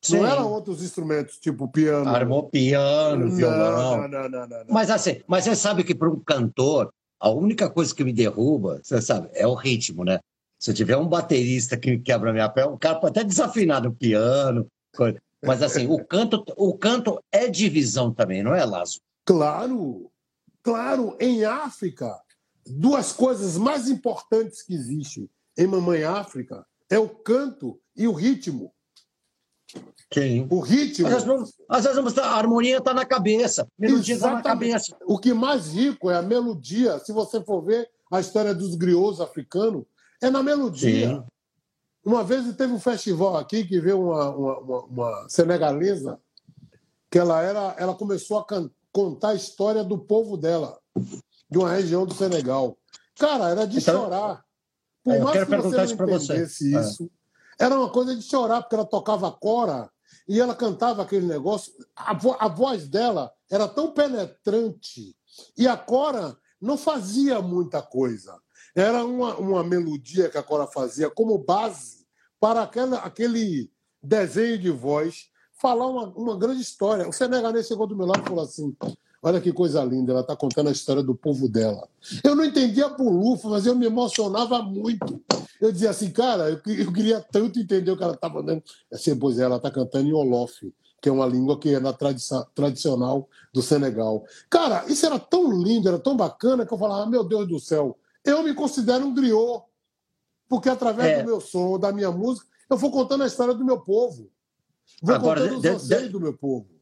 Sim. 0.00 0.18
Não 0.18 0.26
eram 0.26 0.52
outros 0.52 0.82
instrumentos, 0.82 1.38
tipo 1.38 1.68
piano. 1.68 2.08
Armou 2.08 2.48
piano, 2.48 3.28
violão. 3.30 4.02
Não, 4.02 4.08
não, 4.08 4.28
não, 4.28 4.48
não, 4.48 4.64
Mas 4.68 4.88
assim, 4.88 5.22
mas 5.26 5.44
você 5.44 5.56
sabe 5.56 5.82
que 5.82 5.94
para 5.94 6.08
um 6.08 6.20
cantor 6.20 6.92
a 7.18 7.30
única 7.30 7.68
coisa 7.70 7.94
que 7.94 8.04
me 8.04 8.12
derruba, 8.12 8.80
você 8.82 9.00
sabe, 9.00 9.28
é 9.32 9.46
o 9.46 9.54
ritmo, 9.54 10.04
né? 10.04 10.18
Se 10.58 10.70
eu 10.70 10.74
tiver 10.74 10.96
um 10.96 11.08
baterista 11.08 11.76
que 11.76 11.98
quebra 11.98 12.32
minha 12.32 12.48
pele, 12.48 12.68
o 12.68 12.78
cara 12.78 12.98
pode 12.98 13.18
até 13.18 13.26
desafinar 13.26 13.82
no 13.82 13.94
piano, 13.94 14.66
coisa. 14.94 15.20
mas 15.44 15.62
assim, 15.62 15.86
o 15.86 16.02
canto, 16.04 16.44
o 16.56 16.76
canto 16.76 17.22
é 17.30 17.48
divisão 17.48 18.12
também, 18.12 18.42
não 18.42 18.54
é, 18.54 18.64
Lázaro? 18.64 19.00
Claro, 19.24 20.10
claro. 20.62 21.16
Em 21.20 21.44
África, 21.44 22.18
duas 22.66 23.12
coisas 23.12 23.58
mais 23.58 23.88
importantes 23.88 24.62
que 24.62 24.74
existem 24.74 25.28
em 25.58 25.66
Mamãe 25.66 26.04
África 26.04 26.66
é 26.90 26.98
o 26.98 27.08
canto 27.08 27.80
e 27.96 28.06
o 28.06 28.12
ritmo. 28.12 28.72
Sim. 30.12 30.46
O 30.50 30.60
ritmo. 30.60 31.08
Às 31.08 31.24
vezes, 31.24 31.54
às 31.68 31.84
vezes 31.84 32.18
a 32.18 32.36
harmonia 32.36 32.78
está 32.78 32.94
na 32.94 33.04
cabeça, 33.04 33.66
melodia 33.78 34.14
está 34.14 34.32
na 34.32 34.42
cabeça. 34.42 34.96
O 35.04 35.18
que 35.18 35.34
mais 35.34 35.72
rico 35.72 36.10
é 36.10 36.16
a 36.16 36.22
melodia. 36.22 36.98
Se 37.00 37.12
você 37.12 37.42
for 37.42 37.62
ver 37.62 37.88
a 38.10 38.20
história 38.20 38.54
dos 38.54 38.76
griots 38.76 39.20
africanos, 39.20 39.84
é 40.22 40.30
na 40.30 40.42
melodia. 40.42 41.08
Sim. 41.08 41.24
Uma 42.04 42.22
vez 42.22 42.54
teve 42.54 42.72
um 42.72 42.78
festival 42.78 43.36
aqui 43.36 43.64
que 43.64 43.80
veio 43.80 44.00
uma, 44.00 44.30
uma, 44.30 44.58
uma, 44.60 44.84
uma 44.84 45.28
senegalesa 45.28 46.20
que 47.10 47.18
ela 47.18 47.42
era, 47.42 47.74
ela 47.78 47.94
começou 47.94 48.38
a 48.38 48.44
can, 48.44 48.70
contar 48.92 49.30
a 49.30 49.34
história 49.34 49.82
do 49.82 49.98
povo 49.98 50.36
dela, 50.36 50.78
de 51.50 51.58
uma 51.58 51.70
região 51.70 52.06
do 52.06 52.14
Senegal. 52.14 52.78
Cara, 53.18 53.50
era 53.50 53.66
de 53.66 53.78
então, 53.78 54.04
chorar. 54.04 54.44
Por 55.02 55.14
é, 55.14 55.18
mais 55.18 55.44
que 55.44 55.56
você 55.56 55.76
não 55.76 55.84
entendesse 55.84 56.70
você. 56.70 56.76
É. 56.76 56.80
isso, 56.80 57.10
é. 57.58 57.64
era 57.64 57.78
uma 57.78 57.90
coisa 57.90 58.14
de 58.14 58.22
chorar, 58.22 58.62
porque 58.62 58.74
ela 58.74 58.84
tocava 58.84 59.30
cora 59.32 59.90
e 60.28 60.40
ela 60.40 60.54
cantava 60.54 61.02
aquele 61.02 61.26
negócio. 61.26 61.72
A, 61.94 62.14
vo 62.14 62.36
a 62.38 62.48
voz 62.48 62.88
dela 62.88 63.32
era 63.50 63.68
tão 63.68 63.92
penetrante 63.92 65.16
e 65.56 65.68
a 65.68 65.76
Cora 65.76 66.36
não 66.60 66.76
fazia 66.76 67.40
muita 67.40 67.82
coisa. 67.82 68.40
Era 68.74 69.04
uma, 69.04 69.36
uma 69.36 69.64
melodia 69.64 70.28
que 70.28 70.38
a 70.38 70.42
Cora 70.42 70.66
fazia 70.66 71.08
como 71.08 71.38
base 71.38 72.06
para 72.40 72.62
aquela, 72.62 72.98
aquele 72.98 73.70
desenho 74.02 74.58
de 74.58 74.70
voz 74.70 75.30
falar 75.60 75.86
uma, 75.86 76.08
uma 76.08 76.36
grande 76.36 76.60
história. 76.60 77.08
O 77.08 77.12
senegalês 77.12 77.66
chegou 77.66 77.86
do 77.86 77.96
meu 77.96 78.06
lado 78.06 78.22
e 78.22 78.28
falou 78.28 78.44
assim: 78.44 78.76
Olha 79.26 79.40
que 79.40 79.52
coisa 79.52 79.82
linda, 79.82 80.12
ela 80.12 80.20
está 80.20 80.36
contando 80.36 80.68
a 80.68 80.70
história 80.72 81.02
do 81.02 81.12
povo 81.12 81.48
dela. 81.48 81.88
Eu 82.22 82.36
não 82.36 82.44
entendia 82.44 82.88
Pulufa, 82.88 83.48
mas 83.48 83.66
eu 83.66 83.74
me 83.74 83.84
emocionava 83.84 84.62
muito. 84.62 85.20
Eu 85.60 85.72
dizia 85.72 85.90
assim, 85.90 86.12
cara, 86.12 86.48
eu, 86.48 86.60
eu 86.72 86.92
queria 86.92 87.20
tanto 87.20 87.58
entender 87.58 87.90
o 87.90 87.96
que 87.96 88.04
ela 88.04 88.14
estava 88.14 88.34
falando. 88.34 88.62
Assim, 88.92 89.18
pois 89.18 89.40
é, 89.40 89.42
ela 89.42 89.56
está 89.56 89.68
cantando 89.68 90.06
em 90.06 90.12
Olof, 90.12 90.72
que 91.02 91.08
é 91.08 91.12
uma 91.12 91.26
língua 91.26 91.58
que 91.58 91.74
é 91.74 91.80
na 91.80 91.92
tradição, 91.92 92.46
tradicional 92.54 93.28
do 93.52 93.62
Senegal. 93.62 94.24
Cara, 94.48 94.84
isso 94.86 95.04
era 95.04 95.18
tão 95.18 95.60
lindo, 95.60 95.88
era 95.88 95.98
tão 95.98 96.16
bacana, 96.16 96.64
que 96.64 96.72
eu 96.72 96.78
falava, 96.78 97.02
ah, 97.02 97.06
meu 97.06 97.24
Deus 97.24 97.48
do 97.48 97.58
céu, 97.58 97.98
eu 98.24 98.44
me 98.44 98.54
considero 98.54 99.04
um 99.04 99.12
griot, 99.12 99.64
porque 100.48 100.68
através 100.68 101.18
é. 101.18 101.22
do 101.24 101.26
meu 101.26 101.40
som, 101.40 101.80
da 101.80 101.90
minha 101.90 102.12
música, 102.12 102.46
eu 102.70 102.76
vou 102.76 102.92
contando 102.92 103.24
a 103.24 103.26
história 103.26 103.54
do 103.54 103.64
meu 103.64 103.80
povo. 103.80 104.30
Vou 105.02 105.16
Agora, 105.16 105.40
contando 105.40 105.58
os 105.58 105.64
anseios 105.64 106.12
do 106.12 106.20
meu 106.20 106.32
povo. 106.32 106.75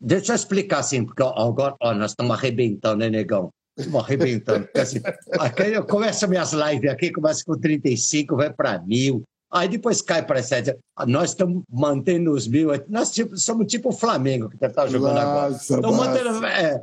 Deixa 0.00 0.32
eu 0.32 0.36
explicar 0.36 0.78
assim, 0.78 1.04
porque 1.04 1.22
agora 1.22 1.76
ó, 1.78 1.92
nós 1.92 2.12
estamos 2.12 2.36
arrebentando, 2.36 2.96
né, 2.96 3.10
negão? 3.10 3.52
Estamos 3.76 4.02
arrebentando. 4.02 4.66
assim, 4.74 4.98
eu 5.74 5.84
começo 5.84 6.26
minhas 6.26 6.52
lives 6.52 6.90
aqui, 6.90 7.12
começa 7.12 7.44
com 7.44 7.58
35, 7.58 8.34
vai 8.34 8.50
para 8.50 8.80
mil, 8.80 9.22
aí 9.52 9.68
depois 9.68 10.00
cai 10.00 10.24
para 10.24 10.42
7. 10.42 10.74
Nós 11.06 11.30
estamos 11.30 11.62
mantendo 11.68 12.32
os 12.32 12.48
mil, 12.48 12.70
nós 12.88 13.10
tipo, 13.10 13.36
somos 13.36 13.66
tipo 13.66 13.90
o 13.90 13.92
Flamengo, 13.92 14.48
que 14.48 14.64
está 14.64 14.86
jogando 14.86 15.16
nossa, 15.16 15.76
agora. 15.76 15.92
Mantendo, 15.94 16.46
é, 16.46 16.82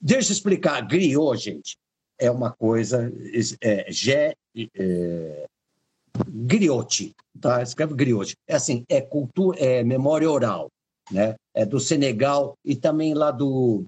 deixa 0.00 0.30
eu 0.30 0.34
explicar. 0.34 0.80
Griot, 0.86 1.36
gente, 1.36 1.76
é 2.18 2.30
uma 2.30 2.50
coisa. 2.50 3.12
É, 3.60 3.86
é, 4.00 4.34
é, 4.78 5.46
griote, 6.28 7.14
tá? 7.38 7.62
Escreve 7.62 7.94
griote. 7.94 8.36
É 8.48 8.54
assim, 8.54 8.84
é 8.88 9.02
cultura, 9.02 9.58
é 9.58 9.84
memória 9.84 10.30
oral 10.30 10.70
né? 11.10 11.34
É 11.54 11.64
do 11.64 11.78
Senegal 11.78 12.54
e 12.64 12.74
também 12.74 13.14
lá 13.14 13.30
do 13.30 13.84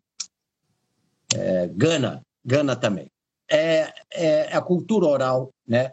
é, 1.35 1.69
Gana, 1.69 2.21
Gana 2.45 2.77
também. 2.77 3.07
É, 3.49 3.93
é, 4.13 4.57
a 4.57 4.61
cultura 4.61 5.07
oral, 5.07 5.51
né? 5.67 5.93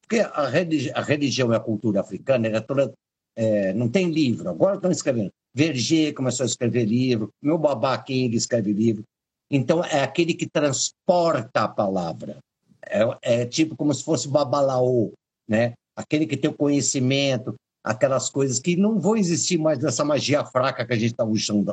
Porque 0.00 0.20
a, 0.20 0.46
religi 0.48 0.90
a 0.94 1.00
religião 1.00 1.52
e 1.52 1.56
a 1.56 1.60
cultura 1.60 2.00
africana 2.00 2.48
era 2.48 2.60
toda, 2.60 2.92
é, 3.36 3.72
não 3.72 3.88
tem 3.88 4.10
livro. 4.10 4.48
Agora 4.48 4.76
estão 4.76 4.90
escrevendo. 4.90 5.30
Verger 5.54 6.14
começou 6.14 6.44
a 6.44 6.46
escrever 6.46 6.84
livro. 6.84 7.30
Meu 7.42 7.58
babá 7.58 7.94
aqui 7.94 8.24
ele 8.24 8.36
escreve 8.36 8.72
livro. 8.72 9.04
Então 9.50 9.84
é 9.84 10.02
aquele 10.02 10.34
que 10.34 10.48
transporta 10.48 11.64
a 11.64 11.68
palavra. 11.68 12.38
É, 12.86 13.40
é 13.42 13.46
tipo 13.46 13.76
como 13.76 13.92
se 13.92 14.02
fosse 14.02 14.28
babalaô, 14.28 15.12
né? 15.48 15.74
Aquele 15.94 16.26
que 16.26 16.38
tem 16.38 16.50
o 16.50 16.54
conhecimento, 16.54 17.54
aquelas 17.82 18.30
coisas 18.30 18.60
que 18.60 18.76
não 18.76 18.98
vão 19.00 19.16
existir 19.16 19.58
mais 19.58 19.78
dessa 19.78 20.04
magia 20.04 20.44
fraca 20.44 20.86
que 20.86 20.92
a 20.92 20.98
gente 20.98 21.12
está 21.12 21.24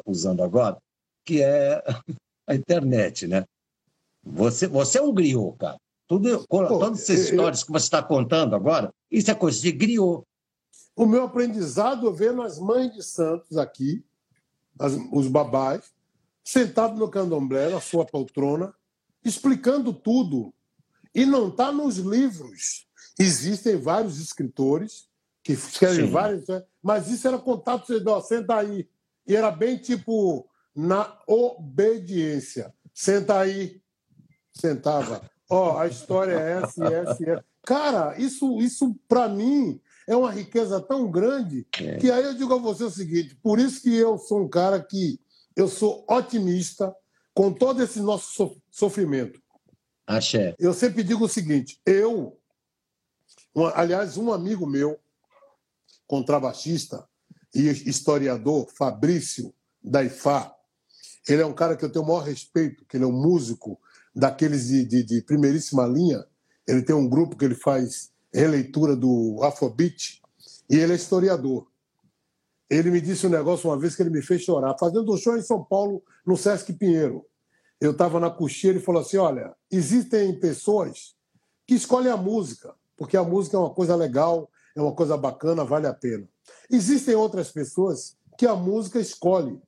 usando, 0.06 0.44
agora, 0.44 0.78
que 1.24 1.42
é 1.42 1.84
a 2.48 2.56
internet, 2.56 3.28
né? 3.28 3.46
Você, 4.24 4.68
você 4.68 4.98
é 4.98 5.02
um 5.02 5.14
griot, 5.14 5.58
cara. 5.58 5.78
Tudo, 6.08 6.46
Pô, 6.48 6.66
todas 6.68 7.02
essas 7.02 7.30
histórias 7.30 7.62
eu... 7.62 7.68
que 7.68 7.72
você 7.72 7.86
está 7.86 8.02
contando 8.02 8.56
agora, 8.56 8.92
isso 9.12 9.30
é 9.30 9.36
coisa 9.36 9.62
de 9.62 9.72
griot. 9.72 10.24
O 10.96 11.06
meu 11.06 11.24
aprendizado 11.24 12.12
vendo 12.12 12.42
as 12.42 12.60
mães 12.60 12.94
de 12.94 13.04
santos 13.04 13.58
aqui, 13.58 14.04
as, 14.78 14.94
os 15.12 15.28
babás, 15.28 15.92
sentado 16.44 16.98
no 16.98 17.10
candomblé, 17.10 17.70
na 17.70 17.80
sua 17.80 18.06
poltrona, 18.06 18.74
explicando 19.24 19.94
tudo. 19.94 20.54
E 21.14 21.26
não 21.26 21.50
está 21.50 21.72
nos 21.72 21.98
livros. 21.98 22.88
Existem 23.18 23.78
vários 23.78 24.20
escritores 24.20 25.09
que 25.44 25.54
escrevem 25.54 26.10
vários, 26.10 26.48
né? 26.48 26.64
mas 26.82 27.10
isso 27.10 27.28
era 27.28 27.38
contato, 27.38 27.88
você 27.88 28.04
ó, 28.08 28.22
senta 28.22 28.56
aí. 28.56 28.88
E 29.28 29.36
era 29.36 29.52
bem 29.52 29.78
tipo 29.78 30.50
na 30.76 31.18
obediência. 31.28 32.74
Senta 32.94 33.40
aí. 33.40 33.82
Sentava. 34.54 35.22
Ó, 35.50 35.74
oh, 35.74 35.78
a 35.78 35.88
história 35.88 36.34
é 36.34 36.62
essa, 36.62 36.86
essa, 36.86 37.24
essa. 37.24 37.46
Cara, 37.64 38.18
isso, 38.18 38.60
isso 38.60 38.96
para 39.08 39.28
mim 39.28 39.80
é 40.08 40.16
uma 40.16 40.32
riqueza 40.32 40.82
tão 40.82 41.10
grande 41.10 41.68
é. 41.80 41.98
que 41.98 42.10
aí 42.10 42.24
eu 42.24 42.34
digo 42.34 42.54
a 42.54 42.58
você 42.58 42.84
o 42.84 42.90
seguinte: 42.90 43.36
por 43.42 43.60
isso 43.60 43.82
que 43.82 43.96
eu 43.96 44.18
sou 44.18 44.42
um 44.42 44.50
cara 44.50 44.82
que 44.82 45.20
eu 45.56 45.68
sou 45.68 46.06
otimista 46.10 46.96
com 47.34 47.54
todo 47.54 47.84
esse 47.84 48.00
nosso 48.00 48.60
sofrimento. 48.72 49.42
Axé. 50.08 50.56
Eu 50.58 50.74
sempre 50.74 51.04
digo 51.04 51.26
o 51.26 51.30
seguinte: 51.30 51.80
eu, 51.86 52.40
aliás, 53.76 54.18
um 54.18 54.34
amigo 54.34 54.66
meu, 54.66 55.00
contrabaixista 56.10 57.08
e 57.54 57.70
historiador 57.70 58.68
Fabrício 58.76 59.54
Daifá. 59.82 60.52
Ele 61.28 61.44
é 61.44 61.46
um 61.46 61.54
cara 61.54 61.78
que 61.78 61.86
eu 61.86 61.92
tenho 61.92 62.04
o 62.04 62.08
maior 62.08 62.24
respeito, 62.24 62.84
que 62.86 62.98
ele 62.98 63.04
é 63.04 63.08
um 63.08 63.22
músico 63.22 63.80
daqueles 64.14 64.68
de, 64.68 64.84
de, 64.84 65.04
de 65.04 65.22
primeiríssima 65.22 65.86
linha. 65.86 66.26
Ele 66.68 66.82
tem 66.82 66.96
um 66.96 67.08
grupo 67.08 67.38
que 67.38 67.46
ele 67.46 67.54
faz 67.54 68.10
releitura 68.34 68.96
do 68.96 69.40
Afrobeat 69.44 70.20
e 70.68 70.78
ele 70.78 70.94
é 70.94 70.96
historiador. 70.96 71.68
Ele 72.68 72.90
me 72.90 73.00
disse 73.00 73.28
um 73.28 73.30
negócio 73.30 73.70
uma 73.70 73.78
vez 73.78 73.96
que 73.96 74.02
ele 74.02 74.10
me 74.10 74.24
fez 74.24 74.42
chorar, 74.42 74.76
fazendo 74.80 75.14
um 75.14 75.18
show 75.18 75.38
em 75.38 75.44
São 75.44 75.64
Paulo, 75.64 76.02
no 76.26 76.36
Sesc 76.36 76.74
Pinheiro. 76.74 77.24
Eu 77.80 77.92
estava 77.92 78.20
na 78.20 78.32
coxinha 78.32 78.74
ele 78.74 78.80
falou 78.80 79.02
assim: 79.02 79.18
Olha, 79.18 79.56
existem 79.72 80.40
pessoas 80.40 81.16
que 81.68 81.76
escolhem 81.76 82.12
a 82.12 82.18
música, 82.18 82.74
porque 82.98 83.16
a 83.16 83.24
música 83.24 83.58
é 83.58 83.60
uma 83.60 83.74
coisa 83.74 83.96
legal, 83.96 84.50
é 84.76 84.82
uma 84.82 84.94
coisa 84.94 85.18
bacana, 85.18 85.64
vale 85.64 85.88
a 85.88 85.94
pena. 85.94 86.28
Existem 86.70 87.16
outras 87.16 87.52
pessoas 87.52 88.16
que 88.38 88.46
a 88.46 88.56
música 88.56 89.00
escolhe. 89.00 89.60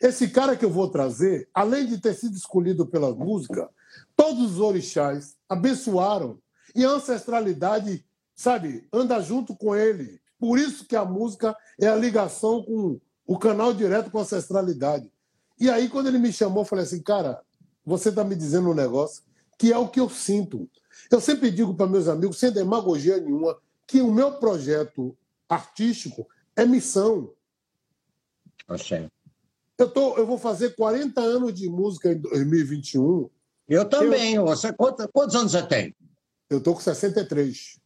Esse 0.00 0.28
cara 0.28 0.56
que 0.56 0.64
eu 0.64 0.70
vou 0.70 0.88
trazer, 0.88 1.48
além 1.54 1.86
de 1.86 1.98
ter 1.98 2.14
sido 2.14 2.36
escolhido 2.36 2.86
pela 2.86 3.14
música, 3.14 3.68
todos 4.16 4.52
os 4.52 4.60
orixás 4.60 5.36
abençoaram 5.48 6.38
e 6.74 6.84
a 6.84 6.90
ancestralidade, 6.90 8.04
sabe, 8.34 8.86
anda 8.92 9.20
junto 9.20 9.54
com 9.56 9.74
ele. 9.74 10.20
Por 10.38 10.58
isso 10.58 10.84
que 10.84 10.96
a 10.96 11.04
música 11.04 11.56
é 11.80 11.88
a 11.88 11.96
ligação 11.96 12.62
com 12.62 13.00
o 13.26 13.38
canal 13.38 13.72
direto 13.72 14.10
com 14.10 14.18
a 14.18 14.22
ancestralidade. 14.22 15.10
E 15.58 15.70
aí, 15.70 15.88
quando 15.88 16.08
ele 16.08 16.18
me 16.18 16.32
chamou, 16.32 16.62
eu 16.62 16.66
falei 16.66 16.84
assim, 16.84 17.02
cara, 17.02 17.40
você 17.84 18.10
está 18.10 18.22
me 18.22 18.36
dizendo 18.36 18.70
um 18.70 18.74
negócio 18.74 19.22
que 19.58 19.72
é 19.72 19.78
o 19.78 19.88
que 19.88 20.00
eu 20.00 20.10
sinto. 20.10 20.68
Eu 21.10 21.20
sempre 21.20 21.50
digo 21.50 21.74
para 21.74 21.86
meus 21.86 22.08
amigos, 22.08 22.38
sem 22.38 22.50
demagogia 22.50 23.18
nenhuma, 23.18 23.56
que 23.86 24.00
o 24.00 24.12
meu 24.12 24.32
projeto 24.32 25.16
artístico 25.48 26.26
é 26.54 26.64
missão. 26.64 27.32
Achei. 28.68 29.08
Eu, 29.78 29.88
tô, 29.88 30.16
eu 30.16 30.26
vou 30.26 30.38
fazer 30.38 30.74
40 30.74 31.20
anos 31.20 31.54
de 31.54 31.68
música 31.68 32.12
em 32.12 32.18
2021. 32.18 33.28
Eu 33.68 33.84
também. 33.84 34.34
Eu... 34.34 34.46
Você, 34.46 34.72
quantos, 34.72 35.06
quantos 35.12 35.34
anos 35.34 35.52
você 35.52 35.62
tem? 35.62 35.94
Eu 36.48 36.60
tô 36.60 36.74
com 36.74 36.80
63. 36.80 37.78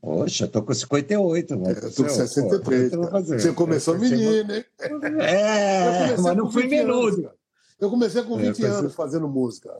Poxa, 0.00 0.44
eu 0.44 0.48
tô 0.48 0.62
com 0.62 0.74
58. 0.74 1.58
Mas 1.58 1.82
eu 1.82 1.94
tô 1.94 2.02
com 2.02 2.08
63. 2.08 2.90
Pô, 2.90 3.10
você 3.22 3.52
começou 3.52 3.98
menino, 3.98 4.54
hein? 4.54 4.64
É, 5.20 6.16
mas 6.18 6.36
não 6.36 6.50
fui 6.50 6.66
menudo. 6.66 7.30
Eu 7.80 7.90
comecei 7.90 8.22
com 8.22 8.36
20 8.36 8.64
é, 8.64 8.68
anos 8.68 8.94
fazendo 8.94 9.28
música. 9.28 9.70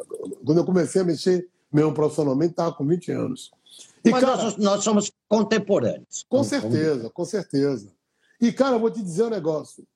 Quando 0.44 0.58
eu 0.58 0.64
comecei 0.64 1.00
a 1.00 1.04
mexer 1.04 1.48
mesmo 1.72 1.92
profissionalmente, 1.92 2.52
estava 2.52 2.72
com 2.72 2.86
20 2.86 3.10
anos. 3.12 3.50
E, 4.04 4.10
Mas 4.10 4.22
cara, 4.22 4.36
nós, 4.36 4.56
nós, 4.56 4.84
somos 4.84 5.10
contemporâneos. 5.28 6.26
Com 6.28 6.44
certeza, 6.44 7.08
com 7.10 7.24
certeza. 7.24 7.90
E, 8.40 8.52
cara, 8.52 8.76
eu 8.76 8.80
vou 8.80 8.90
te 8.90 9.02
dizer 9.02 9.24
um 9.24 9.30
negócio. 9.30 9.86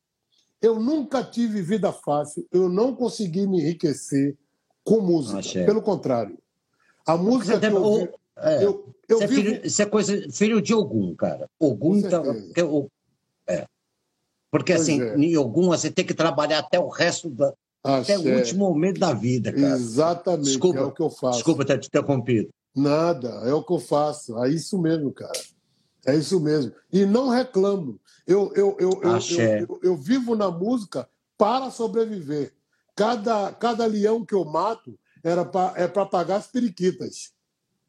Eu 0.60 0.80
nunca 0.80 1.22
tive 1.22 1.60
vida 1.60 1.92
fácil, 1.92 2.46
eu 2.50 2.68
não 2.68 2.94
consegui 2.94 3.46
me 3.46 3.60
enriquecer 3.60 4.36
com 4.82 5.00
música. 5.00 5.38
Achei. 5.38 5.64
Pelo 5.64 5.82
contrário. 5.82 6.38
A 7.06 7.16
música 7.16 7.60
que 7.60 7.66
eu, 7.66 8.08
é, 8.36 8.64
eu, 8.64 8.94
eu 9.08 9.18
vivo... 9.20 9.34
filho, 9.34 9.60
Isso 9.64 9.82
é 9.82 9.86
coisa, 9.86 10.30
filho 10.32 10.60
de 10.60 10.74
Ogum, 10.74 11.14
cara. 11.14 11.48
Ogum 11.58 12.02
tá, 12.02 12.22
é. 13.46 13.66
Porque 14.50 14.72
pois 14.72 14.82
assim, 14.82 15.02
é. 15.02 15.16
em 15.16 15.36
Ogum 15.36 15.68
você 15.68 15.90
tem 15.90 16.04
que 16.04 16.14
trabalhar 16.14 16.58
até 16.58 16.78
o 16.78 16.88
resto 16.88 17.28
da, 17.28 17.52
até 17.82 18.18
o 18.18 18.36
último 18.36 18.68
momento 18.68 18.98
da 18.98 19.12
vida, 19.12 19.52
cara. 19.52 19.74
Exatamente, 19.74 20.44
desculpa, 20.44 20.80
é 20.80 20.82
o 20.82 20.92
que 20.92 21.02
eu 21.02 21.10
faço. 21.10 21.38
Desculpa 21.38 21.64
ter 21.64 21.78
te 21.78 21.86
interrompido. 21.86 22.50
Nada, 22.74 23.28
é 23.44 23.52
o 23.52 23.62
que 23.62 23.72
eu 23.72 23.78
faço. 23.78 24.38
É 24.44 24.48
isso 24.48 24.78
mesmo, 24.78 25.12
cara. 25.12 25.40
É 26.06 26.14
isso 26.14 26.40
mesmo. 26.40 26.72
E 26.92 27.04
não 27.04 27.28
reclamo. 27.28 28.00
Eu, 28.26 28.52
eu, 28.54 28.76
eu, 28.78 29.00
eu, 29.02 29.18
eu, 29.58 29.80
eu 29.82 29.96
vivo 29.96 30.34
na 30.34 30.50
música 30.50 31.08
para 31.36 31.70
sobreviver. 31.70 32.54
Cada, 32.94 33.52
cada 33.52 33.86
leão 33.86 34.24
que 34.24 34.34
eu 34.34 34.44
mato 34.44 34.98
era 35.22 35.44
pra, 35.44 35.72
é 35.76 35.86
para 35.86 36.06
pagar 36.06 36.36
as 36.36 36.46
periquitas. 36.46 37.32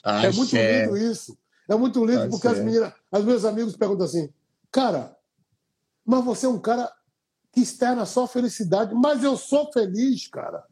Axé. 0.03 0.27
É 0.27 0.31
muito 0.31 0.55
lindo 0.55 0.97
isso. 0.97 1.37
É 1.67 1.75
muito 1.75 2.05
lindo 2.05 2.19
Axé. 2.19 2.29
porque 2.29 2.47
as 2.47 2.59
meninas, 2.59 2.93
os 3.11 3.23
meus 3.23 3.45
amigos 3.45 3.75
perguntam 3.75 4.05
assim, 4.05 4.29
cara, 4.71 5.15
mas 6.05 6.23
você 6.23 6.45
é 6.45 6.49
um 6.49 6.59
cara 6.59 6.91
que 7.51 7.61
externa 7.61 8.05
só 8.05 8.27
felicidade. 8.27 8.93
Mas 8.95 9.23
eu 9.23 9.37
sou 9.37 9.71
feliz, 9.71 10.27
cara. 10.27 10.63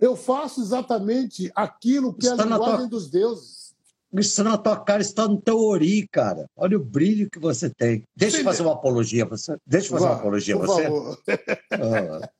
Eu 0.00 0.16
faço 0.16 0.60
exatamente 0.60 1.50
aquilo 1.54 2.12
que 2.12 2.26
está 2.26 2.42
é 2.42 2.46
a 2.46 2.50
linguagem 2.50 2.78
tua... 2.78 2.88
dos 2.88 3.10
deuses. 3.10 3.74
Isso 4.12 4.44
na 4.44 4.56
tua 4.56 4.78
cara 4.78 5.02
está 5.02 5.26
no 5.26 5.40
teu 5.40 5.60
ori, 5.60 6.06
cara. 6.06 6.48
Olha 6.56 6.76
o 6.76 6.84
brilho 6.84 7.28
que 7.28 7.38
você 7.38 7.68
tem. 7.68 8.04
Deixa 8.14 8.36
Sim. 8.36 8.42
eu 8.42 8.44
fazer 8.44 8.62
uma 8.62 8.74
apologia 8.74 9.24
você. 9.24 9.56
Deixa 9.66 9.88
eu 9.88 9.92
fazer 9.92 10.04
uma 10.04 10.16
apologia 10.16 10.54
a 10.54 10.58
você. 10.58 10.86
Ah. 11.72 12.30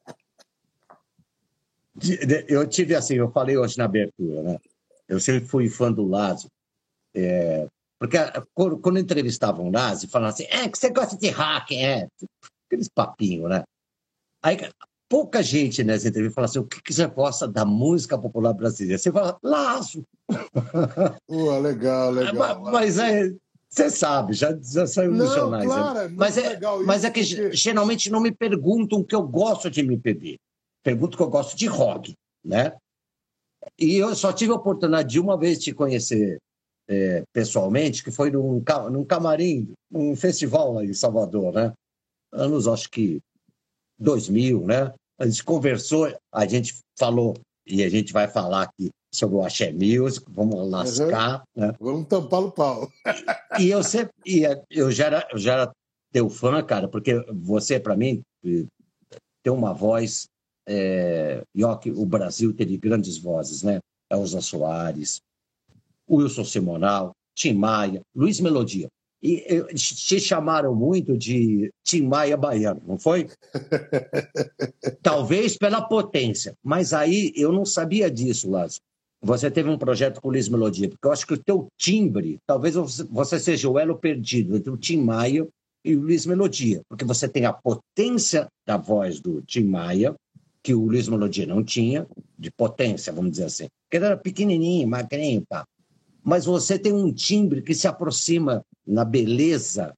Eu 2.49 2.67
tive 2.69 2.95
assim, 2.95 3.15
eu 3.15 3.31
falei 3.31 3.57
hoje 3.57 3.79
na 3.79 3.85
abertura, 3.85 4.43
né? 4.43 4.59
Eu 5.09 5.21
sempre 5.21 5.49
fui 5.49 5.69
fã 5.69 5.93
do 5.93 6.07
Lázaro. 6.07 6.51
É, 7.15 7.69
porque 7.99 8.19
quando 8.53 8.99
entrevistavam 8.99 9.69
o 9.69 9.73
Lázaro, 9.73 10.11
falavam 10.11 10.35
assim, 10.35 10.47
é 10.51 10.69
que 10.69 10.79
você 10.79 10.91
gosta 10.91 11.17
de 11.17 11.31
rock, 11.31 11.77
é. 11.77 12.09
Aqueles 12.67 12.89
papinhos, 12.89 13.49
né? 13.49 13.63
Aí 14.43 14.59
pouca 15.15 15.41
gente 15.45 15.85
nessa 15.85 16.09
entrevista 16.09 16.35
fala 16.35 16.47
assim, 16.47 16.59
o 16.59 16.65
que, 16.65 16.82
que 16.82 16.93
você 16.93 17.07
gosta 17.07 17.47
da 17.47 17.65
música 17.65 18.19
popular 18.19 18.53
brasileira? 18.53 18.99
Você 18.99 19.12
fala, 19.12 19.39
Lázaro. 19.45 20.05
Pô, 21.28 21.57
legal, 21.61 22.11
legal. 22.11 22.61
Mas, 22.65 22.73
mas 22.73 22.99
é, 22.99 23.32
você 23.70 23.91
sabe, 23.91 24.32
já, 24.32 24.59
já 24.61 24.89
saiu 24.89 25.12
nos 25.12 25.32
jornais. 25.32 25.69
Né? 25.69 25.73
Claro, 25.73 25.99
é 26.01 26.09
mas, 26.09 26.36
é, 26.36 26.59
mas 26.85 27.05
é 27.05 27.11
que 27.12 27.24
porque... 27.24 27.53
geralmente 27.53 28.11
não 28.11 28.20
me 28.20 28.32
perguntam 28.32 28.99
o 28.99 29.05
que 29.05 29.15
eu 29.15 29.23
gosto 29.23 29.70
de 29.70 29.82
MPB. 29.82 30.36
Pergunto 30.82 31.16
que 31.16 31.23
eu 31.23 31.31
gosto 31.31 31.57
de 31.57 31.69
rock, 31.69 32.12
né? 32.45 32.77
E 33.78 33.95
eu 33.95 34.16
só 34.16 34.32
tive 34.32 34.51
a 34.51 34.57
oportunidade 34.57 35.11
de 35.11 35.20
uma 35.20 35.39
vez 35.39 35.61
te 35.61 35.73
conhecer 35.73 36.39
é, 36.89 37.23
pessoalmente, 37.32 38.03
que 38.03 38.11
foi 38.11 38.32
num, 38.32 38.61
num 38.91 39.05
camarim, 39.05 39.73
um 39.93 40.16
festival 40.16 40.73
lá 40.73 40.85
em 40.85 40.93
Salvador, 40.93 41.53
né? 41.53 41.73
Anos, 42.32 42.66
acho 42.66 42.91
que 42.91 43.20
2000, 44.01 44.66
né? 44.66 44.93
A 45.19 45.27
gente 45.27 45.45
conversou, 45.45 46.12
a 46.32 46.47
gente 46.47 46.74
falou, 46.99 47.35
e 47.66 47.82
a 47.82 47.89
gente 47.89 48.12
vai 48.12 48.28
falar 48.28 48.62
aqui 48.62 48.91
sobre 49.12 49.36
o 49.36 49.43
Axé 49.43 49.73
Music, 49.73 50.27
vamos 50.28 50.69
lascar. 50.69 51.45
Uhum. 51.57 51.66
Né? 51.66 51.74
Vamos 51.81 52.09
tampar 52.09 52.41
o 52.41 52.51
pau. 52.51 52.91
e 53.61 53.70
eu 53.70 53.82
sempre, 53.82 54.12
e 54.27 54.43
eu 54.70 54.91
já 54.91 55.07
era, 55.07 55.28
eu 55.31 55.39
já 55.39 55.53
era 55.53 55.73
teu 56.12 56.28
fã, 56.28 56.62
cara, 56.62 56.89
porque 56.89 57.15
você, 57.32 57.78
para 57.78 57.97
mim, 57.97 58.23
tem 58.43 59.53
uma 59.53 59.73
voz. 59.73 60.27
É, 60.66 61.43
e 61.55 61.62
ó, 61.62 61.77
que 61.77 61.91
o 61.91 62.07
Brasil 62.07 62.55
teve 62.55 62.77
grandes 62.78 63.19
vozes, 63.19 63.62
né? 63.62 63.81
Elza 64.11 64.41
Soares, 64.41 65.20
Wilson 66.09 66.45
Simonal, 66.45 67.12
Tim 67.36 67.55
Maia, 67.55 68.01
Luiz 68.15 68.41
Melodia. 68.41 68.89
E 69.27 69.65
te 69.73 70.21
chamaram 70.21 70.75
muito 70.75 71.17
de 71.17 71.73
Tim 71.83 72.03
Maia 72.03 72.37
baiano, 72.37 72.83
não 72.87 72.99
foi? 72.99 73.27
Talvez 75.03 75.57
pela 75.57 75.81
potência, 75.81 76.53
mas 76.63 76.93
aí 76.93 77.33
eu 77.35 77.51
não 77.51 77.65
sabia 77.65 78.11
disso, 78.11 78.51
Lázaro 78.51 78.83
você 79.25 79.51
teve 79.51 79.71
um 79.71 79.79
projeto 79.79 80.21
com 80.21 80.29
o 80.29 80.31
Luiz 80.31 80.51
Melodia, 80.51 80.89
porque 80.89 81.07
eu 81.07 81.11
acho 81.11 81.27
que 81.27 81.33
o 81.33 81.43
teu 81.43 81.69
timbre, 81.79 82.39
talvez 82.47 82.75
você 83.11 83.41
seja 83.41 83.71
o 83.71 83.79
elo 83.79 83.97
perdido 83.97 84.55
entre 84.55 84.71
o 84.71 84.77
Tim 84.77 84.99
Maia 84.99 85.49
e 85.83 85.97
o 85.97 86.01
Luiz 86.01 86.27
Melodia, 86.27 86.83
porque 86.89 87.07
você 87.07 87.27
tem 87.27 87.47
a 87.47 87.53
potência 87.53 88.47
da 88.67 88.77
voz 88.77 89.21
do 89.21 89.41
Tim 89.41 89.65
Maia, 89.65 90.15
que 90.63 90.75
o 90.75 90.85
Luiz 90.85 91.09
Melodia 91.09 91.47
não 91.47 91.65
tinha, 91.65 92.07
de 92.39 92.51
potência, 92.51 93.13
vamos 93.13 93.33
dizer 93.33 93.45
assim. 93.45 93.67
Porque 93.85 93.97
ele 93.97 94.05
era 94.05 94.17
pequenininho, 94.17 94.87
magrinho, 94.87 95.43
pá. 95.49 95.65
Mas 96.25 96.47
você 96.47 96.79
tem 96.79 96.93
um 96.93 97.13
timbre 97.13 97.61
que 97.61 97.75
se 97.75 97.87
aproxima 97.87 98.65
na 98.87 99.05
beleza 99.05 99.95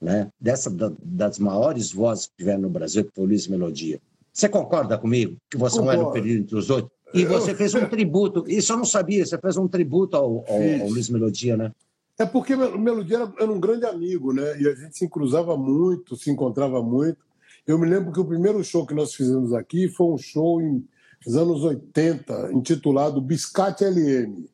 né, 0.00 0.30
dessa 0.40 0.70
das 1.02 1.38
maiores 1.38 1.90
vozes 1.90 2.26
que 2.26 2.36
tiveram 2.38 2.62
no 2.62 2.70
Brasil, 2.70 3.04
que 3.04 3.14
foi 3.14 3.24
o 3.24 3.28
Luiz 3.28 3.48
Melodia. 3.48 4.00
Você 4.32 4.48
concorda 4.48 4.96
comigo 4.96 5.36
que 5.50 5.56
você 5.56 5.78
Concordo. 5.78 5.96
não 5.96 6.02
era 6.02 6.10
o 6.10 6.12
perdido 6.12 6.42
entre 6.42 6.56
os 6.56 6.66
dois? 6.66 6.84
E 7.14 7.24
você 7.24 7.54
fez 7.54 7.74
um 7.74 7.88
tributo, 7.88 8.44
isso 8.46 8.72
eu 8.72 8.76
não 8.76 8.84
sabia, 8.84 9.24
você 9.24 9.38
fez 9.38 9.56
um 9.56 9.66
tributo 9.66 10.16
ao, 10.16 10.44
ao, 10.46 10.82
ao 10.82 10.88
Luiz 10.90 11.08
Melodia, 11.08 11.56
né? 11.56 11.72
É 12.18 12.26
porque 12.26 12.54
o 12.54 12.78
Melodia 12.78 13.16
era, 13.16 13.32
era, 13.40 13.50
um 13.50 13.58
grande 13.60 13.86
amigo, 13.86 14.32
né? 14.32 14.60
E 14.60 14.68
a 14.68 14.74
gente 14.74 14.98
se 14.98 15.08
cruzava 15.08 15.56
muito, 15.56 16.16
se 16.16 16.30
encontrava 16.30 16.82
muito. 16.82 17.18
Eu 17.66 17.78
me 17.78 17.88
lembro 17.88 18.12
que 18.12 18.20
o 18.20 18.24
primeiro 18.24 18.62
show 18.62 18.86
que 18.86 18.94
nós 18.94 19.14
fizemos 19.14 19.52
aqui 19.52 19.88
foi 19.88 20.06
um 20.06 20.18
show 20.18 20.60
em, 20.60 20.84
nos 21.24 21.36
anos 21.36 21.62
80, 21.62 22.52
intitulado 22.52 23.20
Biscate 23.20 23.84
LM. 23.84 24.46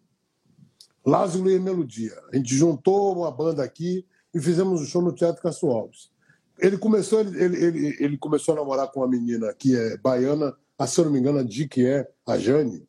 Lázaro 1.04 1.50
e 1.50 1.58
Melodia. 1.58 2.14
A 2.32 2.36
gente 2.36 2.54
juntou 2.54 3.16
uma 3.16 3.30
banda 3.30 3.62
aqui 3.62 4.06
e 4.32 4.40
fizemos 4.40 4.80
um 4.80 4.84
show 4.84 5.02
no 5.02 5.12
Teatro 5.12 5.42
Castro 5.42 5.70
Alves. 5.70 6.10
Ele 6.58 6.78
começou, 6.78 7.20
ele, 7.20 7.64
ele, 7.64 7.96
ele 7.98 8.18
começou 8.18 8.54
a 8.54 8.58
namorar 8.58 8.90
com 8.90 9.00
uma 9.00 9.08
menina 9.08 9.52
que 9.52 9.76
é 9.76 9.96
baiana, 9.96 10.56
a, 10.78 10.86
se 10.86 11.00
eu 11.00 11.04
não 11.04 11.12
me 11.12 11.18
engano, 11.18 11.38
a 11.38 11.42
Di, 11.42 11.68
que 11.68 11.84
é 11.84 12.08
a 12.26 12.38
Jane, 12.38 12.86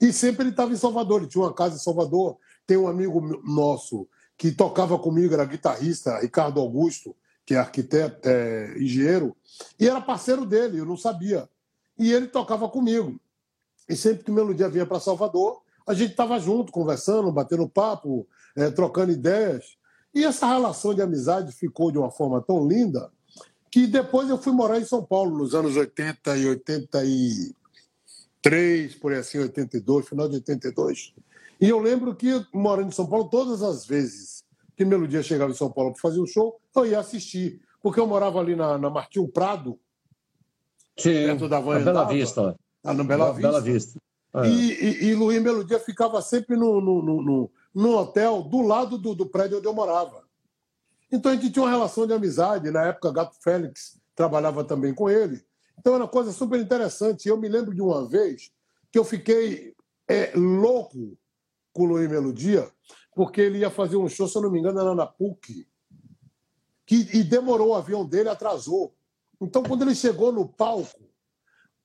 e 0.00 0.12
sempre 0.12 0.44
ele 0.44 0.50
estava 0.50 0.72
em 0.72 0.76
Salvador, 0.76 1.20
ele 1.20 1.28
tinha 1.28 1.44
uma 1.44 1.52
casa 1.52 1.76
em 1.76 1.78
Salvador. 1.78 2.38
Tem 2.66 2.76
um 2.76 2.88
amigo 2.88 3.20
nosso 3.44 4.08
que 4.38 4.50
tocava 4.50 4.98
comigo, 4.98 5.34
era 5.34 5.44
guitarrista, 5.44 6.18
Ricardo 6.20 6.60
Augusto, 6.60 7.14
que 7.44 7.54
é 7.54 7.58
arquiteto, 7.58 8.26
é, 8.26 8.74
engenheiro, 8.78 9.36
e 9.78 9.86
era 9.86 10.00
parceiro 10.00 10.46
dele, 10.46 10.78
eu 10.78 10.86
não 10.86 10.96
sabia. 10.96 11.48
E 11.98 12.10
ele 12.10 12.28
tocava 12.28 12.66
comigo. 12.68 13.20
E 13.86 13.94
sempre 13.94 14.24
que 14.24 14.30
Melodia 14.30 14.68
vinha 14.68 14.86
para 14.86 15.00
Salvador, 15.00 15.60
a 15.86 15.94
gente 15.94 16.10
estava 16.10 16.38
junto, 16.38 16.72
conversando, 16.72 17.32
batendo 17.32 17.66
papo, 17.68 18.28
é, 18.56 18.70
trocando 18.70 19.12
ideias. 19.12 19.76
E 20.14 20.24
essa 20.24 20.46
relação 20.46 20.94
de 20.94 21.02
amizade 21.02 21.52
ficou 21.52 21.90
de 21.90 21.98
uma 21.98 22.10
forma 22.10 22.40
tão 22.42 22.66
linda 22.66 23.10
que 23.70 23.86
depois 23.86 24.28
eu 24.28 24.36
fui 24.36 24.52
morar 24.52 24.80
em 24.80 24.84
São 24.84 25.02
Paulo 25.04 25.38
nos 25.38 25.54
anos 25.54 25.76
80 25.76 26.36
e 26.36 26.46
83, 26.46 28.94
por 28.96 29.12
aí 29.12 29.18
assim, 29.18 29.38
82, 29.38 30.08
final 30.08 30.28
de 30.28 30.34
82. 30.36 31.14
E 31.60 31.68
eu 31.68 31.78
lembro 31.78 32.16
que, 32.16 32.44
morando 32.52 32.88
em 32.88 32.92
São 32.92 33.06
Paulo, 33.06 33.28
todas 33.28 33.62
as 33.62 33.86
vezes 33.86 34.42
que 34.76 34.84
Melodia 34.84 35.22
chegava 35.22 35.52
em 35.52 35.54
São 35.54 35.70
Paulo 35.70 35.92
para 35.92 36.00
fazer 36.00 36.20
um 36.20 36.26
show, 36.26 36.60
eu 36.74 36.86
ia 36.86 36.98
assistir. 36.98 37.60
Porque 37.82 38.00
eu 38.00 38.06
morava 38.06 38.40
ali 38.40 38.56
na, 38.56 38.78
na 38.78 38.90
Martim 38.90 39.26
Prado, 39.26 39.78
Sim, 40.98 41.26
perto 41.26 41.48
da 41.48 41.60
Van 41.60 41.82
Bela 41.82 42.04
Vista. 42.04 42.54
Ah, 42.82 42.94
no 42.94 43.04
Bela, 43.04 43.34
Bela 43.34 43.60
Vista. 43.60 43.94
Vista. 43.94 44.00
É. 44.34 44.46
E, 44.46 44.72
e, 44.72 45.04
e 45.06 45.14
Luiz 45.14 45.42
Melodia 45.42 45.78
ficava 45.80 46.22
sempre 46.22 46.56
no, 46.56 46.80
no, 46.80 47.02
no, 47.02 47.50
no, 47.74 47.96
hotel 47.96 48.42
do 48.42 48.62
lado 48.62 48.96
do, 48.96 49.14
do 49.14 49.26
prédio 49.26 49.58
onde 49.58 49.66
eu 49.66 49.74
morava. 49.74 50.24
Então 51.10 51.32
a 51.32 51.34
gente 51.34 51.50
tinha 51.50 51.64
uma 51.64 51.70
relação 51.70 52.06
de 52.06 52.12
amizade. 52.12 52.70
Na 52.70 52.86
época, 52.86 53.12
Gato 53.12 53.36
Félix 53.42 54.00
trabalhava 54.14 54.62
também 54.62 54.94
com 54.94 55.10
ele. 55.10 55.44
Então 55.78 55.94
era 55.94 56.04
uma 56.04 56.10
coisa 56.10 56.32
super 56.32 56.60
interessante. 56.60 57.28
Eu 57.28 57.36
me 57.36 57.48
lembro 57.48 57.74
de 57.74 57.82
uma 57.82 58.06
vez 58.06 58.52
que 58.92 58.98
eu 58.98 59.04
fiquei 59.04 59.74
é, 60.08 60.32
louco 60.36 61.16
com 61.72 61.84
o 61.84 61.86
Luiz 61.86 62.08
Melodia, 62.08 62.70
porque 63.14 63.40
ele 63.40 63.58
ia 63.58 63.70
fazer 63.70 63.96
um 63.96 64.08
show, 64.08 64.28
se 64.28 64.36
eu 64.36 64.42
não 64.42 64.50
me 64.50 64.58
engano, 64.58 64.80
era 64.80 64.94
na 64.94 65.06
PUC. 65.06 65.66
Que, 66.86 67.08
e 67.16 67.22
demorou 67.22 67.68
o 67.68 67.74
avião 67.74 68.04
dele, 68.04 68.28
atrasou. 68.28 68.94
Então, 69.40 69.62
quando 69.62 69.82
ele 69.82 69.94
chegou 69.94 70.32
no 70.32 70.46
palco, 70.46 71.09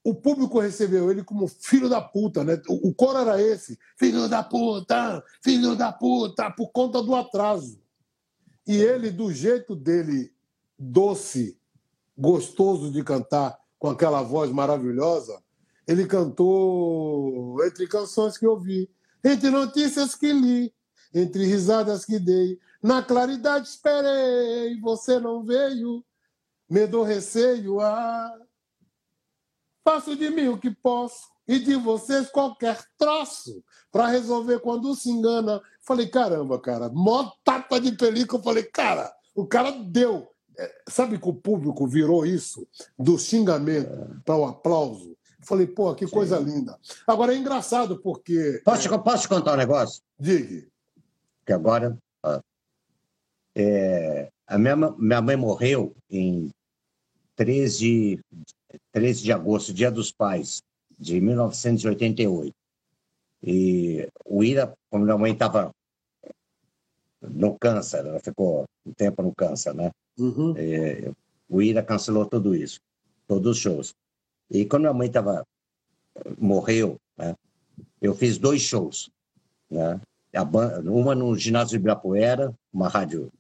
o 0.06 0.14
público 0.14 0.60
recebeu 0.60 1.10
ele 1.10 1.24
como 1.24 1.48
filho 1.48 1.90
da 1.90 2.00
puta, 2.00 2.44
né? 2.44 2.62
O, 2.70 2.90
o 2.90 2.94
coro 2.94 3.18
era 3.18 3.42
esse: 3.42 3.80
filho 3.98 4.30
da 4.30 4.44
puta, 4.44 5.24
filho 5.42 5.76
da 5.76 5.92
puta, 5.92 6.52
por 6.52 6.70
conta 6.70 7.02
do 7.02 7.16
atraso. 7.16 7.82
E 8.68 8.78
ele, 8.78 9.10
do 9.10 9.34
jeito 9.34 9.76
dele, 9.76 10.32
doce, 10.78 11.58
gostoso 12.16 12.92
de 12.92 13.04
cantar, 13.04 13.60
com 13.80 13.90
aquela 13.90 14.22
voz 14.22 14.52
maravilhosa, 14.52 15.42
ele 15.88 16.06
cantou 16.06 17.58
entre 17.66 17.88
canções 17.88 18.38
que 18.38 18.46
ouvi, 18.46 18.88
entre 19.24 19.50
notícias 19.50 20.14
que 20.14 20.32
li, 20.32 20.72
entre 21.16 21.46
risadas 21.46 22.06
que 22.06 22.20
dei. 22.20 22.60
Na 22.82 23.02
claridade 23.02 23.68
esperei, 23.70 24.80
você 24.80 25.20
não 25.20 25.44
veio, 25.44 26.06
medo 26.70 27.02
receio, 27.02 27.80
ah. 27.80 28.45
Faço 29.86 30.16
de 30.16 30.32
mim 30.32 30.48
o 30.48 30.58
que 30.58 30.72
posso 30.72 31.30
e 31.48 31.60
de 31.60 31.76
vocês 31.76 32.28
qualquer 32.32 32.84
troço 32.98 33.64
para 33.92 34.08
resolver 34.08 34.60
quando 34.60 34.96
se 34.96 35.12
engana. 35.12 35.62
Falei, 35.80 36.08
caramba, 36.08 36.60
cara, 36.60 36.90
mó 36.90 37.32
tapa 37.44 37.80
de 37.80 37.92
película. 37.92 38.42
Falei, 38.42 38.64
cara, 38.64 39.14
o 39.36 39.46
cara 39.46 39.70
deu. 39.72 40.28
É, 40.58 40.82
sabe 40.90 41.20
que 41.20 41.30
o 41.30 41.34
público 41.34 41.86
virou 41.86 42.26
isso? 42.26 42.68
Do 42.98 43.20
xingamento 43.20 44.22
para 44.26 44.36
o 44.36 44.46
aplauso. 44.46 45.16
Falei, 45.42 45.68
pô, 45.68 45.94
que 45.94 46.08
Sim. 46.08 46.14
coisa 46.14 46.40
linda. 46.40 46.80
Agora 47.06 47.36
é 47.36 47.38
engraçado 47.38 48.00
porque. 48.02 48.62
Posso, 48.66 48.92
é... 48.92 48.98
posso 48.98 49.22
te 49.24 49.30
contar 49.30 49.54
um 49.54 49.58
negócio? 49.58 50.02
Diga. 50.20 50.68
Que 51.46 51.54
agora. 51.54 51.96
É, 53.54 54.32
a 54.48 54.58
minha, 54.58 54.76
minha 54.76 55.22
mãe 55.22 55.36
morreu 55.36 55.96
em 56.10 56.52
13, 57.36 58.20
13 58.92 59.24
de 59.24 59.32
agosto, 59.32 59.74
Dia 59.74 59.92
dos 59.92 60.12
Pais 60.12 60.62
de 60.98 61.20
1988. 61.20 62.54
E 63.44 64.08
o 64.26 64.44
Ira, 64.44 64.74
como 64.90 65.04
minha 65.04 65.18
mãe 65.18 65.34
estava 65.34 65.72
no 67.22 67.58
câncer, 67.58 68.06
ela 68.06 68.20
ficou 68.20 68.66
um 68.86 68.94
tempo 68.94 69.22
no 69.22 69.34
câncer, 69.34 69.74
né? 69.74 69.92
Uhum. 70.18 70.56
E, 70.58 71.12
o 71.48 71.62
Ira 71.62 71.84
cancelou 71.84 72.26
tudo 72.26 72.56
isso, 72.56 72.80
todos 73.28 73.58
os 73.58 73.62
shows. 73.62 73.94
E 74.50 74.66
quando 74.66 74.84
minha 74.84 74.94
mãe 74.94 75.08
estava 75.08 75.46
morreu, 76.38 76.98
né? 77.18 77.36
Eu 78.02 78.16
fiz 78.16 78.38
dois 78.38 78.62
shows, 78.62 79.10
né? 79.70 80.00
Banda, 80.44 80.92
uma 80.92 81.16
no 81.16 81.36
ginásio 81.38 81.70
de 81.72 81.76
Ibirapuera, 81.78 82.54
uma 82.74 82.90
rádio 82.90 83.32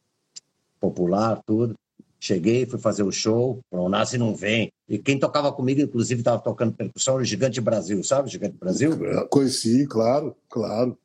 popular, 0.80 1.42
tudo, 1.46 1.76
Cheguei, 2.20 2.66
fui 2.66 2.80
fazer 2.80 3.04
o 3.04 3.12
show, 3.12 3.60
o 3.72 3.90
Nasce 3.90 4.18
não 4.18 4.36
vem. 4.36 4.72
E 4.88 4.98
quem 4.98 5.20
tocava 5.20 5.52
comigo, 5.52 5.82
inclusive, 5.82 6.22
estava 6.22 6.42
tocando 6.42 6.74
percussão, 6.74 7.16
era 7.16 7.24
o 7.24 7.26
Gigante 7.26 7.60
Brasil, 7.62 8.04
sabe 8.04 8.28
o 8.28 8.32
Gigante 8.32 8.58
Brasil? 8.58 8.92
Conheci, 9.30 9.86
claro, 9.88 10.36
claro. 10.50 10.98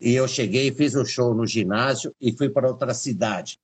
E 0.00 0.14
eu 0.14 0.26
cheguei, 0.26 0.72
fiz 0.72 0.94
o 0.94 1.04
show 1.04 1.34
no 1.34 1.46
ginásio 1.46 2.12
e 2.20 2.32
fui 2.32 2.48
para 2.48 2.68
outra 2.68 2.94
cidade, 2.94 3.58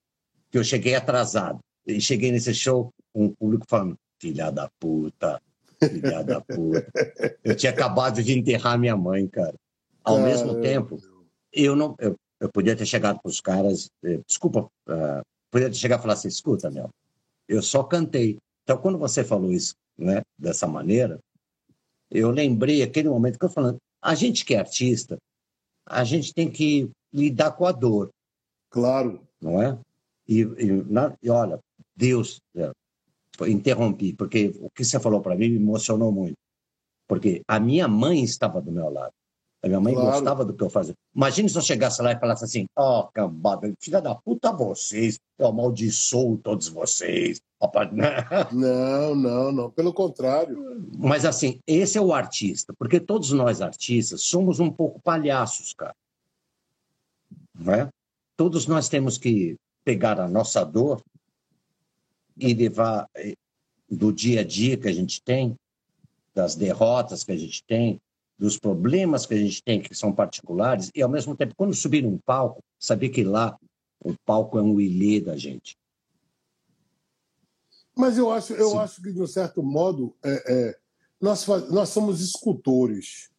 que 0.50 0.58
eu 0.58 0.64
cheguei 0.64 0.94
atrasado. 0.94 1.60
E 1.86 2.00
cheguei 2.00 2.30
nesse 2.30 2.52
show 2.52 2.90
com 3.12 3.26
o 3.26 3.36
público 3.36 3.64
falando, 3.68 3.96
filha 4.20 4.50
da 4.50 4.68
puta, 4.78 5.40
filha 5.80 6.22
da 6.22 6.40
puta. 6.40 6.86
Eu 7.42 7.54
tinha 7.54 7.72
acabado 7.72 8.22
de 8.22 8.38
enterrar 8.38 8.78
minha 8.78 8.96
mãe, 8.96 9.26
cara. 9.26 9.54
Ao 10.04 10.16
Caramba. 10.16 10.30
mesmo 10.30 10.60
tempo, 10.60 10.98
eu 11.52 11.74
não... 11.74 11.94
Eu, 11.98 12.16
eu 12.38 12.50
podia 12.50 12.76
ter 12.76 12.84
chegado 12.84 13.18
para 13.20 13.30
os 13.30 13.40
caras, 13.40 13.88
eh, 14.04 14.20
desculpa, 14.26 14.68
uh, 14.88 15.22
podia 15.56 15.70
ter 15.70 15.76
chegado 15.76 16.00
e 16.00 16.02
falar 16.02 16.12
assim, 16.12 16.28
escuta, 16.28 16.70
meu, 16.70 16.90
eu 17.48 17.62
só 17.62 17.82
cantei. 17.82 18.36
Então, 18.62 18.76
quando 18.76 18.98
você 18.98 19.24
falou 19.24 19.50
isso, 19.50 19.74
né, 19.96 20.20
dessa 20.38 20.66
maneira, 20.66 21.18
eu 22.10 22.30
lembrei 22.30 22.82
aquele 22.82 23.08
momento 23.08 23.38
que 23.38 23.44
eu 23.46 23.48
falando, 23.48 23.78
a 24.02 24.14
gente 24.14 24.44
que 24.44 24.54
é 24.54 24.58
artista, 24.58 25.16
a 25.86 26.04
gente 26.04 26.34
tem 26.34 26.50
que 26.50 26.90
lidar 27.10 27.52
com 27.52 27.64
a 27.64 27.72
dor. 27.72 28.10
Claro. 28.68 29.26
Não 29.40 29.62
é? 29.62 29.78
E, 30.28 30.40
e, 30.40 30.66
na, 30.90 31.16
e 31.22 31.30
olha, 31.30 31.58
Deus, 31.96 32.38
é, 32.54 32.70
interrompi, 33.48 34.12
porque 34.12 34.52
o 34.60 34.68
que 34.70 34.84
você 34.84 35.00
falou 35.00 35.22
para 35.22 35.36
mim 35.36 35.48
me 35.48 35.56
emocionou 35.56 36.12
muito. 36.12 36.36
Porque 37.08 37.40
a 37.48 37.58
minha 37.58 37.88
mãe 37.88 38.22
estava 38.22 38.60
do 38.60 38.70
meu 38.70 38.90
lado. 38.90 39.12
A 39.66 39.68
minha 39.68 39.80
mãe 39.80 39.94
claro. 39.94 40.12
gostava 40.12 40.44
do 40.44 40.54
que 40.54 40.62
eu 40.62 40.70
fazia. 40.70 40.94
Imagine 41.14 41.48
se 41.48 41.58
eu 41.58 41.62
chegasse 41.62 42.00
lá 42.00 42.12
e 42.12 42.20
falasse 42.20 42.44
assim: 42.44 42.66
Ó, 42.76 43.00
oh, 43.00 43.04
cambada, 43.12 43.72
filha 43.80 44.00
da 44.00 44.14
puta 44.14 44.52
vocês, 44.52 45.18
eu 45.38 45.48
amaldiçoo 45.48 46.38
todos 46.38 46.68
vocês. 46.68 47.40
Não, 48.52 49.14
não, 49.14 49.50
não, 49.50 49.70
pelo 49.70 49.90
contrário. 49.92 50.86
Mas 50.98 51.24
assim, 51.24 51.58
esse 51.66 51.96
é 51.96 52.00
o 52.00 52.12
artista, 52.12 52.74
porque 52.78 53.00
todos 53.00 53.32
nós 53.32 53.62
artistas 53.62 54.22
somos 54.24 54.60
um 54.60 54.70
pouco 54.70 55.00
palhaços, 55.00 55.72
cara. 55.72 55.96
Não 57.58 57.72
é? 57.72 57.88
Todos 58.36 58.66
nós 58.66 58.90
temos 58.90 59.16
que 59.16 59.56
pegar 59.82 60.20
a 60.20 60.28
nossa 60.28 60.64
dor 60.64 61.02
e 62.36 62.52
levar 62.52 63.08
eh, 63.16 63.34
do 63.90 64.12
dia 64.12 64.42
a 64.42 64.44
dia 64.44 64.76
que 64.76 64.86
a 64.86 64.92
gente 64.92 65.22
tem, 65.22 65.56
das 66.34 66.54
derrotas 66.54 67.24
que 67.24 67.32
a 67.32 67.36
gente 67.38 67.64
tem, 67.64 67.98
dos 68.38 68.58
problemas 68.58 69.24
que 69.24 69.34
a 69.34 69.38
gente 69.38 69.62
tem 69.62 69.80
que 69.80 69.94
são 69.94 70.12
particulares, 70.12 70.90
e 70.94 71.02
ao 71.02 71.08
mesmo 71.08 71.34
tempo, 71.36 71.54
quando 71.56 71.74
subir 71.74 72.02
num 72.02 72.18
palco, 72.18 72.62
saber 72.78 73.08
que 73.08 73.24
lá 73.24 73.58
o 74.00 74.14
palco 74.24 74.58
é 74.58 74.62
um 74.62 74.80
ilê 74.80 75.20
da 75.20 75.36
gente. 75.36 75.76
Mas 77.96 78.18
eu 78.18 78.30
acho, 78.30 78.52
eu 78.52 78.78
acho 78.78 79.02
que, 79.02 79.10
de 79.10 79.22
um 79.22 79.26
certo 79.26 79.62
modo, 79.62 80.14
é, 80.22 80.52
é, 80.52 80.78
nós, 81.20 81.46
nós 81.70 81.88
somos 81.88 82.20
escultores. 82.20 83.30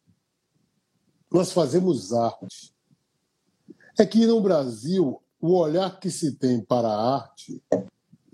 Nós 1.30 1.52
fazemos 1.52 2.12
arte. 2.12 2.74
É 3.96 4.04
que 4.04 4.26
no 4.26 4.40
Brasil, 4.40 5.22
o 5.40 5.54
olhar 5.56 6.00
que 6.00 6.10
se 6.10 6.34
tem 6.34 6.60
para 6.60 6.88
a 6.88 7.16
arte 7.22 7.62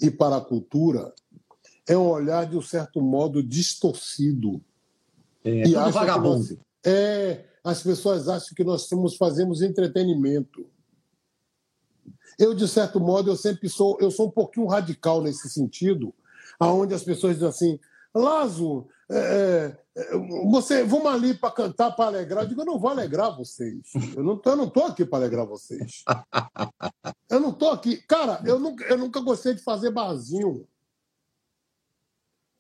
e 0.00 0.10
para 0.10 0.36
a 0.36 0.40
cultura 0.40 1.14
é 1.86 1.96
um 1.96 2.08
olhar, 2.08 2.46
de 2.46 2.56
um 2.56 2.62
certo 2.62 3.02
modo, 3.02 3.42
distorcido. 3.42 4.64
É, 5.44 5.68
e 5.68 5.72
tudo 5.72 5.90
vagabundo. 5.92 6.58
é, 6.84 7.44
as 7.62 7.82
pessoas 7.82 8.28
acham 8.28 8.54
que 8.54 8.64
nós 8.64 8.86
temos, 8.86 9.16
fazemos 9.16 9.62
entretenimento. 9.62 10.66
Eu, 12.38 12.54
de 12.54 12.66
certo 12.66 12.98
modo, 12.98 13.30
eu 13.30 13.36
sempre 13.36 13.68
sou, 13.68 13.96
eu 14.00 14.10
sou 14.10 14.26
um 14.26 14.30
pouquinho 14.30 14.66
radical 14.66 15.22
nesse 15.22 15.48
sentido, 15.48 16.12
aonde 16.58 16.94
as 16.94 17.04
pessoas 17.04 17.34
dizem 17.34 17.48
assim, 17.48 17.80
Lazo, 18.14 18.86
é, 19.10 19.76
é, 19.96 20.18
você, 20.50 20.84
vamos 20.84 21.06
ali 21.06 21.34
para 21.34 21.50
cantar, 21.50 21.92
para 21.92 22.06
alegrar. 22.06 22.44
Eu 22.44 22.48
digo, 22.48 22.60
eu 22.62 22.66
não 22.66 22.78
vou 22.78 22.90
alegrar 22.90 23.36
vocês. 23.36 23.92
Eu 24.16 24.22
não, 24.22 24.40
eu 24.44 24.56
não 24.56 24.68
tô 24.68 24.84
aqui 24.84 25.04
para 25.04 25.18
alegrar 25.18 25.46
vocês. 25.46 26.04
Eu 27.28 27.40
não 27.40 27.52
tô 27.52 27.70
aqui. 27.70 27.96
Cara, 28.06 28.40
eu 28.46 28.60
nunca, 28.60 28.84
eu 28.84 28.96
nunca 28.96 29.18
gostei 29.20 29.54
de 29.54 29.62
fazer 29.62 29.90
barzinho. 29.90 30.64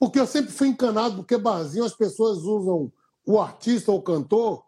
Porque 0.06 0.20
eu 0.20 0.26
sempre 0.26 0.52
fui 0.52 0.68
encanado, 0.68 1.16
porque 1.16 1.38
barzinho 1.38 1.84
as 1.84 1.96
pessoas 1.96 2.38
usam 2.38 2.92
o 3.26 3.40
artista 3.40 3.90
ou 3.90 3.98
o 3.98 4.02
cantor 4.02 4.62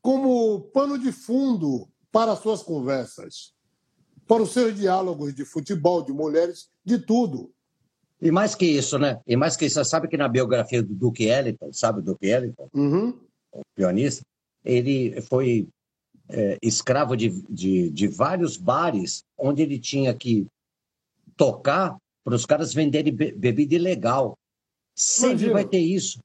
como 0.00 0.60
pano 0.72 0.98
de 0.98 1.12
fundo 1.12 1.88
para 2.10 2.32
as 2.32 2.38
suas 2.38 2.62
conversas 2.62 3.52
para 4.28 4.42
os 4.42 4.52
seus 4.52 4.76
diálogos 4.76 5.34
de 5.34 5.44
futebol, 5.44 6.02
de 6.04 6.12
mulheres, 6.12 6.68
de 6.84 6.98
tudo. 6.98 7.50
E 8.20 8.30
mais 8.30 8.54
que 8.54 8.66
isso, 8.66 8.98
né? 8.98 9.18
E 9.26 9.36
mais 9.36 9.56
que 9.56 9.64
isso, 9.64 9.76
você 9.76 9.84
sabe 9.88 10.06
que 10.06 10.18
na 10.18 10.28
biografia 10.28 10.82
do 10.82 10.94
Duke 10.94 11.24
Ellington, 11.24 11.72
sabe 11.72 12.00
o 12.00 12.02
Duke 12.02 12.26
Ellington? 12.26 12.68
Uhum. 12.74 13.18
O 13.50 13.62
pianista, 13.74 14.22
ele 14.62 15.18
foi 15.22 15.66
é, 16.28 16.58
escravo 16.60 17.16
de, 17.16 17.30
de, 17.48 17.90
de, 17.90 18.06
vários 18.06 18.58
bares 18.58 19.24
onde 19.38 19.62
ele 19.62 19.78
tinha 19.78 20.12
que 20.12 20.46
tocar 21.36 21.96
para 22.22 22.34
os 22.34 22.44
caras 22.44 22.74
venderem 22.74 23.14
bebida 23.14 23.76
ilegal. 23.76 24.36
Sempre 24.98 25.30
Imagina. 25.30 25.52
vai 25.52 25.64
ter 25.64 25.78
isso. 25.78 26.18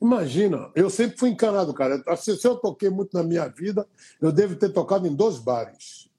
Imagina, 0.00 0.70
eu 0.74 0.90
sempre 0.90 1.16
fui 1.16 1.30
encanado, 1.30 1.72
cara. 1.72 2.02
Se 2.16 2.46
eu 2.46 2.56
toquei 2.56 2.90
muito 2.90 3.16
na 3.16 3.22
minha 3.22 3.48
vida, 3.48 3.86
eu 4.20 4.30
devo 4.30 4.54
ter 4.54 4.68
tocado 4.68 5.08
em 5.08 5.14
dois 5.14 5.38
bares 5.38 6.10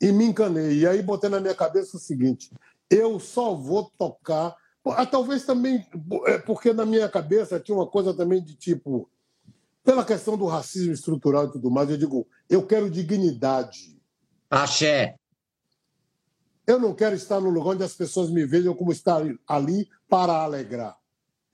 e 0.00 0.12
me 0.12 0.26
encanei. 0.26 0.78
E 0.78 0.86
aí 0.86 1.02
botei 1.02 1.28
na 1.28 1.40
minha 1.40 1.54
cabeça 1.54 1.96
o 1.96 2.00
seguinte: 2.00 2.52
eu 2.88 3.18
só 3.18 3.54
vou 3.54 3.90
tocar. 3.98 4.54
Ah, 4.90 5.04
talvez 5.04 5.44
também, 5.44 5.84
é, 6.26 6.38
porque 6.38 6.72
na 6.72 6.86
minha 6.86 7.08
cabeça 7.08 7.58
tinha 7.58 7.76
uma 7.76 7.88
coisa 7.88 8.14
também 8.14 8.40
de 8.40 8.54
tipo, 8.54 9.10
pela 9.82 10.04
questão 10.04 10.36
do 10.36 10.46
racismo 10.46 10.92
estrutural 10.92 11.46
e 11.46 11.50
tudo 11.50 11.68
mais, 11.72 11.90
eu 11.90 11.96
digo, 11.96 12.24
eu 12.48 12.64
quero 12.64 12.88
dignidade. 12.88 14.00
Axé. 14.48 15.16
Eu 16.66 16.78
não 16.78 16.94
quero 16.94 17.14
estar 17.14 17.40
no 17.40 17.50
lugar 17.50 17.74
onde 17.74 17.84
as 17.84 17.94
pessoas 17.94 18.30
me 18.30 18.44
vejam 18.44 18.74
como 18.74 18.90
estar 18.90 19.22
ali 19.46 19.88
para 20.08 20.32
alegrar. 20.32 20.98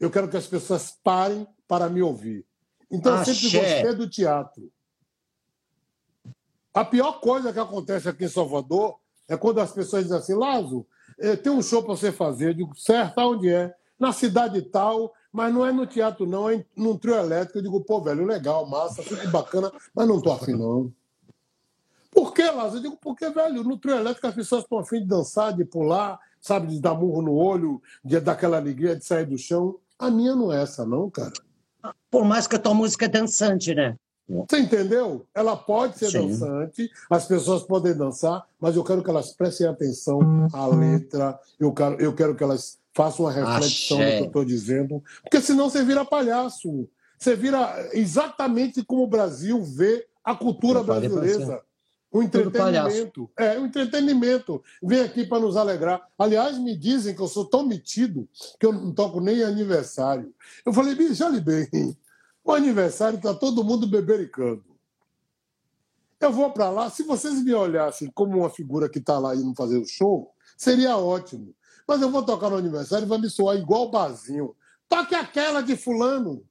Eu 0.01 0.11
quero 0.11 0.29
que 0.29 0.37
as 0.37 0.47
pessoas 0.47 0.99
parem 1.05 1.47
para 1.69 1.89
me 1.89 2.03
ouvir. 2.03 2.47
Então, 2.91 3.17
eu 3.17 3.25
sempre 3.25 3.59
gostei 3.59 3.95
do 3.95 4.09
teatro. 4.09 4.71
A 6.75 6.85
pior 6.85 7.21
coisa 7.21 7.53
que 7.53 7.59
acontece 7.59 8.09
aqui 8.09 8.25
em 8.25 8.29
Salvador 8.29 8.99
é 9.29 9.37
quando 9.37 9.61
as 9.61 9.73
pessoas 9.73 10.05
dizem 10.05 10.19
assim, 10.19 10.35
Lazo, 10.35 10.87
eh, 11.19 11.37
tem 11.37 11.53
um 11.53 11.63
show 11.63 11.83
para 11.83 11.95
você 11.95 12.11
fazer. 12.11 12.49
Eu 12.49 12.55
digo, 12.55 12.75
certo, 12.77 13.19
onde 13.19 13.49
é? 13.49 13.75
Na 13.99 14.13
cidade 14.13 14.61
tal, 14.63 15.13
mas 15.31 15.53
não 15.53 15.67
é 15.67 15.73
no 15.73 15.87
teatro, 15.87 16.27
não, 16.27 16.49
é 16.49 16.65
num 16.77 16.97
trio 16.97 17.15
elétrico. 17.15 17.59
Eu 17.59 17.63
digo, 17.63 17.85
pô, 17.85 18.01
velho, 18.01 18.25
legal, 18.25 18.69
massa, 18.69 19.03
tudo 19.03 19.29
bacana, 19.31 19.71
mas 19.95 20.09
não 20.09 20.21
tô 20.21 20.33
afim, 20.33 20.53
não. 20.53 20.93
Por 22.13 22.35
que, 22.35 22.43
Lazo? 22.43 22.77
Eu 22.77 22.83
digo, 22.83 22.99
porque, 23.01 23.29
velho, 23.31 23.65
no 23.65 23.79
trio 23.79 23.97
elétrico 23.97 24.27
as 24.27 24.35
pessoas 24.35 24.63
estão 24.63 24.79
afim 24.79 25.01
de 25.01 25.07
dançar, 25.07 25.53
de 25.57 25.65
pular, 25.65 26.21
sabe, 26.41 26.67
de 26.69 26.81
dar 26.81 26.95
murro 26.95 27.23
no 27.23 27.35
olho, 27.35 27.81
de 28.05 28.21
dar 28.21 28.33
aquela 28.33 28.59
alegria 28.59 28.95
de 28.95 29.05
sair 29.05 29.25
do 29.25 29.39
chão. 29.39 29.77
A 29.99 30.11
minha 30.11 30.37
não 30.37 30.53
é 30.53 30.63
essa, 30.63 30.85
não, 30.85 31.09
cara. 31.09 31.33
Por 32.11 32.25
mais 32.25 32.47
que 32.47 32.55
a 32.55 32.59
tua 32.59 32.75
música 32.75 33.07
é 33.07 33.09
dançante, 33.09 33.75
né? 33.75 33.97
Você 34.29 34.59
entendeu? 34.59 35.27
Ela 35.35 35.57
pode 35.57 35.99
ser 35.99 36.11
Sim. 36.11 36.29
dançante, 36.29 36.91
as 37.11 37.27
pessoas 37.27 37.63
podem 37.63 37.95
dançar, 37.95 38.47
mas 38.61 38.77
eu 38.77 38.85
quero 38.85 39.03
que 39.03 39.11
elas 39.11 39.33
prestem 39.33 39.67
atenção 39.67 40.49
à 40.53 40.67
letra, 40.67 41.39
eu 41.59 41.73
quero, 41.73 42.01
eu 42.01 42.15
quero 42.15 42.35
que 42.35 42.45
elas 42.45 42.79
façam 42.95 43.25
uma 43.25 43.33
reflexão 43.33 43.99
Axé. 43.99 44.11
no 44.11 44.17
que 44.17 44.23
eu 44.23 44.27
estou 44.27 44.45
dizendo, 44.45 45.03
porque 45.23 45.41
senão 45.41 45.69
você 45.69 45.83
vira 45.83 46.05
palhaço. 46.05 46.89
Você 47.19 47.37
vira 47.37 47.89
exatamente 47.93 48.85
como 48.85 49.05
o 49.05 49.07
Brasil 49.07 49.63
vê 49.63 50.07
a 50.25 50.35
cultura 50.35 50.83
brasileira. 50.83 51.63
O 52.13 52.23
entretenimento. 52.23 53.31
É, 53.39 53.59
o 53.59 53.65
entretenimento. 53.65 54.63
Vem 54.83 55.01
aqui 55.01 55.25
para 55.25 55.41
nos 55.41 55.57
alegrar. 55.57 56.07
Aliás, 56.19 56.59
me 56.59 56.77
dizem 56.77 57.15
que 57.15 57.23
eu 57.23 57.27
sou 57.27 57.47
tão 57.47 57.67
metido 57.67 58.29
que 58.61 58.67
eu 58.67 58.73
não 58.73 58.93
toco 58.93 59.19
nem 59.19 59.43
aniversário. 59.43 60.33
Eu 60.65 60.75
falei, 60.75 60.95
bicho, 60.95 61.25
olha 61.25 61.41
bem, 61.41 61.97
o 62.45 62.53
aniversário 62.53 63.17
está 63.17 63.33
todo 63.33 63.65
mundo 63.65 63.87
bebericando. 63.87 64.63
Eu 66.21 66.31
vou 66.31 66.51
para 66.53 66.71
lá, 66.71 66.91
se 66.91 67.03
vocês 67.03 67.43
me 67.43 67.53
olhassem 67.53 68.11
como 68.15 68.39
uma 68.39 68.51
figura 68.51 68.89
que 68.89 68.99
está 68.99 69.19
lá 69.19 69.35
indo 69.35 69.55
fazer 69.57 69.79
o 69.79 69.87
show, 69.87 70.33
seria 70.57 70.97
ótimo. 70.97 71.55
Mas 71.89 72.01
eu 72.01 72.11
vou 72.11 72.23
tocar 72.23 72.51
no 72.51 72.57
aniversário 72.57 73.07
e 73.07 73.09
vai 73.09 73.19
me 73.19 73.29
soar 73.31 73.57
igual 73.57 73.87
o 73.87 73.91
Bazinho. 73.91 74.55
Toque 74.89 75.15
aquela 75.15 75.63
de 75.63 75.77
fulano. 75.77 76.45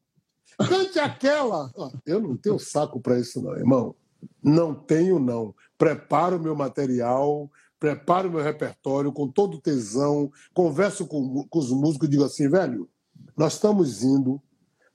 Cante 0.57 0.99
aquela. 0.99 1.71
Ah, 1.77 1.91
eu 2.05 2.19
não 2.19 2.35
tenho 2.35 2.59
saco 2.59 2.99
para 2.99 3.19
isso, 3.19 3.41
não, 3.41 3.55
irmão. 3.55 3.95
Não 4.41 4.73
tenho, 4.73 5.19
não. 5.19 5.53
Preparo 5.77 6.39
meu 6.39 6.55
material, 6.55 7.49
preparo 7.79 8.29
meu 8.29 8.43
repertório 8.43 9.11
com 9.11 9.27
todo 9.27 9.59
tesão, 9.59 10.31
converso 10.53 11.07
com, 11.07 11.43
com 11.47 11.59
os 11.59 11.71
músicos 11.71 12.07
e 12.07 12.11
digo 12.11 12.23
assim, 12.23 12.47
velho, 12.47 12.87
nós 13.35 13.53
estamos 13.53 14.03
indo 14.03 14.41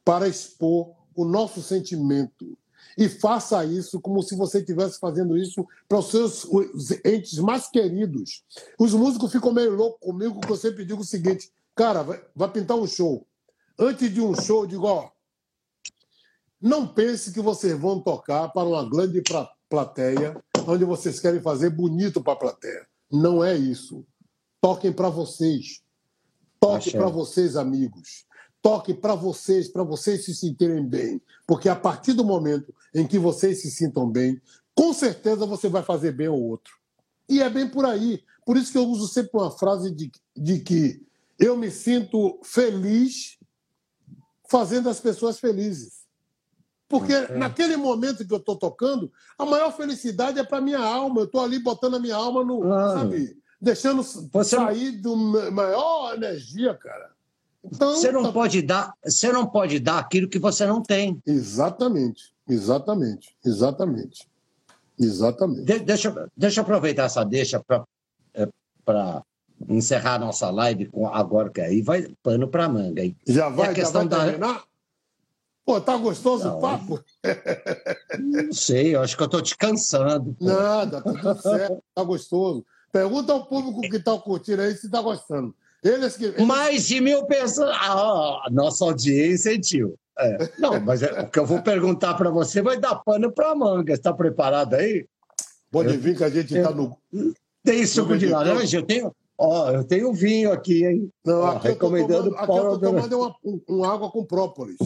para 0.04 0.28
expor 0.28 0.94
o 1.14 1.24
nosso 1.24 1.62
sentimento. 1.62 2.56
e 2.96 3.08
faça 3.08 3.64
isso 3.64 4.00
como 4.00 4.22
se 4.22 4.36
você 4.36 4.60
estivesse 4.60 4.98
fazendo 5.00 5.36
isso 5.36 5.66
para 5.88 5.98
os 5.98 6.10
seus 6.10 6.46
entes 7.04 7.38
mais 7.38 7.68
queridos. 7.68 8.44
Os 8.78 8.94
músicos 8.94 9.32
ficam 9.32 9.52
meio 9.52 9.74
loucos 9.74 10.00
comigo, 10.00 10.34
porque 10.34 10.52
eu 10.52 10.56
sempre 10.56 10.84
digo 10.84 11.00
o 11.00 11.04
seguinte: 11.04 11.50
cara, 11.74 12.02
vai, 12.02 12.22
vai 12.34 12.50
pintar 12.50 12.76
um 12.76 12.86
show. 12.86 13.26
Antes 13.78 14.12
de 14.12 14.20
um 14.20 14.34
show, 14.34 14.62
eu 14.62 14.66
digo, 14.66 14.86
ó, 14.86 15.10
não 16.66 16.84
pense 16.84 17.32
que 17.32 17.40
vocês 17.40 17.78
vão 17.78 18.00
tocar 18.00 18.48
para 18.48 18.68
uma 18.68 18.88
grande 18.90 19.22
plateia, 19.70 20.36
onde 20.66 20.84
vocês 20.84 21.20
querem 21.20 21.40
fazer 21.40 21.70
bonito 21.70 22.20
para 22.20 22.32
a 22.32 22.36
plateia. 22.36 22.84
Não 23.08 23.42
é 23.42 23.54
isso. 23.56 24.04
Toquem 24.60 24.92
para 24.92 25.08
vocês. 25.08 25.80
Toque 26.58 26.90
para 26.90 27.06
vocês, 27.06 27.54
amigos. 27.56 28.26
Toque 28.60 28.92
para 28.92 29.14
vocês, 29.14 29.68
para 29.68 29.84
vocês 29.84 30.24
se 30.24 30.34
sentirem 30.34 30.84
bem. 30.84 31.22
Porque 31.46 31.68
a 31.68 31.76
partir 31.76 32.14
do 32.14 32.24
momento 32.24 32.74
em 32.92 33.06
que 33.06 33.16
vocês 33.16 33.62
se 33.62 33.70
sintam 33.70 34.10
bem, 34.10 34.42
com 34.74 34.92
certeza 34.92 35.46
você 35.46 35.68
vai 35.68 35.84
fazer 35.84 36.10
bem 36.10 36.26
ao 36.26 36.40
outro. 36.40 36.74
E 37.28 37.40
é 37.40 37.48
bem 37.48 37.70
por 37.70 37.84
aí. 37.84 38.24
Por 38.44 38.56
isso 38.56 38.72
que 38.72 38.78
eu 38.78 38.88
uso 38.88 39.06
sempre 39.06 39.30
uma 39.34 39.52
frase 39.52 39.92
de, 39.94 40.10
de 40.36 40.58
que 40.58 41.00
eu 41.38 41.56
me 41.56 41.70
sinto 41.70 42.40
feliz 42.42 43.38
fazendo 44.48 44.88
as 44.88 44.98
pessoas 44.98 45.38
felizes. 45.38 46.05
Porque 46.88 47.12
é. 47.12 47.36
naquele 47.36 47.76
momento 47.76 48.26
que 48.26 48.32
eu 48.32 48.38
estou 48.38 48.56
tocando, 48.56 49.10
a 49.38 49.44
maior 49.44 49.72
felicidade 49.72 50.38
é 50.38 50.44
para 50.44 50.60
minha 50.60 50.78
alma. 50.78 51.20
Eu 51.20 51.24
estou 51.24 51.40
ali 51.40 51.58
botando 51.58 51.96
a 51.96 52.00
minha 52.00 52.14
alma 52.14 52.44
no. 52.44 52.60
Claro. 52.60 52.98
Sabe? 53.00 53.36
Deixando 53.60 54.02
você 54.02 54.56
sair 54.56 54.92
do 54.92 55.16
maior 55.16 56.14
energia, 56.14 56.74
cara. 56.74 57.10
Então, 57.64 57.96
você 57.96 58.12
não 58.12 58.22
tá... 58.22 58.32
pode 58.32 58.62
dar, 58.62 58.94
você 59.04 59.32
não 59.32 59.46
pode 59.46 59.80
dar 59.80 59.98
aquilo 59.98 60.28
que 60.28 60.38
você 60.38 60.66
não 60.66 60.82
tem. 60.82 61.20
Exatamente, 61.26 62.32
exatamente, 62.48 63.36
exatamente, 63.44 64.28
exatamente. 64.98 65.64
De, 65.64 65.78
deixa, 65.80 66.30
deixa 66.36 66.60
eu 66.60 66.62
aproveitar 66.62 67.04
essa 67.04 67.24
deixa 67.24 67.58
para 67.64 67.84
é, 68.34 68.48
encerrar 69.68 70.14
a 70.14 70.18
nossa 70.18 70.48
live 70.50 70.86
com 70.86 71.08
agora 71.08 71.50
que 71.50 71.60
aí 71.60 71.82
vai 71.82 72.08
pano 72.22 72.46
para 72.46 72.68
manga. 72.68 73.02
Hein? 73.02 73.16
Já 73.26 73.48
vai, 73.48 73.70
a 73.70 73.74
questão 73.74 74.02
já 74.08 74.16
vai 74.16 74.38
da... 74.38 74.62
Pô, 75.66 75.80
tá 75.80 75.96
gostoso 75.96 76.44
não, 76.44 76.58
o 76.58 76.60
papo? 76.60 77.04
Não 78.20 78.52
sei, 78.52 78.94
eu 78.94 79.00
acho 79.00 79.16
que 79.16 79.22
eu 79.24 79.28
tô 79.28 79.42
te 79.42 79.56
cansando. 79.56 80.32
Pô. 80.38 80.44
Nada, 80.44 81.02
tá 81.02 81.12
tudo 81.12 81.42
certo, 81.42 81.82
tá 81.92 82.04
gostoso. 82.04 82.64
Pergunta 82.92 83.32
ao 83.32 83.46
público 83.46 83.80
que 83.80 83.98
tá 83.98 84.16
curtindo 84.16 84.62
aí 84.62 84.76
se 84.76 84.88
tá 84.88 85.02
gostando. 85.02 85.52
Eles 85.82 86.16
que, 86.16 86.26
eles... 86.26 86.46
Mais 86.46 86.86
de 86.86 87.00
mil 87.00 87.26
pessoas. 87.26 87.76
Ah, 87.80 88.46
nossa 88.50 88.84
audiência, 88.84 89.58
tio. 89.60 89.98
É. 90.16 90.50
Não, 90.56 90.80
mas 90.80 91.02
é, 91.02 91.20
o 91.20 91.28
que 91.28 91.38
eu 91.38 91.44
vou 91.44 91.60
perguntar 91.60 92.14
para 92.14 92.30
você 92.30 92.62
vai 92.62 92.78
dar 92.78 92.94
pano 92.94 93.32
para 93.32 93.54
manga. 93.54 93.92
Está 93.92 94.14
preparado 94.14 94.74
aí? 94.74 95.04
Pode 95.70 95.94
eu, 95.94 96.00
vir 96.00 96.16
que 96.16 96.24
a 96.24 96.30
gente 96.30 96.56
está 96.56 96.70
no. 96.70 96.96
Tem 97.64 97.84
suco 97.84 98.16
de 98.16 98.26
laranja? 98.26 98.78
Eu 98.78 98.82
tenho, 98.82 99.12
ó, 99.36 99.70
eu 99.72 99.84
tenho 99.84 100.14
vinho 100.14 100.52
aqui, 100.52 100.86
hein? 100.86 101.10
Não, 101.24 101.44
aqui 101.44 101.68
recomendando 101.68 102.28
eu 102.28 102.36
tô 102.36 102.46
tomando, 102.46 102.56
aqui 102.56 102.58
eu 102.58 102.70
tô 102.70 102.78
tomando 102.78 103.18
uma, 103.18 103.36
um, 103.68 103.84
água 103.84 104.10
com 104.10 104.24
própolis. 104.24 104.78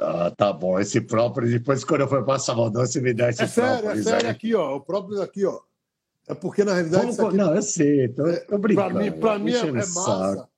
Ah, 0.00 0.32
tá 0.34 0.50
bom. 0.50 0.80
Esse 0.80 1.00
própolis, 1.00 1.50
depois 1.50 1.84
quando 1.84 2.00
eu 2.00 2.08
for 2.08 2.24
para 2.24 2.38
Salvador, 2.38 2.86
você 2.86 3.00
me 3.00 3.12
dá 3.12 3.28
esse 3.28 3.42
é 3.42 3.46
sério. 3.46 3.90
É 3.90 4.02
sério, 4.02 4.26
aí. 4.26 4.32
aqui, 4.32 4.54
ó. 4.54 4.76
O 4.76 4.80
própolis 4.80 5.20
aqui, 5.20 5.44
ó. 5.44 5.60
É 6.26 6.34
porque, 6.34 6.64
na 6.64 6.74
realidade. 6.74 7.16
Como, 7.16 7.28
aqui, 7.28 7.36
não, 7.36 7.54
eu 7.54 7.62
sei, 7.62 8.08
tô, 8.08 8.26
é, 8.26 8.36
tô 8.36 8.56
brincando. 8.56 8.94
Para 8.94 9.02
mim, 9.02 9.12
pra 9.12 9.38
mim 9.38 9.52
é, 9.52 9.72
massa. 9.72 10.48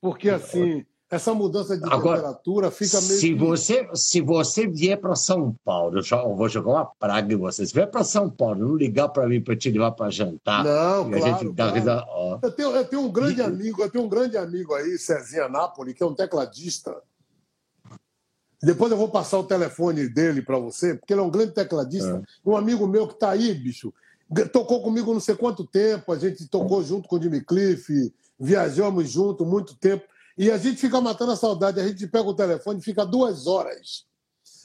Porque, 0.00 0.28
assim, 0.28 0.84
essa 1.08 1.32
mudança 1.34 1.76
de 1.76 1.84
Agora, 1.84 2.16
temperatura 2.16 2.70
fica 2.70 3.00
meio. 3.00 3.20
Se, 3.20 3.34
você, 3.34 3.88
se 3.94 4.20
você 4.20 4.66
vier 4.66 4.98
para 4.98 5.14
São 5.14 5.54
Paulo, 5.64 5.98
eu, 5.98 6.02
já, 6.02 6.16
eu 6.22 6.34
vou 6.34 6.48
jogar 6.48 6.70
uma 6.70 6.86
praga 6.86 7.32
em 7.32 7.36
você. 7.36 7.64
Se 7.64 7.74
vier 7.74 7.88
para 7.88 8.02
São 8.02 8.28
Paulo, 8.28 8.66
não 8.66 8.76
ligar 8.76 9.08
para 9.08 9.28
mim 9.28 9.40
para 9.40 9.54
te 9.54 9.70
levar 9.70 9.92
para 9.92 10.10
jantar. 10.10 10.64
Não, 10.64 11.10
claro. 11.10 11.24
A 11.24 11.28
gente 11.28 11.54
claro. 11.54 11.84
Dá, 11.84 12.06
ó. 12.08 12.38
eu, 12.42 12.50
tenho, 12.50 12.70
eu 12.70 12.84
tenho 12.84 13.02
um 13.02 13.12
grande 13.12 13.40
amigo, 13.40 13.82
eu 13.82 13.90
tenho 13.90 14.04
um 14.04 14.08
grande 14.08 14.36
amigo 14.36 14.74
aí, 14.74 14.98
Cezinha 14.98 15.48
Napoli, 15.48 15.94
que 15.94 16.02
é 16.02 16.06
um 16.06 16.14
tecladista 16.14 16.96
depois 18.62 18.92
eu 18.92 18.98
vou 18.98 19.08
passar 19.08 19.38
o 19.38 19.44
telefone 19.44 20.08
dele 20.08 20.42
para 20.42 20.58
você, 20.58 20.94
porque 20.94 21.12
ele 21.12 21.20
é 21.20 21.24
um 21.24 21.30
grande 21.30 21.52
tecladista. 21.52 22.22
É. 22.22 22.48
Um 22.48 22.56
amigo 22.56 22.86
meu 22.86 23.06
que 23.06 23.14
está 23.14 23.30
aí, 23.30 23.54
bicho, 23.54 23.92
tocou 24.52 24.82
comigo 24.82 25.12
não 25.12 25.20
sei 25.20 25.34
quanto 25.34 25.66
tempo, 25.66 26.12
a 26.12 26.18
gente 26.18 26.46
tocou 26.46 26.82
junto 26.84 27.08
com 27.08 27.16
o 27.16 27.22
Jimmy 27.22 27.40
Cliff, 27.40 28.12
viajamos 28.38 29.10
junto 29.10 29.46
muito 29.46 29.74
tempo. 29.76 30.04
E 30.36 30.50
a 30.50 30.58
gente 30.58 30.78
fica 30.78 31.00
matando 31.00 31.32
a 31.32 31.36
saudade, 31.36 31.80
a 31.80 31.86
gente 31.86 32.06
pega 32.06 32.28
o 32.28 32.34
telefone 32.34 32.80
e 32.80 32.82
fica 32.82 33.04
duas 33.04 33.46
horas. 33.46 34.04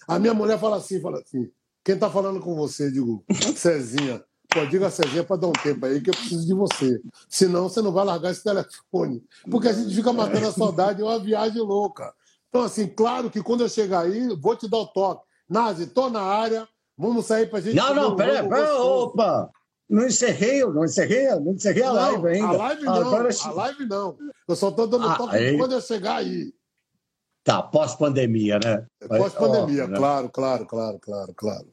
A 0.07 0.19
minha 0.19 0.33
mulher 0.33 0.59
fala 0.59 0.77
assim, 0.77 1.01
fala 1.01 1.19
assim, 1.19 1.49
quem 1.83 1.95
está 1.95 2.09
falando 2.09 2.39
com 2.39 2.55
você? 2.55 2.91
Digo, 2.91 3.23
Cezinha. 3.55 4.23
Pô, 4.49 4.65
diga 4.65 4.87
a 4.87 4.91
Cezinha 4.91 5.23
para 5.23 5.35
dar 5.37 5.47
um 5.47 5.53
tempo 5.53 5.85
aí 5.85 5.99
que 5.99 6.09
eu 6.09 6.13
preciso 6.13 6.45
de 6.45 6.53
você. 6.53 7.01
Senão 7.27 7.67
você 7.67 7.81
não 7.81 7.91
vai 7.91 8.05
largar 8.05 8.31
esse 8.31 8.43
telefone. 8.43 9.23
Porque 9.49 9.67
a 9.67 9.73
gente 9.73 9.93
fica 9.93 10.13
matando 10.13 10.47
a 10.47 10.51
saudade, 10.51 11.01
é 11.01 11.03
uma 11.03 11.19
viagem 11.19 11.61
louca. 11.61 12.13
Então, 12.55 12.63
assim, 12.63 12.87
claro 12.87 13.29
que 13.29 13.43
quando 13.43 13.65
eu 13.65 13.69
chegar 13.69 14.05
aí, 14.05 14.29
vou 14.39 14.55
te 14.55 14.65
dar 14.69 14.77
o 14.77 14.87
toque. 14.87 15.25
Nazi, 15.49 15.87
tô 15.87 16.09
na 16.09 16.21
área, 16.21 16.65
vamos 16.97 17.25
sair 17.25 17.49
pra 17.49 17.59
gente. 17.59 17.75
Não, 17.75 17.93
não, 17.93 18.13
um 18.13 18.15
pera, 18.15 18.47
pera, 18.47 18.81
opa! 18.81 19.51
Não 19.89 20.07
encerrei, 20.07 20.63
não 20.63 20.85
encerrei, 20.85 21.27
não 21.35 21.51
encerrei 21.51 21.83
a 21.83 21.87
não, 21.87 21.95
live 21.95 22.27
ainda. 22.29 22.47
A 22.47 22.51
live 22.53 22.83
não, 22.83 22.93
Agora... 22.93 23.29
a 23.43 23.51
live 23.51 23.85
não. 23.85 24.17
Eu 24.47 24.55
só 24.55 24.71
tô 24.71 24.87
dando 24.87 25.05
ah, 25.05 25.17
toque 25.17 25.35
aí... 25.35 25.57
quando 25.57 25.73
eu 25.73 25.81
chegar 25.81 26.15
aí. 26.15 26.53
Tá, 27.43 27.61
pós-pandemia, 27.61 28.57
né? 28.63 28.87
Pós-pandemia, 29.05 29.89
oh, 29.91 29.93
claro, 29.93 30.29
claro, 30.29 30.65
claro, 30.65 30.97
claro, 30.97 31.33
claro. 31.35 31.67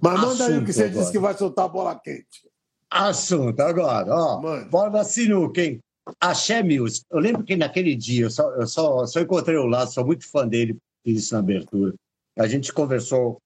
Mas 0.00 0.20
manda 0.20 0.44
Assunto 0.44 0.52
aí 0.52 0.58
o 0.58 0.64
que 0.64 0.72
você 0.72 0.84
agora. 0.84 1.00
disse 1.00 1.10
que 1.10 1.18
vai 1.18 1.36
soltar 1.36 1.64
a 1.64 1.68
bola 1.68 1.98
quente. 1.98 2.48
Assunto, 2.88 3.58
agora, 3.58 4.14
ó. 4.14 4.40
Mano. 4.40 4.70
Bola 4.70 4.88
da 4.88 5.02
sinuca, 5.02 5.60
hein? 5.60 5.80
Axé 6.20 6.62
Music. 6.62 7.04
Eu 7.10 7.18
lembro 7.18 7.44
que 7.44 7.56
naquele 7.56 7.94
dia, 7.94 8.24
eu 8.24 8.30
só, 8.30 8.50
eu 8.54 8.66
só, 8.66 9.06
só 9.06 9.20
encontrei 9.20 9.56
o 9.56 9.66
Lázaro, 9.66 9.92
sou 9.92 10.06
muito 10.06 10.26
fã 10.26 10.46
dele, 10.46 10.76
fiz 11.04 11.24
isso 11.24 11.34
na 11.34 11.40
abertura. 11.40 11.94
A 12.36 12.46
gente 12.46 12.72
conversou 12.72 13.38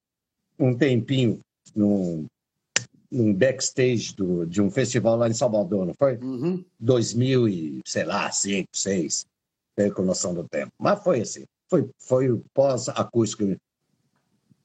um 0.59 0.75
tempinho 0.75 1.39
num, 1.75 2.25
num 3.11 3.33
backstage 3.33 4.15
do, 4.15 4.45
de 4.45 4.61
um 4.61 4.69
festival 4.69 5.15
lá 5.17 5.27
em 5.27 5.33
Salvador, 5.33 5.85
não 5.85 5.93
foi? 5.93 6.17
Uhum. 6.17 6.63
2000 6.79 7.47
e, 7.47 7.81
sei 7.85 8.03
lá, 8.03 8.31
5, 8.31 8.67
6, 8.73 9.25
com 9.95 10.03
noção 10.03 10.33
do 10.33 10.47
tempo. 10.47 10.71
Mas 10.79 11.03
foi 11.03 11.21
assim, 11.21 11.43
foi, 11.69 11.89
foi 11.97 12.31
o 12.31 12.43
pós-acústico. 12.53 13.55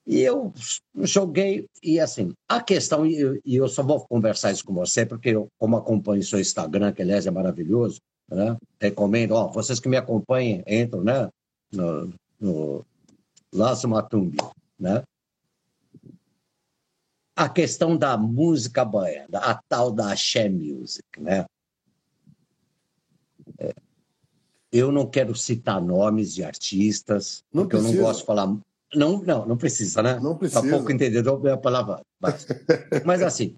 E 0.08 0.22
eu 0.22 0.54
joguei, 1.02 1.68
e 1.82 2.00
assim, 2.00 2.32
a 2.48 2.62
questão, 2.62 3.04
e 3.04 3.38
eu, 3.44 3.68
só 3.68 3.82
vou 3.82 4.00
conversar 4.06 4.50
isso 4.50 4.64
com 4.64 4.72
você, 4.72 5.04
porque 5.04 5.28
eu, 5.28 5.48
como 5.58 5.76
acompanho 5.76 6.22
seu 6.22 6.40
Instagram, 6.40 6.92
que 6.92 7.02
aliás 7.02 7.26
é 7.26 7.30
maravilhoso, 7.30 8.00
né? 8.26 8.56
recomendo, 8.80 9.32
ó, 9.32 9.48
vocês 9.48 9.78
que 9.78 9.86
me 9.86 9.98
acompanhem, 9.98 10.64
entram, 10.66 11.04
né, 11.04 11.28
no, 11.70 12.10
no 12.40 12.86
Matumbi, 13.86 14.38
né? 14.80 15.02
A 17.36 17.46
questão 17.50 17.94
da 17.94 18.16
música 18.16 18.86
baiana, 18.86 19.38
a 19.40 19.60
tal 19.68 19.92
da 19.92 20.10
axé 20.10 20.48
music, 20.48 21.04
né? 21.18 21.44
É, 23.58 23.74
eu 24.72 24.90
não 24.90 25.06
quero 25.06 25.34
citar 25.34 25.82
nomes 25.82 26.34
de 26.34 26.42
artistas, 26.42 27.44
não 27.52 27.64
porque 27.64 27.76
precisa. 27.76 27.94
eu 27.94 28.00
não 28.00 28.08
gosto 28.08 28.20
de 28.20 28.26
falar 28.26 28.58
não, 28.94 29.22
não, 29.22 29.46
não 29.46 29.56
precisa, 29.56 30.02
né? 30.02 30.18
Não 30.20 30.36
precisa. 30.36 30.62
Tá 30.62 30.68
pouco 30.68 30.90
entendedor 30.90 31.44
é 31.46 31.52
a 31.52 31.56
palavra. 31.56 32.00
Mas, 32.20 32.46
mas 33.04 33.22
assim, 33.22 33.56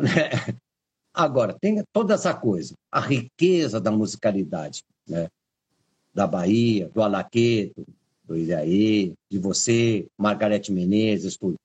né? 0.00 0.30
agora, 1.12 1.56
tem 1.60 1.82
toda 1.92 2.14
essa 2.14 2.34
coisa, 2.34 2.74
a 2.90 3.00
riqueza 3.00 3.80
da 3.80 3.90
musicalidade, 3.90 4.82
né? 5.06 5.28
Da 6.14 6.26
Bahia, 6.26 6.90
do 6.92 7.02
Alaqueto, 7.02 7.86
do 8.24 8.36
Ilhaí, 8.36 9.14
de 9.30 9.38
você, 9.38 10.06
Margarete 10.18 10.72
Menezes, 10.72 11.36
tudo. 11.36 11.56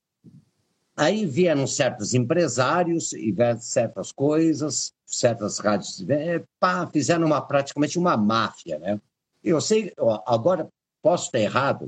Aí 0.95 1.25
vieram 1.25 1.67
certos 1.67 2.13
empresários 2.13 3.13
e 3.13 3.34
certas 3.59 4.11
coisas, 4.11 4.91
certas 5.05 5.59
rádios, 5.59 6.03
é, 6.09 6.43
pá, 6.59 6.88
fizeram 6.88 7.27
uma 7.27 7.39
praticamente 7.39 7.99
uma 7.99 8.17
máfia, 8.17 8.79
né? 8.79 8.99
Eu 9.43 9.61
sei, 9.61 9.93
agora 10.25 10.67
posso 11.01 11.25
estar 11.25 11.39
errado, 11.39 11.88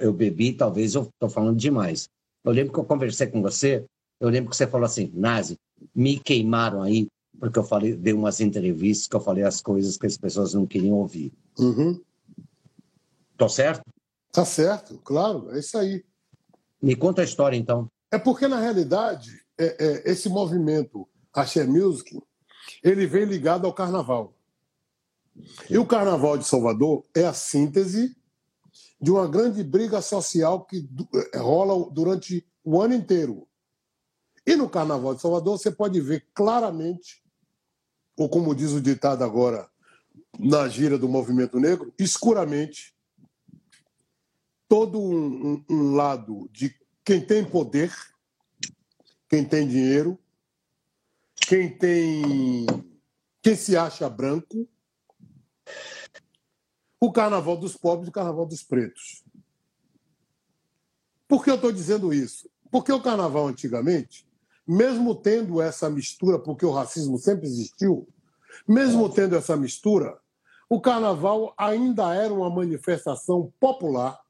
eu 0.00 0.12
bebi, 0.12 0.52
talvez 0.52 0.94
eu 0.94 1.02
estou 1.02 1.28
falando 1.28 1.56
demais. 1.56 2.08
Eu 2.44 2.52
lembro 2.52 2.72
que 2.72 2.78
eu 2.78 2.84
conversei 2.84 3.26
com 3.26 3.42
você, 3.42 3.84
eu 4.18 4.28
lembro 4.28 4.50
que 4.50 4.56
você 4.56 4.66
falou 4.66 4.86
assim, 4.86 5.10
Nazi, 5.14 5.58
me 5.94 6.18
queimaram 6.18 6.82
aí, 6.82 7.08
porque 7.38 7.58
eu 7.58 7.64
falei, 7.64 7.94
dei 7.94 8.12
umas 8.12 8.40
entrevistas 8.40 9.06
que 9.06 9.16
eu 9.16 9.20
falei 9.20 9.44
as 9.44 9.62
coisas 9.62 9.96
que 9.96 10.06
as 10.06 10.16
pessoas 10.16 10.54
não 10.54 10.66
queriam 10.66 10.96
ouvir. 10.96 11.32
Uhum. 11.58 12.00
Tô 13.36 13.48
certo? 13.48 13.84
Tá 14.30 14.44
certo, 14.44 14.98
claro, 14.98 15.50
é 15.50 15.58
isso 15.58 15.76
aí. 15.78 16.04
Me 16.80 16.94
conta 16.94 17.22
a 17.22 17.24
história, 17.24 17.56
então. 17.56 17.90
É 18.10 18.18
porque, 18.18 18.46
na 18.46 18.60
realidade, 18.60 19.40
é, 19.58 19.76
é, 19.78 20.10
esse 20.10 20.28
movimento 20.28 21.08
Axé 21.32 21.64
Music, 21.64 22.20
ele 22.82 23.06
vem 23.06 23.24
ligado 23.24 23.66
ao 23.66 23.72
carnaval. 23.72 24.34
E 25.68 25.78
o 25.78 25.86
carnaval 25.86 26.36
de 26.36 26.46
Salvador 26.46 27.04
é 27.14 27.24
a 27.24 27.32
síntese 27.32 28.16
de 29.00 29.10
uma 29.10 29.26
grande 29.26 29.64
briga 29.64 30.02
social 30.02 30.64
que 30.64 30.88
eh, 31.14 31.38
rola 31.38 31.90
durante 31.90 32.46
o 32.62 32.80
ano 32.80 32.94
inteiro. 32.94 33.48
E 34.46 34.56
no 34.56 34.68
Carnaval 34.68 35.14
de 35.14 35.22
Salvador 35.22 35.58
você 35.58 35.70
pode 35.70 36.00
ver 36.00 36.26
claramente, 36.34 37.22
ou 38.16 38.28
como 38.28 38.54
diz 38.54 38.72
o 38.72 38.80
ditado 38.80 39.24
agora 39.24 39.68
na 40.38 40.68
gira 40.68 40.98
do 40.98 41.08
movimento 41.08 41.58
negro, 41.58 41.92
escuramente, 41.98 42.94
todo 44.68 45.00
um, 45.00 45.52
um, 45.52 45.64
um 45.68 45.94
lado 45.94 46.48
de 46.52 46.74
quem 47.04 47.20
tem 47.20 47.44
poder, 47.44 47.92
quem 49.28 49.44
tem 49.44 49.66
dinheiro, 49.66 50.18
quem 51.34 51.68
tem. 51.68 52.66
quem 53.42 53.56
se 53.56 53.76
acha 53.76 54.08
branco, 54.08 54.68
o 57.00 57.10
carnaval 57.10 57.56
dos 57.56 57.74
pobres 57.76 58.08
e 58.08 58.10
o 58.10 58.12
carnaval 58.12 58.44
dos 58.44 58.62
pretos. 58.62 59.24
Por 61.26 61.42
que 61.42 61.50
eu 61.50 61.54
estou 61.54 61.72
dizendo 61.72 62.12
isso? 62.12 62.50
Porque 62.70 62.92
o 62.92 63.00
carnaval 63.00 63.48
antigamente, 63.48 64.28
mesmo 64.66 65.14
tendo 65.14 65.62
essa 65.62 65.88
mistura, 65.88 66.38
porque 66.38 66.66
o 66.66 66.70
racismo 66.70 67.18
sempre 67.18 67.46
existiu, 67.46 68.06
mesmo 68.68 69.08
tendo 69.08 69.34
essa 69.34 69.56
mistura, 69.56 70.18
o 70.68 70.80
carnaval 70.80 71.54
ainda 71.56 72.14
era 72.14 72.32
uma 72.32 72.50
manifestação 72.50 73.52
popular, 73.58 74.20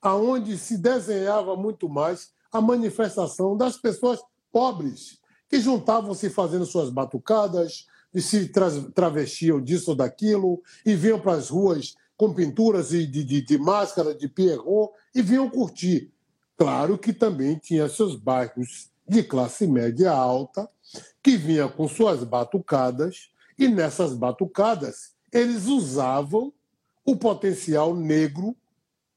aonde 0.00 0.58
se 0.58 0.76
desenhava 0.76 1.56
muito 1.56 1.88
mais 1.88 2.32
a 2.52 2.60
manifestação 2.60 3.56
das 3.56 3.76
pessoas 3.76 4.20
pobres, 4.52 5.18
que 5.48 5.60
juntavam-se 5.60 6.28
fazendo 6.30 6.66
suas 6.66 6.90
batucadas, 6.90 7.86
e 8.16 8.22
se 8.22 8.48
tra 8.48 8.70
travestiam 8.94 9.60
disso 9.60 9.90
ou 9.90 9.96
daquilo, 9.96 10.62
e 10.86 10.94
vinham 10.94 11.20
para 11.20 11.34
as 11.34 11.50
ruas 11.50 11.94
com 12.16 12.32
pinturas 12.32 12.88
de, 12.88 13.06
de, 13.06 13.42
de 13.42 13.58
máscara, 13.58 14.14
de 14.14 14.26
Pierrot, 14.26 14.90
e 15.14 15.20
vinham 15.20 15.50
curtir. 15.50 16.10
Claro 16.56 16.96
que 16.96 17.12
também 17.12 17.58
tinha 17.58 17.90
seus 17.90 18.16
bairros 18.16 18.90
de 19.06 19.22
classe 19.22 19.66
média 19.66 20.10
alta, 20.10 20.66
que 21.22 21.36
vinha 21.36 21.68
com 21.68 21.86
suas 21.86 22.24
batucadas, 22.24 23.28
e 23.58 23.68
nessas 23.68 24.14
batucadas 24.14 25.12
eles 25.30 25.66
usavam 25.66 26.50
o 27.04 27.16
potencial 27.16 27.94
negro 27.94 28.56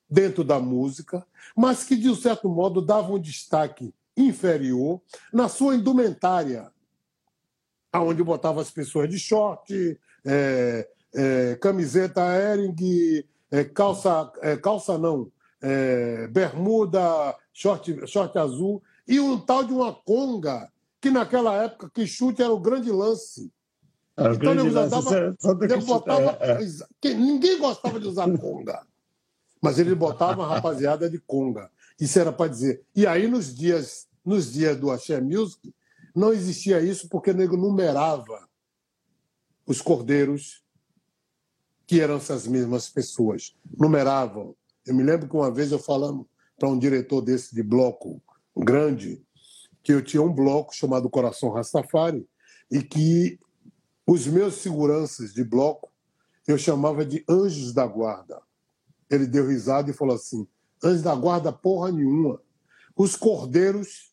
dentro 0.10 0.44
da 0.44 0.60
música, 0.60 1.26
mas 1.56 1.86
que, 1.86 1.96
de 1.96 2.10
um 2.10 2.16
certo 2.16 2.50
modo, 2.50 2.82
davam 2.82 3.16
um 3.16 3.20
destaque 3.20 3.94
inferior 4.18 5.00
na 5.32 5.48
sua 5.48 5.74
indumentária, 5.76 6.70
aonde 7.92 8.24
botava 8.24 8.62
as 8.62 8.72
pessoas 8.72 9.10
de 9.10 9.18
short, 9.18 10.00
é, 10.26 10.88
é, 11.14 11.56
camiseta 11.56 12.22
Ering, 12.22 13.24
é, 13.52 13.64
calça, 13.64 14.32
é, 14.42 14.56
calça 14.58 14.98
não, 14.98 15.32
é, 15.62 16.28
bermuda, 16.28 17.36
short, 17.54 18.08
short 18.08 18.38
azul, 18.38 18.82
e 19.08 19.20
um 19.20 19.40
tal 19.40 19.64
de 19.64 19.74
uma 19.74 19.94
conga, 19.94 20.72
que 21.02 21.10
naquela 21.10 21.64
época 21.64 21.90
que 21.94 22.06
chute 22.06 22.42
era 22.42 22.54
o 22.54 22.60
grande 22.60 22.92
lance. 22.92 23.52
Era 24.16 24.36
então, 24.36 24.54
grande 24.54 24.70
lance, 24.70 25.86
botava, 25.86 26.38
é, 26.42 26.60
que 27.02 27.14
ninguém 27.14 27.58
gostava 27.58 28.00
de 28.00 28.08
usar 28.08 28.30
conga, 28.38 28.86
mas 29.62 29.80
ele 29.80 29.96
botava 29.96 30.44
a 30.44 30.56
rapaziada 30.56 31.10
de 31.10 31.20
conga. 31.20 31.70
Isso 32.00 32.20
era 32.20 32.32
para 32.32 32.50
dizer. 32.50 32.82
E 32.96 33.08
aí, 33.08 33.28
nos 33.28 33.54
dias 33.54 34.10
nos 34.30 34.54
dias 34.54 34.78
do 34.78 34.92
Axé 34.92 35.20
Music, 35.20 35.74
não 36.20 36.34
existia 36.34 36.82
isso 36.82 37.08
porque 37.08 37.34
nego 37.34 37.56
numerava 37.56 38.48
os 39.66 39.82
cordeiros 39.82 40.62
que 41.88 42.02
eram 42.02 42.18
essas 42.18 42.46
mesmas 42.46 42.90
pessoas. 42.90 43.56
Numeravam. 43.78 44.54
Eu 44.86 44.94
me 44.94 45.02
lembro 45.02 45.30
que 45.30 45.36
uma 45.36 45.50
vez 45.50 45.72
eu 45.72 45.80
falando 45.80 46.28
para 46.58 46.68
um 46.68 46.78
diretor 46.78 47.22
desse 47.22 47.56
de 47.56 47.64
bloco 47.64 48.22
grande, 48.56 49.24
que 49.82 49.94
eu 49.94 50.04
tinha 50.04 50.22
um 50.22 50.34
bloco 50.34 50.76
chamado 50.76 51.10
Coração 51.10 51.50
Rastafari 51.50 52.28
e 52.70 52.84
que 52.84 53.40
os 54.06 54.28
meus 54.28 54.56
seguranças 54.56 55.34
de 55.34 55.44
bloco 55.44 55.90
eu 56.46 56.58
chamava 56.58 57.06
de 57.06 57.24
anjos 57.30 57.72
da 57.72 57.88
guarda. 57.88 58.42
Ele 59.10 59.26
deu 59.26 59.48
risada 59.48 59.90
e 59.90 59.94
falou 59.94 60.16
assim: 60.16 60.46
anjos 60.84 61.02
da 61.02 61.16
guarda 61.16 61.54
porra 61.54 61.92
nenhuma. 61.92 62.42
Os 62.96 63.16
cordeiros 63.16 64.09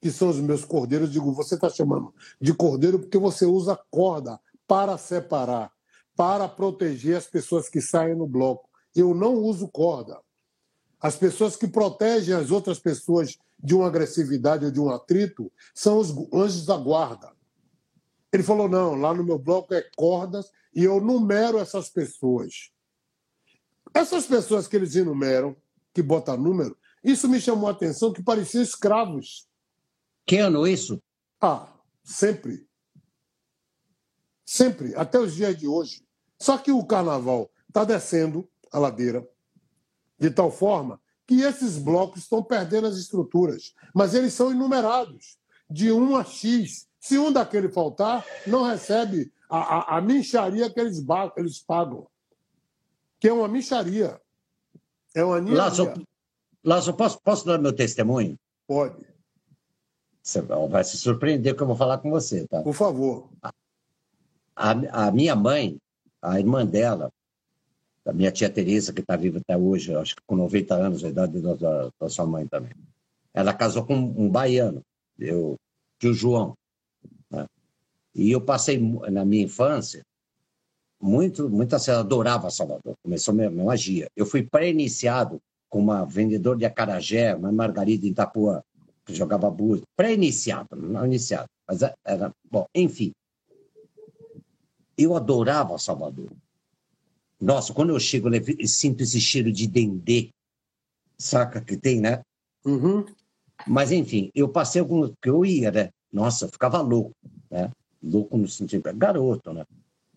que 0.00 0.10
são 0.10 0.30
os 0.30 0.40
meus 0.40 0.64
cordeiros, 0.64 1.12
digo, 1.12 1.32
você 1.32 1.54
está 1.54 1.68
chamando 1.68 2.14
de 2.40 2.54
cordeiro 2.54 2.98
porque 2.98 3.18
você 3.18 3.44
usa 3.44 3.78
corda 3.90 4.40
para 4.66 4.96
separar, 4.96 5.72
para 6.16 6.48
proteger 6.48 7.16
as 7.16 7.26
pessoas 7.26 7.68
que 7.68 7.80
saem 7.80 8.14
no 8.14 8.26
bloco. 8.26 8.68
Eu 8.94 9.14
não 9.14 9.34
uso 9.34 9.68
corda. 9.68 10.18
As 11.00 11.16
pessoas 11.16 11.56
que 11.56 11.66
protegem 11.66 12.34
as 12.34 12.50
outras 12.50 12.78
pessoas 12.78 13.38
de 13.62 13.74
uma 13.74 13.88
agressividade 13.88 14.64
ou 14.64 14.70
de 14.70 14.80
um 14.80 14.90
atrito 14.90 15.52
são 15.74 15.98
os 15.98 16.10
anjos 16.32 16.64
da 16.66 16.76
guarda. 16.76 17.32
Ele 18.32 18.42
falou: 18.42 18.68
não, 18.68 18.94
lá 18.94 19.12
no 19.12 19.24
meu 19.24 19.38
bloco 19.38 19.74
é 19.74 19.82
cordas 19.96 20.50
e 20.74 20.84
eu 20.84 21.00
numero 21.00 21.58
essas 21.58 21.88
pessoas. 21.88 22.70
Essas 23.92 24.26
pessoas 24.26 24.66
que 24.66 24.76
eles 24.76 24.94
enumeram, 24.94 25.56
que 25.92 26.02
botam 26.02 26.36
número, 26.36 26.76
isso 27.02 27.28
me 27.28 27.40
chamou 27.40 27.68
a 27.68 27.72
atenção 27.72 28.12
que 28.12 28.22
pareciam 28.22 28.62
escravos. 28.62 29.49
Que 30.26 30.38
ano 30.38 30.66
isso? 30.66 31.02
Ah, 31.40 31.68
sempre. 32.02 32.66
Sempre, 34.44 34.94
até 34.94 35.18
os 35.18 35.34
dias 35.34 35.56
de 35.56 35.66
hoje. 35.66 36.04
Só 36.38 36.58
que 36.58 36.72
o 36.72 36.84
carnaval 36.84 37.50
está 37.68 37.84
descendo 37.84 38.48
a 38.72 38.78
ladeira 38.78 39.26
de 40.18 40.30
tal 40.30 40.50
forma 40.50 41.00
que 41.26 41.42
esses 41.42 41.78
blocos 41.78 42.22
estão 42.22 42.42
perdendo 42.42 42.88
as 42.88 42.96
estruturas. 42.96 43.74
Mas 43.94 44.14
eles 44.14 44.34
são 44.34 44.50
enumerados, 44.50 45.38
de 45.70 45.92
1 45.92 46.16
a 46.16 46.24
X. 46.24 46.88
Se 46.98 47.18
um 47.18 47.32
daquele 47.32 47.68
faltar, 47.68 48.26
não 48.46 48.64
recebe 48.64 49.32
a, 49.48 49.58
a, 49.58 49.98
a 49.98 50.00
mincharia 50.00 50.68
que 50.68 50.80
eles, 50.80 51.02
eles 51.36 51.60
pagam. 51.60 52.06
Que 53.18 53.28
é 53.28 53.32
uma 53.32 53.48
mincharia. 53.48 54.20
É 55.14 55.24
uma 55.24 55.40
ninharia. 55.40 55.94
Lázaro, 56.62 56.96
posso, 56.96 57.20
posso 57.22 57.46
dar 57.46 57.58
meu 57.58 57.72
testemunho? 57.72 58.38
Pode. 58.66 59.09
Você 60.22 60.42
vai 60.42 60.84
se 60.84 60.96
surpreender 60.98 61.56
que 61.56 61.62
eu 61.62 61.66
vou 61.66 61.76
falar 61.76 61.98
com 61.98 62.10
você, 62.10 62.46
tá? 62.46 62.62
Por 62.62 62.74
favor. 62.74 63.30
A, 64.54 64.70
a 65.06 65.10
minha 65.10 65.34
mãe, 65.34 65.78
a 66.20 66.38
irmã 66.38 66.66
dela, 66.66 67.10
a 68.04 68.12
minha 68.12 68.30
tia 68.30 68.50
Teresa, 68.50 68.92
que 68.92 69.00
está 69.00 69.16
viva 69.16 69.38
até 69.38 69.56
hoje, 69.56 69.94
acho 69.94 70.16
que 70.16 70.22
com 70.26 70.36
90 70.36 70.74
anos, 70.74 71.04
a 71.04 71.08
idade 71.08 71.40
da, 71.40 71.54
da, 71.54 71.90
da 71.98 72.08
sua 72.08 72.26
mãe 72.26 72.46
também. 72.46 72.72
Ela 73.32 73.54
casou 73.54 73.84
com 73.84 73.94
um 73.94 74.28
baiano, 74.28 74.82
eu, 75.18 75.56
tio 75.98 76.12
João. 76.12 76.54
Né? 77.30 77.46
E 78.14 78.30
eu 78.30 78.40
passei, 78.40 78.78
na 79.10 79.24
minha 79.24 79.44
infância, 79.44 80.02
muito, 81.00 81.48
muito 81.48 81.74
assim, 81.74 81.92
adorava 81.92 82.50
Salvador. 82.50 82.94
Começou 83.02 83.32
minha, 83.32 83.48
minha 83.48 83.64
magia. 83.64 84.08
Eu 84.14 84.26
fui 84.26 84.42
pré-iniciado 84.42 85.40
com 85.70 85.78
uma 85.78 86.04
vendedora 86.04 86.58
de 86.58 86.66
acarajé, 86.66 87.34
uma 87.34 87.50
margarida 87.50 88.06
em 88.06 88.10
Itapuã 88.10 88.62
que 89.10 89.16
jogava 89.16 89.50
búzio, 89.50 89.84
pré-iniciado, 89.96 90.76
não 90.76 91.04
iniciado, 91.04 91.48
mas 91.66 91.80
era, 92.04 92.32
bom, 92.50 92.66
enfim. 92.74 93.12
Eu 94.96 95.16
adorava 95.16 95.78
Salvador. 95.78 96.30
Nossa, 97.40 97.72
quando 97.72 97.90
eu 97.90 98.00
chego, 98.00 98.28
eu 98.34 98.68
sinto 98.68 99.02
esse 99.02 99.20
cheiro 99.20 99.50
de 99.50 99.66
dendê, 99.66 100.28
saca 101.18 101.60
que 101.60 101.76
tem, 101.76 102.00
né? 102.00 102.22
Uhum. 102.64 103.06
Mas, 103.66 103.92
enfim, 103.92 104.30
eu 104.34 104.48
passei 104.48 104.80
algum. 104.80 105.08
que 105.20 105.28
eu 105.28 105.44
ia, 105.44 105.70
né? 105.70 105.90
Nossa, 106.12 106.44
eu 106.44 106.48
ficava 106.50 106.80
louco, 106.80 107.12
né? 107.50 107.70
Louco 108.02 108.36
no 108.36 108.48
sentido. 108.48 108.82
garoto, 108.94 109.52
né? 109.52 109.64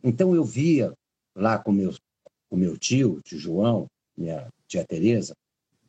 Então 0.03 0.35
eu 0.35 0.43
via 0.43 0.93
lá 1.35 1.57
com 1.57 1.71
meu, 1.71 1.93
com 2.49 2.57
meu 2.57 2.77
tio, 2.77 3.21
tio 3.23 3.39
João, 3.39 3.87
minha 4.17 4.49
tia 4.67 4.85
Tereza, 4.85 5.33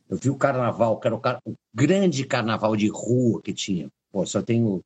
eu 0.09 0.17
vi 0.17 0.29
o 0.29 0.35
carnaval, 0.35 0.99
que 0.99 1.07
era 1.07 1.15
o, 1.15 1.19
car... 1.19 1.39
o 1.45 1.53
grande 1.73 2.25
carnaval 2.25 2.75
de 2.75 2.87
rua 2.87 3.41
que 3.41 3.53
tinha. 3.53 3.89
Pô, 4.11 4.25
só 4.25 4.41
tenho. 4.41 4.81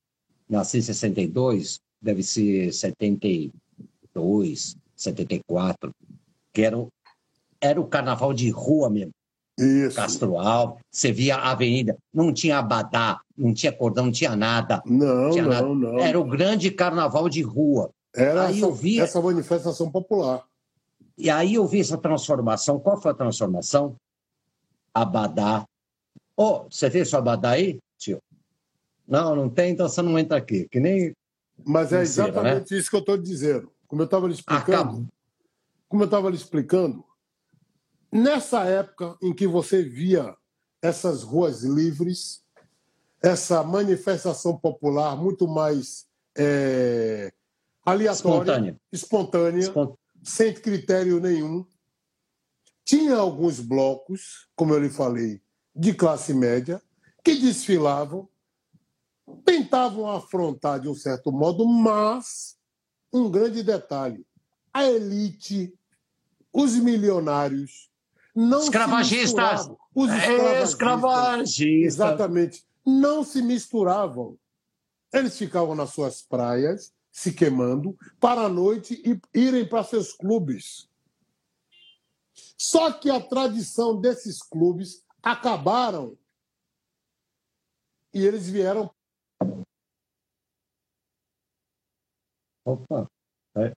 Nasci 0.50 0.80
em 0.80 0.82
62, 0.82 1.80
deve 2.02 2.24
ser 2.24 2.74
72, 2.74 4.76
74, 4.96 5.92
que 6.52 6.64
era 6.64 6.78
o, 6.78 6.88
era 7.62 7.80
o 7.80 7.86
carnaval 7.86 8.34
de 8.34 8.50
rua 8.50 8.90
mesmo. 8.90 9.14
Isso. 9.60 9.96
Castro 9.96 10.40
Alves, 10.40 10.82
você 10.90 11.12
via 11.12 11.36
a 11.36 11.52
avenida, 11.52 11.98
não 12.14 12.34
tinha 12.34 12.58
abadá, 12.58 13.20
não 13.38 13.54
tinha 13.54 13.72
cordão, 13.72 14.06
não 14.06 14.12
tinha 14.12 14.36
nada. 14.36 14.82
Não, 14.86 15.32
tinha 15.32 15.44
não, 15.44 15.52
nada. 15.52 15.68
não. 15.68 16.00
Era 16.00 16.20
o 16.20 16.24
grande 16.24 16.72
carnaval 16.72 17.30
de 17.30 17.42
rua. 17.42 17.92
Era 18.16 18.48
aí 18.48 18.58
essa, 18.58 18.66
eu 18.66 18.74
via... 18.74 19.04
essa 19.04 19.22
manifestação 19.22 19.92
popular. 19.92 20.44
E 21.18 21.30
aí 21.30 21.56
eu 21.56 21.68
vi 21.68 21.82
essa 21.82 21.98
transformação. 21.98 22.80
Qual 22.80 23.00
foi 23.00 23.12
a 23.12 23.16
transformação? 23.16 23.96
Abadá. 25.02 25.66
Oh, 26.36 26.64
você 26.70 26.90
fez 26.90 27.10
sua 27.10 27.20
Abadá 27.20 27.52
aí, 27.52 27.80
tio? 27.98 28.22
Não, 29.08 29.36
não 29.36 29.50
tem, 29.50 29.72
então 29.72 29.90
você 29.90 30.02
não 30.02 30.18
entra 30.18 30.38
aqui. 30.38 30.68
Que 30.70 30.80
nem. 30.80 31.14
Mas 31.66 31.92
é 31.92 32.02
exatamente 32.02 32.74
né? 32.74 32.80
isso 32.80 32.90
que 32.90 32.96
eu 32.96 33.02
estou 33.02 33.18
dizendo. 33.18 33.72
Como 33.88 34.02
eu 34.02 34.06
estava 34.06 34.28
lhe 34.28 34.34
explicando. 34.34 34.80
Acabou. 34.80 35.06
Como 35.88 36.04
eu 36.04 36.06
estava 36.06 36.30
lhe 36.30 36.36
explicando, 36.36 37.04
nessa 38.12 38.64
época 38.66 39.18
em 39.22 39.34
que 39.34 39.48
você 39.48 39.82
via 39.82 40.36
essas 40.82 41.24
ruas 41.24 41.64
livres, 41.64 42.44
essa 43.22 43.64
manifestação 43.64 44.56
popular 44.56 45.16
muito 45.18 45.48
mais 45.48 46.08
é, 46.38 47.34
aleatória, 47.86 48.12
espontânea, 48.14 48.80
espontânea 48.92 49.60
Espont... 49.60 49.96
sem 50.24 50.54
critério 50.54 51.20
nenhum. 51.20 51.66
Tinha 52.90 53.18
alguns 53.18 53.60
blocos, 53.60 54.48
como 54.56 54.74
eu 54.74 54.80
lhe 54.80 54.90
falei, 54.90 55.40
de 55.76 55.94
classe 55.94 56.34
média, 56.34 56.82
que 57.24 57.36
desfilavam, 57.36 58.28
tentavam 59.46 60.10
afrontar 60.10 60.80
de 60.80 60.90
um 60.90 60.96
certo 60.96 61.32
modo, 61.32 61.68
mas 61.68 62.58
um 63.14 63.30
grande 63.30 63.62
detalhe: 63.62 64.26
a 64.74 64.86
elite, 64.86 65.72
os 66.52 66.78
milionários, 66.78 67.92
não 68.36 68.64
escravagistas, 68.64 69.70
os 69.94 70.10
escravagistas, 70.12 70.70
escravagistas, 70.70 71.60
exatamente, 71.60 72.66
não 72.84 73.24
se 73.24 73.40
misturavam. 73.44 74.36
Eles 75.14 75.38
ficavam 75.38 75.76
nas 75.76 75.92
suas 75.92 76.24
praias, 76.24 76.92
se 77.12 77.34
queimando, 77.34 77.96
para 78.20 78.42
a 78.42 78.50
noite 78.50 79.00
e 79.06 79.40
irem 79.40 79.64
para 79.64 79.84
seus 79.84 80.12
clubes. 80.12 80.90
Só 82.60 82.92
que 82.92 83.10
a 83.10 83.22
tradição 83.22 84.00
desses 84.00 84.42
clubes 84.44 85.02
acabaram 85.24 86.18
e 88.14 88.26
eles 88.26 88.50
vieram. 88.50 88.92
Opa. 92.66 93.10
É. 93.56 93.74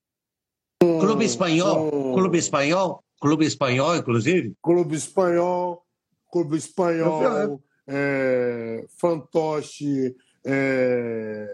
Clube 0.81 1.25
espanhol, 1.25 2.15
clube 2.15 2.39
espanhol, 2.39 3.05
clube 3.21 3.47
espanhol, 3.47 3.97
inclusive. 3.97 4.57
Clube 4.61 4.97
espanhol, 4.97 5.87
clube 6.31 6.57
espanhol, 6.57 7.63
é, 7.87 8.85
fantoche, 8.99 10.17
é, 10.45 11.47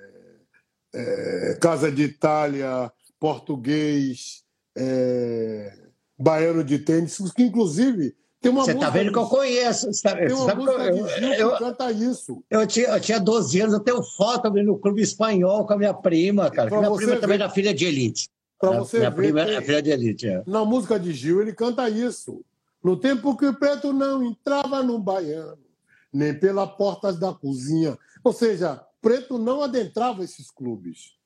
é, 0.95 1.59
Casa 1.61 1.93
de 1.93 2.05
Itália, 2.05 2.91
português, 3.21 4.45
é, 4.75 5.88
baiano 6.19 6.65
de 6.65 6.79
tênis, 6.79 7.19
que 7.35 7.45
inclusive 7.45 8.15
tem 8.41 8.53
uma 8.53 8.65
Você 8.65 8.73
está 8.73 8.89
vendo 8.89 9.13
que 9.13 9.19
eu 9.19 9.27
conheço. 9.27 9.91
Tá, 10.03 10.17
tem 10.17 10.33
uma 10.33 10.55
música 10.55 10.85
eu, 10.85 11.07
de 11.07 11.19
Gil 11.19 11.33
eu, 11.33 11.53
que 11.53 11.59
canta 11.59 11.91
isso. 11.91 12.45
Eu 12.49 12.67
tinha, 12.67 12.87
eu 12.89 13.01
tinha 13.01 13.19
12 13.19 13.61
anos, 13.61 13.75
eu 13.75 13.81
tenho 13.81 14.03
foto 14.03 14.51
no 14.51 14.79
clube 14.79 15.03
espanhol 15.03 15.67
com 15.67 15.73
a 15.73 15.79
minha 15.79 15.95
prima, 15.95 16.51
cara. 16.51 16.71
Minha 16.71 16.93
prima 16.93 17.15
ver, 17.15 17.21
também 17.21 17.35
era 17.35 17.51
filha 17.51 17.75
de 17.75 17.85
elite. 17.85 18.31
Para 18.59 18.79
você 18.79 18.99
minha 18.99 19.11
ver. 19.11 19.17
prima 19.17 19.41
era 19.41 19.63
filha 19.63 19.83
de 19.83 19.91
elite. 19.91 20.29
É. 20.29 20.43
Na 20.47 20.65
música 20.65 21.01
de 21.01 21.13
Gil, 21.13 21.43
ele 21.43 21.53
canta 21.53 21.89
isso. 21.89 22.45
No 22.83 22.97
tempo 22.97 23.37
que 23.37 23.47
o 23.47 23.55
preto 23.55 23.93
não 23.93 24.23
entrava 24.23 24.85
no 24.85 25.01
baiano, 25.01 25.59
nem 26.13 26.33
pela 26.33 26.67
porta 26.67 27.13
da 27.13 27.33
cozinha. 27.33 27.99
Ou 28.23 28.33
seja, 28.33 28.81
preto 29.03 29.37
não 29.37 29.63
adentrava 29.63 30.23
esses 30.23 30.49
clubes. 30.49 31.17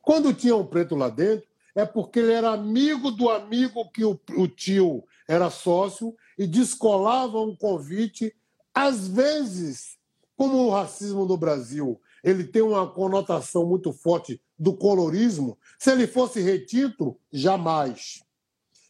Quando 0.00 0.32
tinha 0.32 0.54
um 0.54 0.64
preto 0.64 0.94
lá 0.94 1.08
dentro, 1.08 1.44
é 1.76 1.84
porque 1.84 2.18
ele 2.18 2.32
era 2.32 2.50
amigo 2.50 3.10
do 3.10 3.30
amigo 3.30 3.88
que 3.92 4.04
o, 4.04 4.18
o 4.36 4.48
tio 4.48 5.04
era 5.28 5.50
sócio 5.50 6.16
e 6.38 6.46
descolava 6.46 7.38
um 7.40 7.54
convite. 7.54 8.34
Às 8.74 9.06
vezes, 9.06 9.98
como 10.36 10.56
o 10.56 10.70
racismo 10.70 11.26
no 11.26 11.36
Brasil 11.36 12.00
ele 12.24 12.42
tem 12.42 12.60
uma 12.60 12.90
conotação 12.90 13.64
muito 13.64 13.92
forte 13.92 14.42
do 14.58 14.76
colorismo, 14.76 15.56
se 15.78 15.92
ele 15.92 16.08
fosse 16.08 16.40
retinto, 16.40 17.16
jamais. 17.30 18.20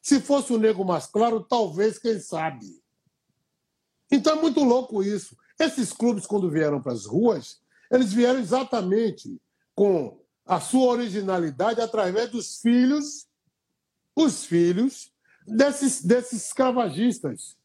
Se 0.00 0.20
fosse 0.20 0.54
o 0.54 0.58
negro 0.58 0.86
mais 0.86 1.06
claro, 1.06 1.40
talvez, 1.40 1.98
quem 1.98 2.18
sabe. 2.18 2.80
Então 4.10 4.38
é 4.38 4.40
muito 4.40 4.64
louco 4.64 5.02
isso. 5.02 5.36
Esses 5.58 5.92
clubes, 5.92 6.26
quando 6.26 6.50
vieram 6.50 6.80
para 6.80 6.92
as 6.92 7.04
ruas, 7.04 7.60
eles 7.90 8.10
vieram 8.10 8.38
exatamente 8.38 9.38
com 9.74 10.18
a 10.46 10.60
sua 10.60 10.92
originalidade 10.92 11.80
através 11.80 12.30
dos 12.30 12.60
filhos, 12.60 13.26
os 14.14 14.44
filhos 14.44 15.12
desses, 15.46 16.02
desses 16.02 16.46
escravagistas 16.46 17.56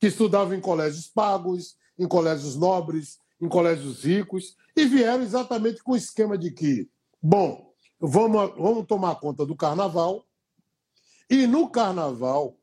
que 0.00 0.06
estudavam 0.06 0.54
em 0.54 0.60
colégios 0.60 1.08
pagos, 1.08 1.76
em 1.98 2.06
colégios 2.06 2.54
nobres, 2.54 3.18
em 3.40 3.48
colégios 3.48 4.04
ricos, 4.04 4.56
e 4.76 4.86
vieram 4.86 5.22
exatamente 5.22 5.82
com 5.82 5.92
o 5.92 5.96
esquema 5.96 6.38
de 6.38 6.52
que, 6.52 6.88
bom, 7.20 7.72
vamos, 7.98 8.54
vamos 8.56 8.86
tomar 8.86 9.16
conta 9.16 9.44
do 9.44 9.56
carnaval, 9.56 10.24
e 11.28 11.46
no 11.46 11.68
carnaval, 11.68 12.56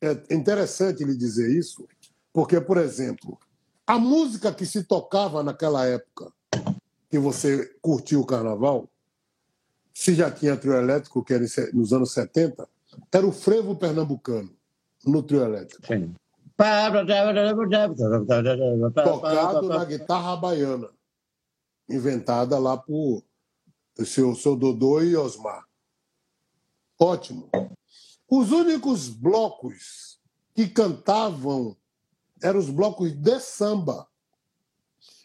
é 0.00 0.34
interessante 0.34 1.04
lhe 1.04 1.16
dizer 1.16 1.50
isso, 1.50 1.86
porque, 2.32 2.60
por 2.60 2.78
exemplo, 2.78 3.38
a 3.86 3.98
música 3.98 4.52
que 4.52 4.64
se 4.66 4.82
tocava 4.84 5.42
naquela 5.42 5.86
época, 5.86 6.32
que 7.14 7.18
você 7.20 7.72
curtiu 7.80 8.22
o 8.22 8.26
carnaval, 8.26 8.90
se 9.92 10.16
já 10.16 10.32
tinha 10.32 10.56
trio 10.56 10.74
elétrico, 10.74 11.22
que 11.22 11.32
era 11.32 11.44
nos 11.72 11.92
anos 11.92 12.12
70, 12.12 12.68
era 13.12 13.24
o 13.24 13.30
frevo 13.30 13.76
pernambucano 13.76 14.52
no 15.06 15.22
trio 15.22 15.44
elétrico. 15.44 15.86
Sim. 15.86 16.12
Tocado 19.04 19.68
na 19.68 19.84
guitarra 19.84 20.34
baiana, 20.34 20.90
inventada 21.88 22.58
lá 22.58 22.76
por 22.76 23.22
seu, 24.04 24.34
seu 24.34 24.56
Dodô 24.56 25.00
e 25.00 25.16
Osmar. 25.16 25.62
Ótimo. 26.98 27.48
Os 28.28 28.50
únicos 28.50 29.08
blocos 29.08 30.18
que 30.52 30.66
cantavam 30.66 31.76
eram 32.42 32.58
os 32.58 32.70
blocos 32.70 33.12
de 33.12 33.38
samba 33.38 34.04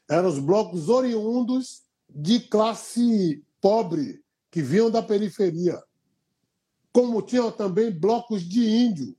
eram 0.10 0.28
os 0.28 0.40
blocos 0.40 0.90
oriundos 0.90 1.84
de 2.10 2.40
classe 2.40 3.44
pobre, 3.62 4.24
que 4.50 4.62
vinham 4.62 4.90
da 4.90 5.04
periferia. 5.04 5.82
Como 6.92 7.22
tinham 7.22 7.52
também 7.52 7.92
blocos 7.92 8.42
de 8.42 8.68
índio, 8.68 9.16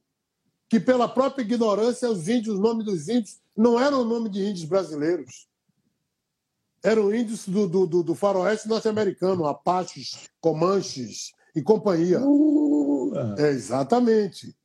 que 0.68 0.80
pela 0.80 1.08
própria 1.08 1.42
ignorância, 1.42 2.10
os 2.10 2.28
índios, 2.28 2.58
o 2.58 2.60
nome 2.60 2.82
dos 2.82 3.08
índios, 3.08 3.38
não 3.56 3.78
eram 3.78 4.02
o 4.02 4.04
nome 4.04 4.28
de 4.28 4.40
índios 4.40 4.64
brasileiros. 4.64 5.48
Eram 6.82 7.14
índios 7.14 7.46
do, 7.46 7.68
do, 7.68 8.02
do 8.02 8.14
faroeste 8.14 8.68
norte-americano, 8.68 9.46
apaches, 9.46 10.28
comanches 10.40 11.32
e 11.54 11.62
companhia. 11.62 12.20
Uh, 12.20 13.12
é, 13.38 13.50
exatamente. 13.50 14.56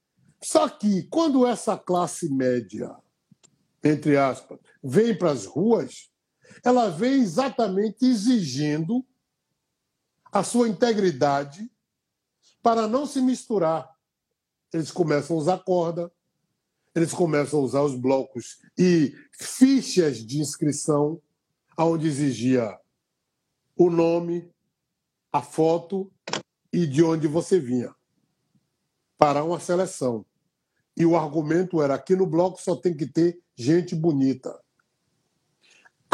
Só 0.42 0.70
que 0.70 1.04
quando 1.04 1.46
essa 1.46 1.78
classe 1.78 2.30
média, 2.30 2.96
entre 3.84 4.16
aspas, 4.18 4.60
vem 4.84 5.18
para 5.18 5.32
as 5.32 5.46
ruas, 5.46 6.10
ela 6.64 6.90
vem 6.90 7.22
exatamente 7.22 8.06
exigindo 8.06 9.06
a 10.32 10.44
sua 10.44 10.68
integridade 10.68 11.70
para 12.62 12.88
não 12.88 13.06
se 13.06 13.22
misturar. 13.22 13.90
Eles 14.74 14.92
começam 14.92 15.36
a 15.36 15.40
usar 15.40 15.60
corda, 15.60 16.12
eles 16.94 17.14
começam 17.14 17.60
a 17.60 17.64
usar 17.64 17.82
os 17.82 17.96
blocos 17.96 18.60
e 18.78 19.14
fichas 19.32 20.18
de 20.18 20.40
inscrição, 20.40 21.22
onde 21.78 22.08
exigia 22.08 22.78
o 23.78 23.90
nome, 23.90 24.50
a 25.32 25.42
foto 25.42 26.12
e 26.72 26.88
de 26.88 27.04
onde 27.04 27.28
você 27.28 27.60
vinha, 27.60 27.94
para 29.18 29.44
uma 29.44 29.60
seleção. 29.60 30.26
E 30.98 31.06
o 31.06 31.16
argumento 31.16 31.82
era: 31.82 31.96
aqui 31.96 32.16
no 32.16 32.26
bloco 32.26 32.62
só 32.62 32.76
tem 32.76 32.96
que 32.96 33.06
ter 33.06 33.42
gente 33.56 33.94
bonita. 33.94 34.58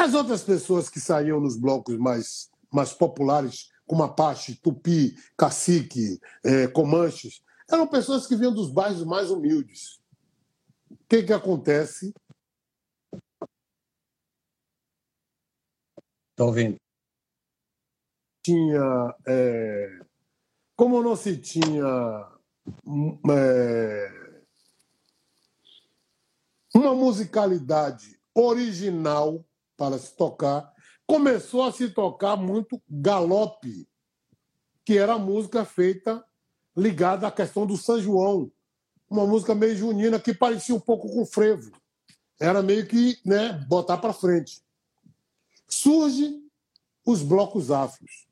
As 0.01 0.15
outras 0.15 0.43
pessoas 0.43 0.89
que 0.89 0.99
saíam 0.99 1.39
nos 1.39 1.55
blocos 1.55 1.95
mais, 1.95 2.49
mais 2.71 2.91
populares, 2.91 3.71
como 3.85 4.01
Apache, 4.01 4.55
Tupi, 4.55 5.15
Cacique, 5.37 6.19
é, 6.43 6.65
Comanches, 6.65 7.43
eram 7.69 7.85
pessoas 7.85 8.25
que 8.25 8.35
vinham 8.35 8.51
dos 8.51 8.71
bairros 8.71 9.05
mais 9.05 9.29
humildes. 9.29 10.01
O 10.89 10.97
que, 11.07 11.21
que 11.21 11.31
acontece? 11.31 12.15
Estou 16.31 16.47
ouvindo. 16.47 16.77
Tinha. 18.43 19.15
É, 19.27 19.99
como 20.75 21.03
não 21.03 21.15
se 21.15 21.37
tinha. 21.37 22.27
É, 23.29 24.41
uma 26.73 26.95
musicalidade 26.95 28.19
original 28.33 29.45
para 29.81 29.97
se 29.97 30.15
tocar, 30.15 30.71
começou 31.07 31.63
a 31.63 31.71
se 31.71 31.89
tocar 31.89 32.35
muito 32.35 32.79
galope, 32.87 33.89
que 34.85 34.95
era 34.95 35.15
a 35.15 35.17
música 35.17 35.65
feita 35.65 36.23
ligada 36.77 37.25
à 37.25 37.31
questão 37.31 37.65
do 37.65 37.75
São 37.75 37.99
João, 37.99 38.51
uma 39.09 39.25
música 39.25 39.55
meio 39.55 39.75
junina 39.75 40.19
que 40.19 40.35
parecia 40.35 40.75
um 40.75 40.79
pouco 40.79 41.11
com 41.11 41.25
frevo. 41.25 41.71
Era 42.39 42.61
meio 42.61 42.85
que 42.85 43.17
né, 43.25 43.53
botar 43.67 43.97
para 43.97 44.13
frente. 44.13 44.61
Surge 45.67 46.39
os 47.03 47.23
blocos 47.23 47.71
afros. 47.71 48.27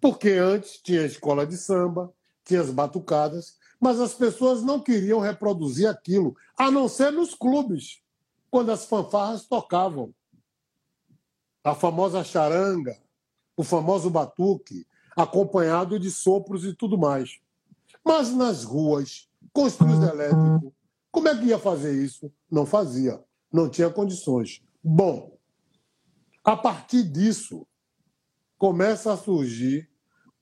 Porque 0.00 0.30
antes 0.30 0.78
tinha 0.82 1.02
a 1.02 1.06
escola 1.06 1.46
de 1.46 1.56
samba, 1.56 2.12
tinha 2.44 2.60
as 2.60 2.70
batucadas, 2.70 3.56
mas 3.78 4.00
as 4.00 4.14
pessoas 4.14 4.64
não 4.64 4.80
queriam 4.80 5.20
reproduzir 5.20 5.88
aquilo, 5.88 6.36
a 6.58 6.72
não 6.72 6.88
ser 6.88 7.12
nos 7.12 7.36
clubes, 7.36 8.02
quando 8.50 8.72
as 8.72 8.84
fanfarras 8.84 9.46
tocavam. 9.46 10.12
A 11.64 11.74
famosa 11.74 12.22
charanga, 12.22 12.96
o 13.56 13.64
famoso 13.64 14.10
batuque, 14.10 14.86
acompanhado 15.16 15.98
de 15.98 16.10
sopros 16.10 16.64
e 16.64 16.74
tudo 16.74 16.98
mais. 16.98 17.40
Mas 18.04 18.30
nas 18.30 18.64
ruas, 18.64 19.28
com 19.52 19.64
os 19.64 19.80
elétricos, 19.80 20.72
como 21.10 21.28
é 21.28 21.38
que 21.38 21.46
ia 21.46 21.58
fazer 21.58 21.94
isso? 22.04 22.30
Não 22.50 22.66
fazia, 22.66 23.22
não 23.52 23.68
tinha 23.68 23.88
condições. 23.88 24.62
Bom, 24.82 25.38
a 26.44 26.56
partir 26.56 27.02
disso, 27.04 27.66
começa 28.58 29.12
a 29.12 29.16
surgir 29.16 29.88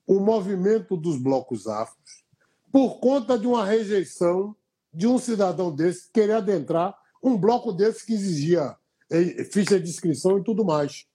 o 0.05 0.19
movimento 0.19 0.97
dos 0.97 1.17
blocos 1.17 1.67
afros 1.67 2.25
por 2.71 2.99
conta 2.99 3.37
de 3.37 3.47
uma 3.47 3.63
rejeição 3.63 4.55
de 4.93 5.07
um 5.07 5.17
cidadão 5.17 5.73
desse 5.73 6.11
querer 6.11 6.33
adentrar 6.33 6.97
um 7.23 7.37
bloco 7.37 7.71
desse 7.71 8.05
que 8.05 8.13
exigia 8.13 8.75
eh, 9.09 9.43
ficha 9.45 9.79
de 9.79 9.89
inscrição 9.89 10.37
e 10.37 10.43
tudo 10.43 10.65
mais. 10.65 11.05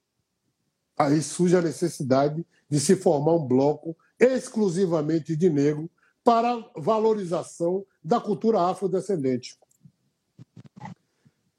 Aí 0.98 1.22
surge 1.22 1.56
a 1.56 1.62
necessidade 1.62 2.44
de 2.68 2.80
se 2.80 2.96
formar 2.96 3.34
um 3.34 3.46
bloco 3.46 3.96
exclusivamente 4.18 5.36
de 5.36 5.48
negro 5.48 5.88
para 6.24 6.70
valorização 6.76 7.86
da 8.02 8.20
cultura 8.20 8.60
afrodescendente. 8.68 9.56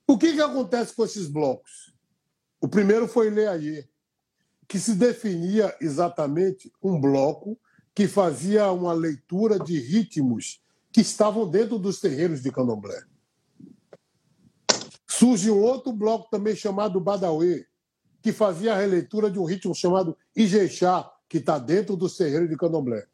O 0.06 0.18
que, 0.18 0.34
que 0.34 0.42
acontece 0.42 0.94
com 0.94 1.06
esses 1.06 1.28
blocos? 1.28 1.94
O 2.60 2.68
primeiro 2.68 3.08
foi 3.08 3.30
Leayer, 3.30 3.88
que 4.68 4.78
se 4.80 4.94
definia 4.94 5.76
exatamente 5.80 6.72
um 6.84 7.00
bloco 7.00 7.58
que 7.96 8.08
fazia 8.08 8.72
uma 8.72 8.94
leitura 8.94 9.58
de 9.58 9.80
ritmos 9.80 10.62
que 10.92 11.02
estavam 11.02 11.50
dentro 11.50 11.80
dos 11.80 12.00
terreiros 12.00 12.42
de 12.42 12.52
candomblé. 12.52 13.04
Surge 15.08 15.50
um 15.50 15.60
outro 15.60 15.92
bloco 15.92 16.30
também 16.30 16.56
chamado 16.56 17.00
Badawi, 17.00 17.66
que 18.22 18.32
fazia 18.32 18.74
a 18.74 18.78
releitura 18.78 19.30
de 19.30 19.40
um 19.40 19.46
ritmo 19.46 19.74
chamado 19.74 20.18
Ijexá, 20.36 21.10
que 21.28 21.38
está 21.38 21.60
dentro 21.60 21.96
do 21.96 22.10
terreiro 22.10 22.48
de 22.48 22.58
candomblé. 22.58 23.06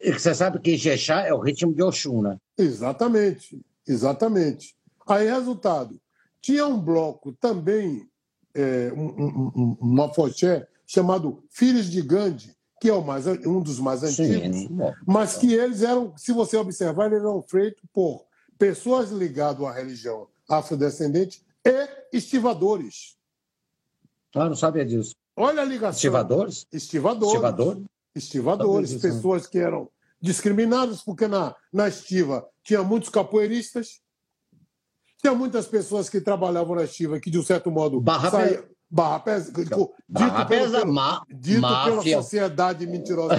E 0.00 0.12
você 0.12 0.34
sabe 0.34 0.58
que 0.58 0.72
Ijexá 0.72 1.26
é 1.26 1.32
o 1.32 1.40
ritmo 1.40 1.74
de 1.74 1.82
Oxum, 1.82 2.22
né? 2.22 2.38
Exatamente, 2.56 3.60
exatamente. 3.86 4.74
Aí, 5.06 5.28
resultado, 5.28 6.00
tinha 6.40 6.66
um 6.66 6.80
bloco 6.80 7.32
também, 7.32 8.08
é, 8.54 8.92
um, 8.96 9.06
um, 9.06 9.52
um, 9.56 9.78
um 9.80 10.02
afoxé, 10.02 10.66
chamado 10.86 11.44
Filhos 11.50 11.90
de 11.90 12.00
Gandhi, 12.00 12.56
que 12.80 12.88
é 12.88 12.92
o 12.92 13.04
mais, 13.04 13.26
um 13.26 13.60
dos 13.60 13.78
mais 13.78 14.02
antigos, 14.02 14.56
Sim, 14.56 14.78
mas 15.06 15.36
que 15.36 15.52
eles 15.52 15.82
eram, 15.82 16.16
se 16.16 16.32
você 16.32 16.56
observar, 16.56 17.06
eles 17.06 17.18
eram 17.18 17.42
feitos 17.42 17.82
por 17.92 18.24
pessoas 18.58 19.10
ligadas 19.10 19.62
à 19.66 19.72
religião 19.72 20.28
afrodescendente 20.48 21.42
e 21.66 22.16
estivadores. 22.16 23.17
Ah, 24.34 24.48
não 24.48 24.56
sabia 24.56 24.84
disso. 24.84 25.14
Olha 25.36 25.62
a 25.62 25.64
ligação. 25.64 25.96
Estivadores? 25.96 26.66
Estivadores. 26.72 27.32
Estivadores. 27.32 27.84
Estivadores, 28.14 28.94
pessoas 28.94 29.46
que 29.46 29.58
eram 29.58 29.88
discriminadas, 30.20 31.02
porque 31.02 31.28
na, 31.28 31.54
na 31.72 31.88
estiva 31.88 32.48
tinha 32.64 32.82
muitos 32.82 33.08
capoeiristas, 33.08 34.00
tinha 35.20 35.32
muitas 35.34 35.66
pessoas 35.66 36.08
que 36.08 36.20
trabalhavam 36.20 36.76
na 36.76 36.84
estiva 36.84 37.20
que, 37.20 37.30
de 37.30 37.38
um 37.38 37.44
certo 37.44 37.70
modo, 37.70 38.00
Barra 38.00 38.30
saía, 38.30 38.68
Barra 38.90 39.20
Pesada. 39.20 39.62
Dito, 39.62 39.94
barra 40.08 40.44
pesa, 40.46 40.80
pelo, 40.80 40.92
ma, 40.92 41.22
dito 41.28 41.60
pela 41.60 42.02
sociedade 42.02 42.86
mentirosa 42.86 43.36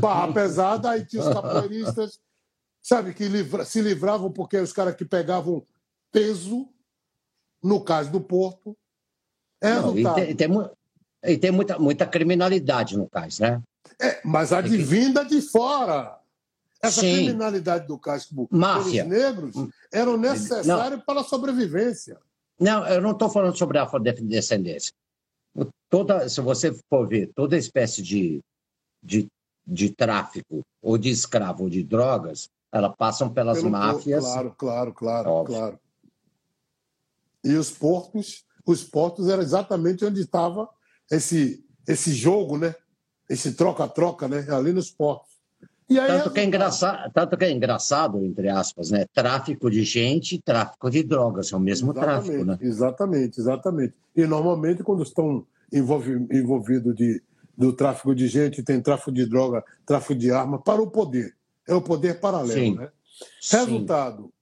Barra 0.00 0.32
Pesada, 0.32 0.90
aí 0.90 1.06
tinha 1.06 1.22
os 1.22 1.32
capoeiristas, 1.32 2.20
sabe, 2.82 3.14
que 3.14 3.26
livra, 3.28 3.64
se 3.64 3.80
livravam 3.80 4.30
porque 4.30 4.58
os 4.58 4.72
caras 4.72 4.94
que 4.94 5.04
pegavam 5.04 5.66
peso, 6.12 6.68
no 7.62 7.82
caso 7.82 8.10
do 8.10 8.20
Porto. 8.20 8.76
É 9.60 9.74
Não, 9.74 9.98
e 9.98 10.14
tem, 10.14 10.36
tem, 10.36 10.70
e 11.24 11.38
tem 11.38 11.50
muita, 11.50 11.78
muita 11.78 12.06
criminalidade 12.06 12.96
no 12.96 13.08
caso, 13.08 13.42
né? 13.42 13.62
É, 14.00 14.20
mas 14.24 14.52
a 14.52 14.60
de 14.60 14.76
vinda 14.76 15.24
de 15.24 15.40
fora. 15.42 16.18
Essa 16.82 17.02
Sim. 17.02 17.26
criminalidade 17.26 17.86
do 17.86 17.98
Castro 17.98 18.48
Máfia. 18.50 19.04
pelos 19.04 19.18
negros 19.18 19.54
eram 19.92 20.16
necessárias 20.16 21.02
para 21.04 21.20
a 21.20 21.24
sobrevivência. 21.24 22.18
Não, 22.58 22.86
eu 22.86 23.02
não 23.02 23.10
estou 23.10 23.28
falando 23.28 23.56
sobre 23.56 23.78
a 23.78 23.82
afrodescendência. 23.82 24.92
Toda, 25.90 26.28
se 26.28 26.40
você 26.40 26.72
for 26.88 27.06
ver, 27.06 27.30
toda 27.34 27.56
espécie 27.56 28.02
de, 28.02 28.40
de, 29.02 29.26
de 29.66 29.90
tráfico, 29.90 30.62
ou 30.80 30.96
de 30.96 31.10
escravo, 31.10 31.64
ou 31.64 31.70
de 31.70 31.82
drogas, 31.82 32.48
elas 32.72 32.94
passam 32.96 33.28
pelas 33.28 33.58
Pelo 33.58 33.70
máfias. 33.70 34.24
Claro, 34.24 34.54
claro, 34.56 34.92
claro, 34.94 35.30
Óbvio. 35.30 35.56
claro. 35.56 35.80
E 37.42 37.54
os 37.54 37.70
portos, 37.70 38.44
os 38.66 38.84
portos 38.84 39.28
eram 39.28 39.42
exatamente 39.42 40.04
onde 40.04 40.20
estava 40.20 40.68
esse, 41.10 41.64
esse 41.86 42.12
jogo, 42.12 42.56
né? 42.56 42.74
Esse 43.28 43.52
troca-troca, 43.52 44.28
né? 44.28 44.46
Ali 44.50 44.72
nos 44.72 44.90
portos. 44.90 45.30
Aí, 45.90 46.06
tanto, 46.06 46.30
que 46.30 46.38
é 46.38 46.44
engraçado, 46.44 47.12
tanto 47.12 47.36
que 47.36 47.44
é 47.44 47.50
engraçado, 47.50 48.24
entre 48.24 48.48
aspas, 48.48 48.90
né? 48.90 49.06
Tráfico 49.12 49.68
de 49.68 49.82
gente 49.82 50.36
e 50.36 50.40
tráfico 50.40 50.88
de 50.88 51.02
drogas, 51.02 51.52
é 51.52 51.56
o 51.56 51.60
mesmo 51.60 51.90
exatamente, 51.90 52.24
tráfico, 52.24 52.44
né? 52.44 52.58
Exatamente, 52.60 53.40
exatamente. 53.40 53.94
E 54.14 54.24
normalmente, 54.24 54.84
quando 54.84 55.02
estão 55.02 55.44
envolvidos 55.72 56.94
de, 56.94 57.20
do 57.56 57.72
tráfico 57.72 58.14
de 58.14 58.28
gente, 58.28 58.62
tem 58.62 58.80
tráfico 58.80 59.10
de 59.10 59.26
droga, 59.26 59.64
tráfico 59.84 60.14
de 60.14 60.30
arma, 60.30 60.60
para 60.60 60.80
o 60.80 60.90
poder. 60.90 61.34
É 61.66 61.74
o 61.74 61.82
poder 61.82 62.20
paralelo, 62.20 62.60
Sim. 62.60 62.76
né? 62.76 62.88
Resultado, 63.50 64.32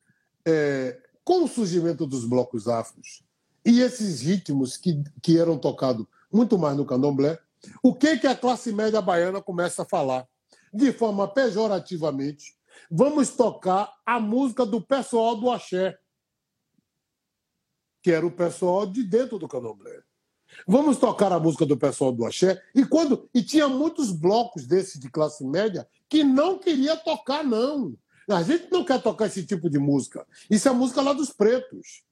é, 0.47 0.99
com 1.24 1.45
o 1.45 1.49
surgimento 1.49 2.07
dos 2.07 2.27
blocos 2.27 2.69
afros 2.69 3.23
e 3.64 3.80
esses 3.80 4.20
ritmos 4.20 4.76
que, 4.76 5.02
que 5.22 5.39
eram 5.39 5.59
tocados 5.59 6.06
muito 6.32 6.59
mais 6.59 6.76
no 6.76 6.86
candomblé, 6.86 7.39
o 7.82 7.94
que, 7.94 8.18
que 8.18 8.26
a 8.26 8.36
classe 8.36 8.72
média 8.72 9.01
baiana 9.01 9.40
começa 9.43 9.82
a 9.82 9.86
falar? 9.86 10.26
de 10.72 10.93
forma 10.93 11.26
pejorativamente, 11.26 12.55
vamos 12.90 13.30
tocar 13.30 13.93
a 14.05 14.20
música 14.20 14.64
do 14.64 14.80
pessoal 14.80 15.36
do 15.36 15.51
axé, 15.51 15.98
que 18.02 18.10
era 18.10 18.26
o 18.26 18.30
pessoal 18.30 18.86
de 18.86 19.02
dentro 19.02 19.39
do 19.39 19.48
candomblé. 19.48 20.02
Vamos 20.66 20.97
tocar 20.97 21.30
a 21.30 21.39
música 21.39 21.66
do 21.66 21.76
pessoal 21.76 22.10
do 22.10 22.24
axé. 22.24 22.62
E 22.74 22.85
quando 22.85 23.28
e 23.35 23.43
tinha 23.43 23.68
muitos 23.68 24.10
blocos 24.10 24.66
desses 24.66 24.98
de 24.98 25.10
classe 25.10 25.44
média 25.44 25.86
que 26.09 26.24
não 26.24 26.59
queria 26.59 26.97
tocar 26.97 27.44
não. 27.44 27.94
A 28.30 28.43
gente 28.43 28.70
não 28.70 28.82
quer 28.82 29.02
tocar 29.02 29.26
esse 29.26 29.44
tipo 29.44 29.68
de 29.68 29.78
música. 29.78 30.26
Isso 30.51 30.66
é 30.66 30.72
música 30.72 31.02
lá 31.02 31.12
dos 31.12 31.30
pretos. 31.30 32.02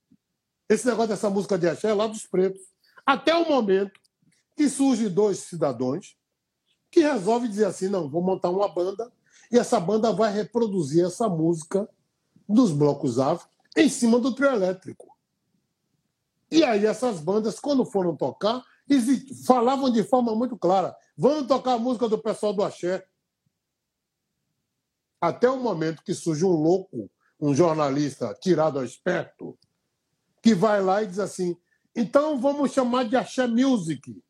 Esse 0.68 0.86
negócio 0.86 1.10
dessa 1.10 1.30
música 1.30 1.58
de 1.58 1.68
axé 1.68 1.90
é 1.90 1.94
lá 1.94 2.06
dos 2.06 2.26
pretos. 2.26 2.62
Até 3.04 3.34
o 3.34 3.48
momento 3.48 4.00
que 4.56 4.68
surgem 4.68 5.08
dois 5.08 5.38
cidadãos 5.40 6.16
que 6.90 7.00
resolve 7.00 7.48
dizer 7.48 7.66
assim: 7.66 7.88
não, 7.88 8.08
vou 8.08 8.22
montar 8.22 8.50
uma 8.50 8.68
banda 8.68 9.12
e 9.50 9.58
essa 9.58 9.78
banda 9.78 10.12
vai 10.12 10.32
reproduzir 10.32 11.04
essa 11.04 11.28
música 11.28 11.88
dos 12.48 12.72
blocos 12.72 13.18
afro 13.18 13.48
em 13.76 13.88
cima 13.88 14.18
do 14.18 14.34
trio 14.34 14.50
elétrico. 14.50 15.16
E 16.50 16.64
aí 16.64 16.86
essas 16.86 17.20
bandas, 17.20 17.60
quando 17.60 17.84
foram 17.84 18.16
tocar, 18.16 18.64
falavam 19.44 19.90
de 19.90 20.02
forma 20.02 20.34
muito 20.34 20.56
clara: 20.56 20.96
vamos 21.16 21.46
tocar 21.46 21.74
a 21.74 21.78
música 21.78 22.08
do 22.08 22.18
pessoal 22.18 22.52
do 22.52 22.64
Axé. 22.64 23.06
Até 25.20 25.48
o 25.48 25.58
momento 25.58 26.02
que 26.02 26.14
surge 26.14 26.44
um 26.44 26.50
louco, 26.50 27.10
um 27.40 27.54
jornalista 27.54 28.34
tirado 28.40 28.78
ao 28.78 28.84
esperto, 28.84 29.58
que 30.46 30.54
vai 30.54 30.80
lá 30.80 31.02
e 31.02 31.08
diz 31.08 31.18
assim: 31.18 31.56
então 31.94 32.40
vamos 32.40 32.70
chamar 32.70 33.04
de 33.04 33.16
Axé 33.16 33.48
Music, 33.48 34.22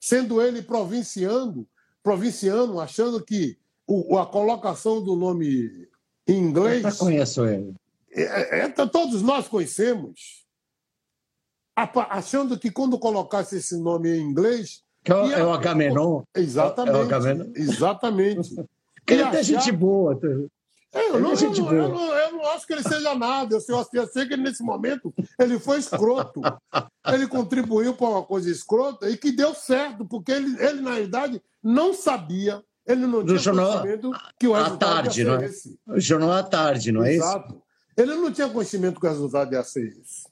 sendo 0.00 0.42
ele 0.42 0.62
provinciando 0.62 1.64
provinciano, 2.02 2.80
achando 2.80 3.22
que 3.24 3.56
o, 3.86 4.18
a 4.18 4.26
colocação 4.26 5.00
do 5.02 5.14
nome 5.14 5.88
em 6.26 6.38
inglês. 6.38 6.82
Eu 6.82 6.96
conheço 6.96 7.46
ele. 7.46 7.74
É, 8.10 8.60
é, 8.60 8.68
todos 8.68 9.22
nós 9.22 9.46
conhecemos. 9.46 10.44
Achando 11.76 12.58
que 12.58 12.70
quando 12.70 12.98
colocasse 12.98 13.56
esse 13.58 13.76
nome 13.76 14.10
em 14.10 14.22
inglês. 14.22 14.82
Que 15.04 15.12
é, 15.12 15.40
é 15.40 15.44
o 15.44 15.52
Agamenon. 15.52 16.22
Exatamente. 16.34 16.96
É 16.96 16.98
o 16.98 17.02
Agamenon. 17.02 17.52
Exatamente. 17.54 18.54
ele 19.06 19.22
é 19.22 19.42
gente 19.42 19.70
boa. 19.70 20.18
É, 20.92 21.08
eu, 21.08 21.20
não, 21.20 21.32
eu, 21.32 21.54
eu, 21.54 21.88
não, 21.88 22.14
eu, 22.14 22.32
não, 22.32 22.50
acho 22.50 22.66
que 22.66 22.72
ele 22.72 22.82
seja 22.82 23.14
nada. 23.14 23.54
Eu 23.54 23.60
sei, 23.60 23.74
eu 23.94 24.06
sei 24.08 24.26
que 24.26 24.36
nesse 24.36 24.62
momento 24.62 25.14
ele 25.38 25.58
foi 25.58 25.78
escroto. 25.78 26.40
Ele 27.06 27.28
contribuiu 27.28 27.94
para 27.94 28.08
uma 28.08 28.22
coisa 28.24 28.50
escrota 28.50 29.08
e 29.08 29.16
que 29.16 29.30
deu 29.30 29.54
certo, 29.54 30.04
porque 30.04 30.32
ele, 30.32 30.60
ele 30.60 30.80
na 30.80 30.90
realidade, 30.90 31.40
não 31.62 31.94
sabia, 31.94 32.62
ele 32.84 33.06
não 33.06 33.24
tinha 33.24 33.38
jornal, 33.38 33.80
conhecimento 33.80 34.10
que 34.38 34.48
o 34.48 34.52
resultado 34.52 34.78
tarde, 34.78 35.08
ia 35.08 35.12
ser 35.12 35.24
não 35.24 35.34
é? 35.34 35.44
esse. 35.46 35.80
O 35.86 36.00
jornal 36.00 36.32
à 36.32 36.42
tarde, 36.42 36.92
não 36.92 37.04
é 37.04 37.14
isso? 37.14 37.24
Exato. 37.24 37.62
Ele 37.96 38.14
não 38.16 38.32
tinha 38.32 38.48
conhecimento 38.48 38.98
que 38.98 39.06
o 39.06 39.10
resultado 39.10 39.52
ia 39.52 39.62
ser 39.62 39.86
esse. 39.86 40.26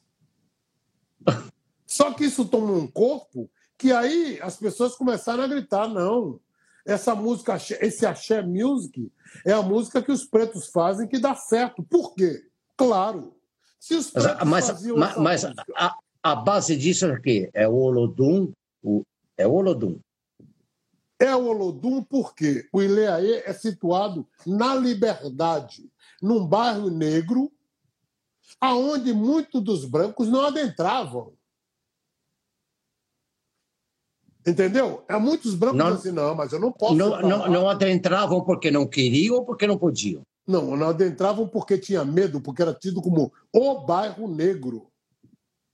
Só 1.87 2.11
que 2.13 2.25
isso 2.25 2.45
tomou 2.45 2.77
um 2.77 2.87
corpo 2.87 3.49
que 3.77 3.93
aí 3.93 4.37
as 4.41 4.57
pessoas 4.57 4.95
começaram 4.95 5.41
a 5.41 5.47
gritar: 5.47 5.87
não, 5.87 6.39
essa 6.85 7.13
música, 7.15 7.55
esse 7.55 8.05
axé 8.05 8.41
music, 8.41 9.11
é 9.45 9.51
a 9.51 9.61
música 9.61 10.01
que 10.01 10.11
os 10.11 10.25
pretos 10.25 10.67
fazem 10.67 11.07
que 11.07 11.19
dá 11.19 11.35
certo. 11.35 11.83
Por 11.83 12.13
quê? 12.15 12.43
Claro. 12.75 13.35
Se 13.79 13.95
os 13.95 14.09
pretos 14.09 14.47
mas, 14.47 14.67
faziam 14.67 14.97
mas, 14.97 15.17
mas 15.17 15.45
a, 15.75 15.97
a, 16.23 16.35
base 16.35 16.75
disso 16.75 17.05
é 17.05 17.13
o 17.13 17.21
quê? 17.21 17.49
É 17.53 17.67
o 17.67 17.75
Olodum? 17.75 18.51
O, 18.83 19.03
é 19.37 19.47
o 19.47 19.53
Olodum. 19.53 19.99
É 21.19 21.35
o 21.35 21.45
Olodum 21.47 22.03
porque 22.03 22.67
o 22.71 22.81
Ileaê 22.81 23.43
é 23.45 23.53
situado 23.53 24.27
na 24.45 24.73
Liberdade, 24.75 25.89
num 26.21 26.45
bairro 26.45 26.89
negro, 26.89 27.51
aonde 28.59 29.13
muitos 29.13 29.61
dos 29.61 29.85
brancos 29.85 30.27
não 30.29 30.45
adentravam. 30.45 31.33
Entendeu? 34.49 35.03
É 35.07 35.17
muitos 35.17 35.53
brancos 35.53 35.77
não, 35.77 35.87
assim, 35.87 36.11
não, 36.11 36.33
mas 36.33 36.51
eu 36.51 36.59
não 36.59 36.71
posso. 36.71 36.95
Não, 36.95 37.21
não, 37.21 37.47
não, 37.47 37.69
adentravam 37.69 38.43
porque 38.43 38.71
não 38.71 38.87
queriam 38.87 39.35
ou 39.35 39.45
porque 39.45 39.67
não 39.67 39.77
podiam? 39.77 40.23
Não, 40.47 40.75
não 40.75 40.89
adentravam 40.89 41.47
porque 41.47 41.77
tinha 41.77 42.03
medo, 42.03 42.41
porque 42.41 42.61
era 42.61 42.73
tido 42.73 43.01
como 43.01 43.31
o 43.53 43.79
bairro 43.81 44.27
negro. 44.27 44.87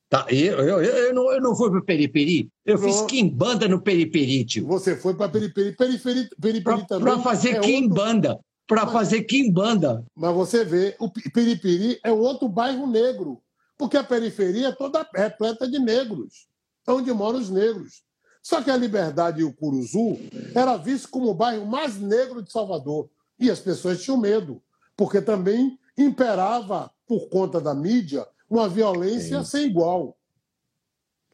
Tá, 0.09 0.25
eu, 0.29 0.59
eu, 0.59 0.83
eu, 0.83 1.13
não, 1.13 1.31
eu 1.31 1.41
não 1.41 1.55
fui 1.55 1.71
para 1.71 1.81
Periperi, 1.81 2.49
eu 2.65 2.77
fiz 2.77 3.01
quimbanda 3.03 3.67
no 3.67 3.81
Periperi, 3.81 4.45
tio. 4.45 4.67
Você 4.67 4.95
foi 4.95 5.15
para 5.15 5.29
Periperi, 5.29 5.75
Periperi, 5.75 6.29
Periperi 6.39 6.87
também. 6.87 7.05
Para 7.05 7.23
fazer 7.23 7.55
é 7.55 7.59
quimbanda, 7.59 8.29
outro... 8.31 8.45
para 8.67 8.87
fazer 8.87 9.23
quimbanda. 9.23 10.05
Mas 10.13 10.35
você 10.35 10.65
vê, 10.65 10.95
o 10.99 11.09
Periperi 11.09 11.99
é 12.03 12.11
outro 12.11 12.47
bairro 12.49 12.85
negro, 12.85 13.41
porque 13.77 13.97
a 13.97 14.03
periferia 14.03 14.67
é 14.67 14.71
toda 14.71 15.07
repleta 15.15 15.67
de 15.67 15.79
negros, 15.79 16.47
onde 16.87 17.11
moram 17.13 17.39
os 17.39 17.49
negros. 17.49 18.03
Só 18.45 18.61
que 18.61 18.69
a 18.69 18.77
Liberdade 18.77 19.41
e 19.41 19.43
o 19.43 19.51
Curuzu 19.51 20.19
era 20.53 20.77
visto 20.77 21.09
como 21.09 21.31
o 21.31 21.33
bairro 21.33 21.65
mais 21.65 21.99
negro 21.99 22.43
de 22.43 22.51
Salvador. 22.51 23.09
E 23.39 23.49
as 23.49 23.59
pessoas 23.59 24.03
tinham 24.03 24.19
medo, 24.19 24.61
porque 24.95 25.19
também 25.19 25.79
imperava, 25.97 26.91
por 27.07 27.27
conta 27.27 27.59
da 27.59 27.73
mídia, 27.73 28.23
uma 28.47 28.69
violência 28.69 29.43
sem 29.43 29.65
igual. 29.65 30.15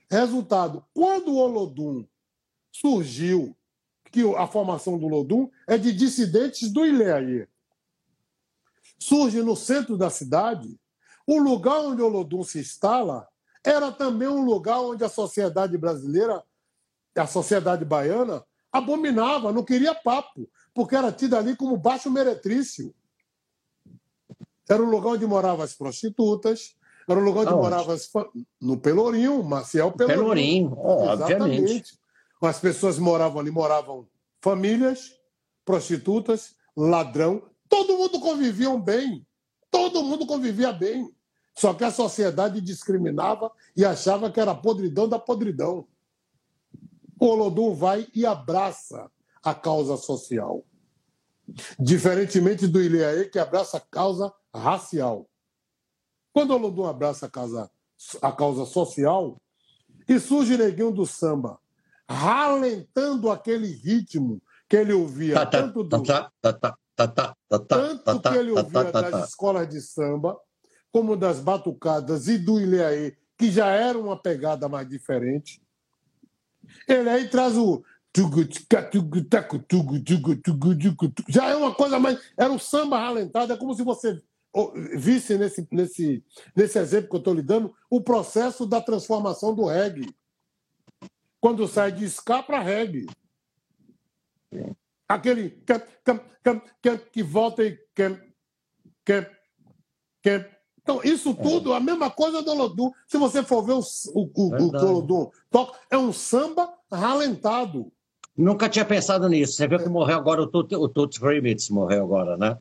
Resultado, 0.09 0.85
quando 0.93 1.33
o 1.33 1.35
Olodum 1.35 2.07
surgiu, 2.71 3.57
que 4.09 4.21
a 4.37 4.47
formação 4.47 4.97
do 4.97 5.05
Olodum 5.05 5.49
é 5.67 5.77
de 5.77 5.91
dissidentes 5.91 6.71
do 6.71 6.85
Ileaê, 6.85 7.45
surge 8.97 9.43
no 9.43 9.57
centro 9.57 9.97
da 9.97 10.09
cidade, 10.09 10.79
o 11.27 11.37
lugar 11.37 11.81
onde 11.81 12.01
o 12.01 12.05
Olodum 12.05 12.41
se 12.41 12.59
instala 12.59 13.27
era 13.65 13.91
também 13.91 14.29
um 14.29 14.45
lugar 14.45 14.79
onde 14.79 15.03
a 15.03 15.09
sociedade 15.09 15.77
brasileira 15.77 16.41
a 17.15 17.27
sociedade 17.27 17.83
baiana 17.85 18.43
abominava, 18.71 19.51
não 19.51 19.63
queria 19.63 19.93
papo, 19.93 20.49
porque 20.73 20.95
era 20.95 21.11
tida 21.11 21.37
ali 21.37 21.55
como 21.55 21.77
baixo 21.77 22.09
meretrício. 22.09 22.93
Era 24.69 24.81
um 24.81 24.89
lugar 24.89 25.11
onde 25.11 25.25
moravam 25.25 25.65
as 25.65 25.73
prostitutas, 25.73 26.75
era 27.07 27.19
um 27.19 27.23
lugar 27.23 27.41
onde 27.41 27.49
Aonde? 27.49 27.63
moravam 27.63 27.93
as... 27.93 28.09
no 28.59 28.77
Pelourinho, 28.77 29.43
Maciel 29.43 29.91
Pelourinho. 29.91 30.69
Pelourinho, 30.69 30.77
oh, 30.77 31.07
obviamente. 31.07 31.99
As 32.41 32.59
pessoas 32.59 32.97
moravam 32.97 33.39
ali, 33.41 33.51
moravam 33.51 34.07
famílias, 34.41 35.11
prostitutas, 35.65 36.55
ladrão, 36.75 37.43
todo 37.69 37.97
mundo 37.97 38.19
convivia 38.19 38.75
bem, 38.77 39.25
todo 39.69 40.03
mundo 40.03 40.25
convivia 40.25 40.71
bem. 40.71 41.13
Só 41.53 41.73
que 41.73 41.83
a 41.83 41.91
sociedade 41.91 42.61
discriminava 42.61 43.51
e 43.75 43.85
achava 43.85 44.31
que 44.31 44.39
era 44.39 44.55
podridão 44.55 45.07
da 45.07 45.19
podridão. 45.19 45.85
O 47.21 47.27
Olodum 47.27 47.75
vai 47.75 48.07
e 48.15 48.25
abraça 48.25 49.07
a 49.43 49.53
causa 49.53 49.95
social. 49.95 50.65
Diferentemente 51.79 52.65
do 52.65 52.81
Ilhaê, 52.81 53.25
que 53.25 53.37
abraça 53.37 53.77
a 53.77 53.79
causa 53.79 54.33
racial. 54.51 55.29
Quando 56.33 56.49
o 56.49 56.55
Olodum 56.55 56.87
abraça 56.87 57.27
a 57.27 57.29
causa, 57.29 57.69
a 58.23 58.31
causa 58.31 58.65
social, 58.65 59.39
e 60.09 60.19
surge 60.19 60.57
Neguinho 60.57 60.91
do 60.91 61.05
samba, 61.05 61.59
ralentando 62.09 63.29
aquele 63.29 63.67
ritmo 63.67 64.41
que 64.67 64.77
ele 64.77 64.93
ouvia 64.93 65.35
tanto, 65.45 65.83
do, 65.83 65.89
tanto 68.03 68.31
que 68.31 68.37
ele 68.37 68.51
ouvia 68.51 68.91
das 68.91 69.29
escolas 69.29 69.69
de 69.69 69.79
samba, 69.79 70.35
como 70.91 71.15
das 71.15 71.39
batucadas 71.39 72.27
e 72.27 72.39
do 72.39 72.59
Ilhaê, 72.59 73.15
que 73.37 73.51
já 73.51 73.67
era 73.67 73.95
uma 73.99 74.19
pegada 74.19 74.67
mais 74.67 74.89
diferente. 74.89 75.61
Ele 76.87 77.09
aí 77.09 77.27
traz 77.29 77.57
o. 77.57 77.83
Já 81.29 81.47
é 81.47 81.55
uma 81.55 81.73
coisa 81.73 81.99
mais. 81.99 82.19
Era 82.37 82.51
um 82.51 82.59
samba 82.59 82.99
ralentado, 82.99 83.53
é 83.53 83.57
como 83.57 83.73
se 83.73 83.83
você 83.83 84.21
visse 84.97 85.37
nesse, 85.37 85.65
nesse, 85.71 86.23
nesse 86.55 86.77
exemplo 86.77 87.09
que 87.09 87.15
eu 87.15 87.19
estou 87.19 87.33
lhe 87.33 87.41
dando 87.41 87.73
o 87.89 88.01
processo 88.01 88.65
da 88.65 88.81
transformação 88.81 89.55
do 89.55 89.65
reggae. 89.65 90.13
Quando 91.39 91.67
sai 91.67 91.91
de 91.91 92.05
ska 92.05 92.43
para 92.43 92.59
reggae. 92.59 93.07
Aquele 95.07 95.63
que 97.11 97.23
volta 97.23 97.63
e 97.63 97.77
então, 100.83 101.01
isso 101.03 101.29
é. 101.29 101.33
tudo, 101.33 101.73
é. 101.73 101.77
a 101.77 101.79
mesma 101.79 102.09
coisa 102.09 102.41
do 102.41 102.51
Olodum. 102.51 102.91
Se 103.07 103.17
você 103.17 103.43
for 103.43 103.63
ver 103.63 103.73
o, 103.73 103.79
o, 103.79 104.31
o, 104.33 104.49
o 104.49 104.85
Olodum 104.85 105.29
toca, 105.49 105.77
é 105.89 105.97
um 105.97 106.11
samba 106.11 106.73
ralentado. 106.91 107.91
Nunca 108.35 108.67
tinha 108.67 108.85
pensado 108.85 109.27
nisso. 109.29 109.53
Você 109.53 109.67
viu 109.67 109.79
que 109.79 109.89
morreu 109.89 110.17
agora 110.17 110.41
o 110.41 110.47
Toots 110.47 111.21
o 111.21 111.25
Remix, 111.25 111.69
morreu 111.69 112.03
agora, 112.03 112.37
né? 112.37 112.57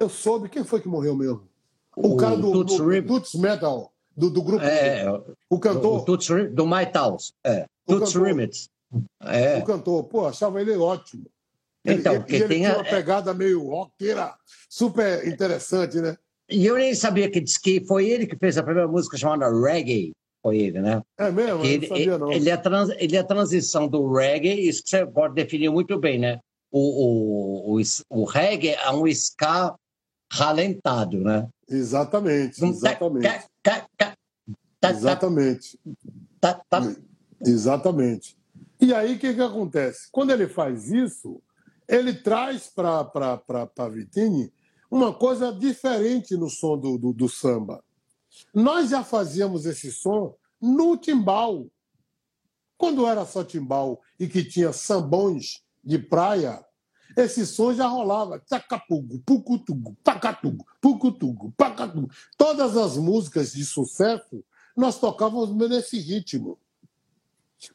Eu 0.00 0.08
soube. 0.08 0.48
Quem 0.48 0.64
foi 0.64 0.80
que 0.80 0.88
morreu 0.88 1.14
mesmo? 1.14 1.48
O, 1.96 2.14
o 2.14 2.16
cara 2.16 2.36
do, 2.36 2.50
Toots, 2.52 2.76
do, 2.76 2.84
do 2.84 3.06
Toots 3.06 3.34
Metal, 3.34 3.92
do, 4.16 4.30
do 4.30 4.42
grupo. 4.42 4.64
É, 4.64 5.04
o 5.50 5.58
cantor. 5.58 6.02
O 6.02 6.04
Toots, 6.04 6.28
do 6.52 6.66
My 6.66 6.86
Towns. 6.90 7.34
É. 7.44 7.66
Toots 7.86 8.14
Remix. 8.14 8.70
É. 9.20 9.58
O 9.58 9.64
cantor. 9.64 10.04
Pô, 10.04 10.26
achava 10.26 10.60
ele 10.60 10.76
ótimo. 10.76 11.26
Então, 11.84 12.14
ele, 12.14 12.24
ele 12.28 12.48
tem 12.48 12.58
tinha 12.60 12.74
uma 12.74 12.84
pegada 12.84 13.34
meio 13.34 13.68
rockera, 13.68 14.34
super 14.70 15.28
interessante, 15.28 16.00
né? 16.00 16.16
E 16.50 16.66
eu 16.66 16.76
nem 16.76 16.94
sabia 16.94 17.30
que 17.30 17.40
disse 17.40 17.60
que 17.60 17.84
foi 17.84 18.08
ele 18.08 18.26
que 18.26 18.36
fez 18.36 18.58
a 18.58 18.62
primeira 18.62 18.88
música 18.88 19.16
chamada 19.16 19.48
Reggae. 19.50 20.12
Foi 20.44 20.58
ele, 20.58 20.78
né? 20.82 21.02
É 21.16 21.30
mesmo? 21.30 21.64
Ele, 21.64 21.88
não 21.88 21.96
sabia, 21.96 22.18
não. 22.18 22.30
Ele 22.32 22.50
é, 22.50 22.56
trans, 22.58 22.90
ele 22.98 23.16
é 23.16 23.20
a 23.20 23.24
transição 23.24 23.88
do 23.88 24.12
reggae, 24.12 24.68
isso 24.68 24.82
que 24.82 24.90
você 24.90 25.06
pode 25.06 25.34
definir 25.34 25.70
muito 25.70 25.98
bem, 25.98 26.18
né? 26.18 26.38
O, 26.70 27.76
o, 27.76 27.80
o, 27.80 27.82
o 28.10 28.24
reggae 28.24 28.74
é 28.74 28.90
um 28.90 29.06
ska 29.06 29.74
ralentado, 30.30 31.20
né? 31.20 31.48
Exatamente, 31.66 32.62
exatamente. 32.62 33.26
Exatamente. 34.82 35.78
Exatamente. 37.40 38.36
E 38.78 38.92
aí, 38.92 39.14
o 39.14 39.18
que, 39.18 39.32
que 39.32 39.40
acontece? 39.40 40.08
Quando 40.12 40.30
ele 40.30 40.46
faz 40.46 40.90
isso, 40.90 41.40
ele 41.88 42.12
traz 42.12 42.68
para 42.68 43.40
a 43.78 43.88
Vitine 43.88 44.52
uma 44.94 45.12
coisa 45.12 45.52
diferente 45.52 46.36
no 46.36 46.48
som 46.48 46.78
do, 46.78 46.96
do, 46.96 47.12
do 47.12 47.28
samba. 47.28 47.82
Nós 48.54 48.90
já 48.90 49.02
fazíamos 49.02 49.66
esse 49.66 49.90
som 49.90 50.36
no 50.62 50.96
timbal. 50.96 51.66
Quando 52.78 53.04
era 53.04 53.26
só 53.26 53.42
timbal 53.42 54.00
e 54.20 54.28
que 54.28 54.44
tinha 54.44 54.72
sambões 54.72 55.64
de 55.82 55.98
praia, 55.98 56.64
esse 57.16 57.44
som 57.44 57.74
já 57.74 57.88
rolava. 57.88 58.38
Tacapugo, 58.38 59.18
pucutugo, 59.26 59.96
pacatugo, 60.04 60.64
pucutugo, 60.80 61.52
pacatugo. 61.56 62.08
Todas 62.38 62.76
as 62.76 62.96
músicas 62.96 63.52
de 63.52 63.64
sucesso 63.64 64.44
nós 64.76 65.00
tocávamos 65.00 65.50
nesse 65.68 65.98
ritmo. 65.98 66.56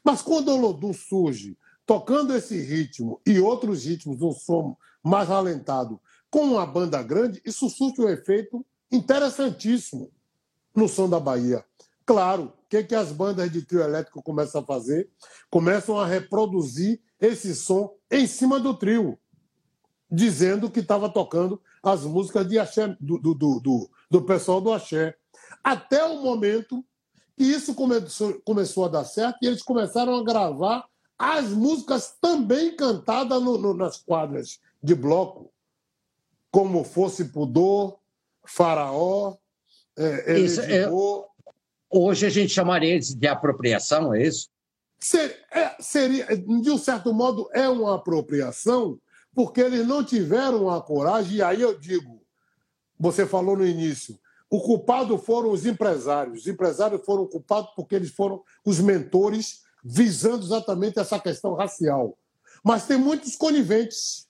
Mas 0.02 0.22
quando 0.22 0.52
o 0.52 0.56
Lodum 0.56 0.94
surge 0.94 1.54
tocando 1.84 2.34
esse 2.34 2.58
ritmo 2.58 3.20
e 3.26 3.38
outros 3.40 3.84
ritmos, 3.84 4.22
um 4.22 4.32
som 4.32 4.74
mais 5.02 5.28
ralentado, 5.28 6.00
com 6.30 6.44
uma 6.52 6.64
banda 6.64 7.02
grande, 7.02 7.42
isso 7.44 7.68
surte 7.68 8.00
um 8.00 8.08
efeito 8.08 8.64
interessantíssimo 8.90 10.10
no 10.74 10.88
som 10.88 11.08
da 11.08 11.18
Bahia. 11.18 11.64
Claro, 12.06 12.44
o 12.44 12.68
que, 12.68 12.84
que 12.84 12.94
as 12.94 13.12
bandas 13.12 13.50
de 13.50 13.62
trio 13.62 13.82
elétrico 13.82 14.22
começam 14.22 14.60
a 14.60 14.64
fazer? 14.64 15.10
Começam 15.50 15.98
a 15.98 16.06
reproduzir 16.06 17.00
esse 17.20 17.54
som 17.54 17.94
em 18.10 18.26
cima 18.26 18.58
do 18.58 18.74
trio, 18.74 19.18
dizendo 20.10 20.70
que 20.70 20.80
estava 20.80 21.08
tocando 21.08 21.60
as 21.82 22.02
músicas 22.02 22.48
de 22.48 22.58
axé, 22.58 22.96
do, 23.00 23.18
do, 23.18 23.34
do, 23.34 23.90
do, 24.10 24.22
pessoal 24.22 24.60
do 24.60 24.72
axé. 24.72 25.16
Até 25.62 26.04
o 26.04 26.22
momento 26.22 26.84
que 27.36 27.44
isso 27.44 27.74
começou, 27.74 28.40
começou 28.44 28.84
a 28.84 28.88
dar 28.88 29.04
certo 29.04 29.38
e 29.42 29.46
eles 29.46 29.62
começaram 29.62 30.14
a 30.14 30.24
gravar 30.24 30.86
as 31.18 31.50
músicas 31.50 32.16
também 32.20 32.74
cantadas 32.74 33.42
no, 33.42 33.58
no, 33.58 33.74
nas 33.74 33.98
quadras 33.98 34.58
de 34.82 34.94
bloco 34.94 35.52
como 36.50 36.84
fosse 36.84 37.26
pudor, 37.26 37.98
faraó, 38.44 39.36
é, 39.96 40.38
isso, 40.38 40.60
é, 40.60 40.88
hoje 41.90 42.26
a 42.26 42.30
gente 42.30 42.52
chamaria 42.52 42.98
de 42.98 43.26
apropriação, 43.26 44.14
é 44.14 44.22
isso? 44.22 44.48
Ser, 44.98 45.44
é, 45.50 45.76
seria, 45.80 46.26
de 46.36 46.70
um 46.70 46.78
certo 46.78 47.12
modo, 47.12 47.48
é 47.52 47.68
uma 47.68 47.96
apropriação, 47.96 48.98
porque 49.34 49.60
eles 49.60 49.86
não 49.86 50.04
tiveram 50.04 50.70
a 50.70 50.80
coragem, 50.80 51.36
e 51.36 51.42
aí 51.42 51.60
eu 51.60 51.78
digo, 51.78 52.20
você 52.98 53.26
falou 53.26 53.56
no 53.56 53.66
início, 53.66 54.18
o 54.50 54.60
culpado 54.60 55.16
foram 55.16 55.52
os 55.52 55.64
empresários. 55.64 56.40
Os 56.40 56.46
empresários 56.48 57.04
foram 57.04 57.24
culpados 57.24 57.70
porque 57.76 57.94
eles 57.94 58.10
foram 58.10 58.42
os 58.66 58.80
mentores 58.80 59.60
visando 59.82 60.44
exatamente 60.44 60.98
essa 60.98 61.20
questão 61.20 61.54
racial. 61.54 62.18
Mas 62.62 62.84
tem 62.84 62.98
muitos 62.98 63.36
coniventes. 63.36 64.26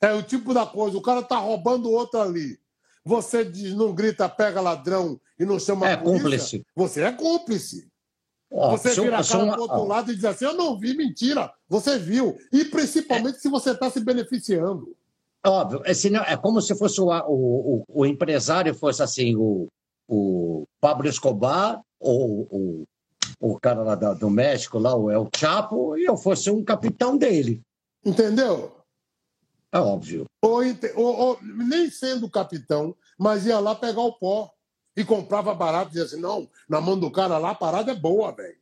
É 0.00 0.12
o 0.14 0.22
tipo 0.22 0.54
da 0.54 0.64
coisa, 0.64 0.96
o 0.96 1.02
cara 1.02 1.20
está 1.20 1.36
roubando 1.36 1.88
o 1.88 1.92
outro 1.92 2.20
ali. 2.20 2.58
Você 3.04 3.44
diz, 3.44 3.74
não 3.74 3.94
grita, 3.94 4.28
pega 4.28 4.60
ladrão 4.60 5.20
e 5.38 5.44
não 5.44 5.58
chama 5.58 5.88
é 5.88 5.94
a 5.94 5.98
polícia. 5.98 6.20
Cúmplice. 6.20 6.66
Você 6.74 7.02
é 7.02 7.12
cúmplice. 7.12 7.88
você 8.50 9.00
vira 9.00 9.18
a 9.18 9.24
cara 9.24 9.46
para 9.46 9.60
outro 9.60 9.84
lado 9.84 10.12
e 10.12 10.14
diz 10.14 10.24
assim: 10.24 10.44
Eu 10.44 10.54
não 10.54 10.78
vi, 10.78 10.96
mentira. 10.96 11.52
Você 11.68 11.98
viu. 11.98 12.36
E 12.52 12.64
principalmente 12.64 13.36
é. 13.36 13.38
se 13.38 13.48
você 13.48 13.70
está 13.70 13.90
se 13.90 14.00
beneficiando. 14.00 14.94
Óbvio, 15.44 15.80
é, 15.84 15.94
senão, 15.94 16.22
é 16.24 16.36
como 16.36 16.60
se 16.60 16.76
fosse 16.76 17.00
o, 17.00 17.08
o, 17.08 17.84
o, 17.88 18.04
empresário 18.04 18.74
fosse 18.74 19.02
assim, 19.02 19.34
o, 19.36 19.68
o 20.06 20.64
Pablo 20.78 21.08
Escobar, 21.08 21.80
ou 21.98 22.46
o, 22.50 22.84
o 23.40 23.58
cara 23.58 23.82
lá 23.82 23.94
do 23.94 24.28
México, 24.28 24.78
lá, 24.78 24.94
o 24.94 25.10
El 25.10 25.30
Chapo, 25.34 25.96
e 25.96 26.04
eu 26.04 26.16
fosse 26.18 26.50
um 26.50 26.62
capitão 26.62 27.16
dele. 27.16 27.62
Entendeu? 28.04 28.79
É 29.72 29.78
óbvio. 29.78 30.26
Ou, 30.42 30.62
ou, 30.96 31.16
ou, 31.18 31.38
nem 31.42 31.90
sendo 31.90 32.28
capitão, 32.28 32.96
mas 33.18 33.46
ia 33.46 33.58
lá 33.60 33.74
pegar 33.74 34.00
o 34.00 34.18
pó 34.18 34.50
e 34.96 35.04
comprava 35.04 35.54
barato 35.54 35.90
dizia 35.90 36.04
assim: 36.04 36.20
não, 36.20 36.48
na 36.68 36.80
mão 36.80 36.98
do 36.98 37.10
cara 37.10 37.38
lá 37.38 37.50
a 37.50 37.54
parada 37.54 37.92
é 37.92 37.94
boa, 37.94 38.32
velho. 38.32 38.58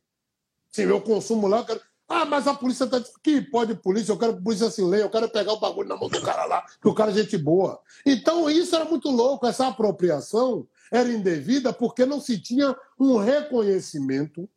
Sim, 0.71 0.83
eu 0.83 1.01
consumo 1.01 1.47
lá, 1.47 1.59
eu 1.59 1.65
quero... 1.65 1.81
Ah, 2.07 2.25
mas 2.25 2.47
a 2.47 2.53
polícia 2.55 2.87
tá 2.87 3.01
que 3.23 3.41
pode 3.41 3.75
polícia, 3.75 4.11
eu 4.11 4.17
quero 4.17 4.41
polícia 4.41 4.69
sem 4.69 4.85
lei, 4.85 5.01
eu 5.01 5.09
quero 5.09 5.29
pegar 5.29 5.53
o 5.53 5.59
bagulho 5.59 5.89
na 5.89 5.95
mão 5.95 6.09
do 6.09 6.21
cara 6.21 6.45
lá, 6.45 6.65
que 6.81 6.87
o 6.87 6.93
cara 6.93 7.11
é 7.11 7.13
gente 7.13 7.37
boa. 7.37 7.79
Então 8.03 8.49
isso 8.49 8.75
era 8.75 8.85
muito 8.85 9.09
louco, 9.09 9.45
essa 9.45 9.67
apropriação 9.67 10.67
era 10.91 11.07
indevida 11.09 11.71
porque 11.71 12.05
não 12.05 12.19
se 12.19 12.39
tinha 12.39 12.75
um 12.99 13.17
reconhecimento, 13.17 14.49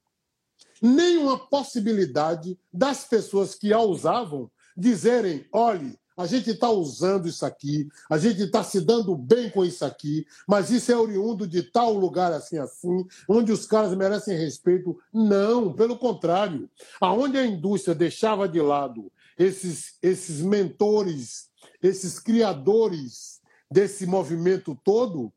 nem 0.81 1.19
uma 1.19 1.39
possibilidade 1.39 2.59
das 2.73 3.05
pessoas 3.05 3.55
que 3.55 3.71
a 3.73 3.81
usavam 3.81 4.51
dizerem: 4.75 5.47
olhe, 5.53 5.99
a 6.17 6.27
gente 6.27 6.51
está 6.51 6.71
usando 6.71 7.29
isso 7.29 7.45
aqui, 7.45 7.89
a 8.11 8.19
gente 8.19 8.43
está 8.43 8.63
se 8.63 8.81
dando 8.81 9.17
bem 9.17 9.51
com 9.51 9.65
isso 9.65 9.85
aqui, 9.85 10.27
mas 10.47 10.71
isso 10.71 10.93
é 10.93 10.97
oriundo 10.97 11.47
de 11.47 11.63
tal 11.63 11.93
lugar 11.95 12.33
assim, 12.33 12.59
assim, 12.59 13.07
onde 13.29 13.53
os 13.53 13.67
caras 13.67 13.97
merecem 13.97 14.37
respeito. 14.37 14.99
Não, 15.13 15.73
pelo 15.73 15.97
contrário. 15.97 16.69
Aonde 17.01 17.39
a 17.39 17.47
indústria 17.47 17.95
deixava 17.95 18.49
de 18.49 18.61
lado 18.61 19.11
esses, 19.39 19.97
esses 20.03 20.41
mentores, 20.41 21.51
esses 21.83 22.19
criadores 22.19 23.41
desse 23.71 24.07
movimento 24.07 24.79
todo, 24.85 25.33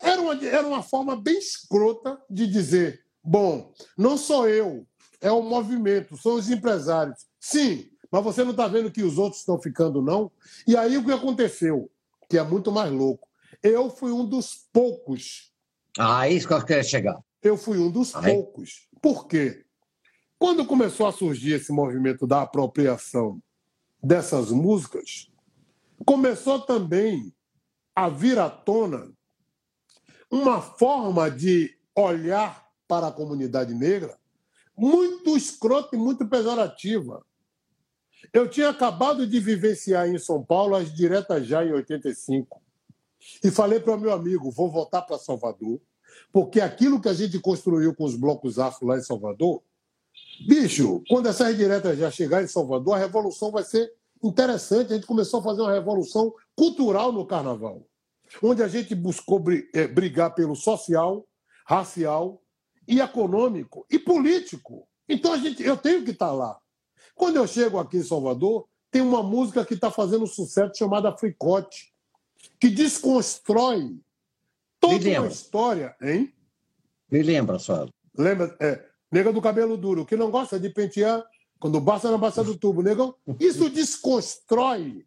era 0.00 0.20
uma, 0.20 0.44
era 0.44 0.66
uma 0.66 0.82
forma 0.82 1.16
bem 1.16 1.38
escrota 1.38 2.20
de 2.28 2.46
dizer: 2.46 3.04
bom, 3.22 3.72
não 3.96 4.16
sou 4.16 4.48
eu, 4.48 4.86
é 5.20 5.30
o 5.30 5.42
movimento, 5.42 6.16
são 6.16 6.34
os 6.34 6.50
empresários. 6.50 7.26
Sim, 7.40 7.88
mas 8.10 8.24
você 8.24 8.44
não 8.44 8.52
está 8.52 8.68
vendo 8.68 8.90
que 8.90 9.02
os 9.02 9.18
outros 9.18 9.40
estão 9.40 9.60
ficando, 9.60 10.00
não? 10.02 10.30
E 10.66 10.76
aí 10.76 10.96
o 10.96 11.04
que 11.04 11.12
aconteceu? 11.12 11.90
Que 12.28 12.38
é 12.38 12.42
muito 12.42 12.72
mais 12.72 12.90
louco. 12.92 13.28
Eu 13.62 13.90
fui 13.90 14.12
um 14.12 14.24
dos 14.24 14.68
poucos. 14.72 15.52
Ah, 15.98 16.28
isso 16.28 16.46
que 16.46 16.54
eu 16.54 16.64
queria 16.64 16.82
chegar. 16.82 17.18
Eu 17.42 17.56
fui 17.56 17.78
um 17.78 17.90
dos 17.90 18.12
poucos. 18.12 18.88
Por 19.00 19.26
quê? 19.26 19.64
Quando 20.38 20.66
começou 20.66 21.06
a 21.06 21.12
surgir 21.12 21.52
esse 21.52 21.72
movimento 21.72 22.26
da 22.26 22.42
apropriação 22.42 23.40
dessas 24.02 24.50
músicas, 24.50 25.30
começou 26.04 26.60
também 26.60 27.32
a 27.94 28.08
vir 28.08 28.38
à 28.38 28.50
tona 28.50 29.10
uma 30.30 30.60
forma 30.60 31.30
de 31.30 31.74
olhar 31.96 32.66
para 32.86 33.08
a 33.08 33.12
comunidade 33.12 33.74
negra 33.74 34.18
muito 34.76 35.36
escrota 35.36 35.96
e 35.96 35.98
muito 35.98 36.26
pejorativa. 36.28 37.24
Eu 38.32 38.48
tinha 38.48 38.70
acabado 38.70 39.26
de 39.26 39.38
vivenciar 39.40 40.08
em 40.08 40.18
São 40.18 40.42
Paulo 40.42 40.74
as 40.74 40.92
diretas 40.92 41.46
já 41.46 41.64
em 41.64 41.72
85. 41.72 42.60
E 43.42 43.50
falei 43.50 43.80
para 43.80 43.94
o 43.94 44.00
meu 44.00 44.12
amigo: 44.12 44.50
vou 44.50 44.70
voltar 44.70 45.02
para 45.02 45.18
Salvador, 45.18 45.80
porque 46.32 46.60
aquilo 46.60 47.00
que 47.00 47.08
a 47.08 47.14
gente 47.14 47.38
construiu 47.38 47.94
com 47.94 48.04
os 48.04 48.16
blocos 48.16 48.58
afro 48.58 48.86
lá 48.86 48.96
em 48.96 49.02
Salvador, 49.02 49.62
bicho, 50.46 51.02
quando 51.08 51.28
essas 51.28 51.56
diretas 51.56 51.98
já 51.98 52.10
chegar 52.10 52.42
em 52.42 52.46
Salvador, 52.46 52.94
a 52.94 52.98
revolução 52.98 53.50
vai 53.50 53.64
ser 53.64 53.92
interessante. 54.22 54.92
A 54.92 54.96
gente 54.96 55.06
começou 55.06 55.40
a 55.40 55.42
fazer 55.42 55.62
uma 55.62 55.72
revolução 55.72 56.32
cultural 56.54 57.12
no 57.12 57.26
carnaval, 57.26 57.86
onde 58.42 58.62
a 58.62 58.68
gente 58.68 58.94
buscou 58.94 59.42
eh, 59.74 59.86
brigar 59.86 60.34
pelo 60.34 60.54
social, 60.54 61.26
racial 61.66 62.42
e 62.86 63.00
econômico 63.00 63.86
e 63.90 63.98
político. 63.98 64.86
Então 65.08 65.32
a 65.32 65.38
gente, 65.38 65.62
eu 65.62 65.76
tenho 65.76 66.04
que 66.04 66.12
estar 66.12 66.32
lá. 66.32 66.58
Quando 67.16 67.36
eu 67.36 67.46
chego 67.48 67.78
aqui 67.78 67.96
em 67.96 68.04
Salvador, 68.04 68.68
tem 68.90 69.00
uma 69.02 69.22
música 69.22 69.64
que 69.64 69.74
está 69.74 69.90
fazendo 69.90 70.26
sucesso 70.26 70.76
chamada 70.76 71.16
Fricote, 71.16 71.92
que 72.60 72.68
desconstrói 72.68 73.98
toda 74.78 75.20
uma 75.20 75.26
história, 75.26 75.96
hein? 76.00 76.32
Me 77.10 77.22
lembra, 77.22 77.58
só. 77.58 77.88
Lembra? 78.16 78.54
É, 78.60 78.84
nega 79.10 79.32
do 79.32 79.40
cabelo 79.40 79.76
duro, 79.76 80.04
que 80.04 80.14
não 80.14 80.30
gosta 80.30 80.60
de 80.60 80.68
pentear 80.68 81.24
quando 81.58 81.80
basta 81.80 82.10
na 82.10 82.18
baixa 82.18 82.44
do 82.44 82.56
tubo, 82.56 82.82
negão. 82.82 83.14
Isso 83.40 83.68
desconstrói 83.70 85.06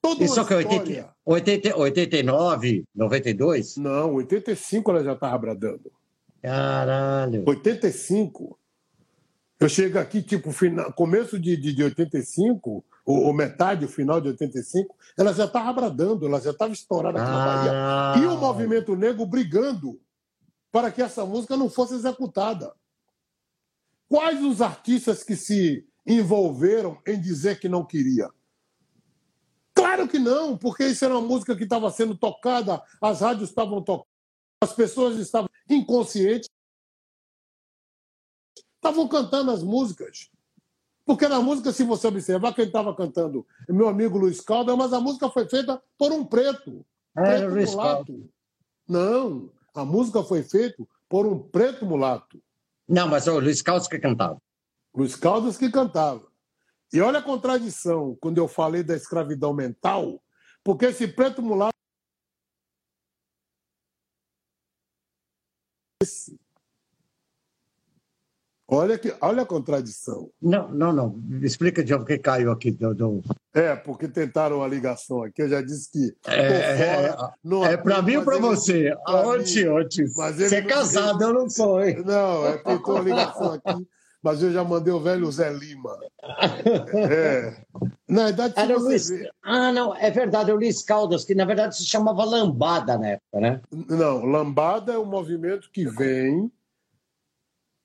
toda 0.00 0.24
Isso 0.24 0.40
uma 0.40 0.46
que 0.46 0.54
história. 0.54 1.14
80, 1.24 1.76
89, 1.76 2.84
92? 2.94 3.76
Não, 3.76 4.14
85 4.14 4.90
ela 4.90 5.04
já 5.04 5.12
estava 5.12 5.36
bradando. 5.36 5.92
Caralho. 6.42 7.44
85. 7.46 8.58
Eu 9.58 9.68
chego 9.68 9.98
aqui, 9.98 10.22
tipo, 10.22 10.50
final, 10.50 10.92
começo 10.92 11.38
de, 11.38 11.56
de, 11.56 11.72
de 11.72 11.82
85, 11.84 12.84
ou, 13.06 13.24
ou, 13.26 13.32
metade, 13.32 13.84
o 13.84 13.88
final 13.88 14.20
de 14.20 14.28
85, 14.28 14.94
ela 15.16 15.32
já 15.32 15.44
estava 15.44 15.72
bradando, 15.72 16.26
ela 16.26 16.40
já 16.40 16.50
estava 16.50 16.72
estourada 16.72 17.22
aqui 17.22 17.30
ah. 17.30 17.34
na 17.34 17.44
Bahia. 17.44 17.72
Ah. 17.72 18.14
E 18.18 18.26
o 18.26 18.38
movimento 18.38 18.96
negro 18.96 19.24
brigando 19.26 20.00
para 20.72 20.90
que 20.90 21.00
essa 21.00 21.24
música 21.24 21.56
não 21.56 21.70
fosse 21.70 21.94
executada. 21.94 22.72
Quais 24.08 24.42
os 24.42 24.60
artistas 24.60 25.22
que 25.22 25.36
se 25.36 25.86
envolveram 26.06 26.98
em 27.06 27.20
dizer 27.20 27.60
que 27.60 27.68
não 27.68 27.84
queria? 27.84 28.28
Claro 29.72 30.08
que 30.08 30.18
não, 30.18 30.56
porque 30.56 30.86
isso 30.86 31.04
era 31.04 31.16
uma 31.16 31.26
música 31.26 31.54
que 31.56 31.64
estava 31.64 31.90
sendo 31.90 32.16
tocada, 32.16 32.82
as 33.00 33.20
rádios 33.20 33.50
estavam 33.50 33.82
tocando, 33.82 34.08
as 34.60 34.72
pessoas 34.72 35.16
estavam 35.18 35.48
inconscientes 35.68 36.48
estavam 38.84 39.08
cantando 39.08 39.50
as 39.50 39.62
músicas. 39.62 40.30
Porque 41.06 41.26
na 41.26 41.40
música, 41.40 41.72
se 41.72 41.84
você 41.84 42.06
observar, 42.06 42.54
quem 42.54 42.66
estava 42.66 42.94
cantando 42.94 43.46
meu 43.68 43.88
amigo 43.88 44.18
Luiz 44.18 44.40
Caldas, 44.40 44.76
mas 44.76 44.92
a 44.92 45.00
música 45.00 45.30
foi 45.30 45.48
feita 45.48 45.82
por 45.98 46.12
um 46.12 46.24
preto. 46.24 46.84
É, 47.16 47.22
preto 47.22 47.50
Luiz 47.50 47.70
mulato. 47.70 48.30
Não, 48.88 49.50
a 49.74 49.84
música 49.84 50.22
foi 50.22 50.42
feita 50.42 50.86
por 51.08 51.26
um 51.26 51.38
preto 51.38 51.86
mulato. 51.86 52.42
Não, 52.86 53.08
mas 53.08 53.26
é 53.26 53.32
o 53.32 53.40
Luiz 53.40 53.62
Caldas 53.62 53.88
que 53.88 53.98
cantava. 53.98 54.40
Luiz 54.94 55.16
Caldas 55.16 55.56
que 55.56 55.70
cantava. 55.70 56.26
E 56.92 57.00
olha 57.00 57.18
a 57.18 57.22
contradição 57.22 58.16
quando 58.20 58.38
eu 58.38 58.46
falei 58.46 58.82
da 58.82 58.94
escravidão 58.94 59.52
mental, 59.52 60.22
porque 60.62 60.86
esse 60.86 61.08
preto 61.08 61.42
mulato 61.42 61.74
Olha, 68.74 68.98
que, 68.98 69.14
olha 69.20 69.42
a 69.42 69.46
contradição. 69.46 70.28
Não, 70.40 70.68
não, 70.68 70.92
não. 70.92 71.20
Explica 71.42 71.82
de 71.82 71.94
onde 71.94 72.04
que 72.04 72.18
caiu 72.18 72.50
aqui. 72.50 72.70
Do, 72.70 72.94
do... 72.94 73.22
É, 73.54 73.76
porque 73.76 74.08
tentaram 74.08 74.62
a 74.62 74.68
ligação 74.68 75.22
aqui. 75.22 75.42
Eu 75.42 75.48
já 75.48 75.62
disse 75.62 75.90
que. 75.90 76.16
É, 76.26 77.12
fora, 77.12 77.70
é, 77.70 77.72
é 77.74 77.76
para 77.76 78.02
mim 78.02 78.16
ou 78.16 78.24
para 78.24 78.38
você? 78.38 78.94
Ontem, 79.08 79.68
ontem. 79.68 80.06
Você 80.06 80.56
é 80.56 80.62
casado, 80.62 81.22
eu 81.22 81.32
não 81.32 81.48
sou. 81.48 81.82
Hein? 81.82 82.02
Não, 82.04 82.46
é 82.46 82.58
tentou 82.58 82.96
a 82.96 83.00
ligação 83.00 83.52
aqui, 83.52 83.86
mas 84.22 84.42
eu 84.42 84.52
já 84.52 84.64
mandei 84.64 84.92
o 84.92 85.00
velho 85.00 85.30
Zé 85.30 85.52
Lima. 85.52 85.96
É. 86.94 87.54
Na 88.08 88.24
verdade, 88.26 88.54
Era 88.56 88.76
Luiz... 88.76 89.08
Vê... 89.08 89.30
Ah, 89.42 89.72
não, 89.72 89.94
é 89.96 90.10
verdade, 90.10 90.50
é 90.50 90.54
o 90.54 90.56
Luiz 90.56 90.82
Caldas, 90.82 91.24
que 91.24 91.34
na 91.34 91.44
verdade 91.44 91.76
se 91.76 91.86
chamava 91.86 92.24
Lambada 92.24 92.98
na 92.98 93.08
época, 93.08 93.40
né? 93.40 93.60
Não, 93.70 94.24
Lambada 94.24 94.92
é 94.92 94.98
um 94.98 95.04
movimento 95.04 95.70
que 95.72 95.86
vem 95.86 96.50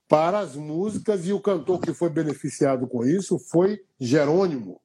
para 0.10 0.40
as 0.40 0.56
músicas 0.56 1.28
e 1.28 1.32
o 1.32 1.40
cantor 1.40 1.80
que 1.80 1.94
foi 1.94 2.10
beneficiado 2.10 2.88
com 2.88 3.06
isso 3.06 3.38
foi 3.38 3.86
Jerônimo. 4.00 4.82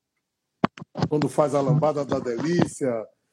Quando 1.08 1.30
faz 1.30 1.54
a 1.54 1.62
lambada 1.62 2.04
da 2.04 2.18
delícia, 2.18 2.92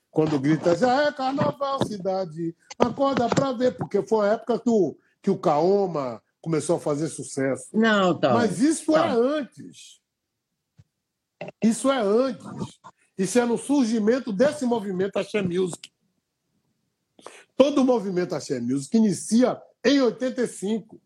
quando 0.10 0.40
grita 0.40 0.74
já 0.74 1.08
é 1.08 1.12
carnaval 1.12 1.86
cidade, 1.86 2.56
acorda 2.80 3.28
para 3.28 3.52
ver, 3.52 3.76
porque 3.76 4.02
foi 4.02 4.30
a 4.30 4.34
época 4.34 4.60
que 4.60 4.70
o, 4.70 4.98
que 5.22 5.30
o 5.30 5.38
Kaoma, 5.38 6.24
começou 6.42 6.78
a 6.78 6.80
fazer 6.80 7.10
sucesso. 7.10 7.68
Não, 7.74 8.18
tá. 8.18 8.34
Mas 8.34 8.62
isso 8.62 8.94
tá. 8.94 9.08
é 9.08 9.10
antes. 9.12 10.00
Isso 11.62 11.92
é 11.92 12.02
antes. 12.02 12.80
Isso 13.18 13.38
é 13.38 13.46
no 13.46 13.58
surgimento 13.58 14.32
desse 14.32 14.66
movimento 14.66 15.18
Axé 15.18 15.42
Music. 15.42 15.92
Todo 17.58 17.82
o 17.82 17.86
movimento 17.86 18.34
Axé 18.34 18.62
Music 18.62 18.96
inicia 18.98 19.62
em 19.84 20.02
85. 20.02 21.00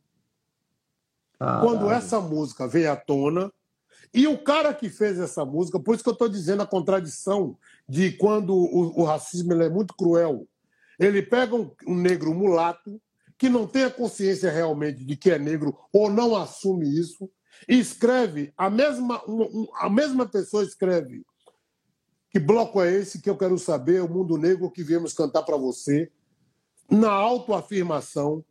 Caralho. 1.39 1.67
Quando 1.67 1.91
essa 1.91 2.19
música 2.19 2.67
veio 2.67 2.91
à 2.91 2.95
tona, 2.95 3.51
e 4.13 4.27
o 4.27 4.37
cara 4.37 4.73
que 4.73 4.89
fez 4.89 5.19
essa 5.19 5.43
música, 5.43 5.79
por 5.79 5.93
isso 5.93 6.03
que 6.03 6.09
eu 6.09 6.13
estou 6.13 6.29
dizendo 6.29 6.61
a 6.63 6.67
contradição 6.67 7.57
de 7.87 8.11
quando 8.13 8.55
o, 8.55 9.01
o 9.01 9.03
racismo 9.03 9.53
é 9.53 9.69
muito 9.69 9.93
cruel. 9.93 10.47
Ele 10.97 11.21
pega 11.21 11.55
um, 11.55 11.69
um 11.85 11.95
negro 11.95 12.33
mulato, 12.33 13.01
que 13.37 13.49
não 13.49 13.67
tem 13.67 13.83
a 13.83 13.91
consciência 13.91 14.49
realmente 14.49 15.03
de 15.03 15.17
que 15.17 15.29
é 15.29 15.37
negro 15.37 15.77
ou 15.91 16.09
não 16.09 16.35
assume 16.35 16.87
isso, 16.87 17.29
e 17.67 17.77
escreve, 17.77 18.53
a 18.57 18.69
mesma, 18.69 19.21
um- 19.27 19.67
a 19.75 19.89
mesma 19.89 20.25
pessoa 20.25 20.63
escreve 20.63 21.25
que 22.29 22.39
bloco 22.39 22.81
é 22.81 22.91
esse 22.93 23.21
que 23.21 23.29
eu 23.29 23.37
quero 23.37 23.57
saber, 23.57 24.01
o 24.01 24.09
mundo 24.09 24.37
negro 24.37 24.71
que 24.71 24.83
viemos 24.83 25.13
cantar 25.13 25.43
para 25.43 25.57
você, 25.57 26.09
na 26.89 27.11
autoafirmação, 27.11 28.43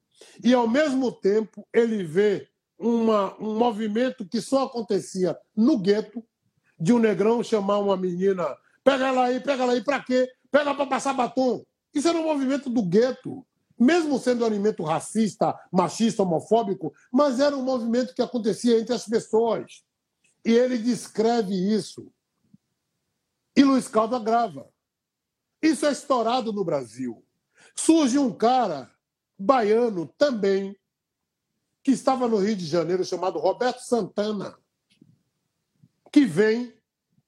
e 0.43 0.53
ao 0.55 0.69
mesmo 0.69 1.13
tempo 1.13 1.67
ele 1.73 2.03
vê 2.05 2.49
uma, 2.85 3.35
um 3.41 3.57
movimento 3.57 4.27
que 4.27 4.41
só 4.41 4.65
acontecia 4.65 5.37
no 5.57 5.79
gueto, 5.79 6.23
de 6.79 6.93
um 6.93 6.99
negrão 6.99 7.43
chamar 7.43 7.79
uma 7.79 7.97
menina, 7.97 8.47
pega 8.83 9.07
ela 9.07 9.25
aí, 9.25 9.41
pega 9.41 9.63
ela 9.63 9.73
aí, 9.73 9.83
para 9.83 10.03
quê? 10.03 10.29
Pega 10.51 10.75
para 10.75 10.87
passar 10.87 11.15
batom. 11.15 11.65
Isso 11.95 12.09
era 12.09 12.19
um 12.19 12.25
movimento 12.25 12.69
do 12.69 12.83
gueto, 12.83 13.47
mesmo 13.79 14.19
sendo 14.19 14.43
um 14.43 14.47
alimento 14.47 14.83
racista, 14.83 15.59
machista, 15.73 16.23
homofóbico, 16.23 16.93
mas 17.11 17.41
era 17.41 17.57
um 17.57 17.63
movimento 17.63 18.15
que 18.15 18.21
acontecia 18.21 18.79
entre 18.79 18.95
as 18.95 19.07
pessoas. 19.07 19.83
E 20.45 20.53
ele 20.53 20.77
descreve 20.77 21.55
isso. 21.55 22.13
E 23.57 23.65
Luiz 23.65 23.89
Calda 23.89 24.19
grava. 24.19 24.69
Isso 25.63 25.87
é 25.87 25.93
estourado 25.93 26.53
no 26.53 26.65
Brasil. 26.65 27.25
Surge 27.75 28.19
um 28.19 28.33
cara 28.33 28.91
baiano 29.39 30.07
também, 30.19 30.77
que 31.85 31.91
estava 31.91 32.27
no 32.27 32.39
Rio 32.39 32.57
de 32.57 32.65
Janeiro, 32.65 33.05
chamado 33.05 33.39
Roberto 33.39 33.81
Santana, 33.81 34.59
que 36.11 36.25
vem 36.25 36.73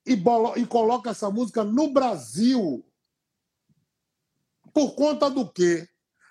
e, 0.07 0.17
bolo- 0.17 0.57
e 0.57 0.67
coloca 0.67 1.11
essa 1.11 1.31
música 1.31 1.63
no 1.63 1.93
Brasil. 1.93 2.83
Por 4.73 4.95
conta 4.95 5.29
do 5.29 5.47
quê? 5.53 5.87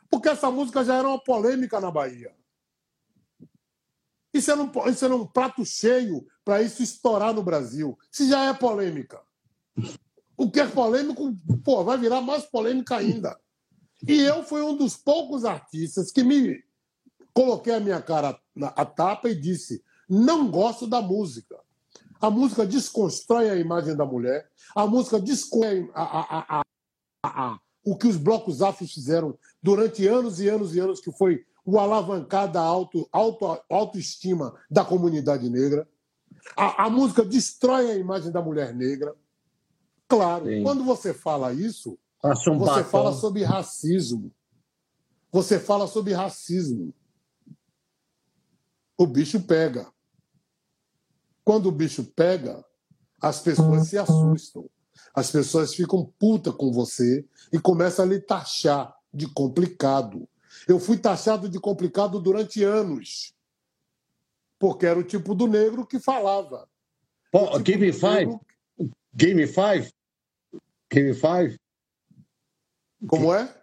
Porque 0.10 0.28
essa 0.28 0.50
música 0.50 0.84
já 0.84 0.96
era 0.96 1.08
uma 1.08 1.24
polêmica 1.24 1.80
na 1.80 1.92
Bahia. 1.92 2.36
Isso 4.34 4.52
era 4.52 4.62
um, 4.62 4.72
isso 4.90 5.06
era 5.06 5.16
um 5.16 5.28
prato 5.28 5.64
cheio 5.64 6.26
para 6.44 6.62
isso 6.64 6.82
estourar 6.82 7.34
no 7.34 7.44
Brasil. 7.44 7.98
Se 8.12 8.28
já 8.28 8.46
é 8.46 8.54
polêmica. 8.54 9.22
O 10.36 10.50
que 10.50 10.60
é 10.60 10.68
polêmico, 10.68 11.32
pô, 11.64 11.84
vai 11.84 11.98
virar 11.98 12.22
mais 12.22 12.44
polêmica 12.46 12.98
ainda. 12.98 13.40
E 14.08 14.20
eu 14.22 14.44
fui 14.44 14.62
um 14.62 14.76
dos 14.76 14.98
poucos 14.98 15.46
artistas 15.46 16.12
que 16.12 16.24
me 16.24 16.64
coloquei 17.36 17.74
a 17.76 17.80
minha 17.80 18.02
cara 18.02 18.40
na 18.56 18.70
a 18.70 18.86
tapa 18.86 19.30
e 19.30 19.36
disse: 19.36 19.84
não 20.10 20.49
gosto 20.49 20.88
da 20.88 21.02
música. 21.02 21.60
A 22.22 22.32
música 22.32 22.66
desconstrói 22.66 23.49
a 23.49 23.56
imagem 23.57 23.95
da 23.95 24.06
mulher, 24.06 24.49
a 24.74 24.88
música 24.88 25.20
desconstrói 25.20 25.91
a- 25.94 26.62
a- 27.24 27.60
o 27.86 27.95
que 27.95 28.07
os 28.07 28.18
blocos 28.18 28.62
afros 28.64 28.91
fizeram 28.94 29.38
durante 29.62 30.07
anos 30.07 30.40
e 30.40 30.48
anos 30.49 30.74
e 30.76 30.80
anos, 30.80 30.99
que 31.02 31.12
foi 31.12 31.45
o 31.64 31.78
alavancar 31.78 32.52
da 32.52 32.62
auto, 32.62 33.07
auto, 33.12 33.45
autoestima 33.70 34.56
da 34.72 34.84
comunidade 34.86 35.49
negra. 35.49 35.88
A, 36.56 36.86
a 36.86 36.90
música 36.90 37.24
destrói 37.24 37.91
a 37.91 37.95
imagem 37.95 38.32
da 38.32 38.41
mulher 38.41 38.74
negra. 38.74 39.14
Claro, 40.07 40.45
Sim. 40.45 40.64
quando 40.64 40.84
você 40.84 41.14
fala 41.14 41.52
isso, 41.53 41.98
um 42.24 42.57
você 42.57 42.82
batom. 42.82 42.90
fala 42.90 43.14
sobre 43.14 43.44
racismo. 43.44 44.32
Você 45.32 45.60
fala 45.60 45.86
sobre 45.88 46.14
racismo. 46.14 46.94
O 48.98 49.06
bicho 49.06 49.42
pega. 49.42 49.88
Quando 51.44 51.68
o 51.68 51.72
bicho 51.72 52.04
pega, 52.04 52.64
as 53.22 53.40
pessoas 53.42 53.88
se 53.88 53.98
assustam. 53.98 54.70
As 55.14 55.32
pessoas 55.32 55.74
ficam 55.74 56.06
puta 56.20 56.52
com 56.52 56.72
você 56.72 57.26
e 57.52 57.60
começam 57.60 58.06
a 58.06 58.08
lhe 58.08 58.20
taxar 58.20 58.96
de 59.14 59.28
complicado. 59.32 60.28
Eu 60.68 60.80
fui 60.80 60.98
taxado 60.98 61.48
de 61.50 61.60
complicado 61.60 62.20
durante 62.20 62.64
anos. 62.64 63.34
Porque 64.58 64.86
era 64.86 64.98
o 65.00 65.04
tipo 65.04 65.36
do 65.36 65.48
negro 65.48 65.86
que 65.86 66.00
falava. 66.00 66.68
Pô, 67.32 67.46
tipo 67.60 67.66
give 67.66 67.78
me 67.78 67.92
do 67.92 67.98
five. 68.00 68.26
negro- 68.26 68.42
Give 69.18 69.34
me 69.34 69.48
five. 69.48 69.92
Give 70.92 71.08
me 71.08 71.14
five. 71.14 71.60
Como 73.08 73.34
é? 73.34 73.54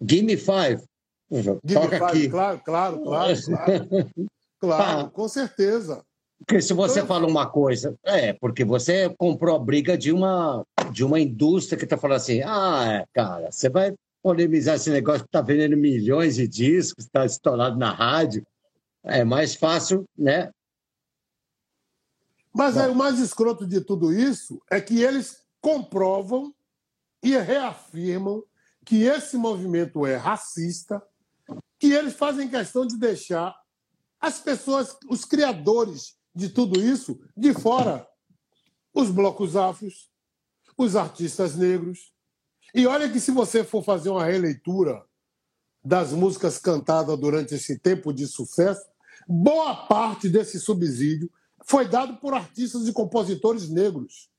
Give 0.00 0.22
me 0.22 0.36
five. 0.36 0.82
Give 1.30 1.60
Toca 1.74 1.90
me 1.90 1.98
five, 1.98 2.04
aqui. 2.04 2.28
Claro, 2.28 2.60
claro, 2.64 3.02
claro, 3.02 3.36
claro. 3.44 3.86
Claro, 4.60 5.04
Tá. 5.04 5.10
com 5.10 5.28
certeza. 5.28 6.04
Porque 6.38 6.60
se 6.62 6.72
você 6.72 7.00
Então- 7.00 7.08
fala 7.08 7.26
uma 7.26 7.48
coisa, 7.48 7.98
é, 8.04 8.32
porque 8.32 8.64
você 8.64 9.08
comprou 9.18 9.56
a 9.56 9.58
briga 9.58 9.96
de 9.96 10.10
uma, 10.12 10.64
de 10.92 11.04
uma 11.04 11.20
indústria 11.20 11.76
que 11.78 11.84
está 11.84 11.96
falando 11.96 12.16
assim, 12.16 12.40
ah, 12.42 13.04
cara, 13.12 13.50
você 13.50 13.68
vai 13.68 13.94
polemizar 14.22 14.76
esse 14.76 14.90
negócio 14.90 15.22
que 15.22 15.28
está 15.28 15.40
vendendo 15.40 15.76
milhões 15.76 16.36
de 16.36 16.46
discos, 16.48 17.04
está 17.04 17.24
estourado 17.24 17.78
na 17.78 17.90
rádio, 17.92 18.46
é 19.02 19.24
mais 19.24 19.54
fácil, 19.54 20.04
né? 20.16 20.50
Mas 22.52 22.76
aí, 22.76 22.90
o 22.90 22.94
mais 22.94 23.18
escroto 23.18 23.66
de 23.66 23.80
tudo 23.80 24.12
isso 24.12 24.60
é 24.70 24.80
que 24.80 25.02
eles 25.02 25.42
comprovam 25.60 26.52
e 27.22 27.36
reafirmam 27.36 28.42
que 28.84 29.04
esse 29.04 29.36
movimento 29.36 30.04
é 30.06 30.16
racista, 30.16 31.02
que 31.78 31.92
eles 31.92 32.14
fazem 32.14 32.48
questão 32.48 32.86
de 32.86 32.98
deixar 32.98 33.54
as 34.20 34.38
pessoas, 34.38 34.96
os 35.08 35.24
criadores 35.24 36.16
de 36.34 36.48
tudo 36.48 36.80
isso, 36.80 37.18
de 37.36 37.52
fora. 37.54 38.06
Os 38.92 39.10
blocos 39.10 39.56
afros, 39.56 40.10
os 40.76 40.96
artistas 40.96 41.54
negros. 41.54 42.12
E 42.74 42.86
olha 42.86 43.10
que 43.10 43.20
se 43.20 43.30
você 43.30 43.64
for 43.64 43.84
fazer 43.84 44.10
uma 44.10 44.24
releitura 44.24 45.04
das 45.82 46.12
músicas 46.12 46.58
cantadas 46.58 47.18
durante 47.18 47.54
esse 47.54 47.78
tempo 47.78 48.12
de 48.12 48.26
sucesso, 48.26 48.84
boa 49.26 49.86
parte 49.86 50.28
desse 50.28 50.60
subsídio 50.60 51.30
foi 51.64 51.88
dado 51.88 52.16
por 52.18 52.34
artistas 52.34 52.86
e 52.86 52.92
compositores 52.92 53.68
negros 53.68 54.30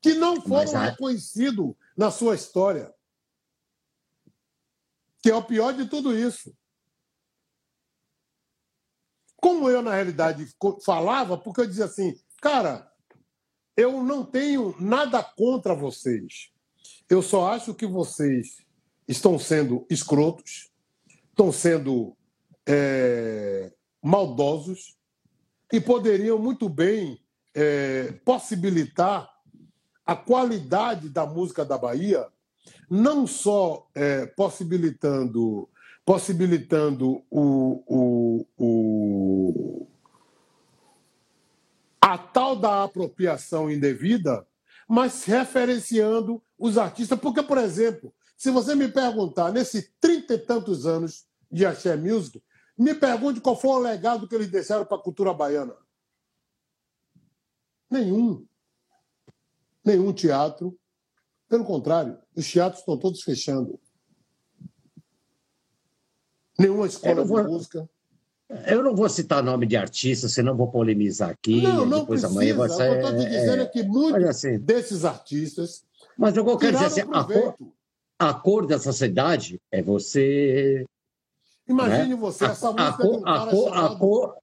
que 0.00 0.14
não 0.14 0.40
foram 0.40 0.72
Mas 0.72 0.90
reconhecidos 0.90 1.74
na 1.96 2.10
sua 2.12 2.36
história. 2.36 2.94
Que 5.20 5.30
é 5.30 5.34
o 5.34 5.42
pior 5.42 5.72
de 5.72 5.88
tudo 5.88 6.16
isso. 6.16 6.56
Como 9.46 9.70
eu, 9.70 9.80
na 9.80 9.94
realidade, 9.94 10.48
falava, 10.84 11.38
porque 11.38 11.60
eu 11.60 11.68
dizia 11.68 11.84
assim, 11.84 12.18
cara, 12.42 12.90
eu 13.76 14.02
não 14.02 14.24
tenho 14.24 14.74
nada 14.80 15.22
contra 15.22 15.72
vocês. 15.72 16.50
Eu 17.08 17.22
só 17.22 17.52
acho 17.52 17.72
que 17.72 17.86
vocês 17.86 18.56
estão 19.06 19.38
sendo 19.38 19.86
escrotos, 19.88 20.68
estão 21.30 21.52
sendo 21.52 22.16
é, 22.66 23.72
maldosos 24.02 24.96
e 25.72 25.80
poderiam 25.80 26.40
muito 26.40 26.68
bem 26.68 27.16
é, 27.54 28.14
possibilitar 28.24 29.30
a 30.04 30.16
qualidade 30.16 31.08
da 31.08 31.24
música 31.24 31.64
da 31.64 31.78
Bahia, 31.78 32.26
não 32.90 33.28
só 33.28 33.88
é, 33.94 34.26
possibilitando 34.26 35.68
possibilitando 36.06 37.24
o, 37.28 37.82
o, 37.84 38.46
o, 38.56 39.88
a 42.00 42.16
tal 42.16 42.54
da 42.54 42.84
apropriação 42.84 43.68
indevida, 43.68 44.46
mas 44.88 45.24
referenciando 45.24 46.40
os 46.56 46.78
artistas. 46.78 47.18
Porque, 47.18 47.42
por 47.42 47.58
exemplo, 47.58 48.14
se 48.36 48.52
você 48.52 48.76
me 48.76 48.86
perguntar, 48.86 49.52
nesses 49.52 49.92
trinta 50.00 50.34
e 50.34 50.38
tantos 50.38 50.86
anos 50.86 51.26
de 51.50 51.66
Axé 51.66 51.96
Music, 51.96 52.40
me 52.78 52.94
pergunte 52.94 53.40
qual 53.40 53.60
foi 53.60 53.70
o 53.70 53.78
legado 53.78 54.28
que 54.28 54.34
eles 54.36 54.48
deixaram 54.48 54.86
para 54.86 54.98
a 54.98 55.02
cultura 55.02 55.34
baiana. 55.34 55.74
Nenhum. 57.90 58.46
Nenhum 59.84 60.12
teatro. 60.12 60.78
Pelo 61.48 61.64
contrário, 61.64 62.16
os 62.36 62.48
teatros 62.48 62.80
estão 62.80 62.96
todos 62.96 63.22
fechando. 63.24 63.80
Nenhuma 66.58 66.86
escola 66.86 67.20
Eu 67.20 67.22
de 67.22 67.28
vou- 67.28 67.44
música. 67.44 67.88
Eu 68.66 68.82
não 68.82 68.94
vou 68.94 69.08
citar 69.08 69.42
nome 69.42 69.66
de 69.66 69.76
artista, 69.76 70.28
senão 70.28 70.56
vou 70.56 70.70
polemizar 70.70 71.30
aqui. 71.30 71.62
Não, 71.62 71.84
não 71.84 72.00
depois 72.00 72.20
precisa. 72.20 72.28
amanhã 72.28 72.54
que 72.68 72.74
sair. 72.74 72.88
eu 72.88 72.94
estou 72.94 73.18
te 73.18 73.28
dizendo 73.28 73.62
é 73.62 73.66
que 73.66 73.82
muitos 73.82 74.24
assim, 74.24 74.58
desses 74.58 75.04
artistas 75.04 75.84
mas 76.16 76.36
eu 76.36 76.44
quero 76.56 76.78
dizer 76.78 77.04
tiraram 77.04 77.18
assim, 77.18 77.34
a 77.34 77.40
cor, 77.40 77.54
a 78.18 78.34
cor 78.34 78.66
dessa 78.66 78.92
cidade 78.92 79.60
é 79.70 79.82
você 79.82 80.86
Imagine 81.68 82.10
né? 82.10 82.16
você, 82.16 82.44
essa 82.44 82.72
música 82.72 82.88
a, 82.88 82.92
cor, 82.92 83.18
um 83.18 83.26
a, 83.26 83.46
cor, 83.50 83.68
chamado... 83.68 83.94
a 83.94 83.98
cor, 83.98 84.36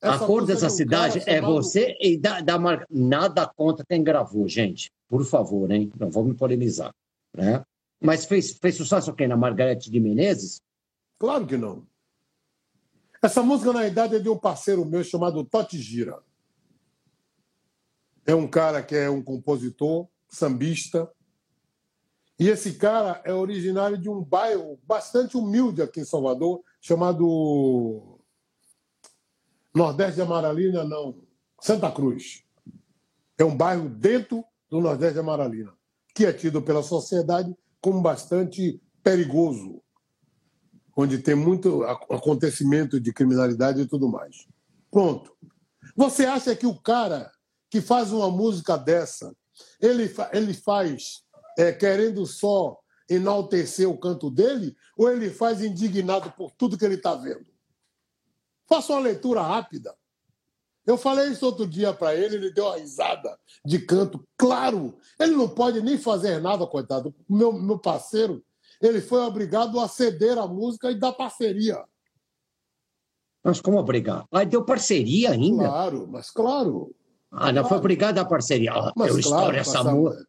a 0.00 0.18
cor 0.18 0.46
dessa 0.46 0.66
de 0.68 0.72
um 0.72 0.76
cidade 0.76 1.18
é 1.26 1.36
chamado... 1.36 1.52
você 1.52 1.96
e 2.00 2.16
da, 2.16 2.40
da 2.40 2.58
marca. 2.58 2.86
Nada 2.90 3.46
contra 3.54 3.84
quem 3.86 4.02
gravou, 4.02 4.48
gente. 4.48 4.90
Por 5.08 5.24
favor, 5.24 5.70
hein? 5.70 5.92
Não 5.98 6.10
vamos 6.10 6.36
polemizar. 6.36 6.92
Né? 7.36 7.62
Mas 8.00 8.24
fez, 8.24 8.52
fez 8.52 8.76
sucesso 8.76 9.12
quem? 9.12 9.28
Na 9.28 9.36
Margarete 9.36 9.90
de 9.90 10.00
Menezes? 10.00 10.60
Claro 11.18 11.46
que 11.46 11.56
não. 11.56 11.86
Essa 13.22 13.42
música, 13.42 13.72
na 13.72 13.80
verdade, 13.80 14.16
é 14.16 14.18
de 14.18 14.28
um 14.28 14.38
parceiro 14.38 14.84
meu 14.84 15.02
chamado 15.02 15.44
Totti 15.44 15.78
Gira. 15.78 16.22
É 18.26 18.34
um 18.34 18.46
cara 18.46 18.82
que 18.82 18.94
é 18.94 19.08
um 19.08 19.22
compositor, 19.22 20.08
sambista. 20.28 21.10
E 22.38 22.48
esse 22.48 22.74
cara 22.74 23.22
é 23.24 23.32
originário 23.32 23.96
de 23.96 24.10
um 24.10 24.22
bairro 24.22 24.78
bastante 24.84 25.36
humilde 25.36 25.80
aqui 25.80 26.00
em 26.00 26.04
Salvador, 26.04 26.62
chamado 26.80 28.20
Nordeste 29.74 30.16
de 30.16 30.22
Amaralina, 30.22 30.84
não, 30.84 31.22
Santa 31.60 31.90
Cruz. 31.90 32.44
É 33.38 33.44
um 33.44 33.56
bairro 33.56 33.88
dentro 33.88 34.44
do 34.68 34.80
Nordeste 34.80 35.14
de 35.14 35.20
Amaralina, 35.20 35.72
que 36.14 36.26
é 36.26 36.32
tido 36.32 36.60
pela 36.60 36.82
sociedade 36.82 37.56
como 37.80 38.02
bastante 38.02 38.82
perigoso, 39.02 39.82
onde 40.96 41.18
tem 41.18 41.34
muito 41.34 41.84
acontecimento 41.84 42.98
de 42.98 43.12
criminalidade 43.12 43.82
e 43.82 43.86
tudo 43.86 44.08
mais. 44.08 44.46
Pronto. 44.90 45.36
Você 45.94 46.24
acha 46.24 46.56
que 46.56 46.66
o 46.66 46.74
cara 46.74 47.30
que 47.68 47.82
faz 47.82 48.12
uma 48.12 48.30
música 48.30 48.78
dessa, 48.78 49.36
ele, 49.78 50.12
ele 50.32 50.54
faz 50.54 51.22
é, 51.58 51.70
querendo 51.72 52.24
só 52.24 52.78
enaltecer 53.08 53.88
o 53.88 53.98
canto 53.98 54.30
dele 54.30 54.74
ou 54.96 55.10
ele 55.10 55.30
faz 55.30 55.62
indignado 55.62 56.32
por 56.32 56.50
tudo 56.52 56.78
que 56.78 56.84
ele 56.84 56.94
está 56.94 57.14
vendo? 57.14 57.46
Faça 58.66 58.92
uma 58.92 59.02
leitura 59.02 59.42
rápida. 59.42 59.94
Eu 60.86 60.96
falei 60.96 61.28
isso 61.28 61.44
outro 61.44 61.66
dia 61.66 61.92
para 61.92 62.14
ele, 62.14 62.36
ele 62.36 62.52
deu 62.52 62.64
uma 62.64 62.76
risada 62.76 63.36
de 63.64 63.80
canto. 63.80 64.24
Claro, 64.36 64.96
ele 65.18 65.34
não 65.34 65.48
pode 65.48 65.82
nem 65.82 65.98
fazer 65.98 66.40
nada, 66.40 66.66
coitado. 66.66 67.14
Meu, 67.28 67.52
meu 67.52 67.78
parceiro, 67.78 68.42
ele 68.80 69.00
foi 69.00 69.20
obrigado 69.20 69.78
a 69.80 69.88
ceder 69.88 70.38
a 70.38 70.46
música 70.46 70.90
e 70.90 70.94
dar 70.98 71.12
parceria. 71.12 71.84
Mas 73.42 73.60
como 73.60 73.78
obrigado? 73.78 74.26
Aí 74.32 74.44
deu 74.44 74.64
parceria 74.64 75.30
ainda? 75.30 75.64
Claro, 75.64 76.08
mas 76.08 76.30
claro. 76.30 76.94
Ah, 77.30 77.52
não 77.52 77.64
foi 77.64 77.76
obrigado 77.76 78.18
a 78.18 78.24
parceria. 78.24 78.72
Mas, 78.96 79.10
eu 79.10 79.18
estouro, 79.18 79.42
claro, 79.42 79.56
essa, 79.56 79.78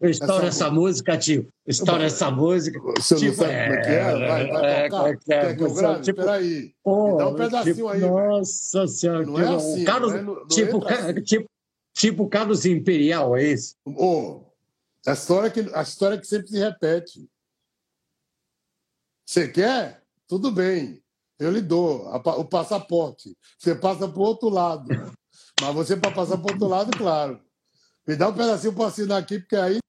eu 0.02 0.10
estouro 0.10 0.46
essa, 0.46 0.48
essa 0.48 0.72
música, 0.72 1.18
tio. 1.18 1.48
Estouro 1.66 2.02
mas, 2.02 2.14
essa 2.14 2.30
música. 2.30 2.80
Você 2.98 3.16
tipo, 3.16 3.32
não 3.32 3.38
sabe 3.38 3.54
é, 3.54 3.66
como 3.66 3.74
é 3.74 3.82
que 3.82 3.90
é? 3.90 4.04
Vai, 4.04 4.48
vai 4.48 4.66
é, 4.66 4.90
tocar. 4.90 5.10
É, 5.10 5.18
Quer 5.18 5.58
que 5.58 5.64
eu 5.64 5.74
grave? 5.74 6.02
Tipo, 6.02 6.22
Peraí. 6.22 6.74
Oh, 6.84 7.16
dá 7.18 7.28
um 7.30 7.36
pedacinho 7.36 7.76
tipo, 7.76 7.88
aí. 7.88 8.02
Nossa 8.02 8.88
Senhora. 8.88 9.26
Não 9.26 9.40
é 9.40 9.56
assim. 9.56 9.84
Carlos, 9.86 10.14
não 10.14 10.20
é, 10.20 10.24
não 10.24 10.48
tipo, 10.48 10.88
assim. 10.88 11.22
tipo, 11.22 11.50
tipo 11.96 12.28
Carlos 12.28 12.66
Imperial, 12.66 13.38
é 13.38 13.44
isso? 13.54 13.76
Oh, 13.86 14.42
a, 15.06 15.14
história 15.14 15.50
que, 15.50 15.66
a 15.74 15.82
história 15.82 16.18
que 16.18 16.28
sempre 16.28 16.50
se 16.50 16.60
repete. 16.60 17.30
Você 19.28 19.50
quer? 19.50 20.02
Tudo 20.26 20.50
bem. 20.52 21.04
Eu 21.38 21.52
lhe 21.52 21.62
dou 21.62 22.08
o 22.08 22.46
passaporte. 22.46 23.38
Você 23.60 23.76
passa 23.76 24.08
para 24.08 24.20
o 24.20 24.24
outro 24.24 24.48
lado. 24.48 24.88
Mas 25.60 25.76
você, 25.76 25.98
para 25.98 26.12
passar 26.12 26.38
para 26.38 26.54
outro 26.54 26.68
lado, 26.68 26.98
claro. 26.98 27.42
Me 28.08 28.16
dá 28.16 28.30
um 28.30 28.34
pedacinho 28.34 28.74
para 28.74 28.88
assinar 28.88 29.22
aqui, 29.22 29.40
porque 29.40 29.58
aí. 29.58 29.80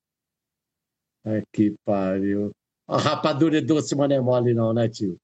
É 1.24 1.42
que 1.52 1.76
pariu. 1.84 2.50
A 2.86 2.98
rapadura 2.98 3.58
é 3.58 3.60
doce, 3.60 3.94
mas 3.94 4.08
não 4.08 4.16
é 4.16 4.20
mole, 4.20 4.54
não, 4.54 4.72
né, 4.72 4.88
tio? 4.88 5.16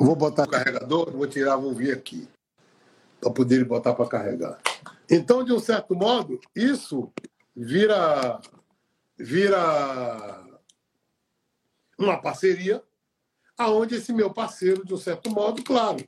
Vou 0.00 0.16
botar 0.16 0.44
o 0.44 0.50
carregador, 0.50 1.12
vou 1.12 1.26
tirar, 1.28 1.56
vou 1.56 1.72
vir 1.72 1.92
aqui. 1.92 2.28
Para 3.20 3.30
poder 3.30 3.64
botar 3.64 3.94
para 3.94 4.08
carregar. 4.08 4.60
Então, 5.08 5.44
de 5.44 5.52
um 5.52 5.60
certo 5.60 5.94
modo, 5.94 6.40
isso 6.56 7.12
vira, 7.54 8.40
vira 9.16 10.44
uma 11.96 12.20
parceria, 12.20 12.82
aonde 13.62 13.96
esse 13.96 14.12
meu 14.12 14.32
parceiro, 14.32 14.84
de 14.84 14.94
um 14.94 14.98
certo 14.98 15.30
modo, 15.30 15.62
claro, 15.62 16.06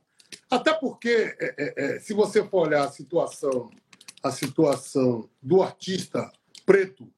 até 0.51 0.73
porque, 0.73 1.37
é, 1.39 1.55
é, 1.57 1.85
é, 1.97 2.01
se 2.01 2.13
você 2.13 2.45
for 2.45 2.67
olhar 2.67 2.85
a 2.85 2.91
situação, 2.91 3.71
a 4.23 4.31
situação 4.31 5.29
do 5.43 5.63
artista 5.63 6.31
preto 6.65 7.09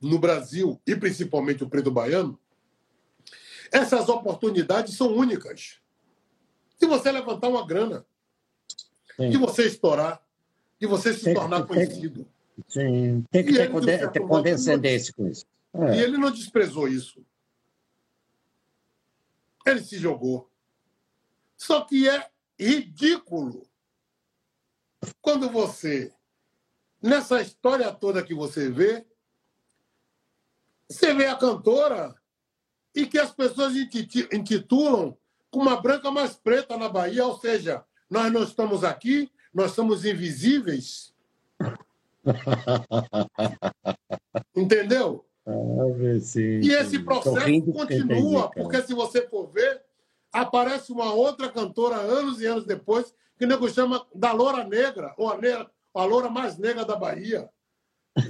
no 0.00 0.18
Brasil, 0.18 0.80
e 0.86 0.94
principalmente 0.94 1.64
o 1.64 1.68
preto 1.68 1.90
baiano, 1.90 2.38
essas 3.72 4.08
oportunidades 4.08 4.96
são 4.96 5.14
únicas. 5.14 5.80
Se 6.78 6.86
você 6.86 7.10
levantar 7.10 7.48
uma 7.48 7.66
grana, 7.66 8.04
Sim. 9.16 9.30
de 9.30 9.36
você 9.36 9.66
estourar, 9.66 10.22
de 10.78 10.86
você 10.86 11.14
se 11.14 11.24
tem, 11.24 11.34
tornar 11.34 11.58
tem, 11.58 11.66
conhecido. 11.66 12.26
Sim, 12.68 13.24
tem 13.30 13.44
que 13.44 13.52
ter, 13.52 13.74
ele, 13.74 14.08
ter 14.08 14.20
condescendência 14.20 15.12
com 15.14 15.26
isso. 15.28 15.46
É. 15.72 15.96
E 15.96 16.02
ele 16.02 16.18
não 16.18 16.30
desprezou 16.30 16.86
isso. 16.86 17.24
Ele 19.64 19.82
se 19.82 19.98
jogou. 19.98 20.50
Só 21.56 21.82
que 21.82 22.08
é 22.08 22.30
ridículo 22.58 23.66
quando 25.20 25.50
você, 25.50 26.12
nessa 27.02 27.40
história 27.40 27.92
toda 27.92 28.22
que 28.22 28.34
você 28.34 28.70
vê, 28.70 29.04
você 30.88 31.14
vê 31.14 31.26
a 31.26 31.36
cantora 31.36 32.14
e 32.94 33.06
que 33.06 33.18
as 33.18 33.32
pessoas 33.32 33.74
intitulam 33.74 35.16
com 35.50 35.60
uma 35.60 35.80
branca 35.80 36.10
mais 36.10 36.34
preta 36.34 36.76
na 36.76 36.88
Bahia, 36.88 37.26
ou 37.26 37.38
seja, 37.38 37.84
nós 38.08 38.32
não 38.32 38.42
estamos 38.42 38.84
aqui, 38.84 39.30
nós 39.52 39.72
somos 39.72 40.04
invisíveis. 40.04 41.12
Entendeu? 44.54 45.26
Ah, 45.46 46.20
sim, 46.20 46.60
e 46.60 46.72
esse 46.72 46.98
processo 47.00 47.72
continua, 47.72 48.50
porque 48.50 48.80
se 48.82 48.94
você 48.94 49.28
for 49.28 49.46
ver, 49.48 49.82
aparece 50.32 50.90
uma 50.90 51.12
outra 51.12 51.50
cantora 51.50 51.96
anos 51.96 52.40
e 52.40 52.46
anos 52.46 52.64
depois, 52.64 53.14
que 53.38 53.44
o 53.44 53.48
nego 53.48 53.68
chama 53.68 54.06
da 54.14 54.32
Loura 54.32 54.64
Negra, 54.64 55.14
ou 55.18 55.30
a, 55.30 55.36
negra, 55.36 55.70
a 55.94 56.04
Loura 56.04 56.30
mais 56.30 56.56
negra 56.56 56.84
da 56.84 56.96
Bahia. 56.96 57.50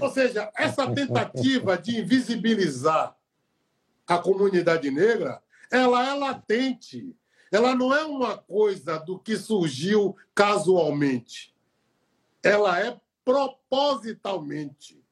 Ou 0.01 0.11
seja, 0.11 0.51
essa 0.57 0.91
tentativa 0.93 1.77
de 1.77 2.01
invisibilizar 2.01 3.17
a 4.07 4.19
comunidade 4.19 4.91
negra, 4.91 5.43
ela 5.71 6.09
é 6.09 6.15
latente. 6.15 7.15
Ela 7.53 7.75
não 7.75 7.95
é 7.95 8.05
uma 8.05 8.37
coisa 8.37 8.99
do 8.99 9.19
que 9.19 9.37
surgiu 9.37 10.17
casualmente. 10.35 11.55
Ela 12.43 12.81
é 12.81 12.99
propositalmente. 13.25 15.04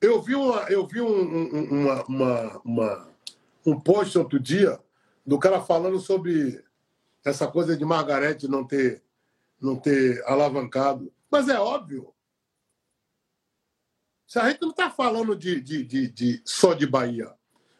Eu 0.00 0.20
vi 0.20 0.34
uma, 0.34 0.62
eu 0.70 0.86
vi 0.86 1.00
um, 1.00 1.06
um, 1.08 1.82
uma, 1.82 2.04
uma, 2.04 2.60
uma 2.64 3.16
um 3.64 3.80
post 3.80 4.16
outro 4.16 4.38
dia 4.38 4.78
do 5.26 5.38
cara 5.38 5.60
falando 5.60 5.98
sobre 5.98 6.62
essa 7.24 7.48
coisa 7.48 7.76
de 7.76 7.84
Margarete 7.84 8.46
não 8.46 8.64
ter, 8.64 9.02
não 9.60 9.74
ter 9.74 10.22
alavancado. 10.24 11.12
Mas 11.30 11.48
é 11.48 11.58
óbvio. 11.58 12.14
Se 14.26 14.38
a 14.38 14.48
gente 14.48 14.62
não 14.62 14.70
está 14.70 14.90
falando 14.90 15.34
de, 15.34 15.60
de, 15.60 15.84
de, 15.84 16.08
de, 16.08 16.42
só 16.44 16.74
de 16.74 16.86
Bahia, 16.86 17.32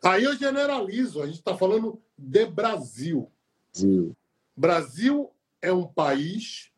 aí 0.03 0.25
eu 0.25 0.37
generalizo, 0.37 1.23
a 1.23 1.27
gente 1.27 1.39
está 1.39 1.57
falando 1.57 2.03
de 2.19 2.47
Brasil. 2.47 3.31
Brasil. 3.73 4.17
Brasil 4.57 5.31
é 5.61 5.73
um 5.73 5.87
país 5.87 6.73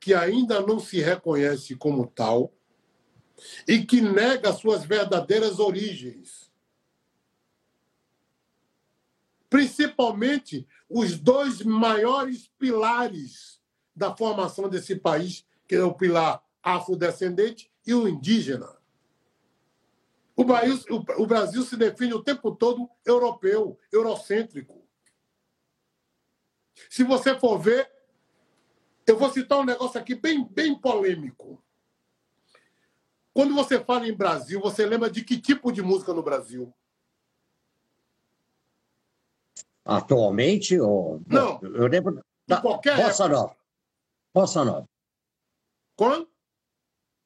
que 0.00 0.14
ainda 0.14 0.60
não 0.60 0.80
se 0.80 1.00
reconhece 1.00 1.76
como 1.76 2.06
tal 2.06 2.52
e 3.66 3.84
que 3.84 4.00
nega 4.00 4.52
suas 4.52 4.84
verdadeiras 4.84 5.58
origens. 5.58 6.50
principalmente 9.50 10.66
os 10.88 11.18
dois 11.18 11.60
maiores 11.62 12.48
pilares 12.56 13.60
da 13.94 14.16
formação 14.16 14.68
desse 14.68 14.94
país, 14.94 15.44
que 15.66 15.74
é 15.74 15.82
o 15.82 15.92
pilar 15.92 16.42
afrodescendente 16.62 17.70
e 17.84 17.92
o 17.92 18.08
indígena. 18.08 18.78
O 20.36 20.44
Brasil, 20.44 21.04
o 21.18 21.26
Brasil 21.26 21.62
se 21.64 21.76
define 21.76 22.14
o 22.14 22.22
tempo 22.22 22.54
todo 22.54 22.88
europeu, 23.04 23.78
eurocêntrico. 23.92 24.88
Se 26.88 27.02
você 27.02 27.38
for 27.38 27.58
ver, 27.58 27.90
eu 29.06 29.18
vou 29.18 29.30
citar 29.30 29.58
um 29.58 29.64
negócio 29.64 30.00
aqui 30.00 30.14
bem, 30.14 30.44
bem 30.44 30.74
polêmico. 30.78 31.62
Quando 33.32 33.54
você 33.54 33.78
fala 33.82 34.06
em 34.08 34.14
Brasil, 34.14 34.60
você 34.60 34.84
lembra 34.84 35.10
de 35.10 35.22
que 35.24 35.40
tipo 35.40 35.70
de 35.72 35.82
música 35.82 36.12
no 36.12 36.22
Brasil? 36.22 36.72
atualmente? 39.84 40.78
Ou... 40.78 41.20
Não. 41.26 41.58
Eu 41.62 41.86
lembro 41.88 42.20
da 42.46 42.60
qualquer 42.60 42.96
Bossa 42.96 43.24
época. 43.24 43.28
Nova. 43.40 43.56
Bossa 44.32 44.64
Nova. 44.64 44.88
Quando? 45.96 46.28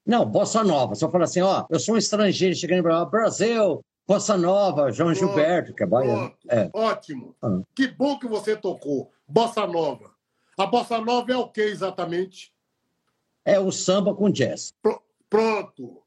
Não, 0.07 0.25
Bossa 0.25 0.65
Nova. 0.65 0.95
Só 0.95 1.11
fala 1.11 1.25
assim, 1.25 1.43
ó, 1.43 1.67
eu 1.69 1.79
sou 1.79 1.95
um 1.95 1.99
estrangeiro 1.99 2.55
chegando 2.55 2.89
no 2.89 3.07
Brasil, 3.07 3.85
Bossa 4.07 4.37
Nova, 4.39 4.91
João 4.91 5.13
Pronto, 5.13 5.19
Gilberto, 5.27 5.75
que 5.75 5.83
é 5.83 5.87
baiano. 5.87 6.31
Pronto, 6.31 6.39
É. 6.49 6.71
ótimo. 6.73 7.37
Ah. 7.43 7.61
Que 7.75 7.89
bom 7.89 8.19
que 8.19 8.27
você 8.27 8.57
tocou. 8.57 9.11
Bossa 9.29 9.67
Nova. 9.67 10.15
A 10.59 10.65
Bossa 10.67 10.99
Nova 11.01 11.33
é 11.33 11.37
o 11.37 11.49
que 11.49 11.61
exatamente? 11.61 12.53
é 13.47 13.61
o 13.61 13.71
samba 13.71 14.15
com 14.15 14.31
jazz. 14.31 14.73
Pro- 14.81 15.03
Pronto. 15.35 16.01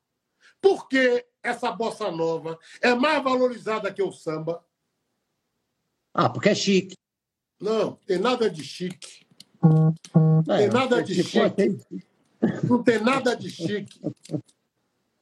Por 0.61 0.87
que 0.87 1.25
essa 1.43 1.69
Bossa 1.69 2.09
Nova 2.09 2.57
é 2.81 2.95
mais 2.95 3.21
valorizada 3.21 3.91
que 3.93 4.01
o 4.01 4.09
samba? 4.11 4.63
Ah, 6.13 6.29
porque 6.29 6.47
é 6.49 6.55
chique. 6.55 6.95
Não, 7.59 7.95
tem 8.05 8.17
nada 8.19 8.49
de 8.49 8.63
chique. 8.63 9.27
É, 10.49 10.57
Tem 10.59 10.69
nada 10.69 11.03
de 11.03 11.15
tipo, 11.15 11.27
chique. 11.29 11.49
tem- 11.55 11.77
Não 12.63 12.81
tem 12.83 12.99
nada 13.03 13.35
de 13.35 13.49
chique. 13.49 13.99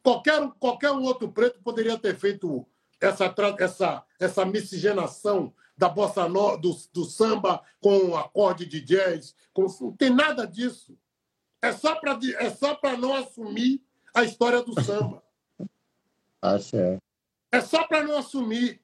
Qualquer, 0.04 0.40
um- 0.40 0.52
qualquer 0.52 0.92
um 0.92 1.02
outro 1.02 1.32
preto 1.32 1.60
poderia 1.64 1.98
ter 1.98 2.16
feito 2.16 2.64
essa, 3.02 3.34
essa, 3.58 4.06
essa 4.20 4.46
miscigenação 4.46 5.52
da 5.76 5.90
bossa 5.90 6.30
nova, 6.30 6.58
do, 6.60 6.78
do 6.94 7.06
samba 7.06 7.64
com 7.82 8.16
acorde 8.16 8.68
de 8.68 8.82
jazz. 8.82 9.34
com- 9.52 9.66
não 9.82 9.98
tem 9.98 10.12
nada 10.12 10.46
disso. 10.46 10.96
É 11.62 11.72
só 11.74 11.96
para 11.96 12.20
é 12.38 12.50
só 12.52 12.76
para 12.76 12.96
não 12.96 13.16
assumir 13.16 13.84
a 14.16 14.24
história 14.24 14.64
do 14.64 14.82
samba. 14.82 15.22
Ah, 16.42 16.58
certo. 16.58 17.04
É 17.52 17.60
só 17.60 17.86
para 17.86 18.02
não 18.02 18.18
assumir. 18.18 18.82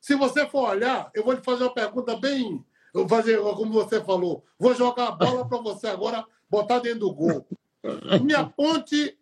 Se 0.00 0.14
você 0.14 0.46
for 0.48 0.70
olhar, 0.70 1.10
eu 1.14 1.22
vou 1.22 1.34
lhe 1.34 1.42
fazer 1.42 1.64
uma 1.64 1.74
pergunta 1.74 2.16
bem. 2.16 2.64
Eu 2.92 3.06
vou 3.06 3.08
fazer, 3.08 3.38
como 3.38 3.72
você 3.72 4.02
falou, 4.02 4.44
vou 4.58 4.74
jogar 4.74 5.08
a 5.08 5.12
bola 5.12 5.46
para 5.46 5.58
você 5.58 5.88
agora 5.88 6.26
botar 6.48 6.78
dentro 6.78 7.00
do 7.00 7.14
gol. 7.14 7.46
Me 8.22 8.34
aponte 8.34 9.18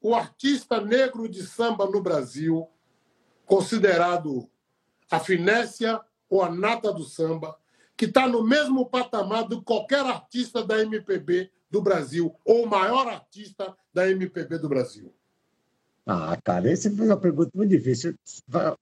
o 0.00 0.14
artista 0.14 0.80
negro 0.80 1.28
de 1.28 1.42
samba 1.42 1.86
no 1.86 2.00
Brasil, 2.00 2.68
considerado 3.44 4.48
a 5.10 5.18
finécia 5.18 6.00
ou 6.28 6.42
a 6.42 6.50
nata 6.50 6.92
do 6.92 7.04
samba, 7.04 7.58
que 7.96 8.04
está 8.04 8.28
no 8.28 8.44
mesmo 8.44 8.86
patamar 8.86 9.48
de 9.48 9.60
qualquer 9.62 10.04
artista 10.04 10.64
da 10.64 10.80
MPB 10.80 11.50
do 11.70 11.80
Brasil, 11.80 12.34
ou 12.44 12.64
o 12.64 12.68
maior 12.68 13.06
artista 13.06 13.76
da 13.94 14.08
MPB 14.10 14.58
do 14.58 14.68
Brasil. 14.68 15.12
Ah, 16.06 16.36
cara, 16.42 16.70
essa 16.70 16.90
foi 16.90 17.06
uma 17.06 17.16
pergunta 17.16 17.50
muito 17.54 17.70
difícil. 17.70 18.14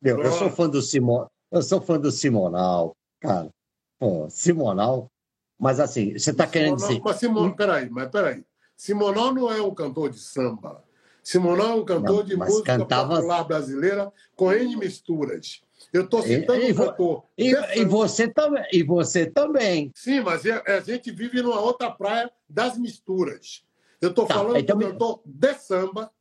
Meu, 0.01 0.19
eu 0.23 0.31
sou 0.31 0.39
Pronto. 0.41 0.57
fã 0.57 0.69
do 0.69 0.81
Simon, 0.81 1.27
eu 1.51 1.63
sou 1.63 1.81
fã 1.81 1.99
do 2.01 2.11
Simonal, 2.11 2.97
cara. 3.21 3.51
Pô, 3.99 4.29
Simonal. 4.31 5.11
Mas 5.59 5.81
assim, 5.81 6.17
você 6.17 6.31
está 6.31 6.47
querendo 6.47 6.77
dizer. 6.77 7.01
Mas 7.05 7.17
Simon, 7.17 7.51
peraí, 7.53 7.91
mas 7.91 8.09
peraí. 8.09 8.45
Simonal 8.77 9.35
não 9.35 9.51
é 9.53 9.61
um 9.61 9.75
cantor 9.75 10.09
de 10.11 10.21
samba. 10.21 10.83
Simonal 11.23 11.71
é 11.71 11.75
um 11.75 11.85
cantor 11.85 12.19
Não, 12.19 12.25
de 12.25 12.37
música 12.37 12.79
cantava- 12.79 13.17
popular 13.17 13.45
brasileira 13.45 14.11
com 14.37 14.53
N 14.53 14.77
misturas. 14.77 15.61
Eu 15.93 16.05
estou 16.05 16.23
citando 16.23 16.61
E- 16.61 16.69
e 16.71 16.73
um. 16.73 17.23
E, 17.37 17.81
e 17.81 17.85
você 17.85 18.29
também. 18.29 18.65
E 18.73 18.83
você 18.83 19.27
também. 19.27 19.93
Sim, 19.95 20.21
mas 20.21 20.45
é- 20.45 20.63
a 20.67 20.81
gente 20.81 21.11
vive 21.11 21.41
numa 21.43 21.61
outra 21.61 21.91
praia 21.91 22.31
das 22.49 22.77
misturas. 22.77 23.65
Eu 24.01 24.11
estou 24.11 24.27
Tá, 24.27 24.35
falando 24.35 24.59
então 24.59 24.79
do 24.79 24.87
cantor 24.87 25.21
de 25.25 25.55
samba 25.55 26.13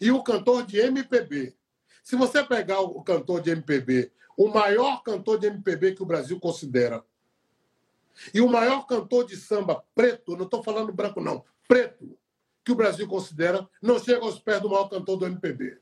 e 0.00 0.10
o 0.10 0.22
cantor 0.22 0.64
de 0.64 0.78
MPB. 0.78 1.54
Se 2.02 2.14
você 2.16 2.42
pegar 2.44 2.80
o 2.80 3.02
cantor 3.02 3.40
de 3.40 3.50
MPB, 3.50 4.12
o 4.36 4.48
maior 4.48 5.02
cantor 5.02 5.38
de 5.38 5.46
MPB 5.48 5.94
que 5.94 6.02
o 6.02 6.06
Brasil 6.06 6.38
considera, 6.38 7.02
e 8.32 8.40
o 8.40 8.48
maior 8.48 8.86
cantor 8.86 9.26
de 9.26 9.36
samba 9.36 9.82
preto, 9.94 10.36
não 10.36 10.44
estou 10.44 10.62
falando 10.62 10.92
branco, 10.92 11.20
não, 11.20 11.44
preto, 11.68 12.16
que 12.64 12.72
o 12.72 12.76
Brasil 12.76 13.06
considera, 13.08 13.68
não 13.82 13.98
chega 13.98 14.24
aos 14.24 14.38
pés 14.38 14.60
do 14.60 14.70
maior 14.70 14.88
cantor 14.88 15.16
do 15.16 15.26
MPB. 15.26 15.78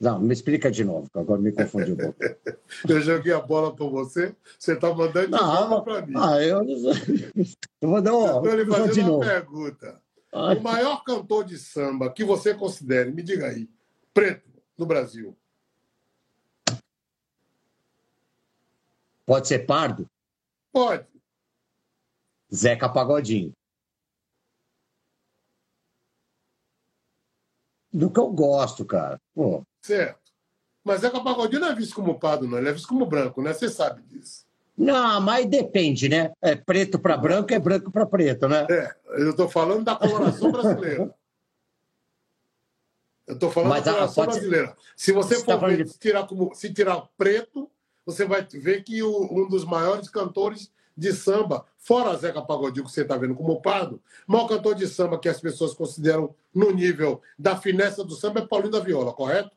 Não, 0.00 0.20
me 0.20 0.32
explica 0.32 0.70
de 0.70 0.84
novo, 0.84 1.10
que 1.10 1.18
agora 1.18 1.40
me 1.40 1.50
confundi 1.50 1.92
um 1.92 1.96
pouco. 1.96 2.18
Eu 2.88 3.00
joguei 3.00 3.32
a 3.32 3.40
bola 3.40 3.74
para 3.74 3.86
você, 3.86 4.34
você 4.58 4.74
está 4.74 4.94
mandando 4.94 5.26
de 5.26 5.32
Não, 5.32 5.82
para 5.82 6.06
mim. 6.06 6.12
ah, 6.16 6.40
eu, 6.40 6.62
eu 7.82 7.88
vou 7.88 8.00
dar 8.00 8.14
uma. 8.14 8.36
Estou 8.36 8.54
lhe 8.54 8.66
fazendo 8.66 9.00
uma 9.00 9.08
novo. 9.08 9.20
pergunta. 9.20 10.02
Ai, 10.32 10.56
O 10.56 10.60
maior 10.62 11.02
cantor 11.02 11.44
de 11.44 11.58
samba 11.58 12.12
que 12.12 12.22
você 12.22 12.54
considere, 12.54 13.10
me 13.10 13.22
diga 13.22 13.46
aí, 13.48 13.68
preto, 14.14 14.48
no 14.76 14.86
Brasil. 14.86 15.36
Pode 19.26 19.48
ser 19.48 19.60
pardo? 19.66 20.08
Pode. 20.72 21.06
Zeca 22.54 22.88
Pagodinho. 22.88 23.52
Do 27.92 28.10
que 28.10 28.20
eu 28.20 28.30
gosto, 28.30 28.84
cara. 28.84 29.20
Pô, 29.34 29.66
Certo. 29.80 30.32
Mas 30.84 31.00
Zeca 31.00 31.20
Pagodinho 31.20 31.60
não 31.60 31.68
é 31.68 31.74
visto 31.74 31.94
como 31.94 32.18
pardo, 32.18 32.46
não. 32.46 32.58
Ele 32.58 32.68
é 32.68 32.72
visto 32.72 32.88
como 32.88 33.04
branco, 33.06 33.42
né? 33.42 33.52
Você 33.52 33.68
sabe 33.68 34.02
disso. 34.02 34.46
Não, 34.76 35.20
mas 35.20 35.44
depende, 35.46 36.08
né? 36.08 36.32
É 36.40 36.54
preto 36.54 36.98
para 36.98 37.16
branco, 37.16 37.52
é 37.52 37.58
branco 37.58 37.90
para 37.90 38.06
preto, 38.06 38.48
né? 38.48 38.66
É, 38.70 38.94
eu 39.20 39.30
estou 39.30 39.48
falando 39.48 39.84
da 39.84 39.96
coloração 39.96 40.52
brasileira. 40.52 41.14
Eu 43.26 43.34
estou 43.34 43.50
falando 43.50 43.70
Mas, 43.70 43.84
da 43.84 43.92
coloração 43.92 44.24
ser- 44.24 44.30
brasileira. 44.30 44.76
Se 44.96 45.12
você 45.12 45.34
Você 45.36 45.44
tá 45.44 45.52
for 45.54 45.60
falando 45.60 45.76
ver, 45.76 45.84
de- 45.84 45.90
se, 45.92 45.98
tirar 45.98 46.26
como, 46.26 46.54
se 46.54 46.72
tirar 46.72 47.02
preto, 47.18 47.70
você 48.06 48.24
vai 48.24 48.46
ver 48.50 48.82
que 48.84 49.02
o- 49.02 49.28
um 49.30 49.48
dos 49.48 49.64
maiores 49.64 50.08
cantores 50.08 50.72
de 50.96 51.12
samba, 51.12 51.66
fora 51.76 52.16
Zeca 52.16 52.40
Pagodinho, 52.40 52.86
que 52.86 52.90
você 52.90 53.02
está 53.02 53.16
vendo 53.16 53.34
como 53.34 53.60
pardo, 53.60 54.00
o 54.26 54.32
maior 54.32 54.48
cantor 54.48 54.74
de 54.74 54.86
samba 54.88 55.18
que 55.18 55.28
as 55.28 55.40
pessoas 55.40 55.74
consideram 55.74 56.34
no 56.54 56.70
nível 56.70 57.20
da 57.38 57.56
finesse 57.56 58.02
do 58.04 58.14
samba 58.14 58.40
é 58.40 58.46
Paulinho 58.46 58.72
da 58.72 58.80
Viola, 58.80 59.12
correto? 59.12 59.50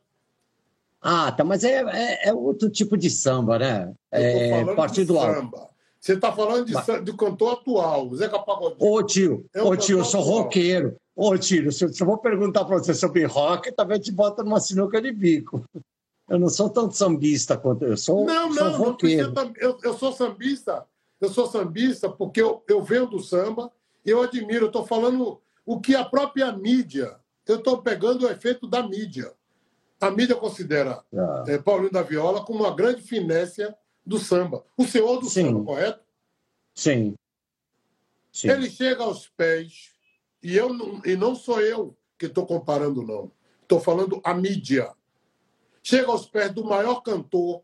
Ah, 1.02 1.32
tá, 1.32 1.42
mas 1.42 1.64
é, 1.64 1.82
é, 1.82 2.28
é 2.28 2.32
outro 2.32 2.70
tipo 2.70 2.96
de 2.96 3.10
samba, 3.10 3.58
né? 3.58 3.92
É 4.10 4.64
partido 4.76 5.18
alto. 5.18 5.50
Você 5.98 6.14
está 6.14 6.32
falando 6.32 6.64
de, 6.66 6.72
Mas- 6.74 6.86
cantor 7.18 7.52
atual, 7.54 8.14
Zeca 8.14 8.38
Pagodinho. 8.38 8.76
Ô, 8.92 9.02
tio, 9.02 9.46
É 9.54 9.62
ô, 9.62 9.76
tio, 9.76 9.98
eu 9.98 10.04
sou 10.04 10.20
atual. 10.20 10.38
roqueiro. 10.42 10.96
Ô, 11.14 11.36
tio, 11.38 11.70
se 11.72 11.84
eu, 11.84 11.92
se 11.92 12.00
eu 12.02 12.06
vou 12.06 12.18
perguntar 12.18 12.64
para 12.64 12.78
você 12.78 12.94
sobre 12.94 13.24
rock, 13.24 13.70
também 13.72 14.00
te 14.00 14.10
bota 14.10 14.42
numa 14.42 14.58
sinuca 14.60 15.00
de 15.00 15.12
bico. 15.12 15.64
Eu 16.28 16.38
não 16.38 16.48
sou 16.48 16.70
tão 16.70 16.90
sambista 16.90 17.56
quanto 17.56 17.84
eu 17.84 17.96
sou, 17.96 18.24
Não, 18.24 18.52
sou 18.52 18.64
não, 18.64 18.72
não 18.72 18.78
roqueiro. 18.78 19.32
tam- 19.32 19.52
Eu, 19.58 19.76
eu 19.82 19.94
sou 19.94 20.12
sambista. 20.12 20.84
Eu 21.20 21.28
sou 21.28 21.46
sambista 21.46 22.08
porque 22.08 22.40
eu, 22.42 22.62
eu 22.68 22.82
venho 22.82 23.06
do 23.06 23.20
samba 23.20 23.70
e 24.04 24.10
eu 24.10 24.22
admiro. 24.22 24.64
Eu 24.64 24.66
estou 24.68 24.84
falando 24.86 25.40
o 25.66 25.78
que 25.80 25.94
a 25.94 26.04
própria 26.04 26.50
mídia. 26.52 27.16
Eu 27.46 27.56
estou 27.56 27.78
pegando 27.82 28.24
o 28.26 28.30
efeito 28.30 28.66
da 28.66 28.82
mídia. 28.82 29.32
A 30.02 30.10
mídia 30.10 30.34
considera 30.34 31.00
Ah, 31.16 31.44
eh, 31.46 31.58
Paulinho 31.58 31.92
da 31.92 32.02
Viola 32.02 32.44
como 32.44 32.64
uma 32.64 32.74
grande 32.74 33.02
finécia 33.02 33.72
do 34.04 34.18
samba. 34.18 34.64
O 34.76 34.84
senhor 34.84 35.20
do 35.20 35.26
Sim. 35.26 35.46
samba, 35.46 35.64
correto? 35.64 36.00
sim. 36.74 37.14
Sim. 38.32 38.48
Ele 38.48 38.68
chega 38.68 39.04
aos 39.04 39.28
pés, 39.28 39.92
e, 40.42 40.56
eu 40.56 40.72
não, 40.72 41.02
e 41.04 41.14
não 41.14 41.34
sou 41.34 41.60
eu 41.60 41.94
que 42.18 42.26
estou 42.26 42.46
comparando, 42.46 43.02
não. 43.02 43.30
Estou 43.60 43.78
falando 43.78 44.20
a 44.24 44.34
mídia. 44.34 44.90
Chega 45.82 46.10
aos 46.10 46.26
pés 46.26 46.50
do 46.50 46.64
maior 46.64 47.02
cantor 47.02 47.62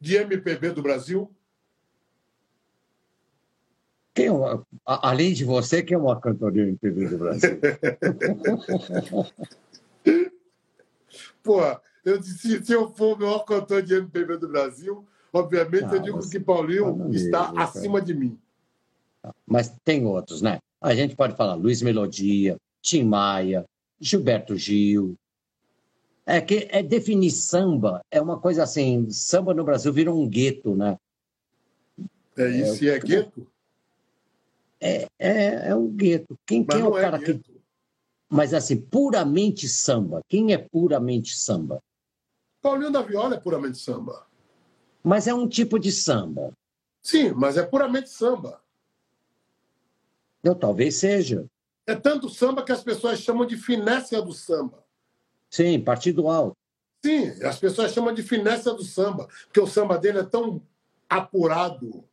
de 0.00 0.16
MPB 0.16 0.70
do 0.70 0.82
Brasil, 0.82 1.30
Quem 4.14 4.26
é 4.26 4.30
além 4.84 5.32
de 5.34 5.44
você, 5.44 5.82
quem 5.82 5.94
é 5.94 5.98
uma 5.98 6.20
cantoria 6.20 6.64
MPB 6.64 7.08
do 7.08 7.18
Brasil? 7.18 7.60
Pô, 11.42 11.60
eu 12.04 12.18
disse, 12.18 12.64
se 12.64 12.72
eu 12.72 12.88
for 12.94 13.16
o 13.16 13.18
maior 13.20 13.44
cantor 13.44 13.82
de 13.82 13.94
MPB 13.94 14.38
do 14.38 14.48
Brasil, 14.48 15.06
obviamente 15.32 15.86
Não, 15.86 15.94
eu 15.94 16.02
digo 16.02 16.30
que 16.30 16.40
Paulinho 16.40 17.10
está 17.12 17.42
mesmo, 17.42 17.54
cara. 17.54 17.64
acima 17.64 18.00
de 18.00 18.14
mim. 18.14 18.38
Mas 19.46 19.74
tem 19.84 20.06
outros, 20.06 20.40
né? 20.40 20.58
A 20.80 20.94
gente 20.94 21.14
pode 21.14 21.36
falar 21.36 21.54
Luiz 21.54 21.82
Melodia, 21.82 22.56
Tim 22.80 23.04
Maia, 23.04 23.64
Gilberto 24.00 24.56
Gil. 24.56 25.14
É 26.24 26.40
que 26.40 26.68
é 26.70 26.82
definir 26.82 27.30
samba 27.30 28.00
é 28.10 28.20
uma 28.20 28.38
coisa 28.38 28.62
assim, 28.62 29.10
samba 29.10 29.52
no 29.52 29.64
Brasil 29.64 29.92
virou 29.92 30.22
um 30.22 30.28
gueto, 30.28 30.74
né? 30.74 30.96
É 32.36 32.48
isso, 32.48 32.84
e 32.84 32.88
é 32.88 32.98
gueto, 32.98 33.46
É, 34.80 35.06
é, 35.18 35.68
é 35.68 35.74
um 35.74 35.88
gueto. 35.88 36.38
Quem, 36.46 36.64
quem 36.64 36.80
é 36.80 36.84
o 36.84 36.96
é 36.96 37.00
cara 37.02 37.18
que. 37.18 37.40
Mas 38.30 38.54
assim, 38.54 38.80
puramente 38.80 39.68
samba. 39.68 40.20
Quem 40.28 40.52
é 40.52 40.58
puramente 40.58 41.36
samba? 41.36 41.82
Paulinho 42.62 42.92
da 42.92 43.02
Viola 43.02 43.34
é 43.34 43.40
puramente 43.40 43.78
samba. 43.78 44.24
Mas 45.02 45.26
é 45.26 45.34
um 45.34 45.48
tipo 45.48 45.78
de 45.80 45.90
samba. 45.90 46.52
Sim, 47.02 47.32
mas 47.32 47.56
é 47.56 47.64
puramente 47.64 48.08
samba. 48.08 48.62
Eu 50.44 50.54
talvez 50.54 50.94
seja. 50.96 51.44
É 51.86 51.96
tanto 51.96 52.28
samba 52.28 52.62
que 52.62 52.70
as 52.70 52.84
pessoas 52.84 53.18
chamam 53.20 53.44
de 53.46 53.56
finécia 53.56 54.22
do 54.22 54.32
samba. 54.32 54.84
Sim, 55.50 55.80
partido 55.80 56.28
alto. 56.28 56.56
Sim, 57.04 57.30
as 57.42 57.58
pessoas 57.58 57.92
chamam 57.92 58.14
de 58.14 58.22
finécia 58.22 58.72
do 58.72 58.84
samba, 58.84 59.26
porque 59.46 59.60
o 59.60 59.66
samba 59.66 59.98
dele 59.98 60.18
é 60.18 60.22
tão 60.22 60.62
apurado, 61.08 62.04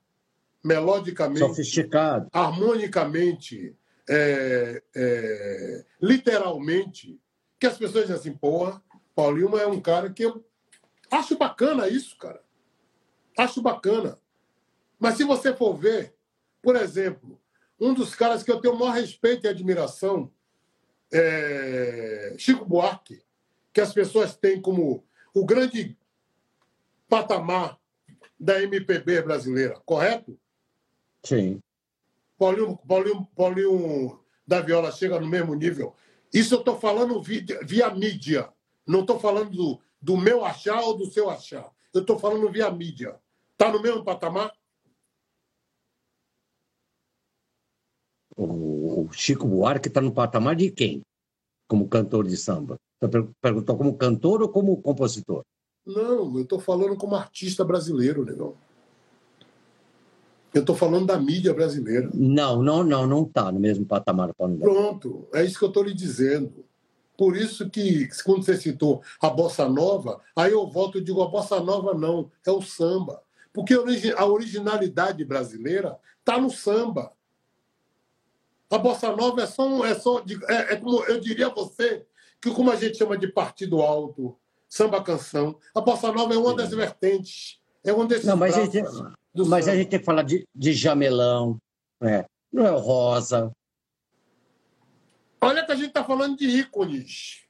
melodicamente, 0.63 1.39
Sofisticado. 1.39 2.27
harmonicamente, 2.33 3.75
é, 4.09 4.81
é, 4.95 5.85
literalmente, 6.01 7.19
que 7.59 7.67
as 7.67 7.77
pessoas 7.77 8.07
dizem 8.07 8.15
assim, 8.15 8.33
porra, 8.33 8.81
Paulinho 9.15 9.57
é 9.57 9.67
um 9.67 9.81
cara 9.81 10.11
que 10.11 10.23
eu 10.23 10.45
acho 11.11 11.37
bacana 11.37 11.87
isso, 11.87 12.17
cara. 12.17 12.41
Acho 13.37 13.61
bacana. 13.61 14.17
Mas 14.99 15.15
se 15.15 15.23
você 15.23 15.53
for 15.53 15.75
ver, 15.75 16.15
por 16.61 16.75
exemplo, 16.75 17.39
um 17.79 17.93
dos 17.93 18.15
caras 18.15 18.43
que 18.43 18.51
eu 18.51 18.59
tenho 18.59 18.73
o 18.73 18.79
maior 18.79 18.93
respeito 18.93 19.45
e 19.45 19.49
admiração 19.49 20.31
é 21.11 22.35
Chico 22.37 22.65
Buarque, 22.65 23.21
que 23.73 23.81
as 23.81 23.93
pessoas 23.93 24.35
têm 24.35 24.61
como 24.61 25.05
o 25.33 25.45
grande 25.45 25.97
patamar 27.07 27.79
da 28.39 28.61
MPB 28.61 29.21
brasileira, 29.21 29.79
correto? 29.85 30.37
Sim. 31.23 31.61
Paulinho, 32.37 32.77
Paulinho, 32.87 33.25
Paulinho 33.35 34.19
da 34.45 34.61
Viola 34.61 34.91
chega 34.91 35.19
no 35.19 35.27
mesmo 35.27 35.55
nível. 35.55 35.95
Isso 36.33 36.55
eu 36.55 36.59
estou 36.59 36.79
falando 36.79 37.21
via, 37.21 37.43
via, 37.63 37.89
mídia. 37.93 38.51
Não 38.85 39.01
estou 39.01 39.19
falando 39.19 39.51
do, 39.51 39.79
do 40.01 40.17
meu 40.17 40.45
achar 40.45 40.81
ou 40.81 40.97
do 40.97 41.05
seu 41.05 41.29
achar. 41.29 41.69
Eu 41.93 42.01
estou 42.01 42.19
falando 42.19 42.49
via 42.51 42.69
mídia. 42.71 43.19
Está 43.53 43.71
no 43.71 43.81
mesmo 43.81 44.03
patamar? 44.03 44.51
O 48.35 49.11
Chico 49.11 49.47
Buarque 49.47 49.87
está 49.87 49.99
no 49.99 50.13
patamar 50.13 50.55
de 50.55 50.69
quem? 50.69 51.01
Como 51.67 51.89
cantor 51.89 52.27
de 52.27 52.37
samba? 52.37 52.77
Você 53.01 53.09
perguntou 53.41 53.77
como 53.77 53.97
cantor 53.97 54.43
ou 54.43 54.49
como 54.49 54.79
compositor? 54.81 55.43
Não, 55.85 56.35
eu 56.35 56.43
estou 56.43 56.59
falando 56.59 56.95
como 56.97 57.15
artista 57.15 57.63
brasileiro, 57.63 58.23
negão. 58.23 58.57
Eu 60.53 60.61
estou 60.61 60.75
falando 60.75 61.07
da 61.07 61.19
mídia 61.19 61.53
brasileira. 61.53 62.09
Não, 62.13 62.63
não, 62.63 62.83
não, 62.83 63.05
não 63.05 63.23
está 63.23 63.51
no 63.51 63.59
mesmo 63.59 63.85
patamar. 63.85 64.33
Pronto, 64.33 65.27
é 65.33 65.43
isso 65.43 65.59
que 65.59 65.65
eu 65.65 65.69
estou 65.69 65.83
lhe 65.83 65.93
dizendo. 65.93 66.65
Por 67.17 67.35
isso 67.35 67.69
que, 67.69 68.07
quando 68.23 68.43
você 68.43 68.55
citou 68.55 69.01
a 69.19 69.29
bossa 69.29 69.67
nova, 69.67 70.21
aí 70.35 70.51
eu 70.51 70.67
volto 70.67 70.99
e 70.99 71.03
digo: 71.03 71.21
a 71.21 71.27
bossa 71.27 71.59
nova 71.59 71.93
não, 71.93 72.31
é 72.45 72.51
o 72.51 72.61
samba. 72.61 73.21
Porque 73.51 73.73
a 74.15 74.25
originalidade 74.25 75.25
brasileira 75.25 75.97
está 76.19 76.39
no 76.39 76.51
samba. 76.51 77.11
A 78.69 78.77
bossa 78.77 79.15
nova 79.15 79.41
é 79.41 79.47
só, 79.47 79.85
é 79.85 79.95
só 79.95 80.23
é, 80.47 80.73
é, 80.73 80.75
como 80.75 81.03
eu 81.05 81.19
diria 81.19 81.47
a 81.47 81.53
você 81.53 82.05
que 82.39 82.51
como 82.51 82.69
a 82.69 82.75
gente 82.75 82.97
chama 82.97 83.17
de 83.17 83.27
partido 83.27 83.81
alto, 83.81 84.37
samba 84.69 85.01
canção, 85.01 85.57
a 85.73 85.81
bossa 85.81 86.11
nova 86.11 86.33
é 86.33 86.37
uma 86.37 86.53
das 86.53 86.69
vertentes, 86.69 87.59
é 87.83 87.91
um 87.91 88.05
desses 88.05 88.25
Não, 88.25 88.37
mas 88.37 88.55
a 88.55 88.65
mas 89.45 89.67
a 89.67 89.75
gente 89.75 89.89
tem 89.89 89.99
que 89.99 90.05
falar 90.05 90.23
de, 90.23 90.47
de 90.55 90.73
jamelão, 90.73 91.57
né? 91.99 92.25
não 92.51 92.65
é 92.65 92.71
rosa. 92.71 93.51
Olha 95.39 95.65
que 95.65 95.71
a 95.71 95.75
gente 95.75 95.89
está 95.89 96.03
falando 96.03 96.37
de 96.37 96.47
ícones. 96.47 97.43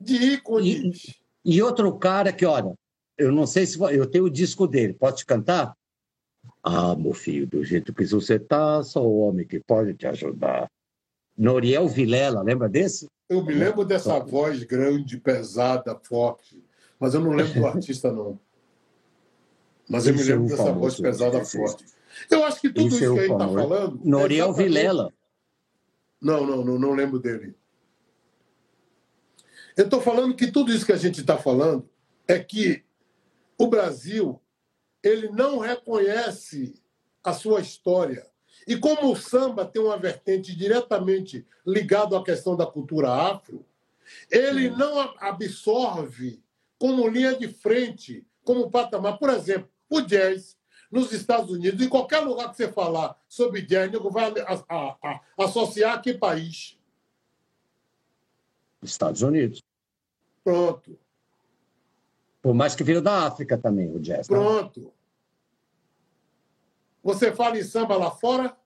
De 0.00 0.14
ícones. 0.14 1.20
E, 1.44 1.56
e, 1.56 1.62
outro 1.62 1.96
cara 1.98 2.32
que, 2.32 2.44
olha, 2.44 2.74
eu 3.16 3.30
não 3.30 3.46
sei 3.46 3.66
se 3.66 3.78
eu 3.78 4.06
tenho 4.06 4.24
o 4.24 4.30
disco 4.30 4.66
dele, 4.66 4.94
pode 4.94 5.18
te 5.18 5.26
cantar? 5.26 5.76
Ah, 6.62 6.96
meu 6.96 7.12
filho, 7.12 7.46
do 7.46 7.64
jeito 7.64 7.94
que 7.94 8.04
você 8.04 8.38
tá, 8.38 8.82
só 8.82 9.06
o 9.06 9.20
homem 9.20 9.46
que 9.46 9.60
pode 9.60 9.94
te 9.94 10.06
ajudar. 10.06 10.68
Noriel 11.36 11.88
Vilela, 11.88 12.42
lembra 12.42 12.68
desse? 12.68 13.06
Eu 13.28 13.44
me 13.44 13.54
lembro 13.54 13.84
dessa 13.84 14.18
voz 14.18 14.64
grande, 14.64 15.16
pesada, 15.18 15.98
forte, 16.02 16.62
mas 16.98 17.14
eu 17.14 17.20
não 17.20 17.30
lembro 17.30 17.54
do 17.54 17.66
artista, 17.66 18.10
não. 18.10 18.38
Mas 19.90 20.06
eu 20.06 20.14
me 20.14 20.22
lembro 20.22 20.46
é 20.46 20.48
dessa 20.50 20.72
voz 20.72 21.00
pesada, 21.00 21.44
forte. 21.44 21.84
Eu 22.30 22.44
acho 22.44 22.60
que 22.60 22.70
tudo 22.70 22.86
isso, 22.86 23.02
isso 23.02 23.12
que 23.14 23.18
a 23.18 23.22
gente 23.22 23.32
está 23.32 23.48
falando. 23.48 24.00
Noriel 24.04 24.50
é 24.50 24.52
Vilela. 24.52 25.12
Não, 26.20 26.46
não, 26.46 26.64
não, 26.64 26.78
não 26.78 26.92
lembro 26.92 27.18
dele. 27.18 27.56
Eu 29.76 29.84
estou 29.84 30.00
falando 30.00 30.36
que 30.36 30.50
tudo 30.50 30.72
isso 30.72 30.86
que 30.86 30.92
a 30.92 30.96
gente 30.96 31.20
está 31.20 31.36
falando 31.36 31.88
é 32.28 32.38
que 32.38 32.84
o 33.58 33.66
Brasil 33.66 34.40
ele 35.02 35.28
não 35.30 35.58
reconhece 35.58 36.74
a 37.24 37.32
sua 37.32 37.60
história. 37.60 38.26
E 38.68 38.76
como 38.76 39.10
o 39.10 39.16
samba 39.16 39.64
tem 39.64 39.82
uma 39.82 39.98
vertente 39.98 40.54
diretamente 40.54 41.44
ligada 41.66 42.16
à 42.16 42.22
questão 42.22 42.56
da 42.56 42.66
cultura 42.66 43.10
afro, 43.10 43.66
ele 44.30 44.70
não 44.70 45.00
absorve 45.18 46.40
como 46.78 47.08
linha 47.08 47.34
de 47.34 47.48
frente, 47.48 48.24
como 48.44 48.70
patamar. 48.70 49.18
Por 49.18 49.30
exemplo, 49.30 49.70
o 49.90 50.00
jazz 50.00 50.56
nos 50.90 51.12
Estados 51.12 51.50
Unidos, 51.50 51.84
em 51.84 51.88
qualquer 51.88 52.20
lugar 52.20 52.50
que 52.50 52.56
você 52.56 52.70
falar 52.70 53.20
sobre 53.28 53.62
jazz, 53.62 53.90
nego 53.90 54.10
vai 54.10 54.32
a, 54.40 54.64
a, 54.68 54.96
a, 55.02 55.20
associar 55.44 55.94
a 55.94 56.00
que 56.00 56.14
país? 56.14 56.78
Estados 58.82 59.22
Unidos. 59.22 59.62
Pronto. 60.42 60.98
Por 62.40 62.54
mais 62.54 62.74
que 62.74 62.82
veio 62.82 63.02
da 63.02 63.26
África 63.26 63.58
também, 63.58 63.94
o 63.94 64.00
jazz. 64.00 64.28
Né? 64.28 64.36
Pronto. 64.36 64.80
Né? 64.80 64.90
Você 67.02 67.32
fala 67.32 67.58
em 67.58 67.62
samba 67.62 67.96
lá 67.96 68.10
fora? 68.10 68.56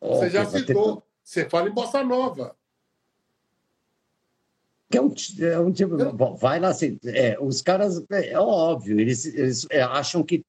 Oh, 0.00 0.16
você 0.16 0.30
já 0.30 0.44
citou. 0.44 0.96
Ter... 0.96 1.06
Você 1.22 1.48
fala 1.48 1.68
em 1.68 1.72
bossa 1.72 2.04
nova. 2.04 2.56
Que 4.90 4.98
é 4.98 5.02
um, 5.02 5.14
é 5.40 5.58
um 5.58 5.72
tipo. 5.72 5.96
Bom, 6.12 6.36
vai 6.36 6.60
lá 6.60 6.68
assim. 6.68 6.98
É, 7.04 7.36
os 7.40 7.60
caras, 7.60 8.04
é, 8.10 8.30
é 8.30 8.38
óbvio, 8.38 9.00
eles, 9.00 9.24
eles 9.26 9.66
é, 9.70 9.82
acham 9.82 10.22
que 10.22 10.42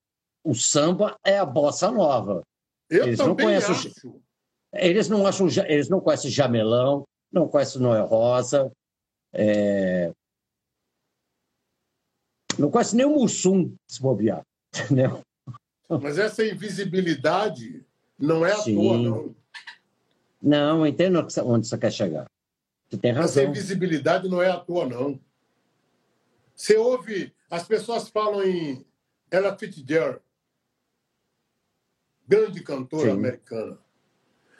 o 0.44 0.54
samba 0.54 1.18
é 1.26 1.38
a 1.40 1.46
bossa 1.46 1.92
nova. 1.92 2.44
Eu 2.90 3.06
eles 3.06 3.20
não 3.20 3.36
conhecem. 3.36 3.76
Acho. 3.76 4.22
Eles 4.74 5.10
não 5.10 5.26
acham, 5.26 5.48
eles 5.68 5.90
não 5.90 6.00
conhecem 6.00 6.30
Jamelão, 6.30 7.04
não 7.32 7.48
conhecem 7.48 7.82
Noé 7.82 8.02
Rosa. 8.02 8.72
É... 9.34 10.12
Não 12.58 12.70
conhece 12.72 12.96
nem 12.96 13.06
o 13.06 13.16
Mussum, 13.16 13.76
se 13.88 14.02
bobear. 14.02 14.42
Entendeu? 14.76 15.22
Mas 15.90 16.18
essa 16.18 16.46
invisibilidade 16.46 17.84
não 18.20 18.46
é 18.46 18.52
à 18.52 18.58
Sim. 18.58 18.76
toa, 18.76 18.98
não. 18.98 19.36
Não, 20.42 20.86
entendo 20.86 21.26
onde 21.46 21.68
você 21.68 21.78
quer 21.78 21.92
chegar. 21.92 22.28
Você 22.90 22.98
tem 22.98 23.12
razão. 23.12 23.44
Essa 23.44 23.50
invisibilidade 23.52 24.30
não 24.30 24.42
é 24.42 24.50
à 24.50 24.58
toa, 24.58 24.86
não. 24.86 25.20
Você 26.56 26.78
ouve, 26.78 27.34
as 27.50 27.68
pessoas 27.68 28.10
falam 28.10 28.44
em 28.44 28.86
Ella 29.30 29.58
Fitzgerald, 29.58 30.22
grande 32.28 32.62
cantora 32.64 33.12
Sim. 33.12 33.18
americana. 33.18 33.78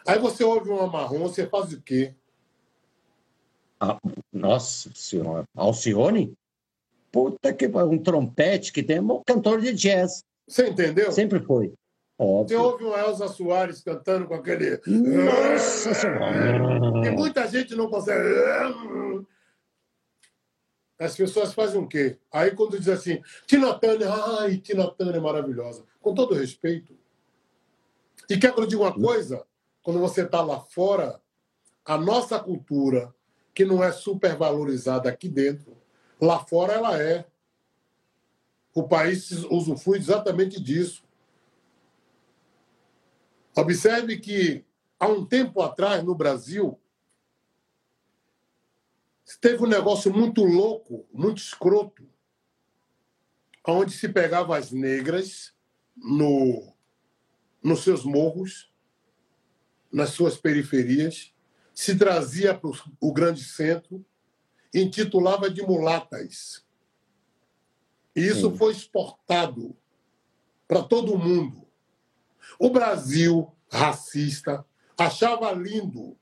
Aí 0.06 0.20
você 0.20 0.44
ouve 0.44 0.70
uma 0.70 0.88
marrom, 0.88 1.20
você 1.20 1.48
faz 1.48 1.74
o 1.74 1.82
quê? 1.82 2.16
Ah, 3.80 3.98
nossa 4.32 4.90
senhora. 4.94 5.44
Alcione? 5.56 6.34
Puta 7.12 7.54
que 7.54 7.68
um 7.68 8.02
trompete 8.02 8.72
que 8.72 8.84
tem, 8.84 9.00
um 9.00 9.24
cantor 9.26 9.62
de 9.62 9.74
jazz. 9.74 10.24
Você 10.48 10.70
entendeu? 10.70 11.12
Sempre 11.12 11.40
foi. 11.40 11.74
Óbvio. 12.20 12.58
Você 12.58 12.66
ouve 12.66 12.84
uma 12.84 13.00
Elza 13.00 13.28
Soares 13.28 13.82
cantando 13.82 14.28
com 14.28 14.34
aquele. 14.34 14.82
Nossa 14.88 15.94
Senhora! 15.94 17.06
E 17.06 17.12
muita 17.12 17.48
gente 17.48 17.76
não 17.76 17.90
consegue. 17.90 18.24
As 21.00 21.16
pessoas 21.16 21.54
fazem 21.54 21.80
o 21.80 21.88
quê? 21.88 22.18
Aí 22.32 22.52
quando 22.52 22.80
diz 22.80 22.88
assim, 22.88 23.22
Tina 23.46 23.72
Turner, 23.78 24.12
ai, 24.12 24.58
Tina 24.58 24.90
Turner 24.90 25.18
é 25.18 25.20
maravilhosa. 25.20 25.84
Com 26.02 26.16
todo 26.16 26.34
respeito. 26.34 26.98
E 28.28 28.36
quer 28.38 28.54
que 28.54 28.60
eu 28.60 28.66
diga 28.66 28.82
uma 28.82 28.94
coisa? 28.94 29.46
Quando 29.84 30.00
você 30.00 30.24
está 30.24 30.42
lá 30.42 30.60
fora, 30.60 31.22
a 31.86 31.98
nossa 31.98 32.40
cultura, 32.40 33.14
que 33.54 33.64
não 33.64 33.84
é 33.84 33.92
supervalorizada 33.92 35.08
aqui 35.08 35.30
dentro, 35.30 35.78
lá 36.20 36.40
fora 36.40 36.74
ela 36.74 37.00
é. 37.00 37.26
O 38.74 38.88
país 38.88 39.32
usufrui 39.50 39.98
exatamente 39.98 40.62
disso. 40.62 41.07
Observe 43.58 44.20
que, 44.20 44.64
há 45.00 45.08
um 45.08 45.26
tempo 45.26 45.64
atrás, 45.64 46.04
no 46.04 46.14
Brasil, 46.14 46.80
teve 49.42 49.64
um 49.64 49.68
negócio 49.68 50.14
muito 50.14 50.44
louco, 50.44 51.08
muito 51.12 51.40
escroto, 51.40 52.08
onde 53.68 53.92
se 53.94 54.08
pegava 54.10 54.56
as 54.56 54.72
negras 54.72 55.56
no, 55.96 56.72
nos 57.64 57.84
seus 57.84 58.06
morros, 58.06 58.72
nas 59.92 60.12
suas 60.12 60.38
periferias, 60.38 61.34
se 61.74 61.98
trazia 61.98 62.54
para 62.54 62.70
o 63.02 63.12
grande 63.12 63.44
centro, 63.44 64.06
intitulava 64.72 65.50
de 65.50 65.64
mulatas. 65.64 66.64
E 68.16 68.22
isso 68.22 68.52
Sim. 68.52 68.58
foi 68.58 68.72
exportado 68.72 69.76
para 70.68 70.84
todo 70.84 71.18
mundo. 71.18 71.67
O 72.60 72.70
Brasil, 72.70 73.52
racista, 73.70 74.66
achava 74.98 75.52
lindo 75.52 76.18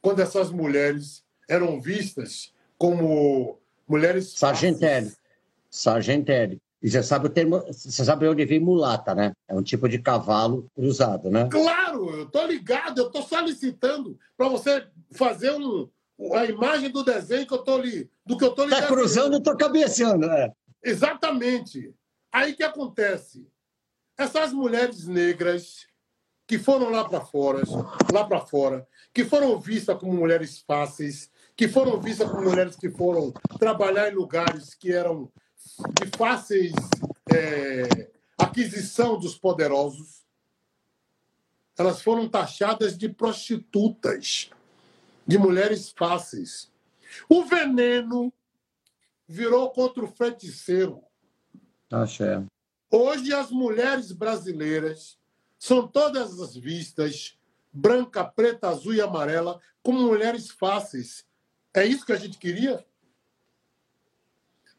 quando 0.00 0.20
essas 0.20 0.50
mulheres 0.50 1.24
eram 1.48 1.80
vistas 1.80 2.52
como 2.78 3.58
mulheres. 3.88 4.32
Sargentelli. 4.36 5.12
Sargentelli. 5.70 6.60
E 6.82 6.90
você 6.90 7.02
sabe 7.02 7.26
o 7.26 7.30
termo, 7.30 7.60
você 7.66 8.04
sabe 8.04 8.28
onde 8.28 8.44
vem 8.44 8.60
mulata, 8.60 9.14
né? 9.14 9.32
É 9.48 9.54
um 9.54 9.62
tipo 9.62 9.88
de 9.88 9.98
cavalo 9.98 10.70
cruzado, 10.74 11.30
né? 11.30 11.48
Claro, 11.50 12.10
eu 12.10 12.26
tô 12.26 12.46
ligado, 12.46 12.98
eu 12.98 13.10
tô 13.10 13.22
solicitando 13.22 14.18
para 14.36 14.48
você 14.48 14.86
fazer 15.12 15.50
um, 15.52 15.88
a 16.34 16.44
imagem 16.44 16.90
do 16.90 17.02
desenho 17.02 17.46
que 17.46 17.54
eu 17.54 17.58
tô 17.58 17.74
ali, 17.74 18.10
do 18.24 18.36
que 18.36 18.44
eu 18.44 18.52
tô 18.52 18.64
ligado. 18.64 18.82
Tá 18.82 18.86
cruzando, 18.86 19.34
eu 19.34 19.42
tô 19.42 19.56
cabeceando, 19.56 20.26
né? 20.28 20.52
Exatamente. 20.82 21.92
Aí 22.30 22.52
que 22.52 22.62
acontece? 22.62 23.46
Essas 24.16 24.52
mulheres 24.52 25.06
negras 25.06 25.86
que 26.46 26.58
foram 26.58 26.90
lá 26.90 27.08
para 27.08 27.20
fora, 27.20 27.62
lá 28.12 28.24
para 28.24 28.40
fora, 28.40 28.86
que 29.12 29.24
foram 29.24 29.58
vistas 29.58 29.98
como 29.98 30.12
mulheres 30.12 30.60
fáceis, 30.60 31.30
que 31.56 31.66
foram 31.66 32.00
vistas 32.00 32.30
como 32.30 32.44
mulheres 32.44 32.76
que 32.76 32.90
foram 32.90 33.32
trabalhar 33.58 34.10
em 34.10 34.14
lugares 34.14 34.74
que 34.74 34.92
eram 34.92 35.30
de 36.00 36.16
fáceis 36.16 36.72
é, 37.34 38.10
aquisição 38.38 39.18
dos 39.18 39.36
poderosos, 39.36 40.24
elas 41.78 42.00
foram 42.00 42.28
taxadas 42.28 42.96
de 42.96 43.08
prostitutas, 43.08 44.50
de 45.26 45.38
mulheres 45.38 45.90
fáceis. 45.90 46.70
O 47.28 47.44
veneno 47.44 48.32
virou 49.28 49.70
contra 49.70 50.04
o 50.04 50.08
feiticeiro. 50.08 51.02
Axé. 51.90 52.42
Hoje 52.90 53.32
as 53.32 53.50
mulheres 53.50 54.12
brasileiras 54.12 55.18
são 55.58 55.86
todas 55.86 56.40
as 56.40 56.56
vistas 56.56 57.36
branca, 57.72 58.24
preta, 58.24 58.68
azul 58.68 58.94
e 58.94 59.00
amarela 59.00 59.60
como 59.82 60.00
mulheres 60.00 60.50
fáceis. 60.50 61.26
É 61.74 61.84
isso 61.84 62.06
que 62.06 62.12
a 62.12 62.16
gente 62.16 62.38
queria? 62.38 62.84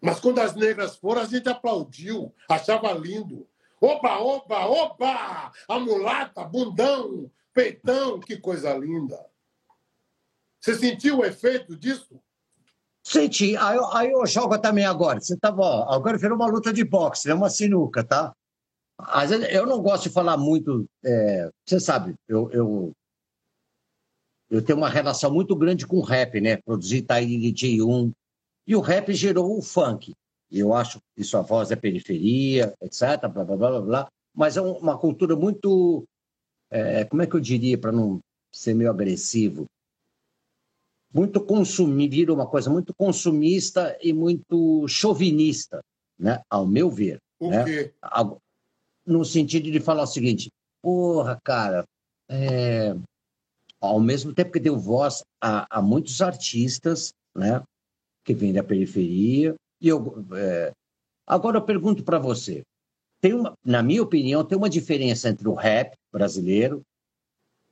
Mas 0.02 0.20
quando 0.20 0.40
as 0.40 0.56
negras 0.56 0.96
foram, 0.96 1.22
a 1.22 1.26
gente 1.26 1.48
aplaudiu, 1.50 2.34
achava 2.50 2.92
lindo. 2.94 3.48
Oba, 3.80 4.18
oba, 4.20 4.66
oba! 4.66 5.52
A 5.68 5.80
mulata, 5.80 6.44
bundão, 6.44 7.32
peitão, 7.54 8.20
que 8.20 8.38
coisa 8.38 8.74
linda. 8.74 9.24
Você 10.60 10.76
sentiu 10.76 11.20
o 11.20 11.26
efeito 11.26 11.76
disso? 11.76 12.20
Senti. 13.08 13.56
Aí, 13.56 13.80
aí 13.94 14.12
eu 14.12 14.26
jogo 14.26 14.60
também 14.60 14.86
agora. 14.86 15.22
Você 15.22 15.38
tava, 15.38 15.62
ó, 15.62 15.94
agora 15.94 16.18
virou 16.18 16.36
uma 16.36 16.46
luta 16.46 16.74
de 16.74 16.84
boxe, 16.84 17.30
é 17.30 17.34
uma 17.34 17.50
sinuca, 17.50 18.04
tá? 18.04 18.34
Às 18.98 19.30
vezes, 19.30 19.48
eu 19.50 19.66
não 19.66 19.82
gosto 19.82 20.04
de 20.04 20.10
falar 20.10 20.36
muito. 20.36 20.86
É, 21.06 21.50
você 21.66 21.80
sabe, 21.80 22.16
eu, 22.28 22.52
eu, 22.52 22.92
eu 24.50 24.62
tenho 24.62 24.78
uma 24.78 24.90
relação 24.90 25.34
muito 25.34 25.56
grande 25.56 25.88
com 25.88 25.96
o 25.96 26.04
rap, 26.04 26.42
né? 26.42 26.58
Produzi 26.58 27.02
Taíri 27.02 27.54
J1, 27.54 28.12
e 28.68 28.76
o 28.76 28.82
rap 28.82 29.14
gerou 29.14 29.58
o 29.58 29.62
funk. 29.62 30.14
Eu 30.52 30.74
acho 30.74 31.00
que 31.16 31.24
sua 31.24 31.42
voz 31.42 31.72
é 31.72 31.78
periferia, 31.78 32.74
etc. 32.82 33.26
Blá, 33.32 33.46
blá, 33.46 33.56
blá, 33.56 33.82
blá, 33.82 34.08
Mas 34.36 34.58
é 34.58 34.62
uma 34.62 34.98
cultura 34.98 35.34
muito. 35.34 36.04
É, 36.70 37.06
como 37.06 37.22
é 37.22 37.28
que 37.28 37.38
eu 37.38 37.40
diria, 37.40 37.78
para 37.78 37.94
não 37.94 38.20
ser 38.54 38.74
meio 38.74 38.92
agressivo? 38.92 39.66
Muito 41.14 41.40
consumir, 41.42 42.10
vira 42.10 42.34
uma 42.34 42.48
coisa 42.48 42.70
muito 42.70 42.94
consumista 42.94 43.98
e 44.02 44.12
muito 44.12 44.88
chauvinista, 44.88 45.82
né? 46.20 46.42
ao 46.50 46.66
meu 46.66 46.90
ver. 46.90 47.20
O 47.40 47.50
né? 47.50 47.64
quê? 47.64 47.94
No 49.06 49.24
sentido 49.24 49.72
de 49.72 49.80
falar 49.80 50.04
o 50.04 50.08
seguinte: 50.08 50.52
porra, 50.82 51.40
cara, 51.44 51.86
é... 52.30 52.96
ao 53.80 54.00
mesmo 54.00 54.34
tempo 54.34 54.52
que 54.52 54.60
deu 54.60 54.78
voz 54.78 55.24
a, 55.42 55.78
a 55.78 55.82
muitos 55.82 56.22
artistas, 56.22 57.14
né? 57.36 57.64
que 58.24 58.34
vem 58.34 58.52
da 58.52 58.64
periferia. 58.64 59.56
E 59.80 59.88
eu, 59.88 60.26
é... 60.34 60.72
Agora 61.26 61.58
eu 61.58 61.66
pergunto 61.66 62.04
para 62.04 62.20
você: 62.20 62.64
tem 63.22 63.34
uma, 63.34 63.54
na 63.64 63.82
minha 63.82 64.04
opinião, 64.04 64.44
tem 64.44 64.58
uma 64.58 64.70
diferença 64.70 65.30
entre 65.30 65.48
o 65.48 65.54
rap 65.54 65.96
brasileiro 66.12 66.82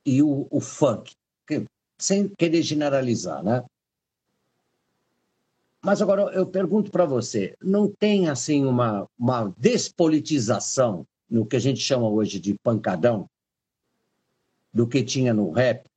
e 0.05 0.21
o, 0.21 0.47
o 0.49 0.59
funk, 0.59 1.13
que, 1.47 1.65
sem 1.97 2.27
querer 2.29 2.61
generalizar, 2.61 3.43
né? 3.43 3.63
Mas 5.83 6.01
agora 6.01 6.23
eu 6.33 6.47
pergunto 6.47 6.89
para 6.89 7.05
você: 7.05 7.55
não 7.61 7.87
tem 7.87 8.27
assim 8.27 8.65
uma, 8.65 9.07
uma 9.17 9.53
despolitização 9.57 11.07
no 11.29 11.45
que 11.45 11.55
a 11.55 11.59
gente 11.59 11.79
chama 11.79 12.07
hoje 12.09 12.39
de 12.39 12.55
pancadão 12.55 13.29
do 14.73 14.87
que 14.87 15.03
tinha 15.03 15.33
no 15.33 15.51
rap? 15.51 15.89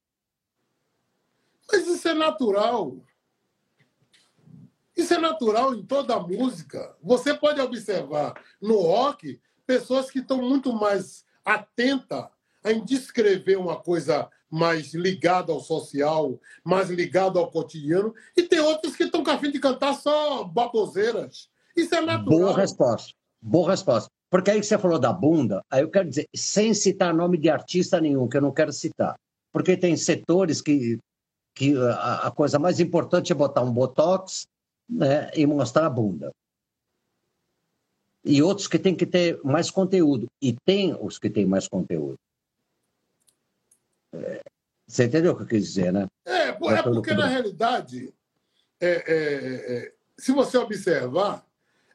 Mas 1.70 1.87
isso 1.87 2.07
é 2.07 2.15
natural. 2.15 2.97
Isso 4.97 5.15
é 5.15 5.19
natural 5.19 5.75
em 5.75 5.83
toda 5.85 6.15
a 6.15 6.20
música. 6.20 6.97
Você 7.03 7.33
pode 7.33 7.61
observar 7.61 8.35
no 8.61 8.81
rock 8.81 9.41
pessoas 9.66 10.11
que 10.11 10.19
estão 10.19 10.43
muito 10.43 10.73
mais 10.73 11.25
atentas 11.45 12.27
em 12.65 12.85
descrever 12.85 13.57
uma 13.57 13.81
coisa 13.81 14.29
mais 14.51 14.95
ligada 14.95 15.53
ao 15.53 15.61
social, 15.61 16.41
mais 16.65 16.89
ligada 16.89 17.39
ao 17.39 17.51
cotidiano, 17.51 18.15
e 18.37 18.43
tem 18.43 18.61
outros 18.61 18.97
que 18.97 19.05
estão 19.05 19.23
com 19.23 19.31
a 19.31 19.39
fim 19.39 19.51
de 19.51 19.59
cantar 19.59 19.95
só 19.95 20.45
baboseiras. 20.45 21.48
Isso 21.77 21.95
é 21.95 22.01
natural. 22.01 22.39
Boa 22.39 22.56
resposta. 22.56 23.13
Boa 23.40 23.71
resposta. 23.71 24.11
Porque 24.31 24.51
aí 24.51 24.61
que 24.61 24.66
você 24.66 24.79
falou 24.79 24.98
da 24.98 25.13
bunda, 25.13 25.64
aí 25.71 25.82
eu 25.82 25.90
quero 25.90 26.09
dizer, 26.09 26.27
sem 26.35 26.74
citar 26.74 27.14
nome 27.14 27.39
de 27.39 27.48
artista 27.48 28.01
nenhum, 28.01 28.29
que 28.29 28.37
eu 28.37 28.43
não 28.43 28.53
quero 28.53 28.72
citar. 28.72 29.14
Porque 29.53 29.77
tem 29.77 29.97
setores 29.97 30.61
que, 30.61 30.98
que 31.55 31.74
a, 31.77 32.27
a 32.27 32.31
coisa 32.31 32.59
mais 32.59 32.81
importante 32.81 33.32
é 33.32 33.35
botar 33.35 33.63
um 33.63 33.72
botox 33.72 34.47
né, 34.89 35.31
e 35.35 35.47
mostrar 35.47 35.87
a 35.87 35.90
bunda. 35.90 36.31
E 38.24 38.43
outros 38.43 38.69
que 38.69 38.79
têm 38.79 38.95
que 38.95 39.06
ter 39.06 39.40
mais 39.43 39.71
conteúdo. 39.71 40.27
E 40.43 40.55
tem 40.64 40.95
os 41.01 41.19
que 41.19 41.31
têm 41.31 41.47
mais 41.47 41.66
conteúdo. 41.66 42.19
Você 44.87 45.04
entendeu 45.04 45.32
o 45.32 45.37
que 45.37 45.43
eu 45.43 45.46
quis 45.46 45.64
dizer, 45.64 45.93
né? 45.93 46.06
É, 46.24 46.48
é 46.48 46.82
porque, 46.82 47.12
na 47.12 47.27
realidade, 47.27 48.14
é, 48.80 48.88
é, 48.88 49.77
é, 49.77 49.95
se 50.19 50.32
você 50.32 50.56
observar, 50.56 51.46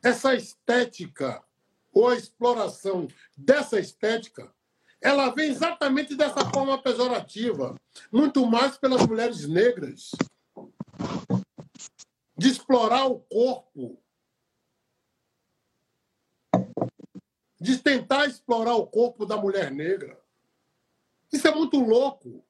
essa 0.03 0.35
estética 0.35 1.43
ou 1.91 2.09
a 2.09 2.15
exploração 2.15 3.07
dessa 3.37 3.79
estética, 3.79 4.53
ela 5.01 5.29
vem 5.29 5.49
exatamente 5.49 6.15
dessa 6.15 6.49
forma 6.51 6.81
pejorativa, 6.81 7.75
muito 8.11 8.45
mais 8.45 8.77
pelas 8.77 9.05
mulheres 9.05 9.47
negras 9.47 10.11
de 12.37 12.49
explorar 12.49 13.05
o 13.05 13.19
corpo, 13.19 14.01
de 17.59 17.77
tentar 17.77 18.25
explorar 18.27 18.75
o 18.75 18.87
corpo 18.87 19.25
da 19.25 19.37
mulher 19.37 19.71
negra. 19.71 20.22
Isso 21.33 21.47
é 21.47 21.55
muito 21.55 21.79
louco. 21.79 22.45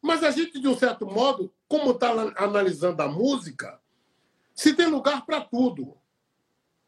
Mas 0.00 0.24
a 0.24 0.30
gente, 0.30 0.58
de 0.58 0.66
um 0.66 0.76
certo 0.76 1.04
modo, 1.06 1.52
como 1.68 1.90
está 1.90 2.10
analisando 2.38 3.02
a 3.02 3.08
música, 3.08 3.78
se 4.54 4.72
tem 4.72 4.86
lugar 4.86 5.26
para 5.26 5.42
tudo. 5.42 5.94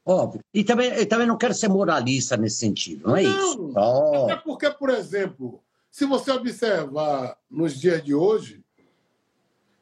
Óbvio. 0.05 0.42
E 0.55 0.65
também, 0.65 0.90
eu 0.94 1.07
também 1.07 1.26
não 1.26 1.36
quero 1.36 1.52
ser 1.52 1.68
moralista 1.68 2.39
nesse 2.39 2.57
sentido, 2.57 3.08
não 3.08 3.16
é 3.16 3.24
não, 3.24 3.50
isso? 3.50 3.73
Oh. 3.76 4.24
Até 4.24 4.36
porque, 4.36 4.70
por 4.70 4.89
exemplo, 4.89 5.62
se 5.90 6.07
você 6.07 6.31
observar 6.31 7.36
nos 7.50 7.78
dias 7.78 8.02
de 8.02 8.15
hoje, 8.15 8.65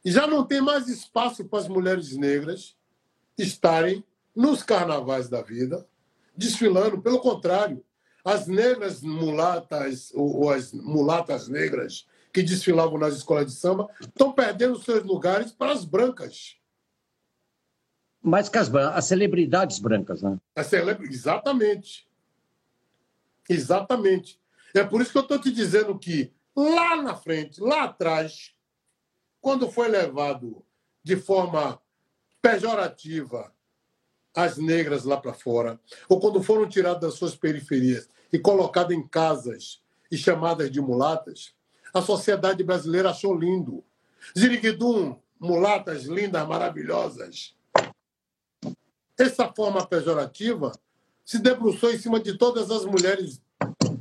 já 0.04 0.26
não 0.26 0.44
tem 0.44 0.60
mais 0.60 0.88
espaço 0.88 1.44
para 1.44 1.60
as 1.60 1.68
mulheres 1.68 2.16
negras 2.16 2.76
estarem 3.38 4.04
nos 4.34 4.64
carnavais 4.64 5.28
da 5.28 5.42
vida, 5.42 5.86
desfilando. 6.36 7.00
Pelo 7.00 7.20
contrário, 7.20 7.84
as 8.26 8.48
negras 8.48 9.02
mulatas, 9.02 10.10
ou 10.12 10.50
as 10.50 10.72
mulatas 10.72 11.46
negras 11.46 12.08
que 12.32 12.42
desfilavam 12.42 12.98
nas 12.98 13.14
escolas 13.14 13.46
de 13.46 13.52
samba, 13.52 13.88
estão 14.00 14.32
perdendo 14.32 14.82
seus 14.82 15.04
lugares 15.04 15.52
para 15.52 15.70
as 15.70 15.84
brancas. 15.84 16.56
Mais 18.20 18.48
que 18.48 18.58
as, 18.58 18.74
as 18.74 19.04
celebridades 19.04 19.78
brancas, 19.78 20.22
né? 20.22 20.36
Celebra... 20.64 21.06
Exatamente. 21.06 22.08
Exatamente. 23.48 24.40
É 24.74 24.82
por 24.82 25.00
isso 25.00 25.12
que 25.12 25.18
eu 25.18 25.22
estou 25.22 25.38
te 25.38 25.52
dizendo 25.52 25.96
que 25.96 26.32
lá 26.54 27.00
na 27.00 27.14
frente, 27.14 27.60
lá 27.60 27.84
atrás, 27.84 28.52
quando 29.40 29.70
foi 29.70 29.86
levado 29.86 30.64
de 31.00 31.14
forma 31.14 31.80
pejorativa 32.42 33.54
as 34.34 34.58
negras 34.58 35.04
lá 35.04 35.16
para 35.16 35.32
fora, 35.32 35.80
ou 36.08 36.18
quando 36.18 36.42
foram 36.42 36.68
tiradas 36.68 37.00
das 37.00 37.14
suas 37.14 37.36
periferias 37.36 38.08
e 38.32 38.38
colocadas 38.38 38.96
em 38.96 39.06
casas 39.06 39.80
e 40.10 40.16
chamadas 40.16 40.70
de 40.70 40.80
mulatas, 40.80 41.54
a 41.92 42.02
sociedade 42.02 42.62
brasileira 42.62 43.10
achou 43.10 43.34
lindo. 43.34 43.82
Ziriguidum, 44.36 45.16
mulatas 45.38 46.04
lindas, 46.04 46.46
maravilhosas. 46.46 47.54
Essa 49.18 49.52
forma 49.52 49.86
pejorativa 49.86 50.72
se 51.24 51.38
debruçou 51.38 51.90
em 51.90 51.98
cima 51.98 52.20
de 52.20 52.36
todas 52.36 52.70
as 52.70 52.84
mulheres 52.84 53.40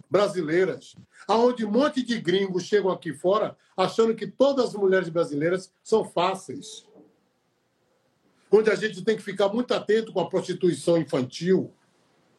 brasileiras, 0.09 0.95
aonde 1.27 1.65
um 1.65 1.71
monte 1.71 2.03
de 2.03 2.19
gringos 2.19 2.63
chegam 2.63 2.91
aqui 2.91 3.13
fora 3.13 3.57
achando 3.75 4.15
que 4.15 4.27
todas 4.27 4.69
as 4.69 4.73
mulheres 4.73 5.09
brasileiras 5.09 5.71
são 5.83 6.05
fáceis. 6.05 6.85
onde 8.51 8.69
a 8.69 8.75
gente 8.75 9.03
tem 9.03 9.17
que 9.17 9.23
ficar 9.23 9.49
muito 9.49 9.73
atento 9.73 10.13
com 10.13 10.21
a 10.21 10.29
prostituição 10.29 10.97
infantil. 10.97 11.73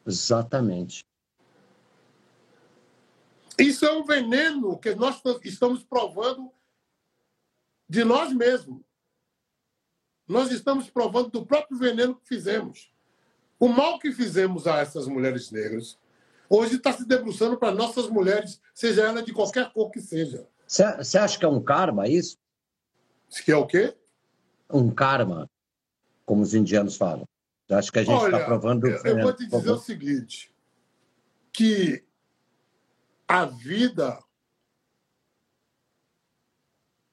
Exatamente. 0.03 1.05
Isso 3.57 3.85
é 3.85 3.91
um 3.91 4.03
veneno 4.03 4.77
que 4.77 4.93
nós 4.93 5.21
estamos 5.43 5.83
provando 5.83 6.51
de 7.89 8.03
nós 8.03 8.31
mesmos. 8.33 8.81
Nós 10.27 10.51
estamos 10.51 10.89
provando 10.89 11.29
do 11.29 11.45
próprio 11.45 11.77
veneno 11.77 12.15
que 12.15 12.27
fizemos. 12.27 12.91
O 13.59 13.67
mal 13.67 13.97
que 13.97 14.11
fizemos 14.11 14.67
a 14.67 14.79
essas 14.79 15.07
mulheres 15.07 15.49
negras, 15.49 15.97
hoje 16.49 16.75
está 16.75 16.91
se 16.93 17.07
debruçando 17.07 17.57
para 17.57 17.71
nossas 17.71 18.07
mulheres, 18.07 18.61
seja 18.73 19.03
ela 19.03 19.23
de 19.23 19.33
qualquer 19.33 19.71
cor 19.71 19.89
que 19.89 20.01
seja. 20.01 20.47
Você 20.67 21.17
acha 21.17 21.39
que 21.39 21.45
é 21.45 21.47
um 21.47 21.63
karma 21.63 22.07
isso? 22.07 22.37
Que 23.43 23.51
é 23.51 23.57
o 23.57 23.65
quê? 23.65 23.95
Um 24.69 24.93
karma, 24.93 25.49
como 26.25 26.41
os 26.41 26.53
indianos 26.53 26.97
falam. 26.97 27.27
Eu 27.69 27.77
acho 27.77 27.91
que 27.91 27.99
a 27.99 28.03
gente 28.03 28.23
está 28.25 28.45
provando. 28.45 28.85
Eu, 28.85 29.01
eu 29.03 29.21
vou 29.21 29.33
te 29.33 29.47
dizer 29.47 29.71
o 29.71 29.77
seguinte: 29.77 30.53
que 31.51 32.06
a 33.27 33.45
vida 33.45 34.23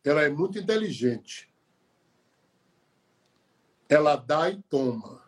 ela 0.05 0.23
é 0.23 0.29
muito 0.29 0.59
inteligente. 0.59 1.51
Ela 3.89 4.17
dá 4.17 4.51
e 4.51 4.63
toma. 4.65 5.25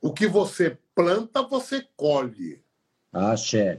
O 0.00 0.12
que 0.12 0.26
você 0.26 0.78
planta, 0.94 1.42
você 1.42 1.86
colhe. 1.94 2.64
Axé. 3.12 3.76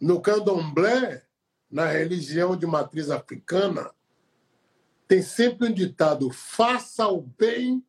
No 0.00 0.20
candomblé, 0.22 1.26
na 1.70 1.86
religião 1.86 2.56
de 2.56 2.66
matriz 2.66 3.10
africana, 3.10 3.94
tem 5.06 5.20
sempre 5.20 5.68
um 5.68 5.72
ditado: 5.72 6.30
faça 6.30 7.06
o 7.08 7.20
bem 7.20 7.84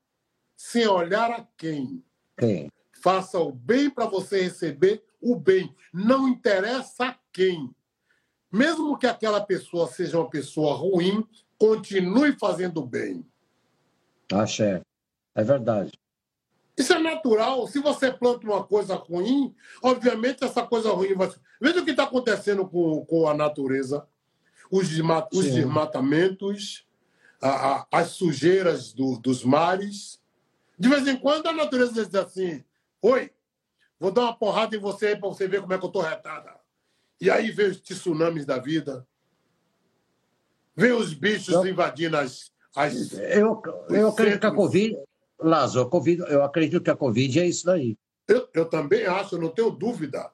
sem 0.57 0.85
olhar 0.87 1.31
a 1.31 1.47
quem. 1.55 2.03
Quem? 2.37 2.69
Faça 3.01 3.39
o 3.39 3.51
bem 3.51 3.89
para 3.89 4.05
você 4.05 4.41
receber 4.41 5.03
o 5.21 5.35
bem. 5.35 5.75
Não 5.93 6.27
interessa 6.27 7.05
a 7.05 7.15
quem. 7.31 7.73
Mesmo 8.51 8.97
que 8.97 9.07
aquela 9.07 9.41
pessoa 9.41 9.87
seja 9.87 10.17
uma 10.17 10.29
pessoa 10.29 10.75
ruim, 10.75 11.25
continue 11.57 12.35
fazendo 12.39 12.83
bem. 12.83 13.25
Axé. 14.31 14.81
É 15.35 15.43
verdade. 15.43 15.91
Isso 16.77 16.93
é 16.93 16.99
natural. 16.99 17.67
Se 17.67 17.79
você 17.79 18.11
planta 18.11 18.45
uma 18.47 18.63
coisa 18.63 18.95
ruim, 18.95 19.53
obviamente 19.83 20.43
essa 20.43 20.65
coisa 20.65 20.91
ruim 20.91 21.13
vai. 21.13 21.29
Veja 21.59 21.81
o 21.81 21.85
que 21.85 21.91
está 21.91 22.03
acontecendo 22.03 22.65
com, 22.65 23.05
com 23.05 23.27
a 23.27 23.33
natureza: 23.33 24.07
os, 24.71 24.87
os 25.33 25.45
desmatamentos, 25.45 26.87
a, 27.41 27.49
a, 27.49 27.87
as 27.91 28.11
sujeiras 28.11 28.93
do, 28.93 29.19
dos 29.19 29.43
mares. 29.43 30.19
De 30.77 30.87
vez 30.87 31.05
em 31.05 31.17
quando 31.17 31.47
a 31.47 31.53
natureza 31.53 32.05
diz 32.05 32.15
assim: 32.15 32.63
Oi, 33.01 33.31
vou 33.99 34.11
dar 34.11 34.21
uma 34.21 34.37
porrada 34.37 34.75
em 34.75 34.79
você 34.79 35.15
para 35.15 35.29
você 35.29 35.47
ver 35.47 35.61
como 35.61 35.73
é 35.73 35.77
que 35.77 35.85
eu 35.85 35.89
estou 35.89 36.01
retada. 36.01 36.59
E 37.21 37.29
aí 37.29 37.51
vem 37.51 37.67
os 37.67 37.81
tsunamis 37.81 38.45
da 38.45 38.57
vida. 38.57 39.05
Vem 40.75 40.91
os 40.93 41.13
bichos 41.13 41.53
eu, 41.53 41.67
invadindo 41.67 42.17
as. 42.17 42.51
as 42.75 43.13
eu, 43.13 43.61
eu 43.89 44.07
acredito 44.09 44.39
que 44.39 44.45
a 44.45 44.51
Covid. 44.51 44.97
Lázaro, 45.41 45.85
a 45.85 45.89
COVID, 45.89 46.23
eu 46.27 46.43
acredito 46.43 46.83
que 46.83 46.89
a 46.89 46.95
Covid 46.95 47.39
é 47.39 47.47
isso 47.47 47.65
daí. 47.65 47.97
Eu, 48.27 48.47
eu 48.53 48.65
também 48.65 49.05
acho, 49.05 49.35
eu 49.35 49.41
não 49.41 49.49
tenho 49.49 49.71
dúvida. 49.71 50.31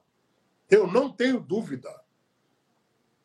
Eu 0.68 0.86
não 0.86 1.10
tenho 1.10 1.40
dúvida. 1.40 1.88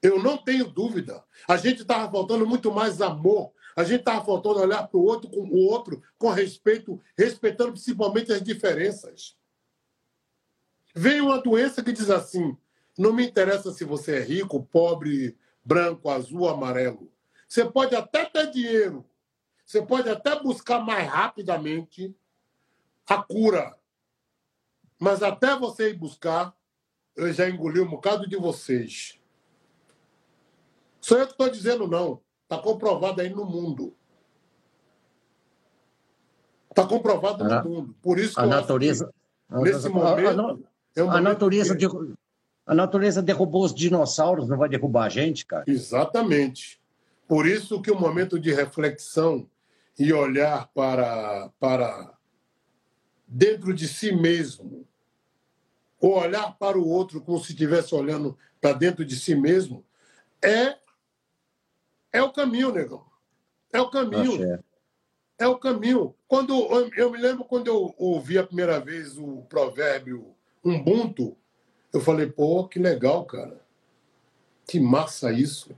Eu 0.01 0.21
não 0.21 0.37
tenho 0.37 0.65
dúvida. 0.65 1.23
A 1.47 1.57
gente 1.57 1.81
estava 1.81 2.11
faltando 2.11 2.45
muito 2.47 2.71
mais 2.71 3.01
amor. 3.01 3.51
A 3.75 3.83
gente 3.83 4.01
estava 4.01 4.23
faltando 4.23 4.59
olhar 4.59 4.87
para 4.87 4.97
o 4.97 5.03
outro 5.03 5.29
com 5.29 5.41
o 5.41 5.65
outro 5.65 6.01
com 6.17 6.29
respeito, 6.29 7.01
respeitando 7.17 7.71
principalmente 7.71 8.31
as 8.31 8.41
diferenças. 8.41 9.37
Vem 10.93 11.21
uma 11.21 11.41
doença 11.41 11.83
que 11.83 11.91
diz 11.91 12.09
assim: 12.09 12.57
não 12.97 13.13
me 13.13 13.25
interessa 13.25 13.71
se 13.71 13.83
você 13.85 14.17
é 14.17 14.21
rico, 14.21 14.63
pobre, 14.63 15.37
branco, 15.63 16.09
azul, 16.09 16.49
amarelo. 16.49 17.11
Você 17.47 17.65
pode 17.65 17.95
até 17.95 18.25
ter 18.25 18.51
dinheiro, 18.51 19.05
você 19.65 19.81
pode 19.81 20.09
até 20.09 20.39
buscar 20.41 20.79
mais 20.79 21.07
rapidamente 21.07 22.15
a 23.07 23.21
cura. 23.21 23.77
Mas 24.99 25.23
até 25.23 25.57
você 25.57 25.89
ir 25.89 25.97
buscar, 25.97 26.55
eu 27.15 27.31
já 27.33 27.49
engoli 27.49 27.79
um 27.79 27.89
bocado 27.89 28.27
de 28.27 28.35
vocês. 28.35 29.19
Sou 30.99 31.17
eu 31.17 31.25
que 31.25 31.31
estou 31.31 31.49
dizendo, 31.49 31.87
não. 31.87 32.21
Está 32.51 32.61
comprovado 32.61 33.21
aí 33.21 33.29
no 33.29 33.45
mundo. 33.45 33.95
Está 36.69 36.85
comprovado 36.85 37.45
no 37.45 37.63
mundo. 37.63 37.95
Por 38.01 38.19
isso 38.19 38.35
que 38.35 38.41
a 38.41 38.45
natureza, 38.45 39.09
nesse 39.49 39.87
momento. 39.87 40.67
A, 40.97 41.01
a, 41.01 41.17
a 41.17 41.21
natureza, 41.21 41.77
que... 41.77 41.85
a 42.65 42.75
natureza 42.75 43.21
derrubou 43.21 43.63
os 43.63 43.73
dinossauros, 43.73 44.49
não 44.49 44.57
vai 44.57 44.67
derrubar 44.67 45.05
a 45.05 45.09
gente, 45.09 45.45
cara? 45.45 45.63
Exatamente. 45.65 46.81
Por 47.25 47.47
isso 47.47 47.81
que 47.81 47.89
o 47.89 47.97
momento 47.97 48.37
de 48.37 48.53
reflexão 48.53 49.49
e 49.97 50.11
olhar 50.11 50.67
para, 50.73 51.49
para 51.57 52.13
dentro 53.25 53.73
de 53.73 53.87
si 53.87 54.11
mesmo, 54.11 54.85
ou 56.01 56.19
olhar 56.19 56.57
para 56.57 56.77
o 56.77 56.85
outro 56.85 57.21
como 57.21 57.39
se 57.39 57.53
estivesse 57.53 57.95
olhando 57.95 58.37
para 58.59 58.73
dentro 58.73 59.05
de 59.05 59.15
si 59.15 59.35
mesmo, 59.35 59.85
é, 60.41 60.80
é 62.11 62.21
o 62.21 62.31
caminho, 62.31 62.71
negão. 62.71 63.05
É 63.71 63.79
o 63.79 63.89
caminho. 63.89 64.43
É. 64.43 64.59
é 65.39 65.47
o 65.47 65.57
caminho. 65.57 66.13
Quando 66.27 66.53
eu, 66.53 66.89
eu 66.95 67.11
me 67.11 67.17
lembro 67.17 67.45
quando 67.45 67.67
eu 67.67 67.93
ouvi 67.97 68.37
a 68.37 68.45
primeira 68.45 68.79
vez 68.79 69.17
o 69.17 69.43
provérbio 69.49 70.35
Ubuntu, 70.63 71.35
eu 71.93 71.99
falei, 71.99 72.27
pô, 72.27 72.67
que 72.67 72.79
legal, 72.79 73.25
cara. 73.25 73.61
Que 74.67 74.79
massa 74.79 75.31
isso. 75.31 75.71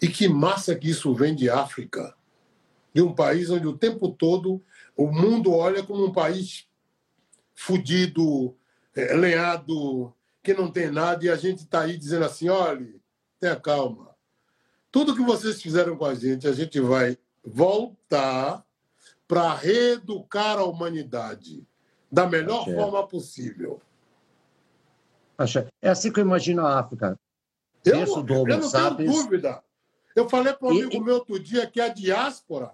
E 0.00 0.08
que 0.08 0.28
massa 0.28 0.74
que 0.74 0.90
isso 0.90 1.14
vem 1.14 1.34
de 1.34 1.50
África 1.50 2.14
de 2.92 3.02
um 3.02 3.14
país 3.14 3.50
onde 3.50 3.66
o 3.66 3.76
tempo 3.76 4.08
todo 4.10 4.62
o 4.96 5.06
mundo 5.06 5.52
olha 5.52 5.82
como 5.82 6.04
um 6.04 6.12
país 6.12 6.66
fudido, 7.54 8.56
é, 8.94 9.14
lenhado, 9.14 10.12
que 10.42 10.54
não 10.54 10.70
tem 10.70 10.90
nada, 10.90 11.24
e 11.24 11.30
a 11.30 11.36
gente 11.36 11.60
está 11.60 11.82
aí 11.82 11.96
dizendo 11.96 12.24
assim: 12.24 12.48
olha, 12.48 12.94
tenha 13.38 13.56
calma. 13.56 14.09
Tudo 14.90 15.14
que 15.14 15.22
vocês 15.22 15.62
fizeram 15.62 15.96
com 15.96 16.04
a 16.04 16.14
gente, 16.14 16.48
a 16.48 16.52
gente 16.52 16.80
vai 16.80 17.16
voltar 17.44 18.64
para 19.26 19.54
reeducar 19.54 20.58
a 20.58 20.64
humanidade 20.64 21.66
da 22.10 22.26
melhor 22.26 22.64
forma 22.64 23.06
possível. 23.06 23.80
É 25.80 25.88
assim 25.88 26.12
que 26.12 26.20
eu 26.20 26.24
imagino 26.24 26.66
a 26.66 26.80
África. 26.80 27.18
Eu, 27.84 27.94
eu 27.94 28.58
não 28.58 28.96
tenho 28.96 29.12
dúvida. 29.12 29.62
Eu 30.14 30.28
falei 30.28 30.52
para 30.52 30.68
um 30.68 30.70
amigo 30.70 30.92
e, 30.92 31.00
meu 31.00 31.14
outro 31.14 31.38
dia 31.38 31.66
que 31.66 31.80
a 31.80 31.88
diáspora 31.88 32.72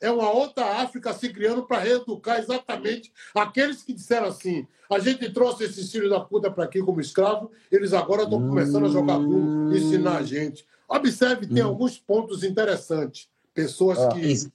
é 0.00 0.10
uma 0.10 0.30
outra 0.30 0.82
África 0.82 1.12
se 1.12 1.28
criando 1.28 1.64
para 1.64 1.80
reeducar 1.80 2.38
exatamente 2.38 3.12
aqueles 3.34 3.82
que 3.82 3.92
disseram 3.92 4.28
assim: 4.28 4.66
a 4.90 4.98
gente 4.98 5.30
trouxe 5.32 5.64
esses 5.64 5.90
filhos 5.90 6.10
da 6.10 6.20
puta 6.20 6.50
para 6.50 6.64
aqui 6.64 6.80
como 6.80 7.00
escravo, 7.00 7.50
eles 7.70 7.92
agora 7.92 8.22
estão 8.22 8.48
começando 8.48 8.86
a 8.86 8.90
jogar 8.90 9.18
duro 9.18 9.74
e 9.74 9.78
ensinar 9.78 10.18
a 10.18 10.22
gente. 10.22 10.66
Observe, 10.88 11.46
tem 11.46 11.62
hum. 11.62 11.68
alguns 11.68 11.98
pontos 11.98 12.44
interessantes. 12.44 13.28
Pessoas 13.52 13.98
que. 14.14 14.50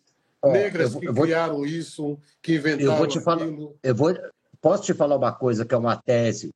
negras 0.50 0.95
que 0.95 1.08
criaram 1.08 1.66
isso, 1.66 2.18
que 2.42 2.56
inventaram 2.56 2.92
eu 2.92 2.98
vou 2.98 3.08
te 3.08 3.19
falar, 3.19 3.43
aquilo. 3.43 3.76
Eu 3.82 3.95
vou, 3.95 4.14
posso 4.61 4.84
te 4.84 4.93
falar 4.93 5.16
uma 5.16 5.32
coisa 5.32 5.66
que 5.66 5.74
é 5.74 5.77
uma 5.77 5.95
tese. 5.95 6.51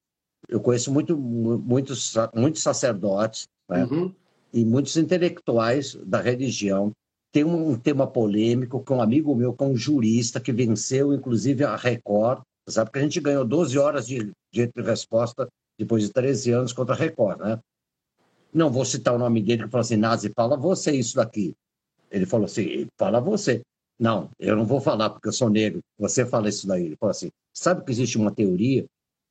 Eu 0.48 0.60
conheço 0.60 0.94
muito, 0.94 1.18
muitos, 1.18 2.14
muitos 2.34 2.62
sacerdotes 2.62 3.48
né? 3.68 3.84
uhum. 3.86 4.14
e 4.54 4.64
muitos 4.64 4.96
intelectuais 4.96 5.96
da 5.96 6.22
religião 6.22 6.92
tem 7.36 7.44
um 7.44 7.78
tema 7.78 8.08
polêmico 8.08 8.82
com 8.82 8.96
um 8.96 9.02
amigo 9.02 9.36
meu, 9.36 9.54
com 9.54 9.72
um 9.72 9.76
jurista, 9.76 10.40
que 10.40 10.54
venceu, 10.54 11.14
inclusive, 11.14 11.66
a 11.66 11.76
Record. 11.76 12.42
Sabe 12.70 12.92
que 12.92 12.98
a 12.98 13.02
gente 13.02 13.20
ganhou 13.20 13.44
12 13.44 13.78
horas 13.78 14.08
de 14.08 14.32
direito 14.54 14.82
de 14.82 14.82
resposta 14.82 15.46
depois 15.78 16.04
de 16.04 16.14
13 16.14 16.52
anos 16.52 16.72
contra 16.72 16.96
a 16.96 16.98
Record, 16.98 17.42
né? 17.42 17.60
Não 18.56 18.72
vou 18.72 18.86
citar 18.86 19.14
o 19.14 19.20
nome 19.20 19.42
dele, 19.42 19.64
que 19.64 19.70
falou 19.70 19.82
assim, 19.82 19.98
Nazi, 19.98 20.32
fala 20.36 20.56
você 20.56 20.92
isso 20.92 21.16
daqui. 21.18 21.54
Ele 22.10 22.26
falou 22.26 22.46
assim, 22.46 22.88
fala 22.98 23.20
você. 23.20 23.62
Não, 24.00 24.30
eu 24.40 24.56
não 24.56 24.66
vou 24.66 24.80
falar 24.80 25.10
porque 25.10 25.28
eu 25.28 25.34
sou 25.34 25.50
negro. 25.50 25.82
Você 26.00 26.26
fala 26.26 26.50
isso 26.50 26.66
daí. 26.66 26.86
Ele 26.86 26.96
falou 26.96 27.12
assim, 27.12 27.30
sabe 27.54 27.84
que 27.84 27.92
existe 27.92 28.18
uma 28.18 28.32
teoria 28.32 28.86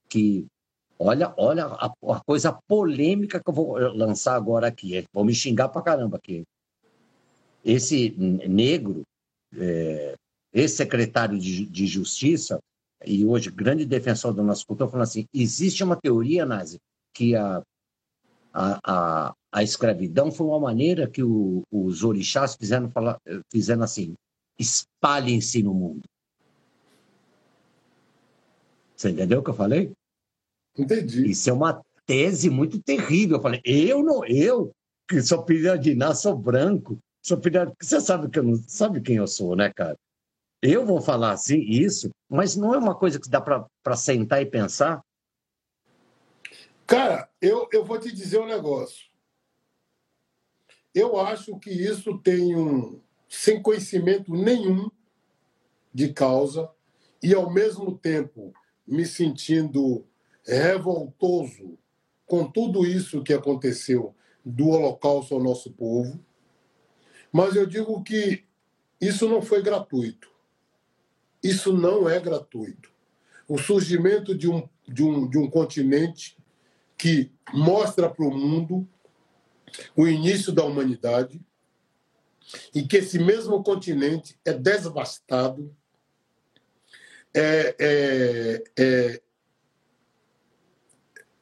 que 0.09 0.47
Olha, 0.97 1.35
olha 1.37 1.65
a, 1.67 1.87
a, 1.87 2.21
coisa 2.25 2.57
polêmica 2.69 3.41
que 3.43 3.51
eu 3.51 3.53
vou 3.53 3.77
lançar 3.77 4.37
agora 4.37 4.69
aqui. 4.69 5.05
Vou 5.13 5.25
me 5.25 5.35
xingar 5.35 5.69
pra 5.69 5.83
caramba 5.83 6.19
aqui 6.19 6.45
esse 7.65 8.11
negro, 8.47 9.03
é, 9.57 10.15
ex-secretário 10.53 11.39
de, 11.39 11.65
de 11.65 11.87
Justiça, 11.87 12.59
e 13.05 13.25
hoje 13.25 13.51
grande 13.51 13.85
defensor 13.85 14.35
da 14.35 14.43
nossa 14.43 14.65
cultura, 14.67 14.91
falando 14.91 15.05
assim: 15.05 15.27
existe 15.33 15.83
uma 15.83 15.97
teoria, 15.97 16.45
Nazi, 16.45 16.79
que 17.15 17.35
a, 17.35 17.63
a, 18.55 18.79
a, 18.85 19.35
a 19.53 19.63
escravidão 19.63 20.31
foi 20.31 20.47
uma 20.47 20.61
maneira 20.61 21.11
que 21.11 21.23
o, 21.23 21.63
os 21.71 22.05
orixás 22.05 22.55
fizeram, 22.55 22.89
falar, 22.89 23.19
fizeram 23.51 23.83
assim: 23.83 24.15
espalhem-se 24.59 25.63
no 25.63 25.75
mundo. 25.75 26.03
Você 28.97 29.11
entendeu 29.11 29.41
o 29.41 29.43
que 29.43 29.51
eu 29.51 29.55
falei? 29.55 29.93
Entendi. 30.79 31.31
Isso 31.31 31.51
é 31.51 31.53
uma 31.53 31.83
tese 32.07 32.49
muito 32.49 32.81
terrível. 32.81 33.39
Eu 33.39 33.43
falei, 33.43 33.61
eu 33.65 34.03
não, 34.03 34.25
eu, 34.25 34.71
que 35.09 35.21
sou 35.21 35.45
filho 35.45 35.77
de 35.79 35.93
Iná, 35.93 36.15
sou 36.15 36.37
branco, 36.37 36.99
sou 37.21 37.41
filho 37.41 37.73
Você 37.81 38.01
sabe, 38.01 38.31
que 38.31 38.39
eu 38.39 38.45
não, 38.45 38.57
sabe 38.69 39.01
quem 39.01 39.17
eu 39.17 39.27
sou, 39.27 39.57
né, 39.57 39.73
cara? 39.75 39.97
Eu 40.63 40.87
vou 40.87 41.01
falar 41.01 41.33
assim, 41.33 41.59
isso, 41.59 42.09
mas 42.31 42.57
não 42.57 42.73
é 42.73 42.79
uma 42.79 42.95
coisa 42.95 43.21
que 43.21 43.29
dá 43.29 43.41
para 43.41 43.97
sentar 43.97 44.41
e 44.41 44.47
pensar? 44.47 45.03
Cara, 46.87 47.31
eu, 47.41 47.67
eu 47.73 47.85
vou 47.85 47.99
te 47.99 48.13
dizer 48.13 48.39
um 48.39 48.47
negócio. 48.47 49.07
Eu 50.95 51.19
acho 51.19 51.59
que 51.59 51.71
isso 51.71 52.19
tem 52.19 52.55
um. 52.55 53.01
sem 53.29 53.61
conhecimento 53.63 54.33
nenhum 54.33 54.91
de 55.93 56.13
causa, 56.13 56.71
e 57.23 57.33
ao 57.35 57.51
mesmo 57.51 57.97
tempo 57.97 58.53
me 58.87 59.07
sentindo 59.07 60.05
revoltoso 60.45 61.79
com 62.27 62.51
tudo 62.51 62.85
isso 62.85 63.23
que 63.23 63.33
aconteceu 63.33 64.15
do 64.45 64.69
Holocausto 64.69 65.35
ao 65.35 65.43
nosso 65.43 65.73
povo. 65.73 66.21
Mas 67.33 67.57
eu 67.57 67.67
digo 67.67 68.03
que 68.03 68.45
isso 69.01 69.29
não 69.29 69.41
foi 69.41 69.63
gratuito. 69.63 70.31
Isso 71.43 71.73
não 71.73 72.09
é 72.09 72.21
gratuito. 72.21 72.93
O 73.49 73.59
surgimento 73.59 74.37
de 74.37 74.49
um, 74.49 74.69
de 74.87 75.03
um, 75.03 75.29
de 75.29 75.39
um 75.39 75.49
continente 75.49 76.37
que 76.97 77.33
mostra 77.53 78.09
para 78.09 78.25
o 78.25 78.35
mundo 78.35 78.89
o 79.97 80.07
início 80.07 80.53
da 80.53 80.65
humanidade 80.65 81.41
e 82.75 82.87
que 82.87 82.99
esse 82.99 83.19
mesmo 83.19 83.63
continente 83.63 84.39
é 84.45 84.53
devastado, 84.53 85.75
é, 87.35 87.77
é, 87.79 88.65
é 88.79 89.23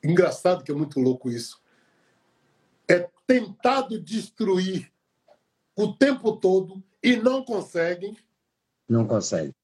engraçado 0.03 0.65
que 0.65 0.71
é 0.71 0.75
muito 0.75 0.99
louco 0.99 1.31
isso, 1.31 1.61
é 2.89 3.09
tentado 3.27 4.01
destruir 4.01 4.91
o 5.77 5.93
tempo 5.93 6.37
todo 6.37 6.83
e 7.03 7.17
não 7.17 7.45
conseguem. 7.45 8.17
Não 8.89 9.07
consegue. 9.07 9.55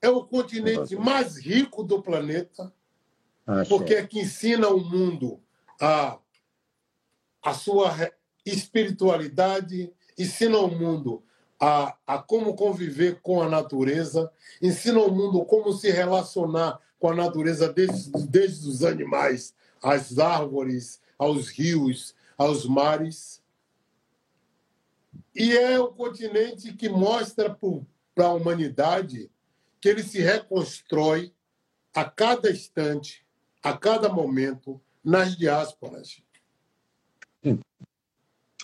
É 0.00 0.08
o 0.08 0.24
continente 0.24 0.94
mais 0.96 1.36
rico 1.36 1.82
do 1.82 2.00
planeta, 2.00 2.72
porque 3.68 3.94
é 3.94 4.06
que 4.06 4.20
ensina 4.20 4.68
o 4.68 4.78
mundo 4.78 5.40
a, 5.80 6.18
a 7.42 7.54
sua 7.54 7.94
espiritualidade, 8.44 9.92
ensina 10.18 10.58
o 10.58 10.68
mundo 10.68 11.22
a, 11.60 11.96
a 12.06 12.18
como 12.18 12.54
conviver 12.54 13.20
com 13.22 13.42
a 13.42 13.48
natureza, 13.48 14.30
ensina 14.60 15.00
o 15.00 15.10
mundo 15.10 15.44
como 15.44 15.72
se 15.72 15.90
relacionar 15.90 16.80
com 16.98 17.10
a 17.10 17.14
natureza 17.14 17.72
desde, 17.72 18.10
desde 18.26 18.68
os 18.68 18.84
animais, 18.84 19.54
às 19.82 20.18
árvores, 20.18 21.00
aos 21.16 21.48
rios, 21.48 22.14
aos 22.36 22.66
mares. 22.66 23.42
E 25.34 25.56
é 25.56 25.78
o 25.78 25.88
continente 25.88 26.72
que 26.72 26.88
mostra 26.88 27.56
para 28.14 28.26
a 28.26 28.32
humanidade 28.32 29.30
que 29.80 29.88
ele 29.88 30.02
se 30.02 30.20
reconstrói 30.20 31.32
a 31.94 32.04
cada 32.04 32.50
instante, 32.50 33.24
a 33.62 33.76
cada 33.76 34.08
momento, 34.08 34.80
nas 35.04 35.36
diásporas. 35.36 36.22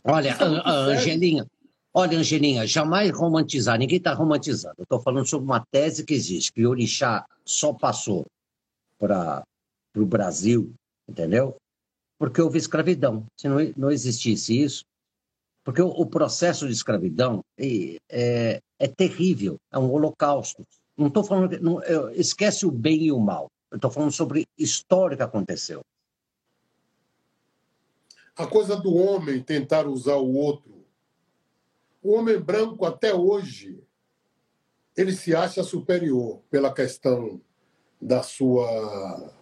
Olha, 0.04 0.30
é 0.30 0.68
Angelinha, 0.68 1.46
olha, 1.92 2.18
Angelinha, 2.18 2.66
jamais 2.66 3.10
romantizar, 3.10 3.78
ninguém 3.78 3.98
está 3.98 4.12
romantizando. 4.12 4.74
Eu 4.78 4.84
estou 4.84 5.00
falando 5.00 5.26
sobre 5.26 5.46
uma 5.46 5.64
tese 5.70 6.04
que 6.04 6.14
existe, 6.14 6.52
que 6.52 6.66
o 6.66 6.70
orixá 6.70 7.24
só 7.44 7.72
passou 7.72 8.26
para 8.98 9.42
o 9.96 10.04
Brasil, 10.04 10.72
entendeu? 11.08 11.56
Porque 12.18 12.40
houve 12.40 12.58
escravidão. 12.58 13.26
Se 13.36 13.48
não, 13.48 13.56
não 13.76 13.90
existisse 13.90 14.60
isso, 14.60 14.84
porque 15.64 15.80
o, 15.80 15.88
o 15.88 16.06
processo 16.06 16.66
de 16.66 16.72
escravidão 16.72 17.42
é, 17.58 17.96
é, 18.10 18.60
é, 18.78 18.88
terrível, 18.88 19.56
é 19.72 19.78
um 19.78 19.90
holocausto. 19.90 20.62
Não 20.96 21.08
estou 21.08 21.24
falando, 21.24 21.58
não, 21.60 21.80
esquece 22.12 22.66
o 22.66 22.70
bem 22.70 23.04
e 23.04 23.12
o 23.12 23.18
mal. 23.18 23.50
Estou 23.74 23.90
falando 23.90 24.12
sobre 24.12 24.46
história 24.56 25.16
que 25.16 25.22
aconteceu. 25.22 25.84
A 28.36 28.46
coisa 28.46 28.76
do 28.76 28.94
homem 28.94 29.42
tentar 29.42 29.86
usar 29.86 30.16
o 30.16 30.34
outro. 30.34 30.84
O 32.02 32.12
homem 32.14 32.38
branco, 32.38 32.84
até 32.84 33.14
hoje, 33.14 33.82
ele 34.96 35.12
se 35.12 35.34
acha 35.34 35.62
superior 35.62 36.40
pela 36.50 36.72
questão 36.72 37.40
da 38.00 38.22
sua 38.22 39.32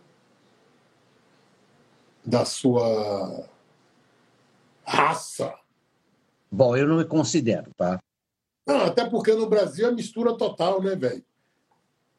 da 2.25 2.45
sua 2.45 3.49
raça. 4.85 5.53
Bom, 6.51 6.77
eu 6.77 6.87
não 6.87 6.99
me 6.99 7.05
considero, 7.05 7.73
tá? 7.77 8.01
Não, 8.65 8.83
até 8.83 9.09
porque 9.09 9.35
no 9.35 9.49
Brasil 9.49 9.89
é 9.89 9.91
mistura 9.91 10.37
total, 10.37 10.81
né, 10.81 10.95
velho? 10.95 11.25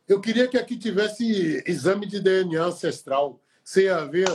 Eu 0.08 0.20
queria 0.20 0.48
que 0.48 0.58
aqui 0.58 0.78
tivesse 0.78 1.64
exame 1.66 2.06
de 2.06 2.20
DNA 2.20 2.64
ancestral, 2.64 3.42
sem 3.64 3.88
haver 3.88 4.30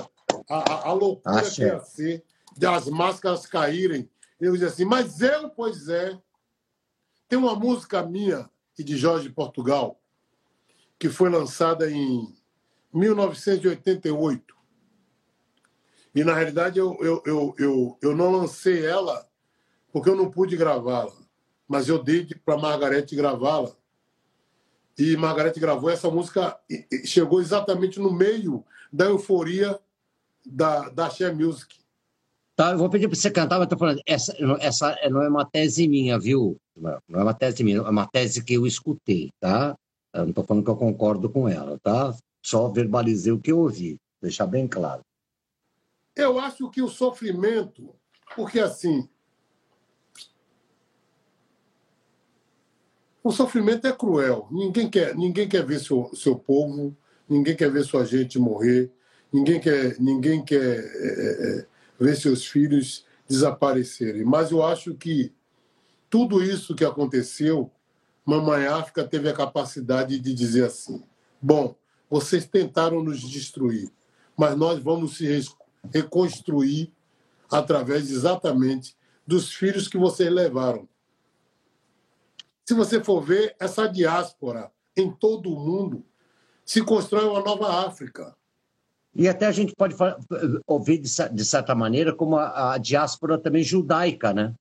a, 0.49 0.57
a, 0.57 0.89
a 0.89 0.93
loucura 0.93 1.41
Achei. 1.41 1.69
que 1.69 1.75
ia 1.75 1.81
ser 1.81 2.25
de 2.57 2.67
as 2.67 2.89
máscaras 2.89 3.47
caírem. 3.47 4.09
Eu 4.41 4.53
dizia 4.53 4.69
assim, 4.69 4.85
mas 4.85 5.21
eu, 5.21 5.51
pois 5.51 5.89
é. 5.89 6.19
Tem 7.29 7.39
uma 7.39 7.55
música 7.55 8.03
minha 8.03 8.49
e 8.79 8.83
de 8.83 8.97
Jorge 8.97 9.29
Portugal, 9.29 10.01
que 10.99 11.11
foi 11.11 11.29
lançada 11.29 11.91
em 11.91 12.35
1988. 12.93 14.57
E, 16.15 16.25
na 16.25 16.35
realidade, 16.35 16.79
eu, 16.79 16.97
eu, 17.01 17.23
eu, 17.27 17.55
eu, 17.59 17.99
eu 18.01 18.17
não 18.17 18.33
lancei 18.33 18.85
ela 18.85 19.29
porque 19.93 20.09
eu 20.09 20.17
não 20.17 20.31
pude 20.31 20.57
gravá-la, 20.57 21.13
mas 21.67 21.89
eu 21.89 22.03
dei 22.03 22.27
para 22.45 22.57
Margarete 22.57 23.15
gravá-la. 23.15 23.75
E 24.99 25.17
Margarete 25.17 25.61
gravou 25.61 25.89
essa 25.89 26.11
música, 26.11 26.59
chegou 27.05 27.41
exatamente 27.41 28.01
no 28.01 28.13
meio 28.13 28.65
da 28.93 29.05
euforia 29.05 29.79
da, 30.45 30.89
da 30.89 31.09
Share 31.09 31.35
Music. 31.35 31.79
Tá, 32.57 32.73
eu 32.73 32.79
vou 32.79 32.91
pedir 32.91 33.07
para 33.07 33.17
você 33.17 33.31
cantar, 33.31 33.59
mas 33.59 33.67
estou 33.67 33.79
falando, 33.79 34.03
essa, 34.05 34.35
essa 34.59 34.99
não 35.09 35.23
é 35.23 35.29
uma 35.29 35.45
tese 35.45 35.87
minha, 35.87 36.19
viu? 36.19 36.61
Não 36.77 37.21
é 37.21 37.23
uma 37.23 37.35
tese 37.35 37.63
minha, 37.63 37.77
é 37.77 37.83
uma 37.83 38.09
tese 38.09 38.43
que 38.43 38.55
eu 38.55 38.67
escutei, 38.67 39.31
tá? 39.39 39.77
Eu 40.13 40.23
não 40.23 40.31
estou 40.31 40.43
falando 40.43 40.65
que 40.65 40.71
eu 40.71 40.77
concordo 40.77 41.31
com 41.31 41.49
ela, 41.49 41.79
tá? 41.79 42.13
Só 42.45 42.69
verbalizei 42.69 43.33
o 43.33 43.39
que 43.39 43.53
eu 43.53 43.61
ouvi, 43.61 43.97
deixar 44.21 44.47
bem 44.47 44.67
claro. 44.67 45.03
Eu 46.17 46.41
acho 46.41 46.69
que 46.71 46.83
o 46.83 46.89
sofrimento, 46.89 47.95
porque 48.35 48.59
assim, 48.59 49.09
o 53.23 53.33
sofrimento 53.33 53.87
é 53.87 53.93
cruel. 53.93 54.49
Ninguém 54.51 54.89
quer, 54.89 55.15
ninguém 55.17 55.49
quer 55.49 55.65
ver 55.65 55.81
seu, 55.81 56.11
seu 56.15 56.37
povo, 56.37 56.97
ninguém 57.29 57.57
quer 57.57 57.71
ver 57.71 57.85
sua 57.85 58.05
gente 58.05 58.39
morrer, 58.39 58.91
ninguém 59.33 59.61
quer, 59.61 59.99
ninguém 59.99 60.45
quer 60.45 60.79
é, 60.79 61.59
é, 61.59 61.67
ver 61.99 62.17
seus 62.17 62.47
filhos 62.47 63.05
desaparecerem. 63.29 64.25
Mas 64.25 64.51
eu 64.51 64.65
acho 64.65 64.95
que 64.95 65.33
tudo 66.09 66.43
isso 66.43 66.75
que 66.75 66.85
aconteceu 66.85 67.71
Mamãe 68.29 68.67
África 68.67 69.05
teve 69.05 69.31
a 69.31 69.33
capacidade 69.33 70.19
de 70.19 70.35
dizer 70.35 70.67
assim: 70.67 71.03
bom, 71.41 71.75
vocês 72.11 72.47
tentaram 72.47 73.03
nos 73.03 73.23
destruir, 73.23 73.91
mas 74.37 74.55
nós 74.55 74.83
vamos 74.83 75.17
se 75.17 75.27
reconstruir 75.91 76.93
através 77.51 78.11
exatamente 78.11 78.95
dos 79.27 79.51
filhos 79.55 79.89
que 79.89 79.97
vocês 79.97 80.31
levaram. 80.31 80.87
Se 82.69 82.75
você 82.75 83.03
for 83.03 83.23
ver, 83.23 83.57
essa 83.59 83.87
diáspora 83.87 84.71
em 84.95 85.11
todo 85.11 85.51
o 85.51 85.59
mundo 85.59 86.05
se 86.67 86.85
constrói 86.85 87.25
uma 87.25 87.41
nova 87.41 87.87
África. 87.87 88.37
E 89.15 89.27
até 89.27 89.47
a 89.47 89.53
gente 89.53 89.75
pode 89.75 89.95
ouvir, 90.67 90.99
de 90.99 91.45
certa 91.47 91.75
maneira, 91.75 92.15
como 92.15 92.37
a, 92.37 92.75
a 92.75 92.77
diáspora 92.77 93.39
também 93.39 93.63
judaica, 93.63 94.35
né? 94.35 94.55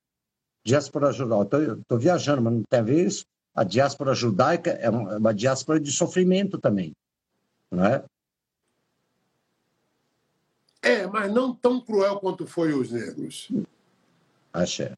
Diáspora 0.64 1.12
judaica. 1.12 1.78
Estou 1.82 2.00
viajando, 2.00 2.42
mas 2.42 2.54
não 2.54 2.64
tem 2.70 2.80
a 2.80 2.84
ver 2.84 3.08
isso? 3.08 3.26
a 3.54 3.66
diáspora 3.66 4.14
judaica 4.14 4.70
é 4.70 4.90
uma, 4.90 5.14
é 5.16 5.18
uma 5.18 5.34
diáspora 5.34 5.78
de 5.78 5.92
sofrimento 5.92 6.58
também, 6.58 6.96
não 7.70 7.84
é? 7.84 8.06
É, 10.82 11.08
mas 11.08 11.30
não 11.30 11.54
tão 11.54 11.82
cruel 11.82 12.22
quanto 12.22 12.48
foi 12.48 12.72
os 12.74 12.90
negros. 12.90 13.52
Achei. 14.54 14.94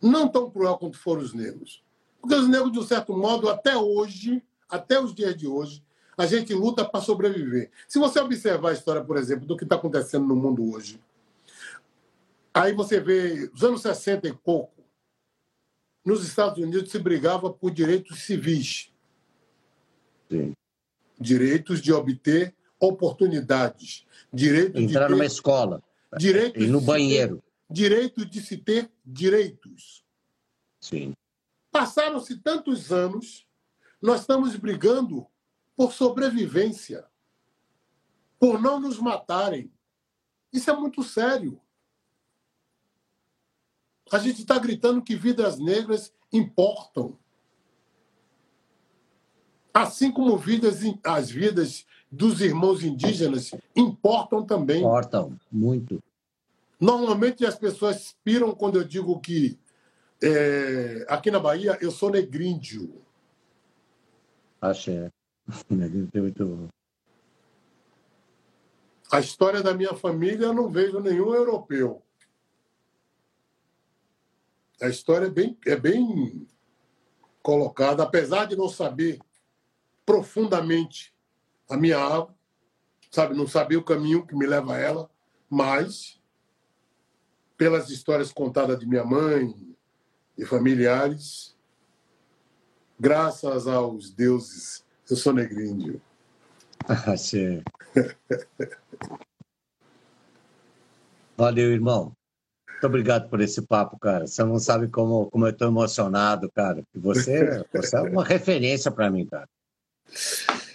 Não 0.00 0.26
tão 0.26 0.50
cruel 0.50 0.78
quanto 0.78 0.96
foram 0.96 1.20
os 1.20 1.34
negros. 1.34 1.84
Porque 2.26 2.34
os 2.42 2.48
negros, 2.48 2.72
de 2.72 2.78
um 2.80 2.82
certo 2.86 3.16
modo, 3.16 3.48
até 3.48 3.76
hoje, 3.76 4.42
até 4.68 4.98
os 5.00 5.14
dias 5.14 5.36
de 5.36 5.46
hoje, 5.46 5.80
a 6.16 6.26
gente 6.26 6.52
luta 6.52 6.84
para 6.84 7.00
sobreviver. 7.00 7.70
Se 7.86 8.00
você 8.00 8.18
observar 8.18 8.70
a 8.70 8.72
história, 8.72 9.04
por 9.04 9.16
exemplo, 9.16 9.46
do 9.46 9.56
que 9.56 9.62
está 9.62 9.76
acontecendo 9.76 10.26
no 10.26 10.34
mundo 10.34 10.72
hoje, 10.72 11.00
aí 12.52 12.72
você 12.72 12.98
vê 12.98 13.48
os 13.54 13.62
anos 13.62 13.80
60 13.82 14.26
e 14.26 14.32
pouco, 14.32 14.72
nos 16.04 16.24
Estados 16.26 16.58
Unidos 16.62 16.90
se 16.90 16.98
brigava 16.98 17.52
por 17.52 17.70
direitos 17.70 18.20
civis. 18.24 18.90
Sim. 20.28 20.52
Direitos 21.20 21.80
de 21.80 21.92
obter 21.92 22.52
oportunidades. 22.80 24.04
Direito 24.32 24.78
Entrar 24.78 25.04
de 25.06 25.12
numa 25.12 25.24
ter, 25.24 25.26
escola. 25.30 25.80
direito 26.18 26.58
Ir 26.60 26.66
no 26.68 26.80
se 26.80 26.86
ter- 26.86 26.92
banheiro. 26.92 27.42
direito 27.70 28.24
de 28.26 28.40
se 28.40 28.56
ter 28.56 28.90
direitos. 29.04 30.04
Sim. 30.80 31.12
Passaram-se 31.76 32.38
tantos 32.38 32.90
anos, 32.90 33.46
nós 34.00 34.22
estamos 34.22 34.56
brigando 34.56 35.26
por 35.76 35.92
sobrevivência, 35.92 37.04
por 38.40 38.58
não 38.58 38.80
nos 38.80 38.98
matarem. 38.98 39.70
Isso 40.50 40.70
é 40.70 40.74
muito 40.74 41.02
sério. 41.02 41.60
A 44.10 44.18
gente 44.18 44.40
está 44.40 44.58
gritando 44.58 45.02
que 45.02 45.14
vidas 45.14 45.58
negras 45.58 46.14
importam. 46.32 47.18
Assim 49.74 50.10
como 50.10 50.38
vidas, 50.38 50.78
as 51.04 51.30
vidas 51.30 51.84
dos 52.10 52.40
irmãos 52.40 52.82
indígenas 52.82 53.50
importam 53.74 54.46
também. 54.46 54.80
Importam 54.80 55.38
muito. 55.52 56.02
Normalmente 56.80 57.44
as 57.44 57.58
pessoas 57.58 58.16
piram 58.24 58.54
quando 58.54 58.76
eu 58.78 58.84
digo 58.84 59.20
que 59.20 59.58
é, 60.22 61.04
aqui 61.08 61.30
na 61.30 61.38
Bahia 61.38 61.78
eu 61.80 61.90
sou 61.90 62.10
negríndio. 62.10 63.02
Axé. 64.60 65.10
Muito... 65.70 66.68
A 69.10 69.20
história 69.20 69.62
da 69.62 69.74
minha 69.74 69.94
família 69.94 70.46
eu 70.46 70.54
não 70.54 70.68
vejo 70.68 71.00
nenhum 71.00 71.34
europeu. 71.34 72.02
A 74.80 74.88
história 74.88 75.26
é 75.26 75.30
bem, 75.30 75.56
é 75.66 75.76
bem 75.76 76.46
colocada, 77.42 78.02
apesar 78.02 78.46
de 78.46 78.56
não 78.56 78.68
saber 78.68 79.20
profundamente 80.04 81.14
a 81.68 81.76
minha 81.76 81.98
árvore, 81.98 82.34
sabe, 83.10 83.34
não 83.34 83.46
saber 83.46 83.76
o 83.76 83.84
caminho 83.84 84.26
que 84.26 84.34
me 84.34 84.46
leva 84.46 84.74
a 84.74 84.78
ela, 84.78 85.10
mas 85.48 86.20
pelas 87.56 87.88
histórias 87.88 88.32
contadas 88.32 88.78
de 88.78 88.86
minha 88.86 89.04
mãe 89.04 89.75
e 90.36 90.44
familiares, 90.44 91.56
graças 92.98 93.66
aos 93.66 94.10
deuses, 94.10 94.84
eu 95.08 95.16
sou 95.16 95.32
negríndio. 95.32 96.00
Axé. 96.88 97.62
Valeu, 101.36 101.72
irmão. 101.72 102.12
Muito 102.68 102.86
obrigado 102.86 103.28
por 103.30 103.40
esse 103.40 103.62
papo, 103.62 103.98
cara. 103.98 104.26
Você 104.26 104.44
não 104.44 104.58
sabe 104.58 104.88
como, 104.88 105.30
como 105.30 105.46
eu 105.46 105.50
estou 105.50 105.68
emocionado, 105.68 106.50
cara. 106.50 106.84
Você, 106.94 107.64
você 107.72 107.96
é 107.96 108.00
uma 108.02 108.24
referência 108.24 108.90
para 108.90 109.10
mim, 109.10 109.26
cara. 109.26 109.48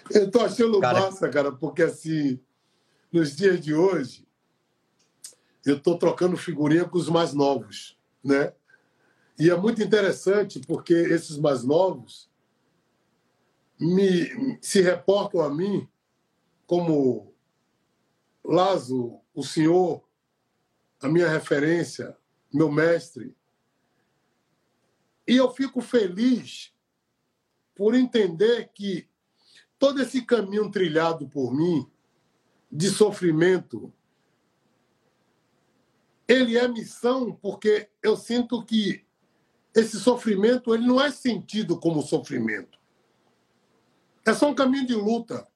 Eu 0.09 0.29
tô 0.29 0.41
achando 0.41 0.79
Cara- 0.79 0.99
massa, 0.99 1.29
cara, 1.29 1.51
porque 1.51 1.83
assim, 1.83 2.39
nos 3.11 3.35
dias 3.35 3.61
de 3.61 3.73
hoje, 3.73 4.25
eu 5.65 5.79
tô 5.79 5.95
trocando 5.97 6.35
figurinha 6.35 6.85
com 6.85 6.97
os 6.97 7.07
mais 7.07 7.33
novos, 7.33 7.97
né? 8.23 8.51
E 9.37 9.49
é 9.49 9.55
muito 9.55 9.81
interessante 9.81 10.59
porque 10.59 10.93
esses 10.93 11.37
mais 11.37 11.63
novos 11.63 12.29
me 13.79 14.57
se 14.61 14.81
reportam 14.81 15.41
a 15.41 15.49
mim 15.49 15.87
como 16.67 17.33
Lazo, 18.43 19.19
o 19.33 19.43
senhor, 19.43 20.03
a 21.01 21.07
minha 21.07 21.27
referência, 21.27 22.17
meu 22.53 22.71
mestre. 22.71 23.35
E 25.27 25.35
eu 25.35 25.51
fico 25.51 25.81
feliz 25.81 26.73
por 27.75 27.95
entender 27.95 28.69
que 28.73 29.07
todo 29.79 30.01
esse 30.01 30.23
caminho 30.23 30.69
trilhado 30.69 31.27
por 31.27 31.53
mim 31.53 31.89
de 32.71 32.89
sofrimento 32.89 33.91
ele 36.27 36.57
é 36.57 36.67
missão 36.67 37.33
porque 37.33 37.89
eu 38.01 38.15
sinto 38.15 38.63
que 38.63 39.05
esse 39.75 39.99
sofrimento 39.99 40.73
ele 40.73 40.85
não 40.85 41.01
é 41.01 41.11
sentido 41.11 41.79
como 41.79 42.01
sofrimento 42.01 42.79
é 44.25 44.33
só 44.33 44.49
um 44.49 44.55
caminho 44.55 44.85
de 44.85 44.95
luta 44.95 45.47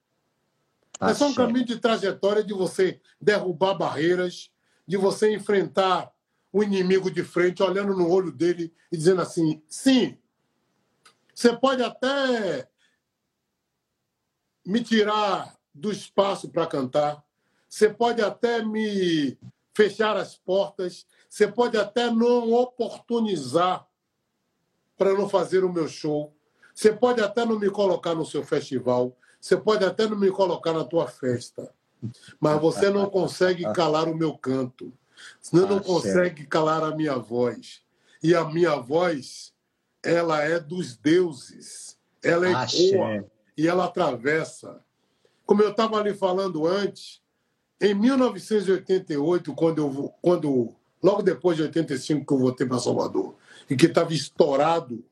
é 1.00 1.12
só 1.12 1.28
um 1.28 1.34
caminho 1.34 1.64
de 1.64 1.78
trajetória 1.78 2.42
de 2.42 2.54
você 2.54 3.00
derrubar 3.20 3.74
barreiras 3.74 4.50
de 4.86 4.96
você 4.96 5.34
enfrentar 5.34 6.12
o 6.52 6.62
inimigo 6.62 7.10
de 7.10 7.22
frente 7.22 7.62
olhando 7.62 7.94
no 7.94 8.08
olho 8.08 8.32
dele 8.32 8.72
e 8.90 8.96
dizendo 8.96 9.20
assim 9.20 9.62
sim 9.68 10.18
você 11.34 11.54
pode 11.54 11.82
até 11.82 12.66
me 14.66 14.82
tirar 14.82 15.54
do 15.72 15.92
espaço 15.92 16.48
para 16.48 16.66
cantar. 16.66 17.22
Você 17.68 17.90
pode 17.90 18.22
até 18.22 18.62
me 18.62 19.38
fechar 19.74 20.16
as 20.16 20.36
portas. 20.36 21.06
Você 21.28 21.46
pode 21.46 21.76
até 21.76 22.10
não 22.10 22.52
oportunizar 22.52 23.85
para 24.96 25.12
não 25.14 25.28
fazer 25.28 25.64
o 25.64 25.72
meu 25.72 25.88
show. 25.88 26.32
Você 26.74 26.92
pode 26.92 27.20
até 27.20 27.44
não 27.44 27.58
me 27.58 27.70
colocar 27.70 28.14
no 28.14 28.24
seu 28.24 28.42
festival. 28.42 29.16
Você 29.40 29.56
pode 29.56 29.84
até 29.84 30.06
não 30.06 30.18
me 30.18 30.30
colocar 30.30 30.72
na 30.72 30.84
tua 30.84 31.06
festa. 31.06 31.72
Mas 32.40 32.60
você 32.60 32.90
não 32.90 33.08
consegue 33.08 33.64
calar 33.72 34.08
o 34.08 34.16
meu 34.16 34.36
canto. 34.36 34.92
Você 35.40 35.56
não 35.56 35.78
Axé. 35.78 35.86
consegue 35.86 36.46
calar 36.46 36.82
a 36.82 36.94
minha 36.94 37.16
voz. 37.16 37.82
E 38.22 38.34
a 38.34 38.44
minha 38.44 38.76
voz, 38.76 39.52
ela 40.02 40.42
é 40.42 40.58
dos 40.58 40.96
deuses. 40.96 41.98
Ela 42.22 42.48
ecoa 42.48 42.62
Axé. 42.62 43.24
e 43.56 43.66
ela 43.66 43.84
atravessa. 43.84 44.80
Como 45.44 45.62
eu 45.62 45.70
estava 45.70 45.98
ali 45.98 46.12
falando 46.12 46.66
antes, 46.66 47.22
em 47.80 47.94
1988, 47.94 49.54
quando 49.54 49.78
eu 49.78 50.14
quando 50.20 50.74
logo 51.02 51.22
depois 51.22 51.56
de 51.56 51.62
85 51.62 52.26
que 52.26 52.32
eu 52.32 52.38
voltei 52.38 52.66
para 52.66 52.78
Salvador 52.78 53.36
e 53.68 53.76
que 53.76 53.86
estava 53.86 54.12
estourado 54.12 55.04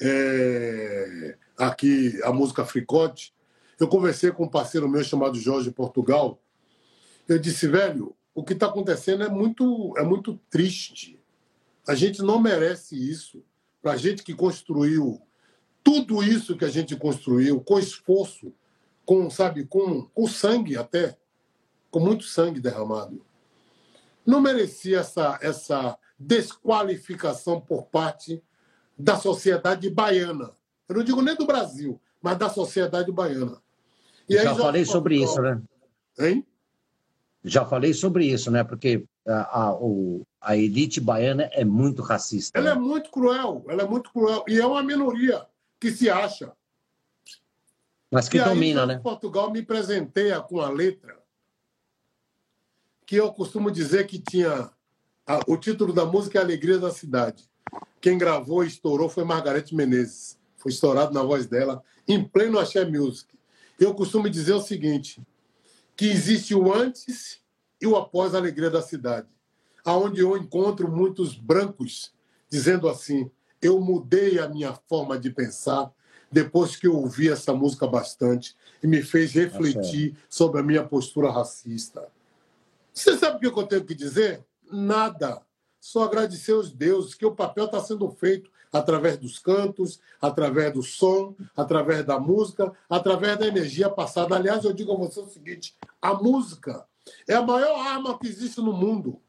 é, 0.00 1.36
aqui 1.56 2.20
a 2.22 2.32
música 2.32 2.64
Fricote, 2.64 3.34
eu 3.78 3.88
conversei 3.88 4.30
com 4.30 4.44
um 4.44 4.48
parceiro 4.48 4.88
meu 4.88 5.04
chamado 5.04 5.38
Jorge 5.38 5.70
Portugal. 5.70 6.40
Eu 7.28 7.38
disse, 7.38 7.68
velho, 7.68 8.16
o 8.34 8.42
que 8.42 8.52
está 8.52 8.66
acontecendo 8.66 9.22
é 9.22 9.28
muito 9.28 9.94
é 9.96 10.02
muito 10.02 10.38
triste. 10.50 11.20
A 11.86 11.94
gente 11.94 12.22
não 12.22 12.40
merece 12.40 12.96
isso. 12.96 13.42
Para 13.80 13.92
a 13.92 13.96
gente 13.96 14.22
que 14.22 14.34
construiu 14.34 15.20
tudo 15.82 16.22
isso 16.22 16.56
que 16.56 16.64
a 16.64 16.70
gente 16.70 16.96
construiu 16.96 17.60
com 17.60 17.78
esforço, 17.78 18.52
com 19.06 19.30
sabe, 19.30 19.64
com, 19.64 20.02
com 20.02 20.26
sangue 20.26 20.76
até, 20.76 21.16
com 21.90 22.00
muito 22.00 22.24
sangue 22.24 22.60
derramado, 22.60 23.24
não 24.26 24.40
merecia 24.40 24.98
essa 24.98 25.38
essa 25.40 25.96
desqualificação 26.18 27.60
por 27.60 27.84
parte 27.86 28.42
da 28.98 29.16
sociedade 29.16 29.88
baiana. 29.88 30.50
Eu 30.88 30.96
não 30.96 31.04
digo 31.04 31.22
nem 31.22 31.36
do 31.36 31.46
Brasil, 31.46 32.00
mas 32.20 32.36
da 32.36 32.48
sociedade 32.48 33.12
baiana. 33.12 33.62
E 34.28 34.36
aí, 34.36 34.44
Já 34.44 34.54
falei 34.54 34.84
sobre 34.84 35.22
isso, 35.22 35.40
né? 35.40 35.62
Hein? 36.18 36.46
Já 37.44 37.64
falei 37.64 37.94
sobre 37.94 38.26
isso, 38.26 38.50
né? 38.50 38.64
Porque 38.64 39.04
a, 39.26 39.60
a, 39.62 39.74
o- 39.74 40.26
a 40.40 40.56
elite 40.56 41.00
baiana 41.00 41.44
é 41.52 41.64
muito 41.64 42.02
racista. 42.02 42.58
Ela 42.58 42.70
é 42.70 42.74
né? 42.74 42.80
muito 42.80 43.10
cruel, 43.10 43.64
ela 43.68 43.82
é 43.82 43.86
muito 43.86 44.10
cruel. 44.10 44.44
E 44.48 44.58
é 44.58 44.66
uma 44.66 44.82
minoria 44.82 45.46
que 45.80 45.90
se 45.92 46.10
acha. 46.10 46.52
Mas 48.10 48.28
que 48.28 48.38
e 48.38 48.40
aí, 48.40 48.48
domina, 48.48 48.80
Jorge 48.80 48.96
né? 48.96 49.00
Portugal 49.02 49.50
me 49.50 49.62
presenteia 49.62 50.40
com 50.40 50.60
a 50.60 50.68
letra 50.68 51.16
que 53.06 53.16
eu 53.16 53.32
costumo 53.32 53.70
dizer 53.70 54.06
que 54.06 54.18
tinha 54.18 54.70
a- 55.28 55.40
o 55.46 55.58
título 55.58 55.92
da 55.92 56.06
música 56.06 56.38
é 56.38 56.42
Alegria 56.42 56.78
da 56.78 56.90
Cidade. 56.90 57.44
Quem 58.00 58.16
gravou 58.16 58.64
e 58.64 58.68
estourou 58.68 59.10
foi 59.10 59.24
Margarete 59.24 59.74
Menezes. 59.74 60.38
Foi 60.56 60.72
estourado 60.72 61.12
na 61.12 61.22
voz 61.22 61.46
dela, 61.46 61.82
em 62.08 62.24
pleno 62.24 62.58
Axé 62.58 62.84
Music. 62.86 63.28
Eu 63.78 63.94
costumo 63.94 64.28
dizer 64.30 64.54
o 64.54 64.60
seguinte, 64.60 65.22
que 65.94 66.06
existe 66.06 66.54
o 66.54 66.72
antes 66.72 67.40
e 67.80 67.86
o 67.86 67.94
após 67.94 68.34
a 68.34 68.38
Alegria 68.38 68.70
da 68.70 68.80
Cidade, 68.80 69.28
aonde 69.84 70.20
eu 70.20 70.36
encontro 70.36 70.90
muitos 70.90 71.34
brancos 71.34 72.12
dizendo 72.48 72.88
assim, 72.88 73.30
eu 73.60 73.78
mudei 73.80 74.38
a 74.38 74.48
minha 74.48 74.72
forma 74.88 75.18
de 75.18 75.30
pensar 75.30 75.92
depois 76.32 76.74
que 76.76 76.86
eu 76.86 76.96
ouvi 76.96 77.28
essa 77.28 77.52
música 77.52 77.86
bastante 77.86 78.56
e 78.82 78.86
me 78.86 79.02
fez 79.02 79.32
refletir 79.32 80.16
sobre 80.28 80.60
a 80.60 80.64
minha 80.64 80.82
postura 80.84 81.30
racista. 81.30 82.08
Você 82.92 83.16
sabe 83.16 83.36
o 83.46 83.52
que 83.52 83.58
eu 83.58 83.66
tenho 83.66 83.84
que 83.84 83.94
dizer? 83.94 84.44
Nada. 84.70 85.42
Só 85.80 86.04
agradecer 86.04 86.52
aos 86.52 86.70
deuses 86.70 87.14
que 87.14 87.26
o 87.26 87.34
papel 87.34 87.66
está 87.66 87.80
sendo 87.80 88.10
feito 88.10 88.50
através 88.72 89.16
dos 89.16 89.38
cantos, 89.38 90.00
através 90.20 90.72
do 90.72 90.82
som, 90.82 91.34
através 91.56 92.04
da 92.04 92.18
música, 92.18 92.72
através 92.88 93.38
da 93.38 93.46
energia 93.46 93.88
passada. 93.88 94.36
Aliás, 94.36 94.64
eu 94.64 94.72
digo 94.72 94.92
a 94.92 94.96
você 94.96 95.20
o 95.20 95.28
seguinte: 95.28 95.76
a 96.00 96.14
música 96.14 96.86
é 97.26 97.34
a 97.34 97.42
maior 97.42 97.78
arma 97.78 98.18
que 98.18 98.26
existe 98.26 98.60
no 98.60 98.72
mundo. 98.72 99.20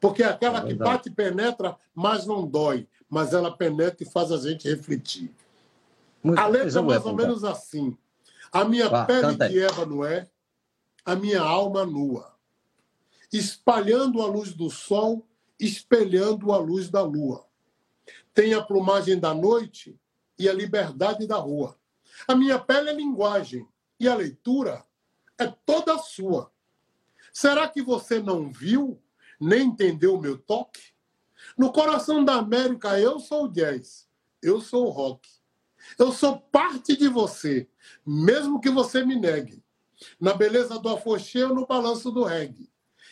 Porque 0.00 0.22
é 0.22 0.26
aquela 0.26 0.60
É 0.60 0.66
que 0.66 0.74
bate 0.74 1.08
e 1.08 1.12
penetra, 1.12 1.76
mas 1.94 2.24
não 2.24 2.46
dói. 2.46 2.86
mas 3.10 3.32
ela 3.32 3.50
penetra 3.50 4.04
e 4.04 4.10
faz 4.10 4.30
a 4.30 4.36
gente 4.36 4.68
refletir. 4.68 5.34
Muito 6.22 6.38
a 6.38 6.46
letra 6.46 6.78
é 6.78 6.82
mais 6.82 7.06
ou 7.06 7.14
menos 7.14 7.42
assim. 7.42 7.96
A 8.52 8.64
minha 8.64 8.86
ah, 8.86 9.04
pele 9.04 9.34
de 9.34 9.60
ébano 9.60 10.04
é, 10.04 10.28
a 11.04 11.16
minha 11.16 11.40
alma 11.40 11.86
nua, 11.86 12.34
espalhando 13.32 14.22
a 14.22 14.26
luz 14.26 14.52
do 14.52 14.70
sol, 14.70 15.26
espelhando 15.58 16.52
a 16.52 16.58
luz 16.58 16.88
da 16.88 17.02
lua. 17.02 17.46
Tem 18.32 18.54
a 18.54 18.62
plumagem 18.62 19.18
da 19.18 19.34
noite 19.34 19.98
e 20.38 20.48
a 20.48 20.52
liberdade 20.52 21.26
da 21.26 21.36
rua. 21.36 21.78
A 22.26 22.34
minha 22.34 22.58
pele 22.58 22.90
é 22.90 22.94
linguagem 22.94 23.66
e 23.98 24.08
a 24.08 24.14
leitura 24.14 24.84
é 25.36 25.46
toda 25.46 25.98
sua. 25.98 26.50
Será 27.32 27.68
que 27.68 27.82
você 27.82 28.20
não 28.20 28.50
viu, 28.50 29.00
nem 29.40 29.66
entendeu 29.66 30.14
o 30.14 30.20
meu 30.20 30.38
toque? 30.38 30.82
No 31.56 31.72
coração 31.72 32.24
da 32.24 32.34
América, 32.34 32.98
eu 32.98 33.18
sou 33.20 33.44
o 33.44 33.48
jazz, 33.48 34.08
eu 34.42 34.60
sou 34.60 34.86
o 34.86 34.90
rock. 34.90 35.28
Eu 35.98 36.12
sou 36.12 36.38
parte 36.38 36.96
de 36.96 37.08
você, 37.08 37.68
mesmo 38.04 38.60
que 38.60 38.70
você 38.70 39.04
me 39.04 39.14
negue. 39.14 39.62
Na 40.20 40.34
beleza 40.34 40.78
do 40.78 40.88
afoxê 40.88 41.44
ou 41.44 41.54
no 41.54 41.66
balanço 41.66 42.10
do 42.10 42.24
reggae. 42.24 42.67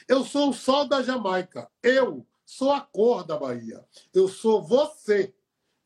Eu 0.09 0.25
sou 0.25 0.51
o 0.51 0.55
sol 0.55 0.87
da 0.87 1.03
Jamaica. 1.03 1.69
Eu 1.83 2.27
sou 2.45 2.73
a 2.73 2.81
cor 2.81 3.25
da 3.25 3.37
Bahia. 3.37 3.85
Eu 4.15 4.29
sou 4.29 4.63
você. 4.63 5.35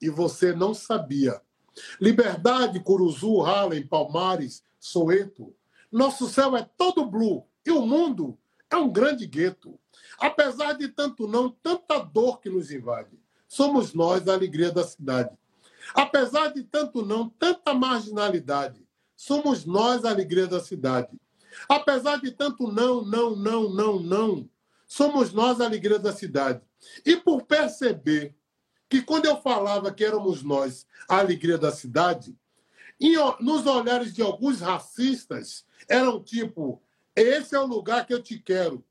E 0.00 0.08
você 0.08 0.52
não 0.52 0.74
sabia. 0.74 1.40
Liberdade, 2.00 2.80
Curuzu, 2.80 3.42
Harlem, 3.42 3.86
Palmares, 3.86 4.62
Soeto. 4.78 5.54
Nosso 5.90 6.28
céu 6.28 6.56
é 6.56 6.62
todo 6.76 7.06
blue 7.06 7.44
e 7.64 7.70
o 7.70 7.84
mundo 7.84 8.38
é 8.70 8.76
um 8.76 8.90
grande 8.90 9.26
gueto. 9.26 9.78
Apesar 10.18 10.74
de 10.74 10.88
tanto 10.88 11.26
não, 11.26 11.50
tanta 11.50 11.98
dor 11.98 12.40
que 12.40 12.48
nos 12.48 12.70
invade. 12.70 13.18
Somos 13.48 13.92
nós 13.92 14.28
a 14.28 14.34
alegria 14.34 14.70
da 14.70 14.84
cidade. 14.84 15.36
Apesar 15.94 16.48
de 16.52 16.62
tanto 16.62 17.04
não, 17.04 17.28
tanta 17.28 17.74
marginalidade, 17.74 18.86
somos 19.16 19.64
nós 19.64 20.04
a 20.04 20.10
alegria 20.10 20.46
da 20.46 20.60
cidade. 20.60 21.18
Apesar 21.68 22.20
de 22.20 22.30
tanto 22.30 22.70
não, 22.70 23.04
não, 23.04 23.36
não, 23.36 23.68
não, 23.68 24.00
não, 24.00 24.50
somos 24.86 25.32
nós 25.32 25.60
a 25.60 25.64
alegria 25.64 25.98
da 25.98 26.12
cidade. 26.12 26.60
E 27.04 27.16
por 27.16 27.42
perceber 27.42 28.34
que 28.88 29.02
quando 29.02 29.26
eu 29.26 29.40
falava 29.40 29.92
que 29.92 30.04
éramos 30.04 30.42
nós 30.42 30.86
a 31.08 31.18
alegria 31.18 31.58
da 31.58 31.70
cidade, 31.70 32.36
nos 33.40 33.66
olhares 33.66 34.12
de 34.14 34.22
alguns 34.22 34.60
racistas, 34.60 35.64
eram 35.88 36.22
tipo: 36.22 36.82
esse 37.14 37.54
é 37.54 37.60
o 37.60 37.66
lugar 37.66 38.06
que 38.06 38.14
eu 38.14 38.22
te 38.22 38.38
quero, 38.38 38.84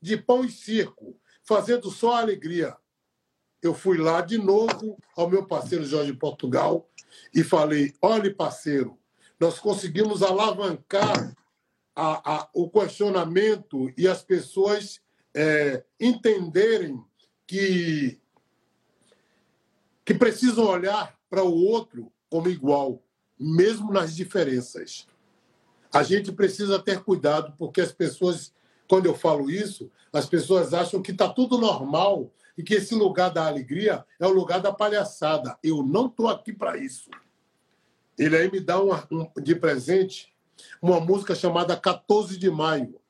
de 0.00 0.16
pão 0.16 0.44
e 0.44 0.50
circo, 0.50 1.18
fazendo 1.42 1.90
só 1.90 2.16
alegria 2.16 2.76
eu 3.64 3.74
fui 3.74 3.96
lá 3.96 4.20
de 4.20 4.36
novo 4.36 4.98
ao 5.16 5.28
meu 5.28 5.46
parceiro 5.46 5.84
Jorge 5.86 6.12
Portugal 6.12 6.88
e 7.34 7.42
falei: 7.42 7.94
olhe, 8.00 8.30
parceiro, 8.30 8.98
nós 9.40 9.58
conseguimos 9.58 10.22
alavancar 10.22 11.33
a, 11.94 12.36
a, 12.36 12.48
o 12.52 12.68
questionamento 12.68 13.92
e 13.96 14.08
as 14.08 14.22
pessoas 14.22 15.00
é, 15.34 15.84
entenderem 16.00 17.02
que, 17.46 18.20
que 20.04 20.14
precisam 20.14 20.66
olhar 20.66 21.18
para 21.28 21.42
o 21.42 21.54
outro 21.54 22.12
como 22.28 22.48
igual, 22.48 23.02
mesmo 23.38 23.92
nas 23.92 24.14
diferenças. 24.14 25.06
A 25.92 26.02
gente 26.02 26.32
precisa 26.32 26.78
ter 26.78 27.02
cuidado, 27.02 27.54
porque 27.56 27.80
as 27.80 27.92
pessoas, 27.92 28.52
quando 28.88 29.06
eu 29.06 29.14
falo 29.14 29.50
isso, 29.50 29.90
as 30.12 30.26
pessoas 30.26 30.74
acham 30.74 31.00
que 31.00 31.12
está 31.12 31.28
tudo 31.28 31.58
normal 31.58 32.32
e 32.58 32.62
que 32.62 32.74
esse 32.74 32.94
lugar 32.94 33.30
da 33.30 33.46
alegria 33.46 34.04
é 34.18 34.26
o 34.26 34.32
lugar 34.32 34.60
da 34.60 34.72
palhaçada. 34.72 35.56
Eu 35.62 35.82
não 35.82 36.06
estou 36.06 36.28
aqui 36.28 36.52
para 36.52 36.76
isso. 36.76 37.10
Ele 38.18 38.36
aí 38.36 38.50
me 38.50 38.60
dá 38.60 38.82
um, 38.82 38.92
um, 39.10 39.30
de 39.40 39.54
presente 39.54 40.33
uma 40.80 41.00
música 41.00 41.34
chamada 41.34 41.76
14 41.76 42.38
de 42.38 42.50
Maio, 42.50 43.00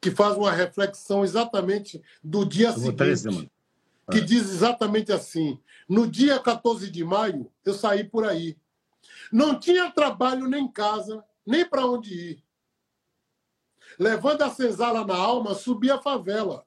que 0.00 0.10
faz 0.10 0.36
uma 0.36 0.50
reflexão 0.50 1.24
exatamente 1.24 2.02
do 2.22 2.44
dia 2.44 2.72
seguinte. 2.72 3.50
que 4.10 4.18
é. 4.18 4.20
diz 4.20 4.50
exatamente 4.50 5.12
assim: 5.12 5.60
No 5.88 6.06
dia 6.06 6.38
14 6.38 6.90
de 6.90 7.04
maio, 7.04 7.50
eu 7.64 7.74
saí 7.74 8.04
por 8.04 8.26
aí. 8.26 8.56
Não 9.30 9.58
tinha 9.58 9.90
trabalho 9.90 10.48
nem 10.48 10.66
casa, 10.66 11.22
nem 11.46 11.64
para 11.64 11.86
onde 11.86 12.14
ir. 12.14 12.44
Levando 13.98 14.42
a 14.42 14.50
senzala 14.50 15.04
na 15.06 15.16
alma, 15.16 15.54
subi 15.54 15.90
a 15.90 16.00
favela 16.00 16.64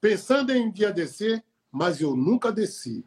pensando 0.00 0.52
em 0.52 0.66
um 0.66 0.70
dia 0.70 0.92
descer, 0.92 1.44
mas 1.70 2.00
eu 2.00 2.16
nunca 2.16 2.52
desci. 2.52 3.04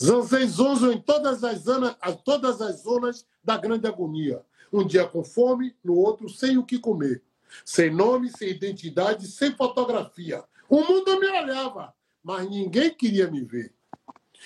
Zanzei 0.00 0.46
zonzo 0.46 0.90
em 0.92 1.00
todas 1.00 1.44
as, 1.44 1.60
zonas, 1.60 1.96
todas 2.24 2.60
as 2.60 2.82
zonas 2.82 3.26
da 3.44 3.56
grande 3.56 3.86
agonia. 3.86 4.44
Um 4.72 4.86
dia 4.86 5.06
com 5.06 5.24
fome, 5.24 5.74
no 5.82 5.94
outro 5.94 6.28
sem 6.28 6.58
o 6.58 6.64
que 6.64 6.78
comer. 6.78 7.22
Sem 7.64 7.90
nome, 7.90 8.30
sem 8.30 8.50
identidade, 8.50 9.26
sem 9.28 9.52
fotografia. 9.52 10.44
O 10.68 10.82
mundo 10.82 11.18
me 11.20 11.28
olhava, 11.28 11.94
mas 12.22 12.48
ninguém 12.48 12.92
queria 12.92 13.30
me 13.30 13.42
ver. 13.42 13.72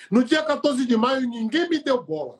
No 0.09 0.23
dia 0.23 0.43
14 0.43 0.85
de 0.85 0.95
maio, 0.95 1.27
ninguém 1.27 1.67
me 1.67 1.79
deu 1.79 2.01
bola. 2.01 2.39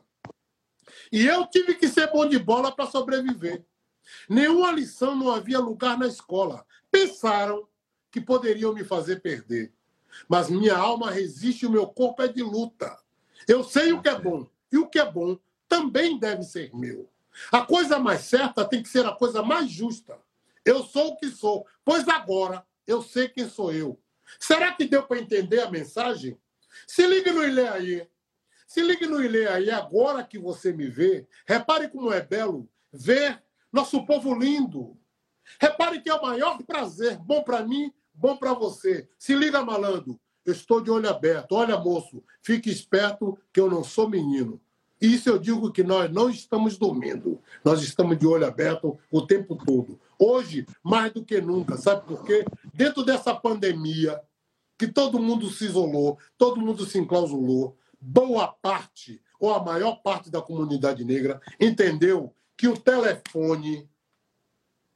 E 1.12 1.26
eu 1.26 1.46
tive 1.48 1.76
que 1.76 1.88
ser 1.88 2.12
bom 2.12 2.28
de 2.28 2.40
bola 2.40 2.72
para 2.72 2.90
sobreviver. 2.90 3.66
Nenhuma 4.30 4.72
lição 4.72 5.16
não 5.16 5.32
havia 5.32 5.60
lugar 5.60 5.98
na 5.98 6.08
escola. 6.08 6.66
Pensaram 6.90 7.68
que 8.10 8.22
poderiam 8.22 8.74
me 8.74 8.84
fazer 8.84 9.22
perder. 9.22 9.74
Mas 10.28 10.50
minha 10.50 10.76
alma 10.76 11.12
resiste 11.12 11.66
o 11.66 11.72
meu 11.72 11.88
corpo 11.88 12.22
é 12.22 12.28
de 12.28 12.44
luta. 12.44 12.98
Eu 13.48 13.64
sei 13.64 13.92
o 13.92 14.02
que 14.02 14.10
é 14.10 14.20
bom, 14.20 14.48
e 14.72 14.78
o 14.78 14.88
que 14.88 15.00
é 15.00 15.10
bom 15.10 15.38
também 15.68 16.20
deve 16.20 16.44
ser 16.44 16.74
meu. 16.76 17.11
A 17.52 17.62
coisa 17.66 18.00
mais 18.00 18.22
certa 18.22 18.66
tem 18.66 18.82
que 18.84 18.90
ser 18.90 19.06
a 19.06 19.12
coisa 19.12 19.42
mais 19.42 19.70
justa. 19.70 20.18
Eu 20.66 20.84
sou 20.84 21.10
o 21.10 21.18
que 21.18 21.30
sou, 21.30 21.66
pois 21.84 22.08
agora 22.08 22.66
eu 22.86 23.02
sei 23.02 23.28
quem 23.30 23.48
sou 23.48 23.72
eu. 23.72 24.00
Será 24.40 24.72
que 24.74 24.86
deu 24.86 25.04
para 25.04 25.20
entender 25.20 25.62
a 25.62 25.72
mensagem? 25.72 26.38
Se 26.88 27.06
ligue 27.06 27.32
no 27.32 27.44
Ilê 27.44 27.68
aí. 27.68 28.10
Se 28.68 28.82
ligue 28.82 29.06
no 29.06 29.22
Ilê 29.22 29.48
aí, 29.48 29.70
agora 29.70 30.24
que 30.24 30.40
você 30.40 30.72
me 30.72 30.88
vê. 30.88 31.28
Repare 31.46 31.90
como 31.90 32.12
é 32.12 32.22
belo 32.22 32.70
ver 32.92 33.42
nosso 33.72 34.06
povo 34.06 34.34
lindo. 34.34 34.98
Repare 35.60 36.02
que 36.02 36.10
é 36.10 36.14
o 36.14 36.22
maior 36.22 36.62
prazer, 36.64 37.18
bom 37.18 37.44
para 37.44 37.64
mim 37.64 37.94
Bom 38.14 38.38
para 38.38 38.54
você. 38.54 39.10
Se 39.18 39.34
liga, 39.34 39.64
malandro. 39.64 40.20
Eu 40.46 40.54
estou 40.54 40.82
de 40.82 40.92
olho 40.92 41.10
aberto. 41.10 41.54
Olha, 41.54 41.78
moço, 41.78 42.24
fique 42.44 42.70
esperto 42.70 43.38
que 43.54 43.60
eu 43.60 43.70
não 43.70 43.84
sou 43.84 44.10
menino. 44.10 44.62
Isso 45.02 45.30
eu 45.30 45.40
digo 45.40 45.72
que 45.72 45.84
nós 45.84 46.12
não 46.12 46.30
estamos 46.30 46.78
dormindo. 46.78 47.42
Nós 47.66 47.82
estamos 47.82 48.18
de 48.20 48.28
olho 48.28 48.46
aberto 48.46 49.00
o 49.12 49.22
tempo 49.22 49.56
todo. 49.56 50.00
Hoje, 50.20 50.68
mais 50.84 51.12
do 51.12 51.26
que 51.26 51.42
nunca. 51.42 51.76
Sabe 51.76 52.06
por 52.06 52.24
quê? 52.24 52.46
Dentro 52.74 53.04
dessa 53.04 53.34
pandemia, 53.34 54.22
que 54.78 54.88
todo 54.88 55.20
mundo 55.20 55.50
se 55.50 55.66
isolou, 55.66 56.20
todo 56.38 56.62
mundo 56.62 56.86
se 56.86 57.00
enclausulou, 57.00 57.76
boa 58.00 58.48
parte, 58.48 59.22
ou 59.40 59.54
a 59.54 59.64
maior 59.64 60.02
parte 60.04 60.30
da 60.30 60.42
comunidade 60.42 61.04
negra, 61.04 61.42
entendeu 61.60 62.34
que 62.56 62.68
o 62.68 62.78
telefone 62.78 63.90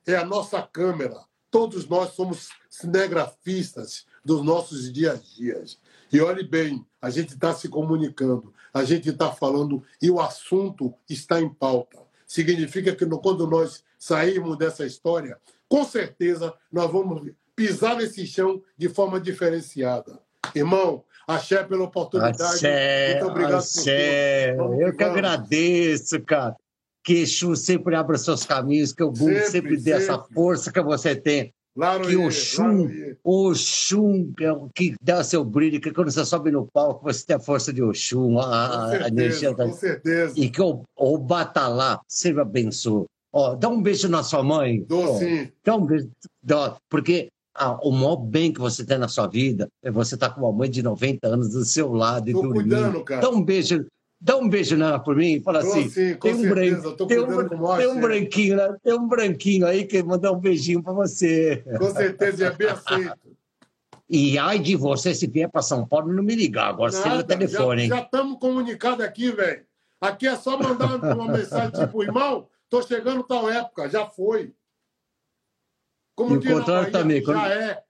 é 0.05 0.15
a 0.15 0.25
nossa 0.25 0.61
câmera, 0.61 1.19
Todos 1.55 1.87
nós 1.87 2.09
somos 2.09 2.49
cinegrafistas 2.69 4.05
dos 4.25 4.43
nossos 4.43 4.91
dias 4.91 5.13
a 5.17 5.23
dias. 5.23 5.79
E 6.11 6.19
olhe 6.19 6.43
bem, 6.43 6.85
a 7.01 7.09
gente 7.09 7.29
está 7.29 7.53
se 7.53 7.69
comunicando, 7.69 8.53
a 8.75 8.83
gente 8.83 9.09
está 9.09 9.31
falando 9.31 9.81
e 10.01 10.11
o 10.11 10.19
assunto 10.19 10.93
está 11.09 11.39
em 11.39 11.47
pauta. 11.47 11.97
Significa 12.27 12.93
que 12.93 13.05
quando 13.05 13.47
nós 13.47 13.81
sairmos 13.97 14.57
dessa 14.57 14.85
história, 14.85 15.37
com 15.69 15.85
certeza 15.85 16.53
nós 16.69 16.91
vamos 16.91 17.31
pisar 17.55 17.95
nesse 17.95 18.27
chão 18.27 18.61
de 18.77 18.89
forma 18.89 19.17
diferenciada. 19.17 20.19
Irmão, 20.53 21.05
axé 21.25 21.63
pela 21.63 21.85
oportunidade. 21.85 22.43
Axé, 22.43 23.13
Muito 23.13 23.27
obrigado 23.27 23.55
axé. 23.55 24.53
por 24.55 24.67
tudo. 24.67 24.81
Eu 24.81 24.93
que 24.93 25.03
agradeço, 25.05 26.21
cara 26.21 26.57
que 27.01 27.21
Exu 27.21 27.55
sempre 27.55 27.95
abra 27.95 28.17
seus 28.17 28.43
caminhos, 28.43 28.91
que 28.91 29.03
o 29.03 29.11
Bum 29.11 29.27
sempre, 29.27 29.45
sempre 29.45 29.77
dê 29.77 29.91
essa 29.91 30.17
força 30.33 30.71
que 30.71 30.81
você 30.81 31.15
tem. 31.15 31.53
Claro 31.75 32.07
que 32.07 32.15
o 32.15 32.31
Xum, 32.31 32.89
o 33.21 33.53
Xum, 33.53 34.33
que 34.73 34.95
dá 35.01 35.21
seu 35.25 35.43
brilho, 35.43 35.81
que 35.81 35.91
quando 35.91 36.09
você 36.09 36.23
sobe 36.23 36.49
no 36.49 36.65
palco, 36.65 37.03
você 37.03 37.25
tem 37.25 37.35
a 37.35 37.39
força 37.39 37.73
de 37.73 37.83
Oxum, 37.83 38.39
a, 38.39 38.91
certeza, 38.91 39.03
a 39.03 39.07
energia 39.09 39.53
da. 39.53 39.65
Com 39.65 39.73
certeza. 39.73 40.33
E 40.39 40.49
que 40.49 40.61
o, 40.61 40.83
o 40.95 41.17
Batalá 41.17 41.99
sempre 42.07 42.41
abençoe. 42.41 43.05
Ó, 43.33 43.55
dá 43.55 43.67
um 43.67 43.81
beijo 43.81 44.07
na 44.07 44.23
sua 44.23 44.41
mãe. 44.41 44.85
Dou 44.87 45.19
sim. 45.19 45.51
Dá 45.65 45.75
um 45.75 45.85
beijo. 45.85 46.09
Dá, 46.41 46.77
porque 46.89 47.27
ah, 47.53 47.77
o 47.83 47.91
maior 47.91 48.15
bem 48.15 48.53
que 48.53 48.59
você 48.61 48.85
tem 48.85 48.97
na 48.97 49.09
sua 49.09 49.27
vida 49.27 49.67
é 49.83 49.91
você 49.91 50.15
estar 50.15 50.29
tá 50.29 50.35
com 50.35 50.41
uma 50.41 50.53
mãe 50.53 50.69
de 50.69 50.81
90 50.81 51.27
anos 51.27 51.49
do 51.49 51.65
seu 51.65 51.91
lado 51.91 52.31
Tô 52.31 52.39
e 52.39 52.41
dormindo. 52.41 52.53
Cuidando, 52.53 53.03
cara. 53.03 53.21
Dá 53.21 53.29
um 53.29 53.43
beijo 53.43 53.85
dá 54.19 54.37
um 54.37 54.49
beijo 54.49 54.75
nela 54.75 54.99
por 54.99 55.15
mim 55.15 55.33
e 55.33 55.39
fala 55.41 55.61
Tô, 55.61 55.67
assim: 55.67 55.89
sim, 55.89 56.15
tem, 56.15 56.33
um 56.33 56.49
branco, 56.49 57.07
tem, 57.07 57.19
um, 57.19 57.77
tem 57.77 57.87
um 57.87 57.99
branquinho, 57.99 58.55
né? 58.57 58.75
tem 58.83 58.93
um 58.93 59.07
branquinho 59.07 59.67
aí 59.67 59.85
que 59.85 60.01
mandar 60.03 60.31
um 60.31 60.39
beijinho 60.39 60.81
para 60.81 60.93
você. 60.93 61.63
Com 61.77 61.89
certeza, 61.91 62.47
é 62.47 62.51
bem 62.51 62.67
aceito. 62.67 63.35
E 64.07 64.37
ai 64.37 64.59
de 64.59 64.75
você 64.75 65.15
se 65.15 65.25
vier 65.25 65.49
para 65.49 65.61
São 65.61 65.87
Paulo 65.87 66.13
não 66.13 66.23
me 66.23 66.35
ligar. 66.35 66.69
Agora 66.69 66.91
você 66.91 67.01
tem 67.01 67.19
o 67.19 67.23
telefone? 67.23 67.87
Já 67.87 68.01
estamos 68.01 68.39
comunicados 68.39 69.03
aqui, 69.03 69.31
velho. 69.31 69.65
Aqui 69.99 70.27
é 70.27 70.35
só 70.35 70.57
mandar 70.57 70.97
uma 71.15 71.31
mensagem 71.31 71.71
tipo, 71.71 72.03
irmão, 72.03 72.47
tô 72.69 72.81
chegando 72.83 73.23
tal 73.23 73.49
época, 73.49 73.89
já 73.89 74.05
foi. 74.05 74.53
Como 76.15 76.35
e 76.35 76.37
o 76.37 76.41
contrário 76.41 76.91
também. 76.91 77.19
Já 77.19 77.25
quando... 77.25 77.51
é. 77.51 77.84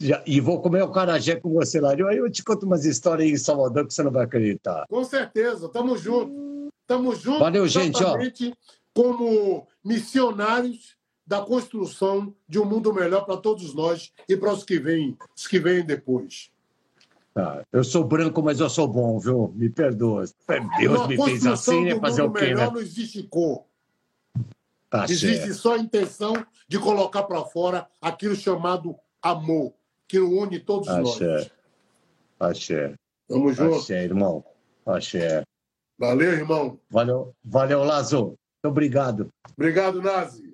Já, 0.00 0.22
e 0.26 0.40
vou 0.40 0.62
comer 0.62 0.82
o 0.82 0.90
carajé 0.90 1.36
com 1.36 1.52
você 1.52 1.78
lá. 1.78 1.90
Aí 1.90 2.16
eu 2.16 2.30
te 2.30 2.42
conto 2.42 2.64
umas 2.64 2.86
histórias 2.86 3.28
aí 3.28 3.34
em 3.34 3.36
Salvador 3.36 3.86
que 3.86 3.92
você 3.92 4.02
não 4.02 4.10
vai 4.10 4.24
acreditar. 4.24 4.86
Com 4.88 5.04
certeza, 5.04 5.68
tamo 5.68 5.96
junto. 5.98 6.72
Tamo 6.86 7.14
junto. 7.14 7.38
Valeu, 7.38 7.68
gente. 7.68 8.02
Ó. 8.02 8.16
Como 8.94 9.68
missionários 9.84 10.96
da 11.26 11.42
construção 11.42 12.34
de 12.48 12.58
um 12.58 12.64
mundo 12.64 12.92
melhor 12.92 13.24
para 13.26 13.36
todos 13.36 13.74
nós 13.74 14.10
e 14.28 14.36
para 14.36 14.52
os 14.52 14.64
que 14.64 14.78
vêm, 14.78 15.16
os 15.36 15.46
que 15.46 15.60
vêm 15.60 15.84
depois. 15.84 16.50
Ah, 17.36 17.62
eu 17.70 17.84
sou 17.84 18.02
branco, 18.02 18.42
mas 18.42 18.58
eu 18.58 18.68
sou 18.68 18.88
bom, 18.88 19.18
viu? 19.20 19.52
Me 19.54 19.68
perdoa. 19.68 20.24
Deus 20.78 21.06
me 21.06 21.24
fez 21.24 21.46
assim, 21.46 21.84
né? 21.84 22.00
Fazer 22.00 22.22
o 22.22 22.32
quê, 22.32 22.46
melhor 22.46 22.68
né? 22.68 22.70
Não 22.72 22.80
existe 22.80 23.22
cor. 23.22 23.64
Tá 24.88 25.04
existe 25.04 25.36
certo. 25.36 25.54
só 25.54 25.74
a 25.74 25.78
intenção 25.78 26.34
de 26.66 26.78
colocar 26.78 27.22
para 27.22 27.44
fora 27.44 27.86
aquilo 28.00 28.34
chamado 28.34 28.96
amor, 29.22 29.72
que 30.10 30.18
une 30.18 30.58
todos 30.58 30.88
Axé. 30.88 31.24
nós. 31.24 31.50
Axé. 32.40 32.94
Tamo 33.28 33.52
junto. 33.52 33.76
Axé, 33.76 34.02
irmão. 34.04 34.44
Axé. 34.84 35.44
Valeu, 35.96 36.32
irmão. 36.32 36.80
Valeu, 36.90 37.32
valeu 37.44 37.84
Lazo. 37.84 38.26
Muito 38.26 38.38
obrigado. 38.64 39.28
Obrigado, 39.56 40.02
Nazi. 40.02 40.49